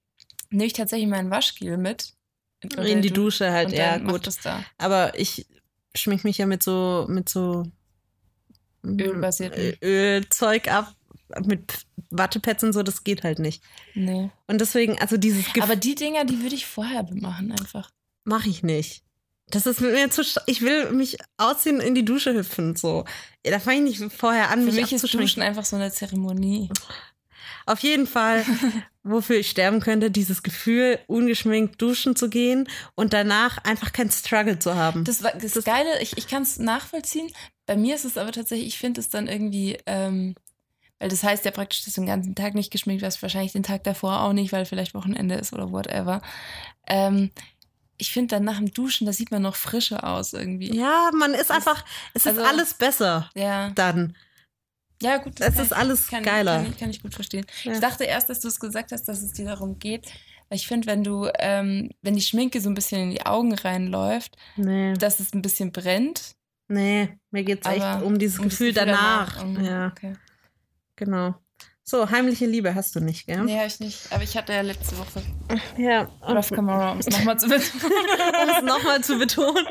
nehme 0.50 0.66
ich 0.66 0.74
tatsächlich 0.74 1.10
meinen 1.10 1.32
Waschgel 1.32 1.78
mit. 1.78 2.14
In 2.78 3.02
die 3.02 3.12
Dusche 3.12 3.52
halt, 3.52 3.72
ja, 3.74 3.98
gut. 3.98 4.30
da. 4.44 4.64
Aber 4.78 5.18
ich 5.20 5.46
schmink 5.96 6.24
mich 6.24 6.38
ja 6.38 6.46
mit 6.46 6.64
so, 6.64 7.06
mit 7.10 7.28
so 7.30 7.64
Ölbasierten. 8.84 9.60
Ö- 9.82 10.18
Ölzeug 10.18 10.68
ab, 10.72 10.94
mit 11.46 11.86
Wattepads 12.12 12.64
und 12.64 12.74
so, 12.74 12.84
das 12.84 13.04
geht 13.04 13.24
halt 13.24 13.40
nicht. 13.40 13.64
Nee. 13.96 14.30
Und 14.48 14.62
deswegen, 14.62 15.00
also 15.00 15.18
dieses 15.18 15.46
Gefühl 15.48 15.64
Aber 15.64 15.76
die 15.76 15.96
Dinger, 15.96 16.26
die 16.26 16.42
würde 16.42 16.56
ich 16.56 16.66
vorher 16.66 17.06
machen 17.14 17.52
einfach. 17.52 17.90
mache 18.26 18.50
ich 18.50 18.64
nicht. 18.64 19.04
Das 19.48 19.66
ist 19.66 19.82
mir 19.82 20.10
zu, 20.10 20.24
ich 20.46 20.62
will 20.62 20.92
mich 20.92 21.18
ausziehen, 21.38 21.80
in 21.82 21.96
die 21.96 22.06
Dusche 22.06 22.34
hüpfen, 22.34 22.76
so. 22.76 23.06
Da 23.44 23.60
fange 23.60 23.90
ich 23.90 24.00
nicht 24.00 24.14
vorher 24.14 24.50
an, 24.50 24.60
Für 24.60 24.66
mich 24.72 24.76
mich 24.76 24.94
ist. 24.94 25.14
Duschen 25.14 25.44
einfach 25.44 25.66
so 25.66 25.76
eine 25.76 25.92
Zeremonie. 25.92 26.70
Auf 27.66 27.80
jeden 27.80 28.08
Fall, 28.08 28.46
wofür 29.04 29.38
ich 29.38 29.50
sterben 29.50 29.80
könnte, 29.80 30.12
dieses 30.12 30.44
Gefühl, 30.44 31.00
ungeschminkt 31.08 31.82
duschen 31.82 32.16
zu 32.16 32.30
gehen 32.30 32.68
und 32.96 33.14
danach 33.14 33.58
einfach 33.60 33.92
kein 33.94 34.10
Struggle 34.12 34.60
zu 34.60 34.76
haben. 34.76 35.04
Das, 35.04 35.24
war, 35.24 35.32
das, 35.34 35.54
Geile, 35.64 36.02
ich, 36.02 36.18
ich 36.18 36.28
kann 36.28 36.44
es 36.44 36.58
nachvollziehen. 36.58 37.30
Bei 37.66 37.76
mir 37.78 37.96
ist 37.96 38.06
es 38.06 38.18
aber 38.18 38.32
tatsächlich, 38.32 38.68
ich 38.68 38.78
finde 38.78 39.00
es 39.02 39.10
dann 39.10 39.28
irgendwie, 39.28 39.78
ähm, 39.86 40.36
weil 41.00 41.10
das 41.10 41.24
heißt 41.24 41.46
ja 41.46 41.52
praktisch, 41.52 41.84
dass 41.86 41.94
du 41.94 42.02
den 42.02 42.08
ganzen 42.08 42.36
Tag 42.36 42.54
nicht 42.56 42.72
geschminkt 42.72 43.02
wirst, 43.04 43.22
wahrscheinlich 43.22 43.52
den 43.54 43.64
Tag 43.64 43.84
davor 43.84 44.22
auch 44.22 44.34
nicht, 44.34 44.52
weil 44.52 44.66
vielleicht 44.66 44.94
Wochenende 44.94 45.36
ist 45.36 45.54
oder 45.54 45.72
whatever. 45.72 46.22
Ähm, 46.88 47.32
ich 47.98 48.12
finde 48.12 48.36
dann 48.36 48.44
nach 48.44 48.58
dem 48.58 48.74
Duschen, 48.74 49.06
da 49.06 49.14
sieht 49.14 49.32
man 49.32 49.42
noch 49.42 49.56
frischer 49.56 50.04
aus 50.04 50.34
irgendwie. 50.34 50.76
ja, 50.76 51.10
man 51.18 51.34
ist 51.34 51.52
einfach, 51.52 51.86
es 52.14 52.26
ist 52.26 52.28
also- 52.38 52.44
alles 52.44 52.74
besser 52.74 53.30
Ja, 53.36 53.70
dann. 53.72 54.16
ja 55.02 55.18
gut. 55.18 55.40
Es 55.40 55.54
kann 55.56 55.64
ist 55.64 55.72
ich- 55.72 55.78
alles 55.78 56.08
kann, 56.08 56.24
geiler. 56.24 56.58
Kann 56.58 56.72
ich, 56.72 56.78
kann 56.78 56.90
ich 56.90 57.02
gut 57.02 57.14
verstehen. 57.14 57.46
Ja. 57.64 57.74
Ich 57.74 57.80
dachte 57.80 58.04
erst, 58.04 58.30
dass 58.30 58.40
du 58.42 58.48
es 58.50 58.60
gesagt 58.60 58.92
hast, 58.92 59.04
dass 59.06 59.22
es 59.22 59.32
dir 59.34 59.46
darum 59.46 59.80
geht, 59.80 60.06
weil 60.50 60.58
ich 60.58 60.68
finde, 60.68 60.88
wenn 60.88 61.04
du, 61.04 61.30
ähm, 61.40 61.92
wenn 62.02 62.16
die 62.16 62.22
Schminke 62.22 62.60
so 62.62 62.70
ein 62.70 62.74
bisschen 62.74 63.02
in 63.04 63.12
die 63.12 63.26
Augen 63.26 63.54
reinläuft, 63.54 64.36
Nee, 64.58 64.94
dass 64.94 65.20
es 65.22 65.34
ein 65.34 65.42
bisschen 65.42 65.72
brennt. 65.72 66.36
Nee, 66.74 67.10
mir 67.32 67.44
geht's 67.44 67.68
echt 67.68 67.82
Aber 67.82 68.06
um 68.06 68.18
dieses 68.20 68.40
um 68.40 68.46
das 68.46 68.54
Gefühl, 68.54 68.74
danach. 68.74 69.44
Mhm, 69.44 69.64
Ja, 69.64 69.88
Okay. 69.88 70.14
genau. 70.96 71.36
So, 71.86 72.10
heimliche 72.10 72.46
Liebe 72.46 72.76
hast 72.76 72.96
du 72.96 73.02
nicht, 73.02 73.26
gell? 73.26 73.42
Nee, 73.44 73.58
habe 73.58 73.68
ich 73.68 73.80
nicht. 73.82 74.10
Aber 74.12 74.24
ich 74.24 74.38
hatte 74.38 74.54
ja 74.54 74.62
letzte 74.62 74.98
Woche 74.98 75.22
Ja, 75.78 76.04
und 76.22 76.34
Ralph 76.36 76.50
Camara, 76.52 76.94
um 76.94 77.00
es 77.00 77.08
nochmal 77.10 77.38
zu 77.38 77.50
betonen. 77.50 77.82
um 78.42 78.50
es 78.50 78.62
nochmal 78.64 79.04
zu 79.04 79.18
betonen. 79.20 79.68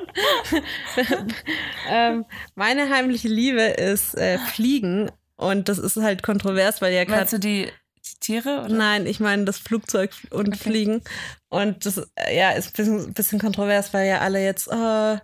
ähm, 1.89 2.25
meine 2.55 2.91
heimliche 2.91 3.29
Liebe 3.29 3.63
ist 3.63 4.15
äh, 4.17 4.39
Fliegen. 4.39 5.11
Und 5.37 5.69
das 5.69 5.79
ist 5.79 5.97
halt 5.97 6.23
kontrovers, 6.23 6.83
weil 6.83 6.93
ja 6.93 7.05
gerade. 7.05 7.21
Meinst 7.21 7.33
du 7.33 7.39
die, 7.39 7.67
die 8.05 8.21
Tiere? 8.21 8.61
Oder? 8.65 8.75
Nein, 8.75 9.07
ich 9.07 9.19
meine 9.19 9.45
das 9.45 9.59
Flugzeug 9.59 10.11
und 10.31 10.49
Okay. 10.49 10.59
Fliegen. 10.59 11.03
Und 11.49 11.87
das 11.87 11.99
äh, 12.17 12.37
ja, 12.37 12.51
ist 12.51 12.69
ein 12.69 12.73
bisschen, 12.77 13.15
bisschen 13.15 13.41
kontrovers, 13.41 13.93
weil 13.95 14.07
ja 14.09 14.19
alle 14.21 14.45
jetzt 14.45 14.69
äh, 14.69 15.19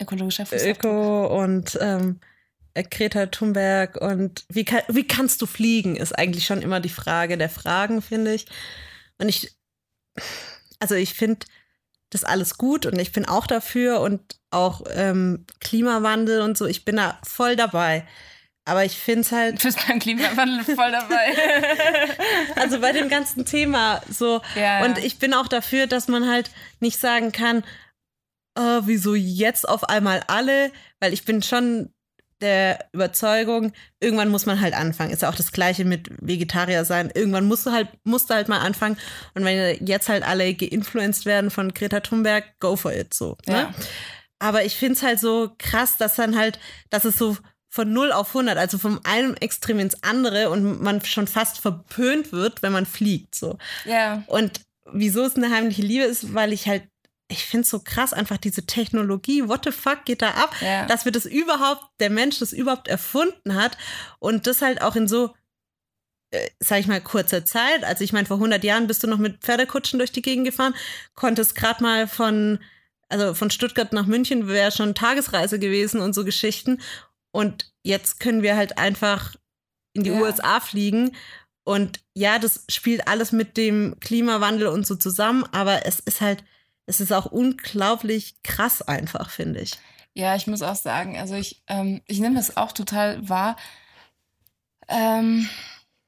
Ökologischer 0.00 0.46
Fußabdruck. 0.46 0.84
Öko 0.84 1.26
und 1.42 1.78
ähm, 1.80 2.20
äh, 2.74 2.84
Greta 2.84 3.26
Thunberg 3.26 3.96
und 3.96 4.44
wie, 4.48 4.64
kann, 4.64 4.82
wie 4.88 5.06
kannst 5.06 5.42
du 5.42 5.46
fliegen, 5.46 5.96
ist 5.96 6.16
eigentlich 6.16 6.46
schon 6.46 6.62
immer 6.62 6.80
die 6.80 6.88
Frage 6.88 7.36
der 7.36 7.48
Fragen, 7.48 8.02
finde 8.02 8.34
ich. 8.34 8.46
Und 9.18 9.28
ich, 9.28 9.56
also 10.78 10.94
ich 10.94 11.14
finde 11.14 11.46
das 12.10 12.24
alles 12.24 12.56
gut 12.56 12.86
und 12.86 12.98
ich 12.98 13.12
bin 13.12 13.26
auch 13.26 13.46
dafür 13.46 14.00
und 14.00 14.20
auch 14.50 14.82
ähm, 14.94 15.44
Klimawandel 15.60 16.40
und 16.40 16.56
so, 16.56 16.66
ich 16.66 16.84
bin 16.84 16.96
da 16.96 17.18
voll 17.22 17.56
dabei. 17.56 18.06
Aber 18.64 18.84
ich 18.84 18.98
finde 18.98 19.22
es 19.22 19.32
halt, 19.32 19.58
Du 19.58 19.66
bist 19.66 19.86
beim 19.88 19.98
Klimawandel 19.98 20.62
voll 20.76 20.92
dabei. 20.92 21.34
also 22.56 22.80
bei 22.80 22.92
dem 22.92 23.08
ganzen 23.08 23.46
Thema 23.46 24.02
so, 24.10 24.42
ja, 24.54 24.84
Und 24.84 24.98
ich 24.98 25.18
bin 25.18 25.32
auch 25.32 25.48
dafür, 25.48 25.86
dass 25.86 26.06
man 26.06 26.28
halt 26.28 26.50
nicht 26.78 27.00
sagen 27.00 27.32
kann, 27.32 27.64
äh, 28.58 28.86
wieso 28.86 29.14
jetzt 29.14 29.68
auf 29.68 29.84
einmal 29.84 30.22
alle, 30.26 30.72
weil 31.00 31.12
ich 31.12 31.24
bin 31.24 31.42
schon 31.42 31.90
der 32.40 32.88
Überzeugung, 32.92 33.72
irgendwann 34.00 34.28
muss 34.28 34.46
man 34.46 34.60
halt 34.60 34.74
anfangen. 34.74 35.10
Ist 35.10 35.22
ja 35.22 35.28
auch 35.28 35.34
das 35.34 35.52
Gleiche 35.52 35.84
mit 35.84 36.08
Vegetarier 36.20 36.84
sein. 36.84 37.10
Irgendwann 37.12 37.46
musst 37.46 37.66
du 37.66 37.72
halt, 37.72 37.88
musst 38.04 38.30
du 38.30 38.34
halt 38.34 38.48
mal 38.48 38.60
anfangen. 38.60 38.96
Und 39.34 39.44
wenn 39.44 39.84
jetzt 39.84 40.08
halt 40.08 40.22
alle 40.22 40.54
geinfluenced 40.54 41.26
werden 41.26 41.50
von 41.50 41.74
Greta 41.74 42.00
Thunberg, 42.00 42.44
go 42.60 42.76
for 42.76 42.92
it, 42.92 43.12
so. 43.12 43.36
Ne? 43.46 43.54
Ja. 43.54 43.74
Aber 44.38 44.64
ich 44.64 44.76
finde 44.76 44.94
es 44.94 45.02
halt 45.02 45.18
so 45.18 45.50
krass, 45.58 45.96
dass 45.96 46.14
dann 46.14 46.38
halt, 46.38 46.60
dass 46.90 47.04
es 47.04 47.16
so 47.16 47.36
von 47.68 47.92
0 47.92 48.12
auf 48.12 48.28
100, 48.28 48.56
also 48.56 48.78
vom 48.78 49.00
einem 49.04 49.34
Extrem 49.34 49.80
ins 49.80 50.02
andere 50.02 50.50
und 50.50 50.80
man 50.80 51.04
schon 51.04 51.26
fast 51.26 51.58
verpönt 51.58 52.32
wird, 52.32 52.62
wenn 52.62 52.72
man 52.72 52.86
fliegt, 52.86 53.34
so. 53.34 53.58
ja. 53.84 54.22
Und 54.26 54.60
wieso 54.92 55.24
es 55.24 55.36
eine 55.36 55.50
heimliche 55.50 55.82
Liebe 55.82 56.04
ist, 56.04 56.34
weil 56.34 56.52
ich 56.52 56.66
halt, 56.66 56.84
ich 57.28 57.44
finde 57.44 57.62
es 57.64 57.70
so 57.70 57.80
krass, 57.80 58.12
einfach 58.12 58.38
diese 58.38 58.64
Technologie, 58.64 59.46
what 59.48 59.64
the 59.64 59.70
fuck 59.70 60.04
geht 60.06 60.22
da 60.22 60.30
ab, 60.30 60.54
Ja. 60.60 60.86
dass 60.86 61.04
wir 61.04 61.12
das 61.12 61.26
überhaupt, 61.26 61.84
der 62.00 62.10
Mensch 62.10 62.38
das 62.38 62.52
überhaupt 62.52 62.88
erfunden 62.88 63.54
hat 63.54 63.76
und 64.18 64.46
das 64.46 64.62
halt 64.62 64.80
auch 64.80 64.96
in 64.96 65.06
so, 65.08 65.34
äh, 66.30 66.48
sag 66.58 66.80
ich 66.80 66.86
mal, 66.86 67.00
kurzer 67.02 67.44
Zeit. 67.44 67.84
Also 67.84 68.02
ich 68.02 68.12
meine, 68.12 68.26
vor 68.26 68.38
100 68.38 68.64
Jahren 68.64 68.86
bist 68.86 69.02
du 69.02 69.06
noch 69.06 69.18
mit 69.18 69.42
Pferdekutschen 69.42 69.98
durch 69.98 70.12
die 70.12 70.22
Gegend 70.22 70.46
gefahren, 70.46 70.74
konntest 71.14 71.54
gerade 71.54 71.82
mal 71.82 72.08
von, 72.08 72.60
also 73.10 73.34
von 73.34 73.50
Stuttgart 73.50 73.92
nach 73.92 74.06
München 74.06 74.48
wäre 74.48 74.72
schon 74.72 74.94
Tagesreise 74.94 75.58
gewesen 75.58 76.00
und 76.00 76.14
so 76.14 76.24
Geschichten. 76.24 76.80
Und 77.30 77.72
jetzt 77.82 78.20
können 78.20 78.42
wir 78.42 78.56
halt 78.56 78.78
einfach 78.78 79.34
in 79.94 80.02
die 80.04 80.10
Ja. 80.10 80.20
USA 80.20 80.60
fliegen. 80.60 81.14
Und 81.64 82.00
ja, 82.14 82.38
das 82.38 82.64
spielt 82.70 83.06
alles 83.06 83.32
mit 83.32 83.58
dem 83.58 83.96
Klimawandel 84.00 84.68
und 84.68 84.86
so 84.86 84.96
zusammen, 84.96 85.44
aber 85.52 85.84
es 85.86 85.98
ist 86.00 86.22
halt, 86.22 86.42
es 86.88 87.00
ist 87.00 87.12
auch 87.12 87.26
unglaublich 87.26 88.42
krass 88.42 88.80
einfach, 88.82 89.30
finde 89.30 89.60
ich. 89.60 89.72
Ja, 90.14 90.34
ich 90.34 90.46
muss 90.46 90.62
auch 90.62 90.74
sagen, 90.74 91.16
also 91.18 91.34
ich, 91.34 91.62
ähm, 91.68 92.00
ich 92.06 92.18
nehme 92.18 92.34
das 92.36 92.56
auch 92.56 92.72
total 92.72 93.28
wahr. 93.28 93.56
Ähm, 94.88 95.48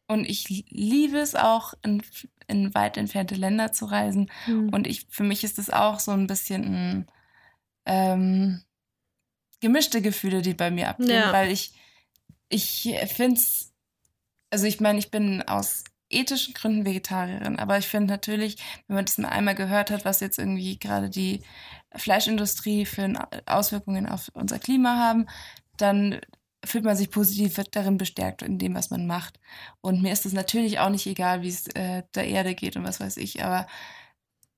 und 0.09 0.25
ich 0.25 0.49
liebe 0.71 1.19
es 1.19 1.35
auch, 1.37 1.75
in, 1.85 2.03
in 2.49 2.75
weit 2.75 2.97
entfernte 2.97 3.35
Länder 3.35 3.73
zu 3.73 3.85
reisen. 3.85 4.31
Und 4.73 4.87
ich, 4.87 5.07
für 5.11 5.23
mich 5.23 5.45
ist 5.45 5.59
es 5.59 5.71
auch 5.71 6.01
so 6.01 6.11
ein 6.13 6.27
bisschen 6.27 7.07
ähm, 7.85 8.63
gemischte 9.61 10.01
Gefühle, 10.03 10.43
die 10.43 10.55
bei 10.55 10.71
mir 10.71 10.89
abgehen, 10.89 11.11
Ja. 11.11 11.33
weil 11.33 11.51
ich, 11.53 11.73
ich 12.49 12.93
finde 13.15 13.39
es, 13.39 13.73
also 14.51 14.65
ich 14.67 14.81
meine, 14.81 14.99
ich 14.99 15.11
bin 15.11 15.43
aus 15.43 15.85
ethischen 16.11 16.55
Gründen 16.55 16.85
Vegetarierin, 16.85 17.59
aber 17.59 17.79
ich 17.79 17.89
finde 17.89 18.13
natürlich, 18.13 18.57
wenn 18.87 18.97
man 18.97 19.05
das 19.05 19.19
mal 19.19 19.29
einmal 19.29 19.55
gehört 19.55 19.91
hat, 19.91 20.05
was 20.05 20.21
jetzt 20.21 20.39
irgendwie 20.39 20.79
gerade 20.79 21.09
die 21.09 21.43
Fleischindustrie 21.95 22.85
für 22.85 23.13
Auswirkungen 23.47 24.09
auf 24.09 24.31
unser 24.35 24.59
Klima 24.59 24.97
haben, 24.97 25.27
dann 25.77 26.21
fühlt 26.65 26.85
man 26.85 26.97
sich 26.97 27.11
positiv 27.11 27.61
darin 27.71 27.97
bestärkt 27.97 28.43
in 28.43 28.59
dem, 28.59 28.75
was 28.75 28.91
man 28.91 29.07
macht. 29.07 29.41
Und 29.81 30.03
mir 30.03 30.13
ist 30.13 30.27
es 30.27 30.33
natürlich 30.33 30.79
auch 30.79 30.91
nicht 30.91 31.07
egal, 31.07 31.43
wie 31.43 31.49
es 31.49 31.67
äh, 31.69 32.03
der 32.15 32.27
Erde 32.27 32.55
geht 32.55 32.77
und 32.77 32.85
was 32.85 33.01
weiß 33.01 33.17
ich, 33.17 33.43
aber 33.43 33.67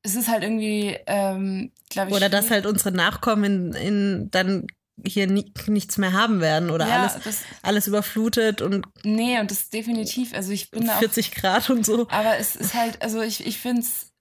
es 0.03 0.17
ist 0.17 0.29
halt 0.29 0.43
irgendwie, 0.43 0.97
ähm, 1.07 1.71
glaube 1.89 2.11
ich. 2.11 2.17
Oder 2.17 2.29
dass 2.29 2.51
halt 2.51 2.67
unsere 2.67 2.91
Nachkommen 2.93 3.73
in, 3.73 3.75
in 3.75 4.31
dann 4.31 4.67
hier 5.07 5.27
nie, 5.27 5.53
nichts 5.67 5.99
mehr 5.99 6.13
haben 6.13 6.41
werden 6.41 6.71
oder 6.71 6.87
Ja, 6.89 6.95
alles, 7.01 7.23
das- 7.25 7.43
alles 7.63 7.87
überflutet 7.87 8.63
und 8.63 8.87
Nee, 9.05 9.39
und 9.41 9.51
das 9.51 9.61
ist 9.61 9.73
definitiv, 9.73 10.33
also 10.35 10.53
ich 10.53 10.71
bin 10.71 10.87
da 10.87 10.95
auch 10.97 10.99
40 10.99 11.33
Grad 11.33 11.71
und 11.71 11.85
so. 11.87 12.09
Aber 12.09 12.37
es 12.39 12.57
ist 12.57 12.75
halt, 12.75 13.03
also 13.03 13.21
ich, 13.21 13.47
ich 13.47 13.59
finde 13.59 13.83
es, 13.83 14.13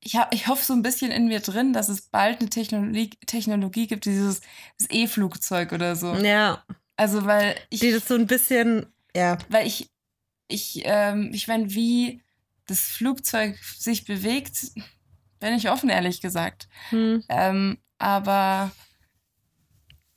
ich, 0.00 0.16
hab, 0.16 0.32
ich 0.32 0.46
hoffe 0.46 0.64
so 0.64 0.72
ein 0.72 0.82
bisschen 0.82 1.10
in 1.10 1.26
mir 1.28 1.40
drin, 1.40 1.72
dass 1.72 1.88
es 1.88 2.02
bald 2.02 2.40
eine 2.40 2.48
Technologie, 2.50 3.10
Technologie 3.26 3.86
gibt, 3.86 4.04
dieses 4.04 4.40
E-Flugzeug 4.90 5.72
oder 5.72 5.96
so. 5.96 6.14
Ja, 6.14 6.64
Also 6.96 7.26
weil 7.26 7.56
ich, 7.70 7.80
die 7.80 7.90
das 7.92 8.06
so 8.06 8.14
ein 8.14 8.26
bisschen, 8.26 8.86
ja, 9.14 9.38
weil 9.48 9.66
ich, 9.66 9.90
ich, 10.48 10.82
ähm, 10.84 11.30
ich 11.34 11.48
meine, 11.48 11.74
wie 11.74 12.22
das 12.66 12.80
Flugzeug 12.80 13.58
sich 13.76 14.04
bewegt, 14.04 14.58
bin 15.40 15.54
ich 15.54 15.68
offen, 15.70 15.88
ehrlich 15.90 16.20
gesagt. 16.20 16.68
hm, 16.90 17.24
Ähm, 17.28 17.78
aber 17.98 18.70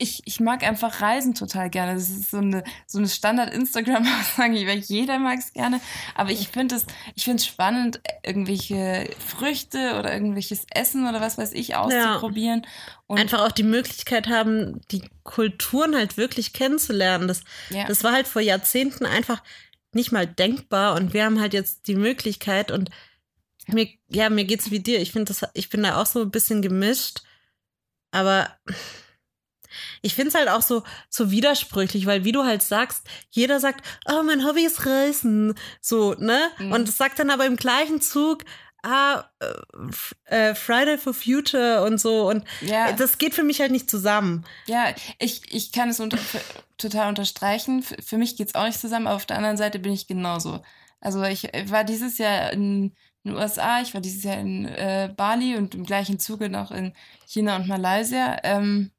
ich, 0.02 0.22
ich 0.24 0.40
mag 0.40 0.64
einfach 0.64 1.00
Reisen 1.00 1.34
total 1.34 1.70
gerne. 1.70 1.94
Das 1.94 2.10
ist 2.10 2.30
so 2.32 2.38
eine, 2.38 2.64
so 2.86 2.98
eine 2.98 3.08
Standard-Instagram-Aussage. 3.08 4.66
Weiß, 4.66 4.88
Jeder 4.88 5.18
mag 5.18 5.38
es 5.38 5.52
gerne. 5.52 5.80
Aber 6.14 6.30
ich 6.30 6.48
finde 6.48 6.74
es 6.74 6.86
ich 7.14 7.24
find's 7.24 7.46
spannend, 7.46 8.00
irgendwelche 8.24 9.08
Früchte 9.24 9.96
oder 9.98 10.12
irgendwelches 10.12 10.66
Essen 10.74 11.08
oder 11.08 11.20
was 11.20 11.38
weiß 11.38 11.52
ich 11.52 11.76
auszuprobieren. 11.76 12.66
Und 13.06 13.18
einfach 13.18 13.42
auch 13.42 13.52
die 13.52 13.62
Möglichkeit 13.62 14.26
haben, 14.28 14.80
die 14.90 15.02
Kulturen 15.22 15.94
halt 15.94 16.16
wirklich 16.16 16.52
kennenzulernen. 16.52 17.28
Das, 17.28 17.42
ja, 17.70 17.86
das 17.86 18.02
war 18.02 18.12
halt 18.12 18.26
vor 18.26 18.42
Jahrzehnten 18.42 19.06
einfach 19.06 19.42
nicht 19.92 20.10
mal 20.10 20.26
denkbar 20.26 20.96
und 20.96 21.14
wir 21.14 21.24
haben 21.24 21.40
halt 21.40 21.54
jetzt 21.54 21.86
die 21.86 21.94
Möglichkeit 21.94 22.70
und 22.70 22.90
mir, 23.68 23.88
ja, 24.08 24.30
mir 24.30 24.44
geht's 24.44 24.70
wie 24.70 24.80
dir. 24.80 25.00
Ich 25.00 25.12
finde 25.12 25.32
das, 25.32 25.48
ich 25.54 25.68
bin 25.68 25.82
da 25.84 26.00
auch 26.00 26.06
so 26.06 26.22
ein 26.22 26.30
bisschen 26.30 26.62
gemischt, 26.62 27.20
aber 28.10 28.50
ich 30.02 30.14
finde 30.14 30.28
es 30.28 30.34
halt 30.34 30.48
auch 30.48 30.62
so, 30.62 30.82
so 31.08 31.30
widersprüchlich, 31.30 32.06
weil 32.06 32.24
wie 32.24 32.32
du 32.32 32.44
halt 32.44 32.62
sagst, 32.62 33.06
jeder 33.30 33.60
sagt, 33.60 33.84
oh, 34.10 34.22
mein 34.22 34.44
Hobby 34.46 34.64
ist 34.64 34.86
Reisen, 34.86 35.54
so, 35.80 36.14
ne? 36.14 36.50
Mhm. 36.58 36.72
Und 36.72 36.90
sagt 36.92 37.18
dann 37.18 37.30
aber 37.30 37.46
im 37.46 37.56
gleichen 37.56 38.00
Zug, 38.00 38.44
ah, 38.82 39.24
äh, 39.40 40.50
äh, 40.50 40.54
Friday 40.54 40.98
for 40.98 41.14
Future 41.14 41.84
und 41.84 41.98
so 42.00 42.28
und 42.28 42.44
ja, 42.60 42.92
das 42.92 43.18
geht 43.18 43.34
für 43.34 43.44
mich 43.44 43.60
halt 43.60 43.70
nicht 43.70 43.88
zusammen. 43.88 44.44
ja, 44.66 44.86
ich, 45.20 45.42
ich 45.54 45.70
kann 45.72 45.88
es 45.88 46.00
unter, 46.00 46.18
total 46.78 47.08
unterstreichen. 47.08 47.78
F- 47.80 47.94
Für 48.04 48.18
mich 48.18 48.36
geht 48.36 48.48
es 48.48 48.54
auch 48.56 48.66
nicht 48.66 48.80
zusammen, 48.80 49.06
aber 49.06 49.16
auf 49.16 49.26
der 49.26 49.36
anderen 49.36 49.56
Seite 49.56 49.78
bin 49.78 49.92
ich 49.92 50.08
genauso. 50.08 50.62
Also 51.00 51.22
ich 51.22 51.44
war 51.66 51.84
dieses 51.84 52.18
Jahr 52.18 52.52
in 52.52 52.92
den 53.24 53.36
USA, 53.36 53.80
ich 53.80 53.94
war 53.94 54.00
dieses 54.00 54.24
Jahr 54.24 54.38
in 54.38 54.64
äh, 54.66 55.12
Bali 55.16 55.56
und 55.56 55.76
im 55.76 55.84
gleichen 55.84 56.18
Zuge 56.18 56.48
noch 56.48 56.72
in 56.72 56.92
China 57.26 57.54
und 57.56 57.68
Malaysia. 57.68 58.36
Ähm, 58.42 58.90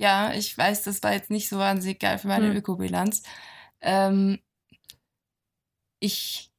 ja, 0.00 0.32
ich 0.32 0.56
weiß, 0.56 0.82
das 0.84 1.02
war 1.02 1.12
jetzt 1.12 1.30
nicht 1.30 1.48
so 1.50 1.58
wahnsinnig 1.58 2.00
geil 2.00 2.18
für 2.18 2.28
meine 2.28 2.48
Hm. 2.50 2.56
Ökobilanz. 2.56 3.22
Ähm, 3.82 4.38
ich, 6.00 6.50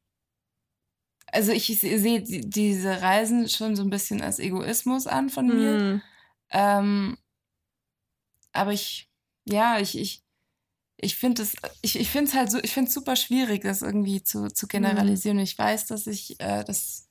also 1.28 1.52
ich 1.52 1.66
se- 1.80 2.00
sehe 2.00 2.22
die- 2.22 2.48
diese 2.48 3.02
Reisen 3.02 3.50
schon 3.50 3.76
so 3.76 3.82
ein 3.84 3.90
bisschen 3.90 4.22
als 4.22 4.38
Egoismus 4.40 5.08
an 5.08 5.30
von 5.30 5.48
mir. 5.48 5.80
Hm. 5.80 6.02
Ähm, 6.52 7.18
aber 8.54 8.74
ich, 8.74 9.10
ja, 9.46 9.80
ich, 9.80 9.98
ich, 9.98 10.24
ich 10.98 11.16
finde 11.16 11.42
es, 11.42 11.56
ich, 11.82 11.98
ich 12.00 12.10
finde 12.12 12.30
es 12.30 12.36
halt 12.36 12.52
so, 12.52 12.60
ich 12.62 12.72
finde 12.74 12.90
es 12.90 12.94
super 12.94 13.16
schwierig, 13.16 13.64
das 13.64 13.82
irgendwie 13.82 14.22
zu, 14.24 14.50
zu 14.50 14.68
generalisieren. 14.68 15.40
Ich 15.40 15.58
weiß, 15.58 15.88
dass 15.88 16.06
ich 16.06 16.40
äh, 16.40 16.64
das. 16.64 17.08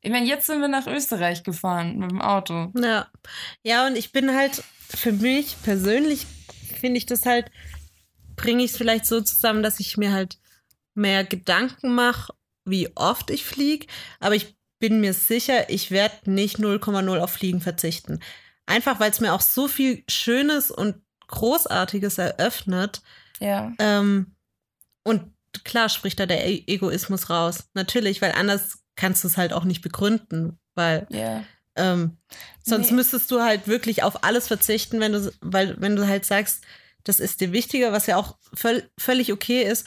Ich 0.00 0.10
meine, 0.10 0.26
jetzt 0.26 0.46
sind 0.46 0.60
wir 0.60 0.68
nach 0.68 0.86
Österreich 0.86 1.42
gefahren 1.44 1.98
mit 1.98 2.10
dem 2.10 2.20
Auto. 2.22 2.72
Ja. 2.76 3.10
Ja, 3.62 3.86
und 3.86 3.96
ich 3.96 4.12
bin 4.12 4.34
halt, 4.34 4.62
für 4.88 5.12
mich 5.12 5.56
persönlich 5.62 6.26
finde 6.80 6.98
ich 6.98 7.06
das 7.06 7.26
halt, 7.26 7.50
bringe 8.36 8.64
ich 8.64 8.72
es 8.72 8.76
vielleicht 8.76 9.06
so 9.06 9.20
zusammen, 9.20 9.62
dass 9.62 9.80
ich 9.80 9.96
mir 9.96 10.12
halt 10.12 10.38
mehr 10.94 11.24
Gedanken 11.24 11.94
mache, 11.94 12.32
wie 12.64 12.94
oft 12.96 13.30
ich 13.30 13.44
fliege. 13.44 13.86
Aber 14.20 14.34
ich 14.34 14.56
bin 14.78 15.00
mir 15.00 15.14
sicher, 15.14 15.70
ich 15.70 15.90
werde 15.90 16.30
nicht 16.30 16.58
0,0 16.58 17.18
auf 17.18 17.30
Fliegen 17.30 17.60
verzichten. 17.60 18.20
Einfach 18.66 19.00
weil 19.00 19.10
es 19.10 19.20
mir 19.20 19.32
auch 19.32 19.40
so 19.40 19.68
viel 19.68 20.04
Schönes 20.08 20.70
und 20.70 20.96
Großartiges 21.28 22.18
eröffnet. 22.18 23.02
Ja. 23.40 23.72
Ähm, 23.78 24.34
und 25.02 25.32
klar 25.64 25.88
spricht 25.88 26.20
da 26.20 26.26
der 26.26 26.46
Egoismus 26.46 27.30
raus. 27.30 27.68
Natürlich, 27.74 28.20
weil 28.22 28.32
anders 28.32 28.78
kannst 28.96 29.24
du 29.24 29.28
es 29.28 29.36
halt 29.36 29.52
auch 29.52 29.64
nicht 29.64 29.82
begründen, 29.82 30.58
weil 30.74 31.06
Ja. 31.10 31.44
Ähm, 31.76 32.16
sonst 32.64 32.90
Nee. 32.90 32.96
müsstest 32.96 33.30
du 33.30 33.40
halt 33.42 33.68
wirklich 33.68 34.02
auf 34.02 34.24
alles 34.24 34.48
verzichten, 34.48 35.00
wenn 35.00 35.12
du, 35.12 35.32
weil, 35.40 35.80
wenn 35.80 35.96
du 35.96 36.06
halt 36.06 36.24
sagst, 36.24 36.64
das 37.04 37.20
ist 37.20 37.40
dir 37.40 37.52
wichtiger, 37.52 37.92
was 37.92 38.06
ja 38.06 38.16
auch 38.16 38.36
völ 38.54 38.90
völlig 38.98 39.32
okay 39.32 39.62
ist. 39.62 39.86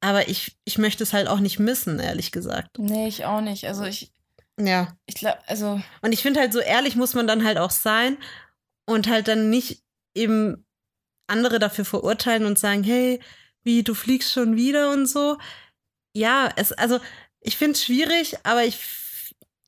Aber 0.00 0.28
ich, 0.28 0.56
ich 0.64 0.76
möchte 0.78 1.02
es 1.02 1.12
halt 1.12 1.26
auch 1.28 1.40
nicht 1.40 1.58
missen, 1.58 1.98
ehrlich 1.98 2.30
gesagt. 2.32 2.78
Nee, 2.78 3.08
ich 3.08 3.24
auch 3.24 3.40
nicht. 3.40 3.66
Also 3.66 3.84
ich, 3.84 4.12
Ja. 4.60 4.96
ich 5.06 5.14
glaube, 5.14 5.38
also, 5.46 5.80
Und 6.02 6.12
ich 6.12 6.22
finde 6.22 6.40
halt, 6.40 6.52
so 6.52 6.60
ehrlich 6.60 6.96
muss 6.96 7.14
man 7.14 7.26
dann 7.26 7.44
halt 7.44 7.56
auch 7.58 7.70
sein 7.70 8.18
und 8.84 9.08
halt 9.08 9.28
dann 9.28 9.48
nicht 9.48 9.82
eben 10.14 10.66
andere 11.28 11.58
dafür 11.58 11.84
verurteilen 11.84 12.44
und 12.44 12.58
sagen, 12.58 12.84
hey, 12.84 13.20
wie, 13.64 13.82
du 13.82 13.94
fliegst 13.94 14.30
schon 14.32 14.56
wieder 14.56 14.90
und 14.92 15.06
so. 15.06 15.38
Ja, 16.14 16.50
es, 16.56 16.72
also 16.72 17.00
ich 17.40 17.56
finde 17.56 17.72
es 17.72 17.84
schwierig, 17.84 18.36
aber 18.44 18.64
ich, 18.64 18.76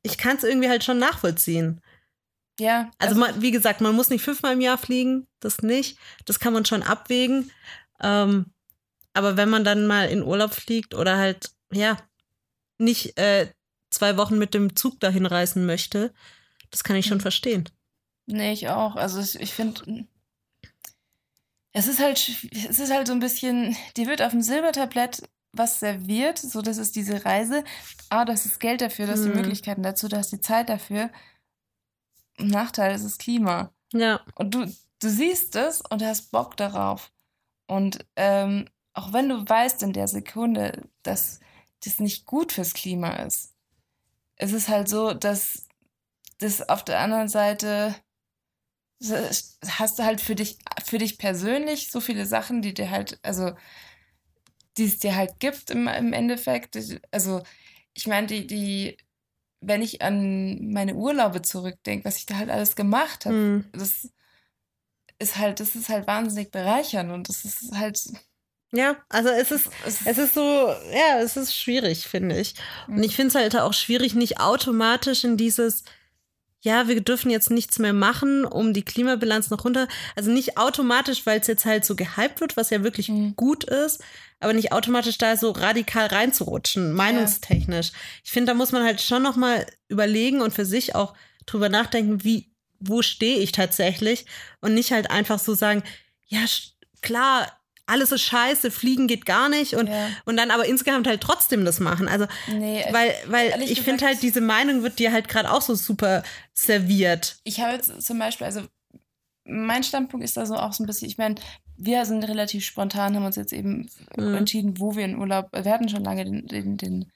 ich 0.03 0.19
kann 0.19 0.37
es 0.37 0.45
irgendwie 0.45 0.69
halt 0.69 0.85
schon 0.85 0.99
nachvollziehen. 0.99 1.81
ja. 2.61 2.91
Also, 2.99 3.15
man, 3.17 3.41
wie 3.43 3.51
gesagt, 3.51 3.81
man 3.81 3.95
muss 3.95 4.11
nicht 4.11 4.23
fünfmal 4.23 4.55
im 4.55 4.61
Jahr 4.61 4.79
fliegen, 4.79 5.27
das 5.41 5.63
nicht. 5.63 5.99
Das 6.25 6.41
kann 6.41 6.53
man 6.53 6.65
schon 6.65 6.83
abwägen. 6.83 7.51
Ähm, 8.01 8.53
aber 9.15 9.37
wenn 9.37 9.49
man 9.51 9.65
dann 9.65 9.87
mal 9.87 10.09
in 10.09 10.23
Urlaub 10.23 10.53
fliegt 10.55 10.95
oder 10.95 11.17
halt, 11.17 11.51
ja, 11.73 11.97
nicht 12.79 13.19
äh, 13.19 13.53
zwei 13.91 14.17
Wochen 14.17 14.39
mit 14.39 14.55
dem 14.55 14.77
Zug 14.77 15.01
dahin 15.01 15.27
reisen 15.27 15.67
möchte, 15.67 16.13
das 16.71 16.85
kann 16.85 16.97
ich 16.97 17.07
schon 17.07 17.19
Mhm. 17.19 17.23
verstehen. 17.23 17.69
Nee, 18.27 18.53
ich 18.53 18.69
auch. 18.69 18.95
Also 18.97 19.21
ich, 19.21 19.41
ich 19.41 19.53
finde, 19.55 20.07
es 21.73 21.87
ist 21.89 21.99
halt, 22.01 22.19
es 22.69 22.79
ist 22.79 22.93
halt 22.93 23.07
so 23.07 23.13
ein 23.13 23.21
bisschen, 23.21 23.77
dir 23.97 24.07
wird 24.07 24.23
auf 24.23 24.31
dem 24.33 24.43
Silbertablett 24.43 25.23
was 25.53 25.81
serviert, 25.81 26.39
so 26.39 26.63
das 26.63 26.79
ist 26.79 26.97
diese 26.97 27.25
Reise. 27.25 27.65
Ah, 28.11 28.25
das 28.25 28.47
ist 28.47 28.61
Geld 28.61 28.81
dafür, 28.81 29.07
das 29.07 29.23
die 29.23 29.29
Hm. 29.29 29.37
Möglichkeiten 29.37 29.83
dazu, 29.83 30.09
du 30.09 30.17
hast 30.17 30.33
die 30.33 30.41
Zeit 30.41 30.69
dafür. 30.69 31.11
Nachteil 32.39 32.95
ist 32.95 33.05
das 33.05 33.19
Klima. 33.19 33.73
Ja, 33.93 34.21
Und 34.35 34.55
du, 34.55 34.67
du 35.01 35.09
siehst 35.09 35.57
es 35.57 35.81
und 35.81 36.03
hast 36.03 36.31
Bock 36.31 36.57
darauf. 36.57 37.11
Und 37.67 38.07
ähm, 38.17 38.69
auch 38.95 39.13
wenn 39.13 39.29
du 39.29 39.49
weißt 39.49 39.83
in 39.83 39.93
der 39.93 40.09
Sekunde, 40.09 40.89
dass 41.03 41.41
das 41.85 42.01
nicht 42.01 42.27
gut 42.27 42.53
fürs 42.53 42.75
Klima 42.75 43.11
ist, 43.17 43.55
es 44.37 44.53
ist 44.53 44.69
halt 44.69 44.89
so, 44.89 45.15
dass 45.15 45.67
das 46.39 46.69
auf 46.69 46.85
der 46.85 47.01
anderen 47.01 47.29
Seite 47.29 47.95
hast 49.01 49.99
du 49.99 50.03
halt 50.05 50.21
für 50.21 50.35
dich, 50.35 50.59
für 50.85 50.99
dich 50.99 51.19
persönlich 51.19 51.91
so 51.91 52.01
viele 52.01 52.27
Sachen, 52.27 52.63
die 52.63 52.75
dir 52.75 52.91
halt, 52.91 53.19
also 53.23 53.53
die 54.79 54.87
es 54.87 54.99
dir 54.99 55.17
halt 55.17 55.41
gibt 55.41 55.71
im, 55.71 55.89
im 55.89 56.13
Endeffekt. 56.13 56.79
Also 57.11 57.43
ich 57.95 58.07
meine, 58.07 58.27
die, 58.27 58.47
die, 58.47 58.97
wenn 59.61 59.83
ich 59.83 60.03
an 60.03 60.71
meine 60.73 60.95
Urlaube 60.95 61.43
zurückdenke, 61.43 62.05
was 62.05 62.17
ich 62.17 62.27
da 62.27 62.37
halt 62.37 62.51
alles 62.51 62.77
gemacht 62.77 63.27
habe, 63.27 63.35
hm. 63.35 63.65
das 63.73 64.09
ist 65.19 65.37
halt, 65.37 65.61
das 65.61 65.75
ist 65.75 65.89
halt 65.89 66.07
wahnsinnig 66.07 66.51
bereichernd 66.51 67.11
und 67.11 67.29
das 67.29 67.45
ist 67.45 67.73
halt, 67.75 68.01
ja, 68.71 68.97
also 69.09 69.31
es 69.31 69.51
ist, 69.51 69.71
es 69.87 70.01
ist, 70.01 70.07
es 70.07 70.19
ist 70.19 70.35
so, 70.35 70.41
ja, 70.93 71.21
es 71.21 71.37
ist 71.37 71.55
schwierig, 71.55 72.07
finde 72.07 72.39
ich. 72.39 72.55
Und 72.87 73.03
ich 73.03 73.17
finde 73.17 73.29
es 73.29 73.35
halt 73.35 73.57
auch 73.57 73.73
schwierig, 73.73 74.15
nicht 74.15 74.41
automatisch 74.41 75.25
in 75.25 75.39
dieses, 75.39 75.85
ja, 76.61 76.89
wir 76.89 77.01
dürfen 77.01 77.31
jetzt 77.31 77.51
nichts 77.51 77.79
mehr 77.79 77.93
machen, 77.93 78.45
um 78.45 78.73
die 78.73 78.83
Klimabilanz 78.85 79.51
noch 79.51 79.65
runter. 79.65 79.87
Also 80.17 80.31
nicht 80.31 80.59
automatisch, 80.59 81.25
weil 81.25 81.41
es 81.41 81.47
jetzt 81.47 81.65
halt 81.65 81.85
so 81.85 81.95
gehypt 81.95 82.41
wird, 82.41 82.57
was 82.57 82.71
ja 82.71 82.83
wirklich 82.83 83.09
Mhm. 83.09 83.37
gut 83.37 83.65
ist, 83.65 84.03
aber 84.41 84.53
nicht 84.53 84.73
automatisch 84.73 85.19
da 85.19 85.37
so 85.37 85.51
radikal 85.53 86.07
reinzurutschen, 86.07 86.93
meinungstechnisch. 86.93 87.93
Ich 88.25 88.31
finde, 88.31 88.53
da 88.53 88.55
muss 88.55 88.73
man 88.73 88.83
halt 88.83 89.01
schon 89.01 89.23
noch 89.23 89.37
mal 89.37 89.67
überlegen 89.89 90.41
und 90.41 90.53
für 90.53 90.65
sich 90.65 90.95
auch 90.95 91.15
drüber 91.47 91.69
nachdenken, 91.69 92.25
wie, 92.25 92.51
wo 92.81 93.03
stehe 93.03 93.39
ich 93.39 93.53
tatsächlich 93.53 94.27
und 94.61 94.75
nicht 94.75 94.91
halt 94.93 95.11
einfach 95.11 95.39
so 95.39 95.55
sagen, 95.55 95.83
ja, 96.27 96.41
klar, 97.03 97.58
alles 97.89 98.13
ist 98.13 98.23
scheiße, 98.23 98.71
fliegen 98.71 99.07
geht 99.09 99.27
gar 99.27 99.49
nicht 99.49 99.75
und, 99.75 99.89
Ja. 99.89 100.09
und 100.25 100.37
dann 100.37 100.51
aber 100.51 100.67
insgesamt 100.67 101.07
halt 101.07 101.21
trotzdem 101.21 101.65
das 101.65 101.81
machen. 101.81 102.07
Also, 102.09 102.27
nee, 102.47 102.85
weil, 102.91 103.15
weil 103.27 103.49
ehrlich 103.51 103.71
ich 103.73 103.81
finde 103.83 104.07
halt, 104.07 104.23
diese 104.23 104.41
Meinung 104.41 104.83
wird 104.83 104.99
dir 104.99 105.13
halt 105.13 105.29
gerade 105.29 105.51
auch 105.51 105.63
so 105.63 105.75
super 105.75 106.23
serviert. 106.55 107.37
ich 107.45 107.61
habe 107.61 107.73
jetzt 107.75 108.03
zum 108.03 108.19
Beispiel, 108.19 108.47
also 108.47 108.63
mein 109.45 109.83
Standpunkt 109.83 110.25
ist 110.25 110.37
da 110.37 110.45
so 110.47 110.57
auch 110.57 110.73
so 110.73 110.83
ein 110.83 110.87
bisschen, 110.87 111.09
ich 111.09 111.17
meine, 111.19 111.37
wir 111.77 112.05
sind 112.05 112.25
relativ 112.25 112.65
spontan, 112.65 113.15
haben 113.17 113.25
uns 113.25 113.37
jetzt 113.37 113.53
eben 113.53 113.89
Mhm. 114.17 114.35
entschieden, 114.35 114.79
wo 114.81 114.97
wir 114.97 115.05
in 115.05 115.17
Urlaub, 115.19 115.49
wir 115.53 115.73
hatten 115.73 115.89
schon 115.89 116.05
lange 116.05 116.25
den, 116.25 116.47
den, 116.47 116.77
den 116.77 117.13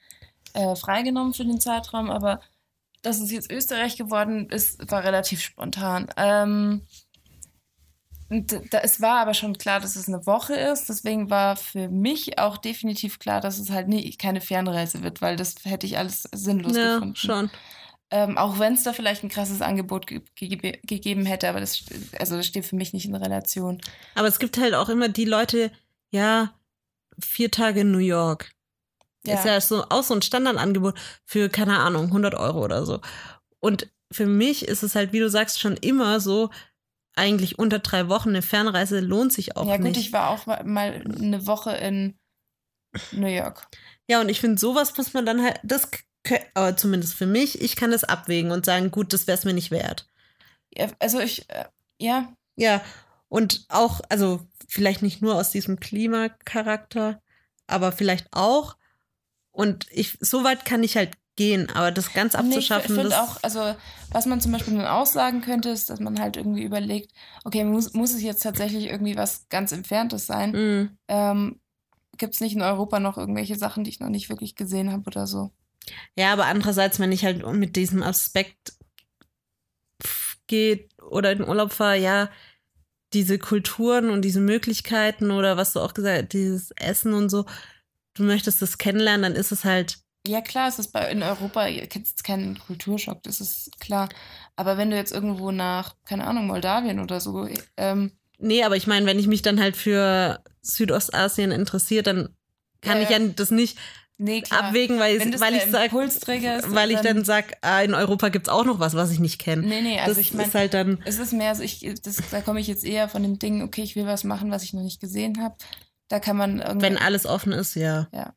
äh, 0.55 0.77
freigenommen 0.77 1.35
für 1.35 1.45
den 1.45 1.61
Zeitraum, 1.61 2.11
aber 2.11 2.41
dass 3.03 3.19
es 3.21 3.33
jetzt 3.33 3.51
Österreich 3.51 3.97
geworden 3.97 4.49
ist, 4.49 4.91
war 4.91 5.03
relativ 5.03 5.41
spontan. 5.43 6.07
Ähm, 6.17 6.83
und 8.33 8.73
da, 8.73 8.79
es 8.79 9.01
war 9.01 9.21
aber 9.21 9.35
schon 9.35 9.59
klar, 9.59 9.81
dass 9.81 9.95
es 9.97 10.09
eine 10.09 10.25
Woche 10.27 10.55
ist. 10.55 10.89
Deswegen 10.89 11.29
war 11.31 11.57
für 11.57 11.89
mich 11.89 12.39
auch 12.39 12.57
definitiv 12.57 13.19
klar, 13.19 13.41
dass 13.41 13.59
es 13.59 13.71
halt 13.71 13.89
nie, 13.89 14.11
keine 14.17 14.41
Fernreise 14.41 15.03
wird, 15.03 15.21
weil 15.21 15.37
das 15.37 15.55
hätte 15.65 15.87
ich 15.87 15.99
alles 15.99 16.23
sinnlos 16.33 16.77
Ja, 16.77 16.95
gefunden. 16.95 17.17
schon. 17.17 17.51
Ähm, 18.11 18.37
auch 18.37 18.59
wenn 18.59 18.75
es 18.75 18.83
da 18.83 18.93
vielleicht 18.93 19.23
ein 19.23 19.31
krasses 19.31 19.63
Angebot 19.63 20.07
ge 20.07 20.21
ge 20.35 20.79
gegeben 20.83 21.25
hätte, 21.25 21.49
aber 21.49 21.61
das, 21.61 21.85
also 22.19 22.37
das 22.37 22.47
steht 22.47 22.67
für 22.67 22.77
mich 22.77 22.93
nicht 22.93 23.07
in 23.07 23.15
Relation. 23.15 23.81
Aber 24.15 24.29
es 24.29 24.39
gibt 24.39 24.59
halt 24.59 24.75
auch 24.75 24.89
immer 24.91 25.09
die 25.09 25.25
Leute, 25.25 25.71
ja, 26.11 26.53
vier 27.19 27.51
Tage 27.51 27.81
in 27.81 27.91
New 27.91 27.99
York. 27.99 28.51
Ja. 29.25 29.35
Ist 29.35 29.45
ja 29.47 29.61
so, 29.61 29.85
auch 29.89 30.03
so 30.03 30.15
ein 30.15 30.23
Standardangebot 30.23 30.99
für, 31.25 31.49
keine 31.49 31.79
Ahnung, 31.79 32.07
100 32.07 32.35
Euro 32.35 32.63
oder 32.65 32.85
so. 32.85 33.01
Und 33.61 33.89
für 34.11 34.27
mich 34.27 34.67
ist 34.69 34.83
es 34.83 34.95
halt, 34.95 35.13
wie 35.13 35.21
du 35.21 35.31
sagst, 35.31 35.61
schon 35.61 35.77
immer 35.77 36.21
so, 36.21 36.51
eigentlich 37.15 37.59
unter 37.59 37.79
drei 37.79 38.09
Wochen 38.09 38.31
eine 38.31 38.43
Fernreise 38.43 39.01
lohnt 39.01 39.33
sich 39.33 39.57
auch 39.57 39.67
ja, 39.67 39.77
gut, 39.77 39.87
nicht. 39.87 39.99
ich 39.99 40.13
war 40.13 40.31
auch 40.31 40.47
mal- 40.47 40.65
mal 40.65 41.03
eine 41.05 41.47
Woche 41.47 41.73
in 41.73 42.19
New 43.13 43.27
York. 43.27 43.67
Ja, 44.09 44.21
und 44.21 44.29
ich 44.29 44.41
finde, 44.41 44.59
sowas 44.59 44.97
muss 44.97 45.13
man 45.15 45.27
dann 45.27 45.43
halt, 45.43 45.61
das, 45.63 45.89
aber 46.55 46.77
zumindest 46.77 47.15
für 47.15 47.27
mich, 47.27 47.61
ich 47.61 47.77
kann 47.77 47.91
das 47.91 48.05
abwägen 48.05 48.51
und 48.51 48.65
sagen, 48.65 48.91
gut, 48.91 49.13
das 49.13 49.27
wäre 49.27 49.39
es 49.39 49.45
mir 49.45 49.55
nicht 49.55 49.71
wert. 49.71 50.09
Ja, 50.75 50.89
also 50.99 51.21
ich, 51.21 51.49
äh, 51.51 51.67
ja, 52.01 52.33
Ja, 52.57 52.83
und 53.29 53.65
auch, 53.69 54.01
also 54.09 54.47
vielleicht 54.69 55.03
nicht 55.03 55.23
nur 55.23 55.37
aus 55.37 55.51
diesem 55.51 55.81
Klimacharakter, 55.81 57.23
aber 57.67 57.93
vielleicht 57.93 58.27
auch. 58.33 58.77
Und 59.51 59.87
ich, 59.91 60.19
so 60.21 60.45
weit 60.45 60.65
kann 60.65 60.83
ich 60.83 60.97
halt 60.97 61.17
gehen, 61.37 61.71
aber 61.71 61.91
das 61.91 62.13
ganz 62.13 62.35
Nee, 62.35 62.41
ich 62.41 62.55
abzuschaffen, 62.55 62.95
finde 62.95 63.11
das, 63.11 63.19
auch, 63.19 63.43
also 63.43 63.75
was 64.11 64.27
man 64.27 64.41
zum 64.41 64.53
Beispiel 64.53 64.75
nun 64.75 64.85
aussagen 64.85 65.41
könnte, 65.41 65.71
ist, 65.71 65.89
dass 65.89 66.01
man 66.01 66.21
halt 66.21 66.37
irgendwie 66.37 66.63
überlegt, 66.63 67.13
okay, 67.45 67.65
muss, 67.65 67.95
muss 67.95 68.13
es 68.13 68.23
jetzt 68.23 68.43
tatsächlich 68.43 68.87
irgendwie 68.87 69.17
was 69.17 69.49
ganz 69.49 69.73
Entferntes 69.73 70.27
sein? 70.27 70.51
Mm. 70.53 70.99
Ähm, 71.09 71.61
Gibt 72.19 72.35
es 72.35 72.41
nicht 72.41 72.55
in 72.55 72.63
Europa 72.63 73.01
noch 73.01 73.17
irgendwelche 73.17 73.57
Sachen, 73.57 73.85
die 73.85 73.91
ich 73.91 74.01
noch 74.01 74.11
nicht 74.11 74.29
wirklich 74.29 74.55
gesehen 74.55 74.93
habe 74.93 75.05
oder 75.07 75.27
so? 75.27 75.51
Ja, 76.17 76.33
aber 76.33 76.47
andererseits, 76.47 77.01
wenn 77.01 77.13
ich 77.13 77.25
halt 77.25 77.47
mit 77.55 77.77
diesem 77.77 78.03
Aspekt 78.03 78.75
geht 80.47 80.91
oder 81.01 81.33
in 81.33 81.49
Urlaub 81.49 81.73
fahre, 81.73 81.99
ja, 81.99 82.31
diese 83.15 83.39
Kulturen 83.39 84.11
und 84.11 84.23
diese 84.23 84.41
Möglichkeiten 84.41 85.31
oder 85.31 85.57
was 85.57 85.73
du 85.73 85.81
auch 85.81 85.95
gesagt 85.95 86.23
hast, 86.23 86.33
dieses 86.33 86.71
Essen 86.73 87.15
und 87.15 87.31
so, 87.31 87.47
du 88.15 88.23
möchtest 88.25 88.61
das 88.61 88.79
kennenlernen, 88.79 89.23
dann 89.23 89.41
ist 89.41 89.53
es 89.53 89.65
halt, 89.65 90.02
Ja, 90.27 90.41
klar, 90.41 90.69
es 90.69 90.79
ist 90.79 90.93
bei, 90.93 91.11
in 91.11 91.23
Europa 91.23 91.67
jetzt 91.67 92.23
kein 92.23 92.59
Kulturschock, 92.67 93.23
das 93.25 93.41
ist 93.41 93.81
klar. 93.81 94.09
Aber 94.55 94.77
wenn 94.77 94.91
du 94.91 94.97
jetzt 94.97 95.13
irgendwo 95.13 95.51
nach, 95.51 95.97
keine 96.05 96.27
Ahnung, 96.27 96.47
Moldawien 96.47 97.01
oder 97.01 97.21
so, 97.21 97.49
ähm, 97.77 98.13
nee, 98.39 98.63
aber 98.63 98.77
ich 98.77 98.87
meine, 98.87 99.07
wenn 99.07 99.19
ich 99.19 99.27
mich 99.27 99.43
dann 99.43 99.59
halt 99.61 99.77
für 99.77 100.43
Südostasien 100.61 101.51
interessiert, 101.51 102.07
dann 102.07 102.29
kann 102.83 102.99
Ja, 102.99 103.05
ich 103.05 103.11
ja. 103.11 103.19
das 103.35 103.51
nicht 103.51 103.79
nee, 104.19 104.43
klar. 104.43 104.65
abwägen, 104.65 105.01
weil, 105.01 105.17
ich, 105.17 105.41
weil 105.41 105.55
ich 105.55 105.65
sag, 105.65 105.93
weil 105.93 106.91
ich 106.93 107.01
dann 107.01 107.25
sag, 107.25 107.57
ah, 107.63 107.83
in 107.83 107.95
Europa 107.95 108.29
gibt's 108.29 108.49
auch 108.49 108.65
noch 108.65 108.79
was, 108.79 108.95
was 108.95 109.11
ich 109.11 109.19
nicht 109.19 109.41
kenne. 109.41 109.67
Nee, 109.67 109.83
nee, 109.83 109.99
also 109.99 110.13
das 110.13 110.19
ich 110.19 110.35
meine, 110.35 110.49
ist 110.49 110.55
halt 110.55 110.75
dann, 110.75 111.03
es 111.05 111.19
ist 111.19 111.33
mehr 111.33 111.55
so, 111.57 111.65
ich, 111.65 111.81
das, 112.03 112.19
da 112.31 112.41
komme 112.41 112.61
ich 112.61 112.69
jetzt 112.69 112.85
eher 112.85 113.09
von 113.09 113.25
dem 113.25 113.41
Ding, 113.41 113.63
okay, 113.63 113.83
ich 113.83 113.97
will 113.97 114.07
was 114.07 114.23
machen, 114.23 114.53
was 114.53 114.63
ich 114.63 114.73
noch 114.73 114.83
nicht 114.83 115.01
gesehen 115.01 115.43
habe. 115.43 115.57
Da 116.09 116.21
kann 116.21 116.37
man 116.37 116.61
irgendwie. 116.61 116.83
wenn 116.83 116.99
alles 116.99 117.27
offen 117.27 117.53
ist, 117.53 117.75
ja. 117.75 118.09
Ja. 118.13 118.35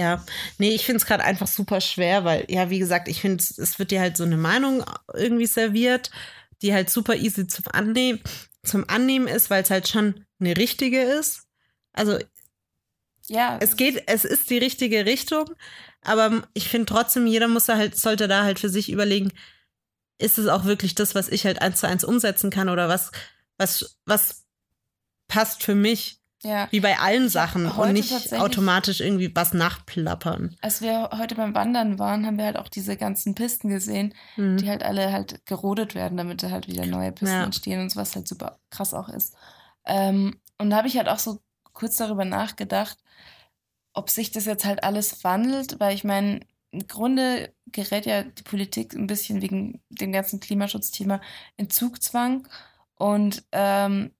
Ja, 0.00 0.24
nee, 0.56 0.70
ich 0.70 0.86
finde 0.86 0.96
es 0.96 1.04
gerade 1.04 1.24
einfach 1.24 1.46
super 1.46 1.82
schwer, 1.82 2.24
weil, 2.24 2.46
ja, 2.48 2.70
wie 2.70 2.78
gesagt, 2.78 3.06
ich 3.06 3.20
finde, 3.20 3.44
es 3.44 3.78
wird 3.78 3.90
dir 3.90 4.00
halt 4.00 4.16
so 4.16 4.24
eine 4.24 4.38
Meinung 4.38 4.82
irgendwie 5.12 5.44
serviert, 5.44 6.10
die 6.62 6.72
halt 6.72 6.88
super 6.88 7.16
easy 7.16 7.46
zum 7.46 7.66
Annehmen, 7.70 8.18
zum 8.62 8.88
Annehmen 8.88 9.28
ist, 9.28 9.50
weil 9.50 9.62
es 9.62 9.68
halt 9.68 9.88
schon 9.88 10.24
eine 10.40 10.56
richtige 10.56 11.02
ist. 11.02 11.42
Also 11.92 12.18
ja, 13.26 13.58
es 13.60 13.76
geht, 13.76 14.04
es 14.06 14.24
ist 14.24 14.48
die 14.48 14.56
richtige 14.56 15.04
Richtung, 15.04 15.50
aber 16.00 16.48
ich 16.54 16.70
finde 16.70 16.86
trotzdem, 16.86 17.26
jeder 17.26 17.48
muss 17.48 17.66
da 17.66 17.76
halt, 17.76 17.94
sollte 17.98 18.26
da 18.26 18.42
halt 18.42 18.58
für 18.58 18.70
sich 18.70 18.90
überlegen, 18.90 19.30
ist 20.16 20.38
es 20.38 20.46
auch 20.46 20.64
wirklich 20.64 20.94
das, 20.94 21.14
was 21.14 21.28
ich 21.28 21.44
halt 21.44 21.60
eins 21.60 21.80
zu 21.80 21.86
eins 21.86 22.04
umsetzen 22.04 22.48
kann 22.48 22.70
oder 22.70 22.88
was, 22.88 23.12
was, 23.58 23.98
was 24.06 24.46
passt 25.28 25.62
für 25.62 25.74
mich, 25.74 26.19
ja. 26.42 26.68
wie 26.70 26.80
bei 26.80 26.98
allen 26.98 27.28
Sachen 27.28 27.66
und 27.70 27.92
nicht 27.92 28.32
automatisch 28.34 29.00
irgendwie 29.00 29.34
was 29.34 29.52
nachplappern. 29.52 30.56
Als 30.60 30.80
wir 30.80 31.10
heute 31.18 31.34
beim 31.34 31.54
Wandern 31.54 31.98
waren, 31.98 32.26
haben 32.26 32.38
wir 32.38 32.44
halt 32.46 32.58
auch 32.58 32.68
diese 32.68 32.96
ganzen 32.96 33.34
Pisten 33.34 33.68
gesehen, 33.68 34.14
Mhm. 34.36 34.56
die 34.58 34.68
halt 34.68 34.82
alle 34.82 35.12
halt 35.12 35.44
gerodet 35.46 35.94
werden, 35.94 36.16
damit 36.16 36.42
da 36.42 36.50
halt 36.50 36.68
wieder 36.68 36.86
neue 36.86 37.12
Pisten 37.12 37.34
Ja. 37.34 37.44
entstehen 37.44 37.80
und 37.80 37.90
so, 37.90 38.00
was 38.00 38.14
halt 38.16 38.26
super 38.28 38.58
krass 38.70 38.94
auch 38.94 39.08
ist. 39.08 39.34
Ähm, 39.86 40.40
und 40.58 40.70
da 40.70 40.76
habe 40.76 40.88
ich 40.88 40.96
halt 40.96 41.08
auch 41.08 41.18
so 41.18 41.40
kurz 41.72 41.96
darüber 41.96 42.24
nachgedacht, 42.24 42.98
ob 43.92 44.10
sich 44.10 44.30
das 44.30 44.44
jetzt 44.44 44.64
halt 44.64 44.84
alles 44.84 45.24
wandelt, 45.24 45.80
weil 45.80 45.94
ich 45.94 46.04
meine, 46.04 46.40
im 46.70 46.86
Grunde 46.86 47.52
gerät 47.66 48.06
ja 48.06 48.22
die 48.22 48.42
Politik 48.44 48.94
ein 48.94 49.06
bisschen 49.08 49.42
wegen 49.42 49.82
dem 49.88 50.12
ganzen 50.12 50.38
Klimaschutzthema 50.38 51.20
in 51.56 51.68
Zugzwang 51.70 52.46
und 52.94 53.42
ähm, 53.50 54.12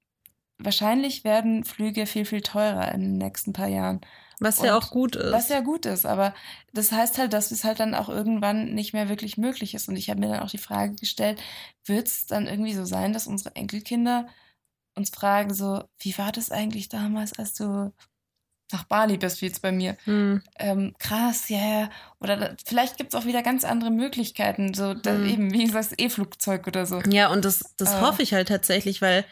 wahrscheinlich 0.62 1.24
werden 1.24 1.64
Flüge 1.64 2.06
viel, 2.06 2.24
viel 2.24 2.40
teurer 2.42 2.92
in 2.92 3.00
den 3.00 3.18
nächsten 3.18 3.52
paar 3.52 3.68
Jahren. 3.68 4.00
Was 4.38 4.58
ja 4.62 4.74
Und 4.76 4.82
auch 4.84 4.90
gut 4.90 5.16
ist. 5.16 5.32
Was 5.32 5.48
ja 5.50 5.60
gut 5.60 5.84
ist, 5.84 6.06
aber 6.06 6.34
das 6.72 6.92
heißt 6.92 7.18
halt, 7.18 7.32
dass 7.34 7.50
es 7.50 7.62
halt 7.64 7.78
dann 7.78 7.94
auch 7.94 8.08
irgendwann 8.08 8.74
nicht 8.74 8.94
mehr 8.94 9.08
wirklich 9.10 9.36
möglich 9.36 9.74
ist. 9.74 9.88
Und 9.88 9.96
ich 9.96 10.08
habe 10.08 10.20
mir 10.20 10.28
dann 10.28 10.40
auch 10.40 10.50
die 10.50 10.58
Frage 10.58 10.94
gestellt, 10.94 11.40
wird 11.84 12.06
es 12.08 12.26
dann 12.26 12.46
irgendwie 12.46 12.72
so 12.74 12.84
sein, 12.86 13.12
dass 13.12 13.26
unsere 13.26 13.54
Enkelkinder 13.54 14.28
uns 14.96 15.10
fragen 15.10 15.52
so, 15.52 15.84
wie 15.98 16.16
war 16.16 16.32
das 16.32 16.50
eigentlich 16.50 16.88
damals, 16.88 17.38
als 17.38 17.52
du 17.54 17.92
nach 18.72 18.84
Bali 18.84 19.18
bist, 19.18 19.42
wie 19.42 19.46
jetzt 19.46 19.62
bei 19.62 19.72
mir? 19.72 19.96
Hm. 20.04 20.42
Ähm, 20.58 20.94
krass, 20.98 21.48
ja, 21.48 21.58
ja. 21.58 21.90
Oder 22.20 22.36
da, 22.36 22.54
vielleicht 22.64 22.96
gibt 22.96 23.12
es 23.12 23.20
auch 23.20 23.26
wieder 23.26 23.42
ganz 23.42 23.64
andere 23.64 23.90
Möglichkeiten, 23.90 24.74
so 24.74 24.94
da, 24.94 25.14
Hm. 25.14 25.26
eben, 25.26 25.52
wie 25.52 25.64
gesagt, 25.64 25.94
E-Flugzeug 26.00 26.66
oder 26.66 26.86
so. 26.86 27.00
Ja, 27.00 27.28
und 27.30 27.44
das, 27.44 27.74
das 27.76 27.94
Äh. 27.94 28.00
hoffe 28.00 28.22
ich 28.22 28.32
halt 28.32 28.48
tatsächlich, 28.48 29.02
weil 29.02 29.24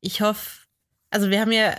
ich 0.00 0.20
hoffe, 0.20 0.63
also 1.14 1.30
wir 1.30 1.40
haben 1.40 1.52
ja, 1.52 1.76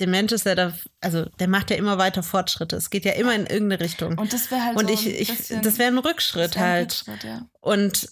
der 0.00 0.08
Mensch 0.08 0.32
ist 0.32 0.46
ja 0.46 0.54
da, 0.54 0.72
also 1.00 1.26
der 1.38 1.48
macht 1.48 1.70
ja 1.70 1.76
immer 1.76 1.98
weiter 1.98 2.22
Fortschritte. 2.22 2.76
Es 2.76 2.88
geht 2.88 3.04
ja 3.04 3.12
immer 3.12 3.34
in 3.34 3.46
irgendeine 3.46 3.80
Richtung. 3.80 4.16
Und 4.16 4.32
das 4.32 4.50
wäre 4.50 4.64
halt 4.64 4.76
Und 4.76 4.88
so 4.88 4.94
ich, 4.94 5.06
ein 5.06 5.14
ich, 5.14 5.36
bisschen, 5.36 5.62
das 5.62 5.78
wäre 5.78 5.92
ein 5.92 5.98
Rückschritt 5.98 6.56
wär 6.56 6.62
ein 6.62 6.70
halt. 6.70 7.04
Rückschritt, 7.06 7.24
ja. 7.24 7.46
Und 7.60 8.08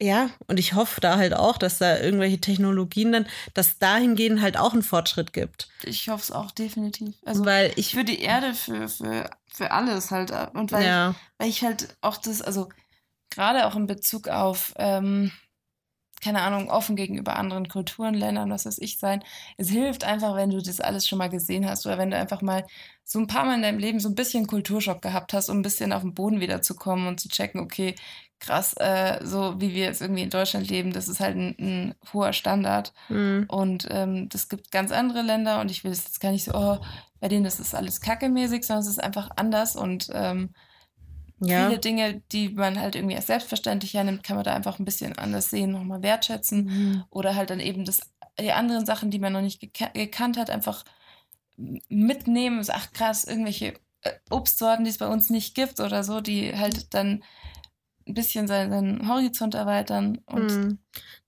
ja, 0.00 0.30
und 0.46 0.60
ich 0.60 0.74
hoffe 0.74 1.00
da 1.00 1.16
halt 1.16 1.34
auch, 1.34 1.58
dass 1.58 1.78
da 1.78 1.98
irgendwelche 1.98 2.40
Technologien 2.40 3.10
dann, 3.10 3.26
dass 3.54 3.80
dahingehend 3.80 4.40
halt 4.40 4.56
auch 4.56 4.72
einen 4.72 4.84
Fortschritt 4.84 5.32
gibt. 5.32 5.68
Ich 5.82 6.08
hoffe 6.08 6.22
es 6.22 6.30
auch 6.30 6.52
definitiv. 6.52 7.16
Also 7.24 7.44
weil 7.44 7.72
ich, 7.74 7.94
für 7.94 8.04
die 8.04 8.20
Erde, 8.20 8.54
für, 8.54 8.88
für, 8.88 9.28
für 9.52 9.72
alles 9.72 10.12
halt. 10.12 10.30
Und 10.54 10.70
weil, 10.70 10.86
ja, 10.86 11.10
ich, 11.10 11.16
weil 11.38 11.48
ich 11.48 11.64
halt 11.64 11.96
auch 12.00 12.16
das, 12.16 12.42
also 12.42 12.68
gerade 13.30 13.66
auch 13.66 13.74
in 13.74 13.88
Bezug 13.88 14.28
auf, 14.28 14.72
ähm, 14.76 15.32
keine 16.20 16.42
Ahnung, 16.42 16.70
offen 16.70 16.96
gegenüber 16.96 17.36
anderen 17.36 17.68
Kulturen, 17.68 18.14
Ländern, 18.14 18.50
was 18.50 18.66
weiß 18.66 18.78
ich 18.78 18.98
sein. 18.98 19.22
Es 19.56 19.68
hilft 19.70 20.04
einfach, 20.04 20.34
wenn 20.36 20.50
du 20.50 20.60
das 20.62 20.80
alles 20.80 21.06
schon 21.06 21.18
mal 21.18 21.30
gesehen 21.30 21.66
hast 21.68 21.86
oder 21.86 21.98
wenn 21.98 22.10
du 22.10 22.16
einfach 22.16 22.42
mal 22.42 22.66
so 23.04 23.18
ein 23.18 23.26
paar 23.26 23.44
Mal 23.44 23.56
in 23.56 23.62
deinem 23.62 23.78
Leben 23.78 24.00
so 24.00 24.08
ein 24.08 24.14
bisschen 24.14 24.46
Kulturschock 24.46 25.00
gehabt 25.02 25.32
hast, 25.32 25.48
um 25.48 25.58
ein 25.58 25.62
bisschen 25.62 25.92
auf 25.92 26.02
den 26.02 26.14
Boden 26.14 26.40
wiederzukommen 26.40 27.06
und 27.06 27.20
zu 27.20 27.28
checken, 27.28 27.60
okay, 27.60 27.94
krass, 28.40 28.74
äh, 28.78 29.20
so 29.24 29.60
wie 29.60 29.74
wir 29.74 29.84
jetzt 29.84 30.00
irgendwie 30.00 30.22
in 30.22 30.30
Deutschland 30.30 30.68
leben, 30.68 30.92
das 30.92 31.08
ist 31.08 31.20
halt 31.20 31.36
ein, 31.36 31.56
ein 31.58 31.94
hoher 32.12 32.32
Standard. 32.32 32.92
hm, 33.08 33.46
Und 33.48 33.88
ähm, 33.90 34.28
das 34.28 34.48
gibt 34.48 34.70
ganz 34.70 34.92
andere 34.92 35.22
Länder 35.22 35.60
und 35.60 35.70
ich 35.70 35.84
will 35.84 35.90
es 35.90 36.04
jetzt 36.04 36.20
gar 36.20 36.30
nicht 36.32 36.44
so, 36.44 36.52
oh, 36.54 36.78
bei 37.20 37.28
denen 37.28 37.44
das 37.44 37.58
ist 37.60 37.74
alles 37.74 38.00
kackemäßig, 38.00 38.64
sondern 38.64 38.82
es 38.82 38.88
ist 38.90 39.02
einfach 39.02 39.30
anders 39.36 39.74
und 39.76 40.08
ähm, 40.12 40.50
ja, 41.40 41.66
viele 41.66 41.78
Dinge, 41.78 42.22
die 42.32 42.50
man 42.50 42.78
halt 42.80 42.94
irgendwie 42.94 43.16
als 43.16 43.26
selbstverständlich 43.26 43.94
hernimmt, 43.94 44.22
kann 44.24 44.36
man 44.36 44.44
da 44.44 44.54
einfach 44.54 44.78
ein 44.78 44.84
bisschen 44.84 45.16
anders 45.18 45.50
sehen, 45.50 45.70
nochmal 45.72 46.02
wertschätzen 46.02 46.64
Mhm. 46.68 47.04
oder 47.10 47.34
halt 47.34 47.50
dann 47.50 47.60
eben 47.60 47.84
das, 47.84 48.00
die 48.40 48.52
anderen 48.52 48.86
Sachen, 48.86 49.10
die 49.10 49.18
man 49.18 49.32
noch 49.32 49.40
nicht 49.42 49.60
geka 49.60 49.88
gekannt 49.88 50.36
hat, 50.36 50.50
einfach 50.50 50.84
mitnehmen. 51.88 52.62
So, 52.62 52.72
ach 52.72 52.92
krass, 52.92 53.24
irgendwelche 53.24 53.74
äh, 54.02 54.12
Obstsorten, 54.30 54.84
die 54.84 54.90
es 54.90 54.98
bei 54.98 55.08
uns 55.08 55.30
nicht 55.30 55.54
gibt 55.54 55.80
oder 55.80 56.04
so, 56.04 56.20
die 56.20 56.56
halt 56.56 56.94
dann 56.94 57.22
ein 58.06 58.14
bisschen 58.14 58.46
seinen, 58.46 58.70
seinen 58.70 59.08
Horizont 59.08 59.54
erweitern 59.54 60.18
und 60.26 60.50
Hm. 60.50 60.78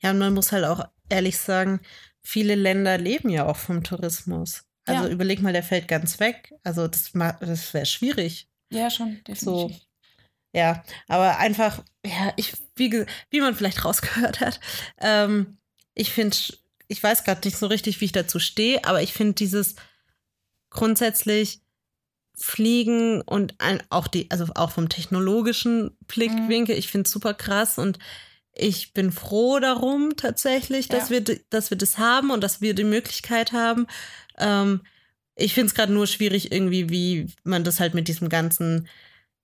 Ja, 0.01 0.11
und 0.11 0.19
man 0.19 0.35
muss 0.35 0.53
halt 0.53 0.65
auch 0.65 0.85
ehrlich 1.09 1.37
sagen, 1.39 1.81
viele 2.23 2.55
Länder 2.55 2.97
leben 2.99 3.29
ja 3.29 3.47
auch 3.47 3.57
vom 3.57 3.85
Tourismus. 3.85 4.65
Also 4.87 5.05
Ja. 5.05 5.11
überleg 5.11 5.41
mal, 5.43 5.53
der 5.53 5.63
fällt 5.63 5.89
ganz 5.89 6.21
weg. 6.21 6.53
Also 6.65 6.89
das, 6.89 7.13
das 7.13 7.75
wäre 7.75 7.87
schwierig. 7.87 8.49
ja, 8.71 8.89
schon, 8.91 9.23
definitiv. 9.27 9.81
Ja, 10.53 10.83
aber 11.07 11.39
einfach, 11.39 11.83
ja, 12.05 12.33
ich, 12.37 12.53
wie, 12.77 13.07
wie 13.31 13.41
man 13.41 13.55
vielleicht 13.55 13.85
rausgehört 13.85 14.41
hat, 14.41 14.61
ähm, 15.01 15.59
ich 15.95 16.13
finde 16.13 16.37
ich 16.89 17.01
weiß 17.01 17.23
gerade 17.23 17.47
nicht 17.47 17.57
so 17.57 17.69
richtig, 17.69 18.01
wie 18.01 18.07
ich 18.07 18.13
dazu 18.13 18.41
stehe, 18.41 18.85
aber 18.85 19.01
ich 19.01 19.13
finde 19.13 19.35
dieses 19.35 19.77
grundsätzlich 20.71 21.61
Fliegen 22.37 23.21
und 23.21 23.55
ein, 23.61 23.83
auch 23.91 24.09
die, 24.09 24.31
also 24.31 24.47
auch 24.55 24.71
vom 24.73 24.89
technologischen 24.89 25.97
Blickwinkel, 26.07 26.77
ich 26.77 26.89
finde 26.89 27.07
es 27.07 27.13
super 27.13 27.35
krass 27.35 27.79
und 27.79 27.99
ich 28.53 28.93
bin 28.93 29.13
froh 29.13 29.61
darum 29.61 30.17
tatsächlich, 30.17 30.89
dass, 30.89 31.11
Ja. 31.11 31.25
wir, 31.27 31.39
dass 31.51 31.71
wir 31.71 31.79
das 31.79 31.99
haben 31.99 32.31
und 32.31 32.43
dass 32.43 32.61
wir 32.61 32.75
die 32.75 32.85
Möglichkeit 32.85 33.53
haben. 33.53 33.87
Ähm, 34.39 34.81
ich 35.37 35.55
finde 35.55 35.69
es 35.69 35.75
gerade 35.75 35.93
nur 35.93 36.07
schwierig 36.07 36.51
irgendwie, 36.51 36.91
wie 36.91 37.33
man 37.45 37.63
das 37.63 37.79
halt 37.79 37.95
mit 37.95 38.09
diesem 38.09 38.29
ganzen 38.29 38.89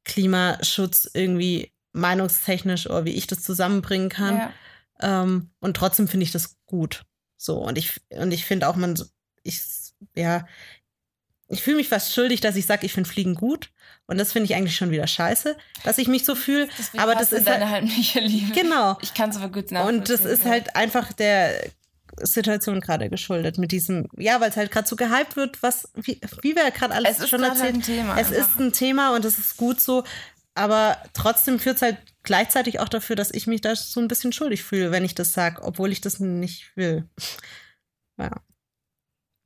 Klimaschutz 0.06 1.10
irgendwie 1.12 1.72
meinungstechnisch 1.92 2.86
oder 2.86 3.04
wie 3.04 3.14
ich 3.14 3.26
das 3.26 3.42
zusammenbringen 3.42 4.08
kann. 4.08 4.36
Ja. 4.36 4.52
Ähm, 5.00 5.50
und 5.60 5.76
trotzdem 5.76 6.08
finde 6.08 6.24
ich 6.24 6.32
das 6.32 6.56
gut. 6.64 7.04
So, 7.36 7.58
und 7.58 7.76
ich, 7.76 8.00
und 8.10 8.32
ich 8.32 8.44
finde 8.44 8.68
auch, 8.68 8.76
man, 8.76 8.98
ich, 9.42 9.60
ja, 10.14 10.46
ich 11.48 11.62
fühle 11.62 11.76
mich 11.76 11.88
fast 11.88 12.12
schuldig, 12.12 12.40
dass 12.40 12.56
ich 12.56 12.66
sage, 12.66 12.86
ich 12.86 12.92
finde 12.92 13.08
Fliegen 13.08 13.34
gut. 13.34 13.70
Und 14.06 14.18
das 14.18 14.32
finde 14.32 14.46
ich 14.46 14.54
eigentlich 14.54 14.76
schon 14.76 14.90
wieder 14.90 15.06
scheiße, 15.06 15.56
dass 15.84 15.98
ich 15.98 16.08
mich 16.08 16.24
so 16.24 16.34
fühle. 16.34 16.68
Aber 16.96 17.14
das 17.14 17.32
ist 17.32 17.46
deine 17.46 17.68
halt, 17.68 17.82
heimliche 17.82 18.20
Liebe. 18.20 18.52
genau. 18.52 18.96
Ich 19.02 19.14
kann 19.14 19.30
es 19.30 19.36
aber 19.36 19.48
gut 19.48 19.70
nachvollziehen. 19.70 20.00
Und 20.00 20.08
das 20.08 20.24
ist 20.24 20.44
ja. 20.44 20.50
halt 20.50 20.76
einfach 20.76 21.12
der 21.12 21.70
Situation 22.22 22.80
gerade 22.80 23.08
geschuldet 23.10 23.58
mit 23.58 23.72
diesem, 23.72 24.08
ja, 24.16 24.40
weil 24.40 24.50
es 24.50 24.56
halt 24.56 24.70
gerade 24.70 24.88
so 24.88 24.96
gehypt 24.96 25.36
wird, 25.36 25.62
was, 25.62 25.88
wie, 25.94 26.20
wie 26.42 26.54
wir 26.54 26.64
ja 26.64 26.70
gerade 26.70 26.94
alles 26.94 27.12
Es 27.18 27.24
ist 27.24 27.28
schon 27.30 27.42
erzählt 27.42 27.62
halt 27.62 27.74
ein 27.76 27.82
Thema 27.82 28.18
Es 28.18 28.28
einfach. 28.28 28.40
ist 28.50 28.60
ein 28.60 28.72
Thema 28.72 29.14
und 29.14 29.24
es 29.24 29.38
ist 29.38 29.56
gut 29.56 29.80
so, 29.80 30.04
aber 30.54 30.96
trotzdem 31.12 31.58
führt 31.58 31.76
es 31.76 31.82
halt 31.82 31.98
gleichzeitig 32.22 32.80
auch 32.80 32.88
dafür, 32.88 33.14
dass 33.16 33.30
ich 33.32 33.46
mich 33.46 33.60
da 33.60 33.76
so 33.76 34.00
ein 34.00 34.08
bisschen 34.08 34.32
schuldig 34.32 34.62
fühle, 34.64 34.90
wenn 34.90 35.04
ich 35.04 35.14
das 35.14 35.32
sage, 35.32 35.62
obwohl 35.62 35.92
ich 35.92 36.00
das 36.00 36.18
nicht 36.20 36.74
will. 36.76 37.08
Ja. 38.18 38.30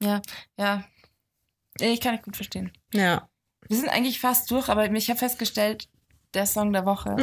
Ja, 0.03 0.23
ja. 0.59 0.85
Ich 1.81 2.01
kann 2.01 2.15
dich 2.15 2.23
gut 2.23 2.37
verstehen. 2.37 2.73
Ja. 2.95 3.29
Wir 3.69 3.77
sind 3.77 3.89
eigentlich 3.89 4.21
fast 4.21 4.51
durch, 4.51 4.69
aber 4.69 4.91
ich 4.91 5.11
habe 5.11 5.19
festgestellt, 5.19 5.89
der 6.35 6.47
Song 6.47 6.73
der 6.73 6.87
Woche. 6.87 7.17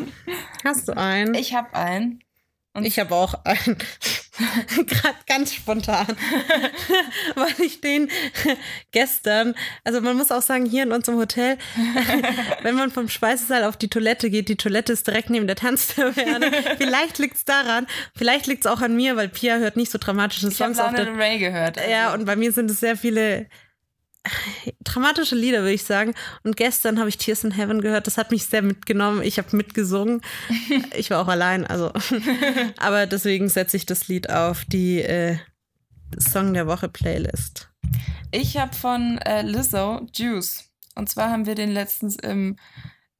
Hast 0.64 0.88
du 0.88 0.96
einen? 0.96 1.34
Ich 1.34 1.54
habe 1.54 1.72
einen. 1.74 2.22
Und 2.72 2.84
Ich 2.84 2.98
habe 2.98 3.14
auch 3.14 3.34
einen. 3.44 3.78
Gerade 4.86 5.16
ganz 5.26 5.54
spontan. 5.54 6.06
Weil 7.34 7.54
ich 7.64 7.80
den 7.80 8.10
gestern, 8.92 9.54
also 9.84 10.00
man 10.00 10.16
muss 10.16 10.30
auch 10.30 10.42
sagen, 10.42 10.66
hier 10.66 10.82
in 10.82 10.92
unserem 10.92 11.18
Hotel, 11.18 11.58
wenn 12.62 12.74
man 12.74 12.90
vom 12.90 13.08
Speisesaal 13.08 13.64
auf 13.64 13.76
die 13.76 13.88
Toilette 13.88 14.30
geht, 14.30 14.48
die 14.48 14.56
Toilette 14.56 14.92
ist 14.92 15.06
direkt 15.06 15.30
neben 15.30 15.46
der 15.46 15.56
Tanztaverne. 15.56 16.50
Vielleicht 16.78 17.18
liegt 17.18 17.36
es 17.36 17.44
daran, 17.44 17.86
vielleicht 18.16 18.46
liegt 18.46 18.64
es 18.64 18.70
auch 18.70 18.80
an 18.80 18.96
mir, 18.96 19.16
weil 19.16 19.28
Pia 19.28 19.58
hört 19.58 19.76
nicht 19.76 19.90
so 19.90 19.98
dramatische 19.98 20.48
ich 20.48 20.60
habe 20.60 20.74
Songs 20.74 20.78
auf 20.78 20.92
Lana 20.92 21.04
der 21.04 21.18
Rey 21.18 21.38
gehört. 21.38 21.78
Also. 21.78 21.90
Ja, 21.90 22.14
und 22.14 22.24
bei 22.24 22.36
mir 22.36 22.52
sind 22.52 22.70
es 22.70 22.80
sehr 22.80 22.96
viele 22.96 23.46
dramatische 24.84 25.34
Lieder, 25.34 25.60
würde 25.60 25.72
ich 25.72 25.84
sagen. 25.84 26.14
Und 26.42 26.56
gestern 26.56 26.98
habe 26.98 27.08
ich 27.08 27.18
Tears 27.18 27.44
in 27.44 27.52
Heaven 27.52 27.80
gehört. 27.80 28.06
Das 28.06 28.18
hat 28.18 28.30
mich 28.30 28.46
sehr 28.46 28.62
mitgenommen. 28.62 29.22
Ich 29.22 29.38
habe 29.38 29.56
mitgesungen. 29.56 30.20
Ich 30.94 31.10
war 31.10 31.20
auch 31.20 31.28
allein, 31.28 31.66
also. 31.66 31.92
Aber 32.78 33.06
deswegen 33.06 33.48
setze 33.48 33.76
ich 33.76 33.86
das 33.86 34.08
Lied 34.08 34.30
auf 34.30 34.64
die 34.64 35.00
äh, 35.00 35.38
Song 36.18 36.54
der 36.54 36.66
Woche 36.66 36.88
Playlist. 36.88 37.70
Ich 38.30 38.56
habe 38.56 38.74
von 38.74 39.18
äh, 39.18 39.42
Lizzo 39.42 40.06
Juice. 40.14 40.64
Und 40.94 41.08
zwar 41.08 41.30
haben 41.30 41.46
wir 41.46 41.54
den 41.54 41.70
letztens 41.70 42.16
im, 42.16 42.56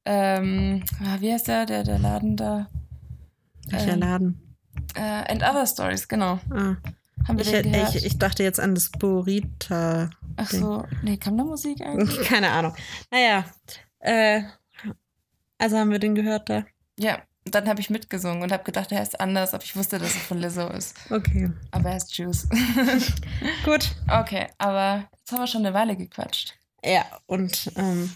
ähm, 0.05 0.83
ah, 1.03 1.17
wie 1.19 1.31
heißt 1.31 1.47
der, 1.47 1.65
der, 1.65 1.83
der 1.83 1.99
Laden 1.99 2.37
da? 2.37 2.69
Welcher 3.67 3.93
Ähm, 3.93 3.99
Laden? 3.99 4.57
Äh, 4.95 5.31
and 5.31 5.43
Other 5.43 5.65
Stories, 5.65 6.07
genau. 6.07 6.39
Ah, 6.49 6.75
Haben 7.27 7.37
wir 7.37 7.45
ich, 7.45 7.51
den 7.51 7.71
gehört? 7.71 7.95
ich, 7.95 8.05
ich 8.05 8.17
dachte 8.17 8.43
jetzt 8.43 8.59
an 8.59 8.75
das 8.75 8.89
Burrita. 8.89 10.09
Ach 10.37 10.49
so, 10.49 10.85
nee, 11.03 11.17
kam 11.17 11.37
da 11.37 11.43
Musik 11.43 11.81
eigentlich? 11.81 12.21
Keine 12.27 12.49
Ahnung. 12.51 12.75
Naja, 13.11 13.45
äh, 13.99 14.41
also 15.57 15.77
haben 15.77 15.91
wir 15.91 15.99
den 15.99 16.15
gehört 16.15 16.49
da. 16.49 16.65
ja, 16.97 17.21
dann 17.45 17.67
habe 17.67 17.79
ich 17.81 17.89
mitgesungen 17.89 18.43
und 18.43 18.51
habe 18.51 18.63
gedacht, 18.63 18.91
er 18.91 19.01
ist 19.01 19.19
anders, 19.19 19.53
aber 19.53 19.63
ich 19.63 19.75
wusste, 19.75 19.97
dass 19.97 20.15
es 20.15 20.21
von 20.21 20.39
Lizzo 20.39 20.67
ist. 20.67 20.95
Okay. 21.09 21.51
Aber 21.71 21.89
er 21.89 21.97
ist 21.97 22.15
Juice. 22.15 22.47
Gut. 23.65 23.91
okay, 24.07 24.47
aber 24.57 25.09
jetzt 25.19 25.31
haben 25.31 25.39
wir 25.39 25.47
schon 25.47 25.65
eine 25.65 25.73
Weile 25.73 25.95
gequatscht. 25.95 26.55
Ja, 26.83 27.05
und 27.25 27.71
ähm, 27.75 28.11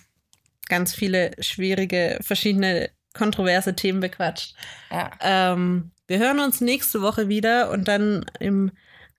ganz 0.67 0.93
viele 0.93 1.31
schwierige, 1.39 2.19
verschiedene, 2.21 2.89
kontroverse 3.13 3.75
Themen 3.75 3.99
bequatscht. 3.99 4.55
Ja. 4.91 5.11
Ähm, 5.21 5.91
wir 6.07 6.19
hören 6.19 6.39
uns 6.39 6.61
nächste 6.61 7.01
Woche 7.01 7.29
wieder 7.29 7.71
und 7.71 7.87
dann 7.87 8.25
im 8.39 8.71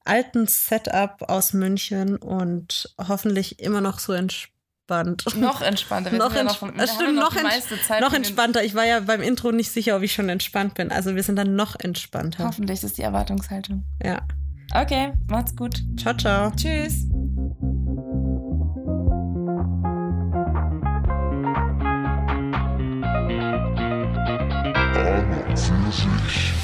alten 0.06 0.46
Setup 0.46 1.22
aus 1.28 1.52
München 1.52 2.16
und 2.16 2.94
hoffentlich 2.98 3.60
immer 3.60 3.80
noch 3.80 3.98
so 3.98 4.12
entspannt. 4.12 5.24
Noch 5.36 5.60
entspannter. 5.62 6.12
Wir 6.12 6.18
noch, 6.18 6.32
ja 6.34 6.40
entsp 6.42 6.62
noch, 6.62 6.86
stimmt, 6.94 7.16
noch, 7.16 7.30
die 7.30 7.38
ents 7.38 7.42
meiste 7.48 7.80
Zeit 7.82 8.00
noch 8.00 8.10
den- 8.10 8.16
entspannter. 8.18 8.62
Ich 8.64 8.74
war 8.74 8.84
ja 8.86 9.00
beim 9.00 9.20
Intro 9.20 9.50
nicht 9.52 9.70
sicher, 9.72 9.96
ob 9.96 10.02
ich 10.02 10.12
schon 10.12 10.28
entspannt 10.28 10.74
bin. 10.74 10.90
Also 10.92 11.14
wir 11.16 11.22
sind 11.22 11.36
dann 11.36 11.56
noch 11.56 11.74
entspannter. 11.78 12.44
Hoffentlich 12.44 12.82
ist 12.84 12.96
die 12.98 13.02
Erwartungshaltung. 13.02 13.84
Ja. 14.02 14.22
Okay, 14.74 15.12
macht's 15.28 15.54
gut. 15.56 15.82
Ciao, 15.98 16.16
ciao. 16.16 16.50
Tschüss. 16.56 17.06
Für 25.54 25.92
sich. 25.92 26.55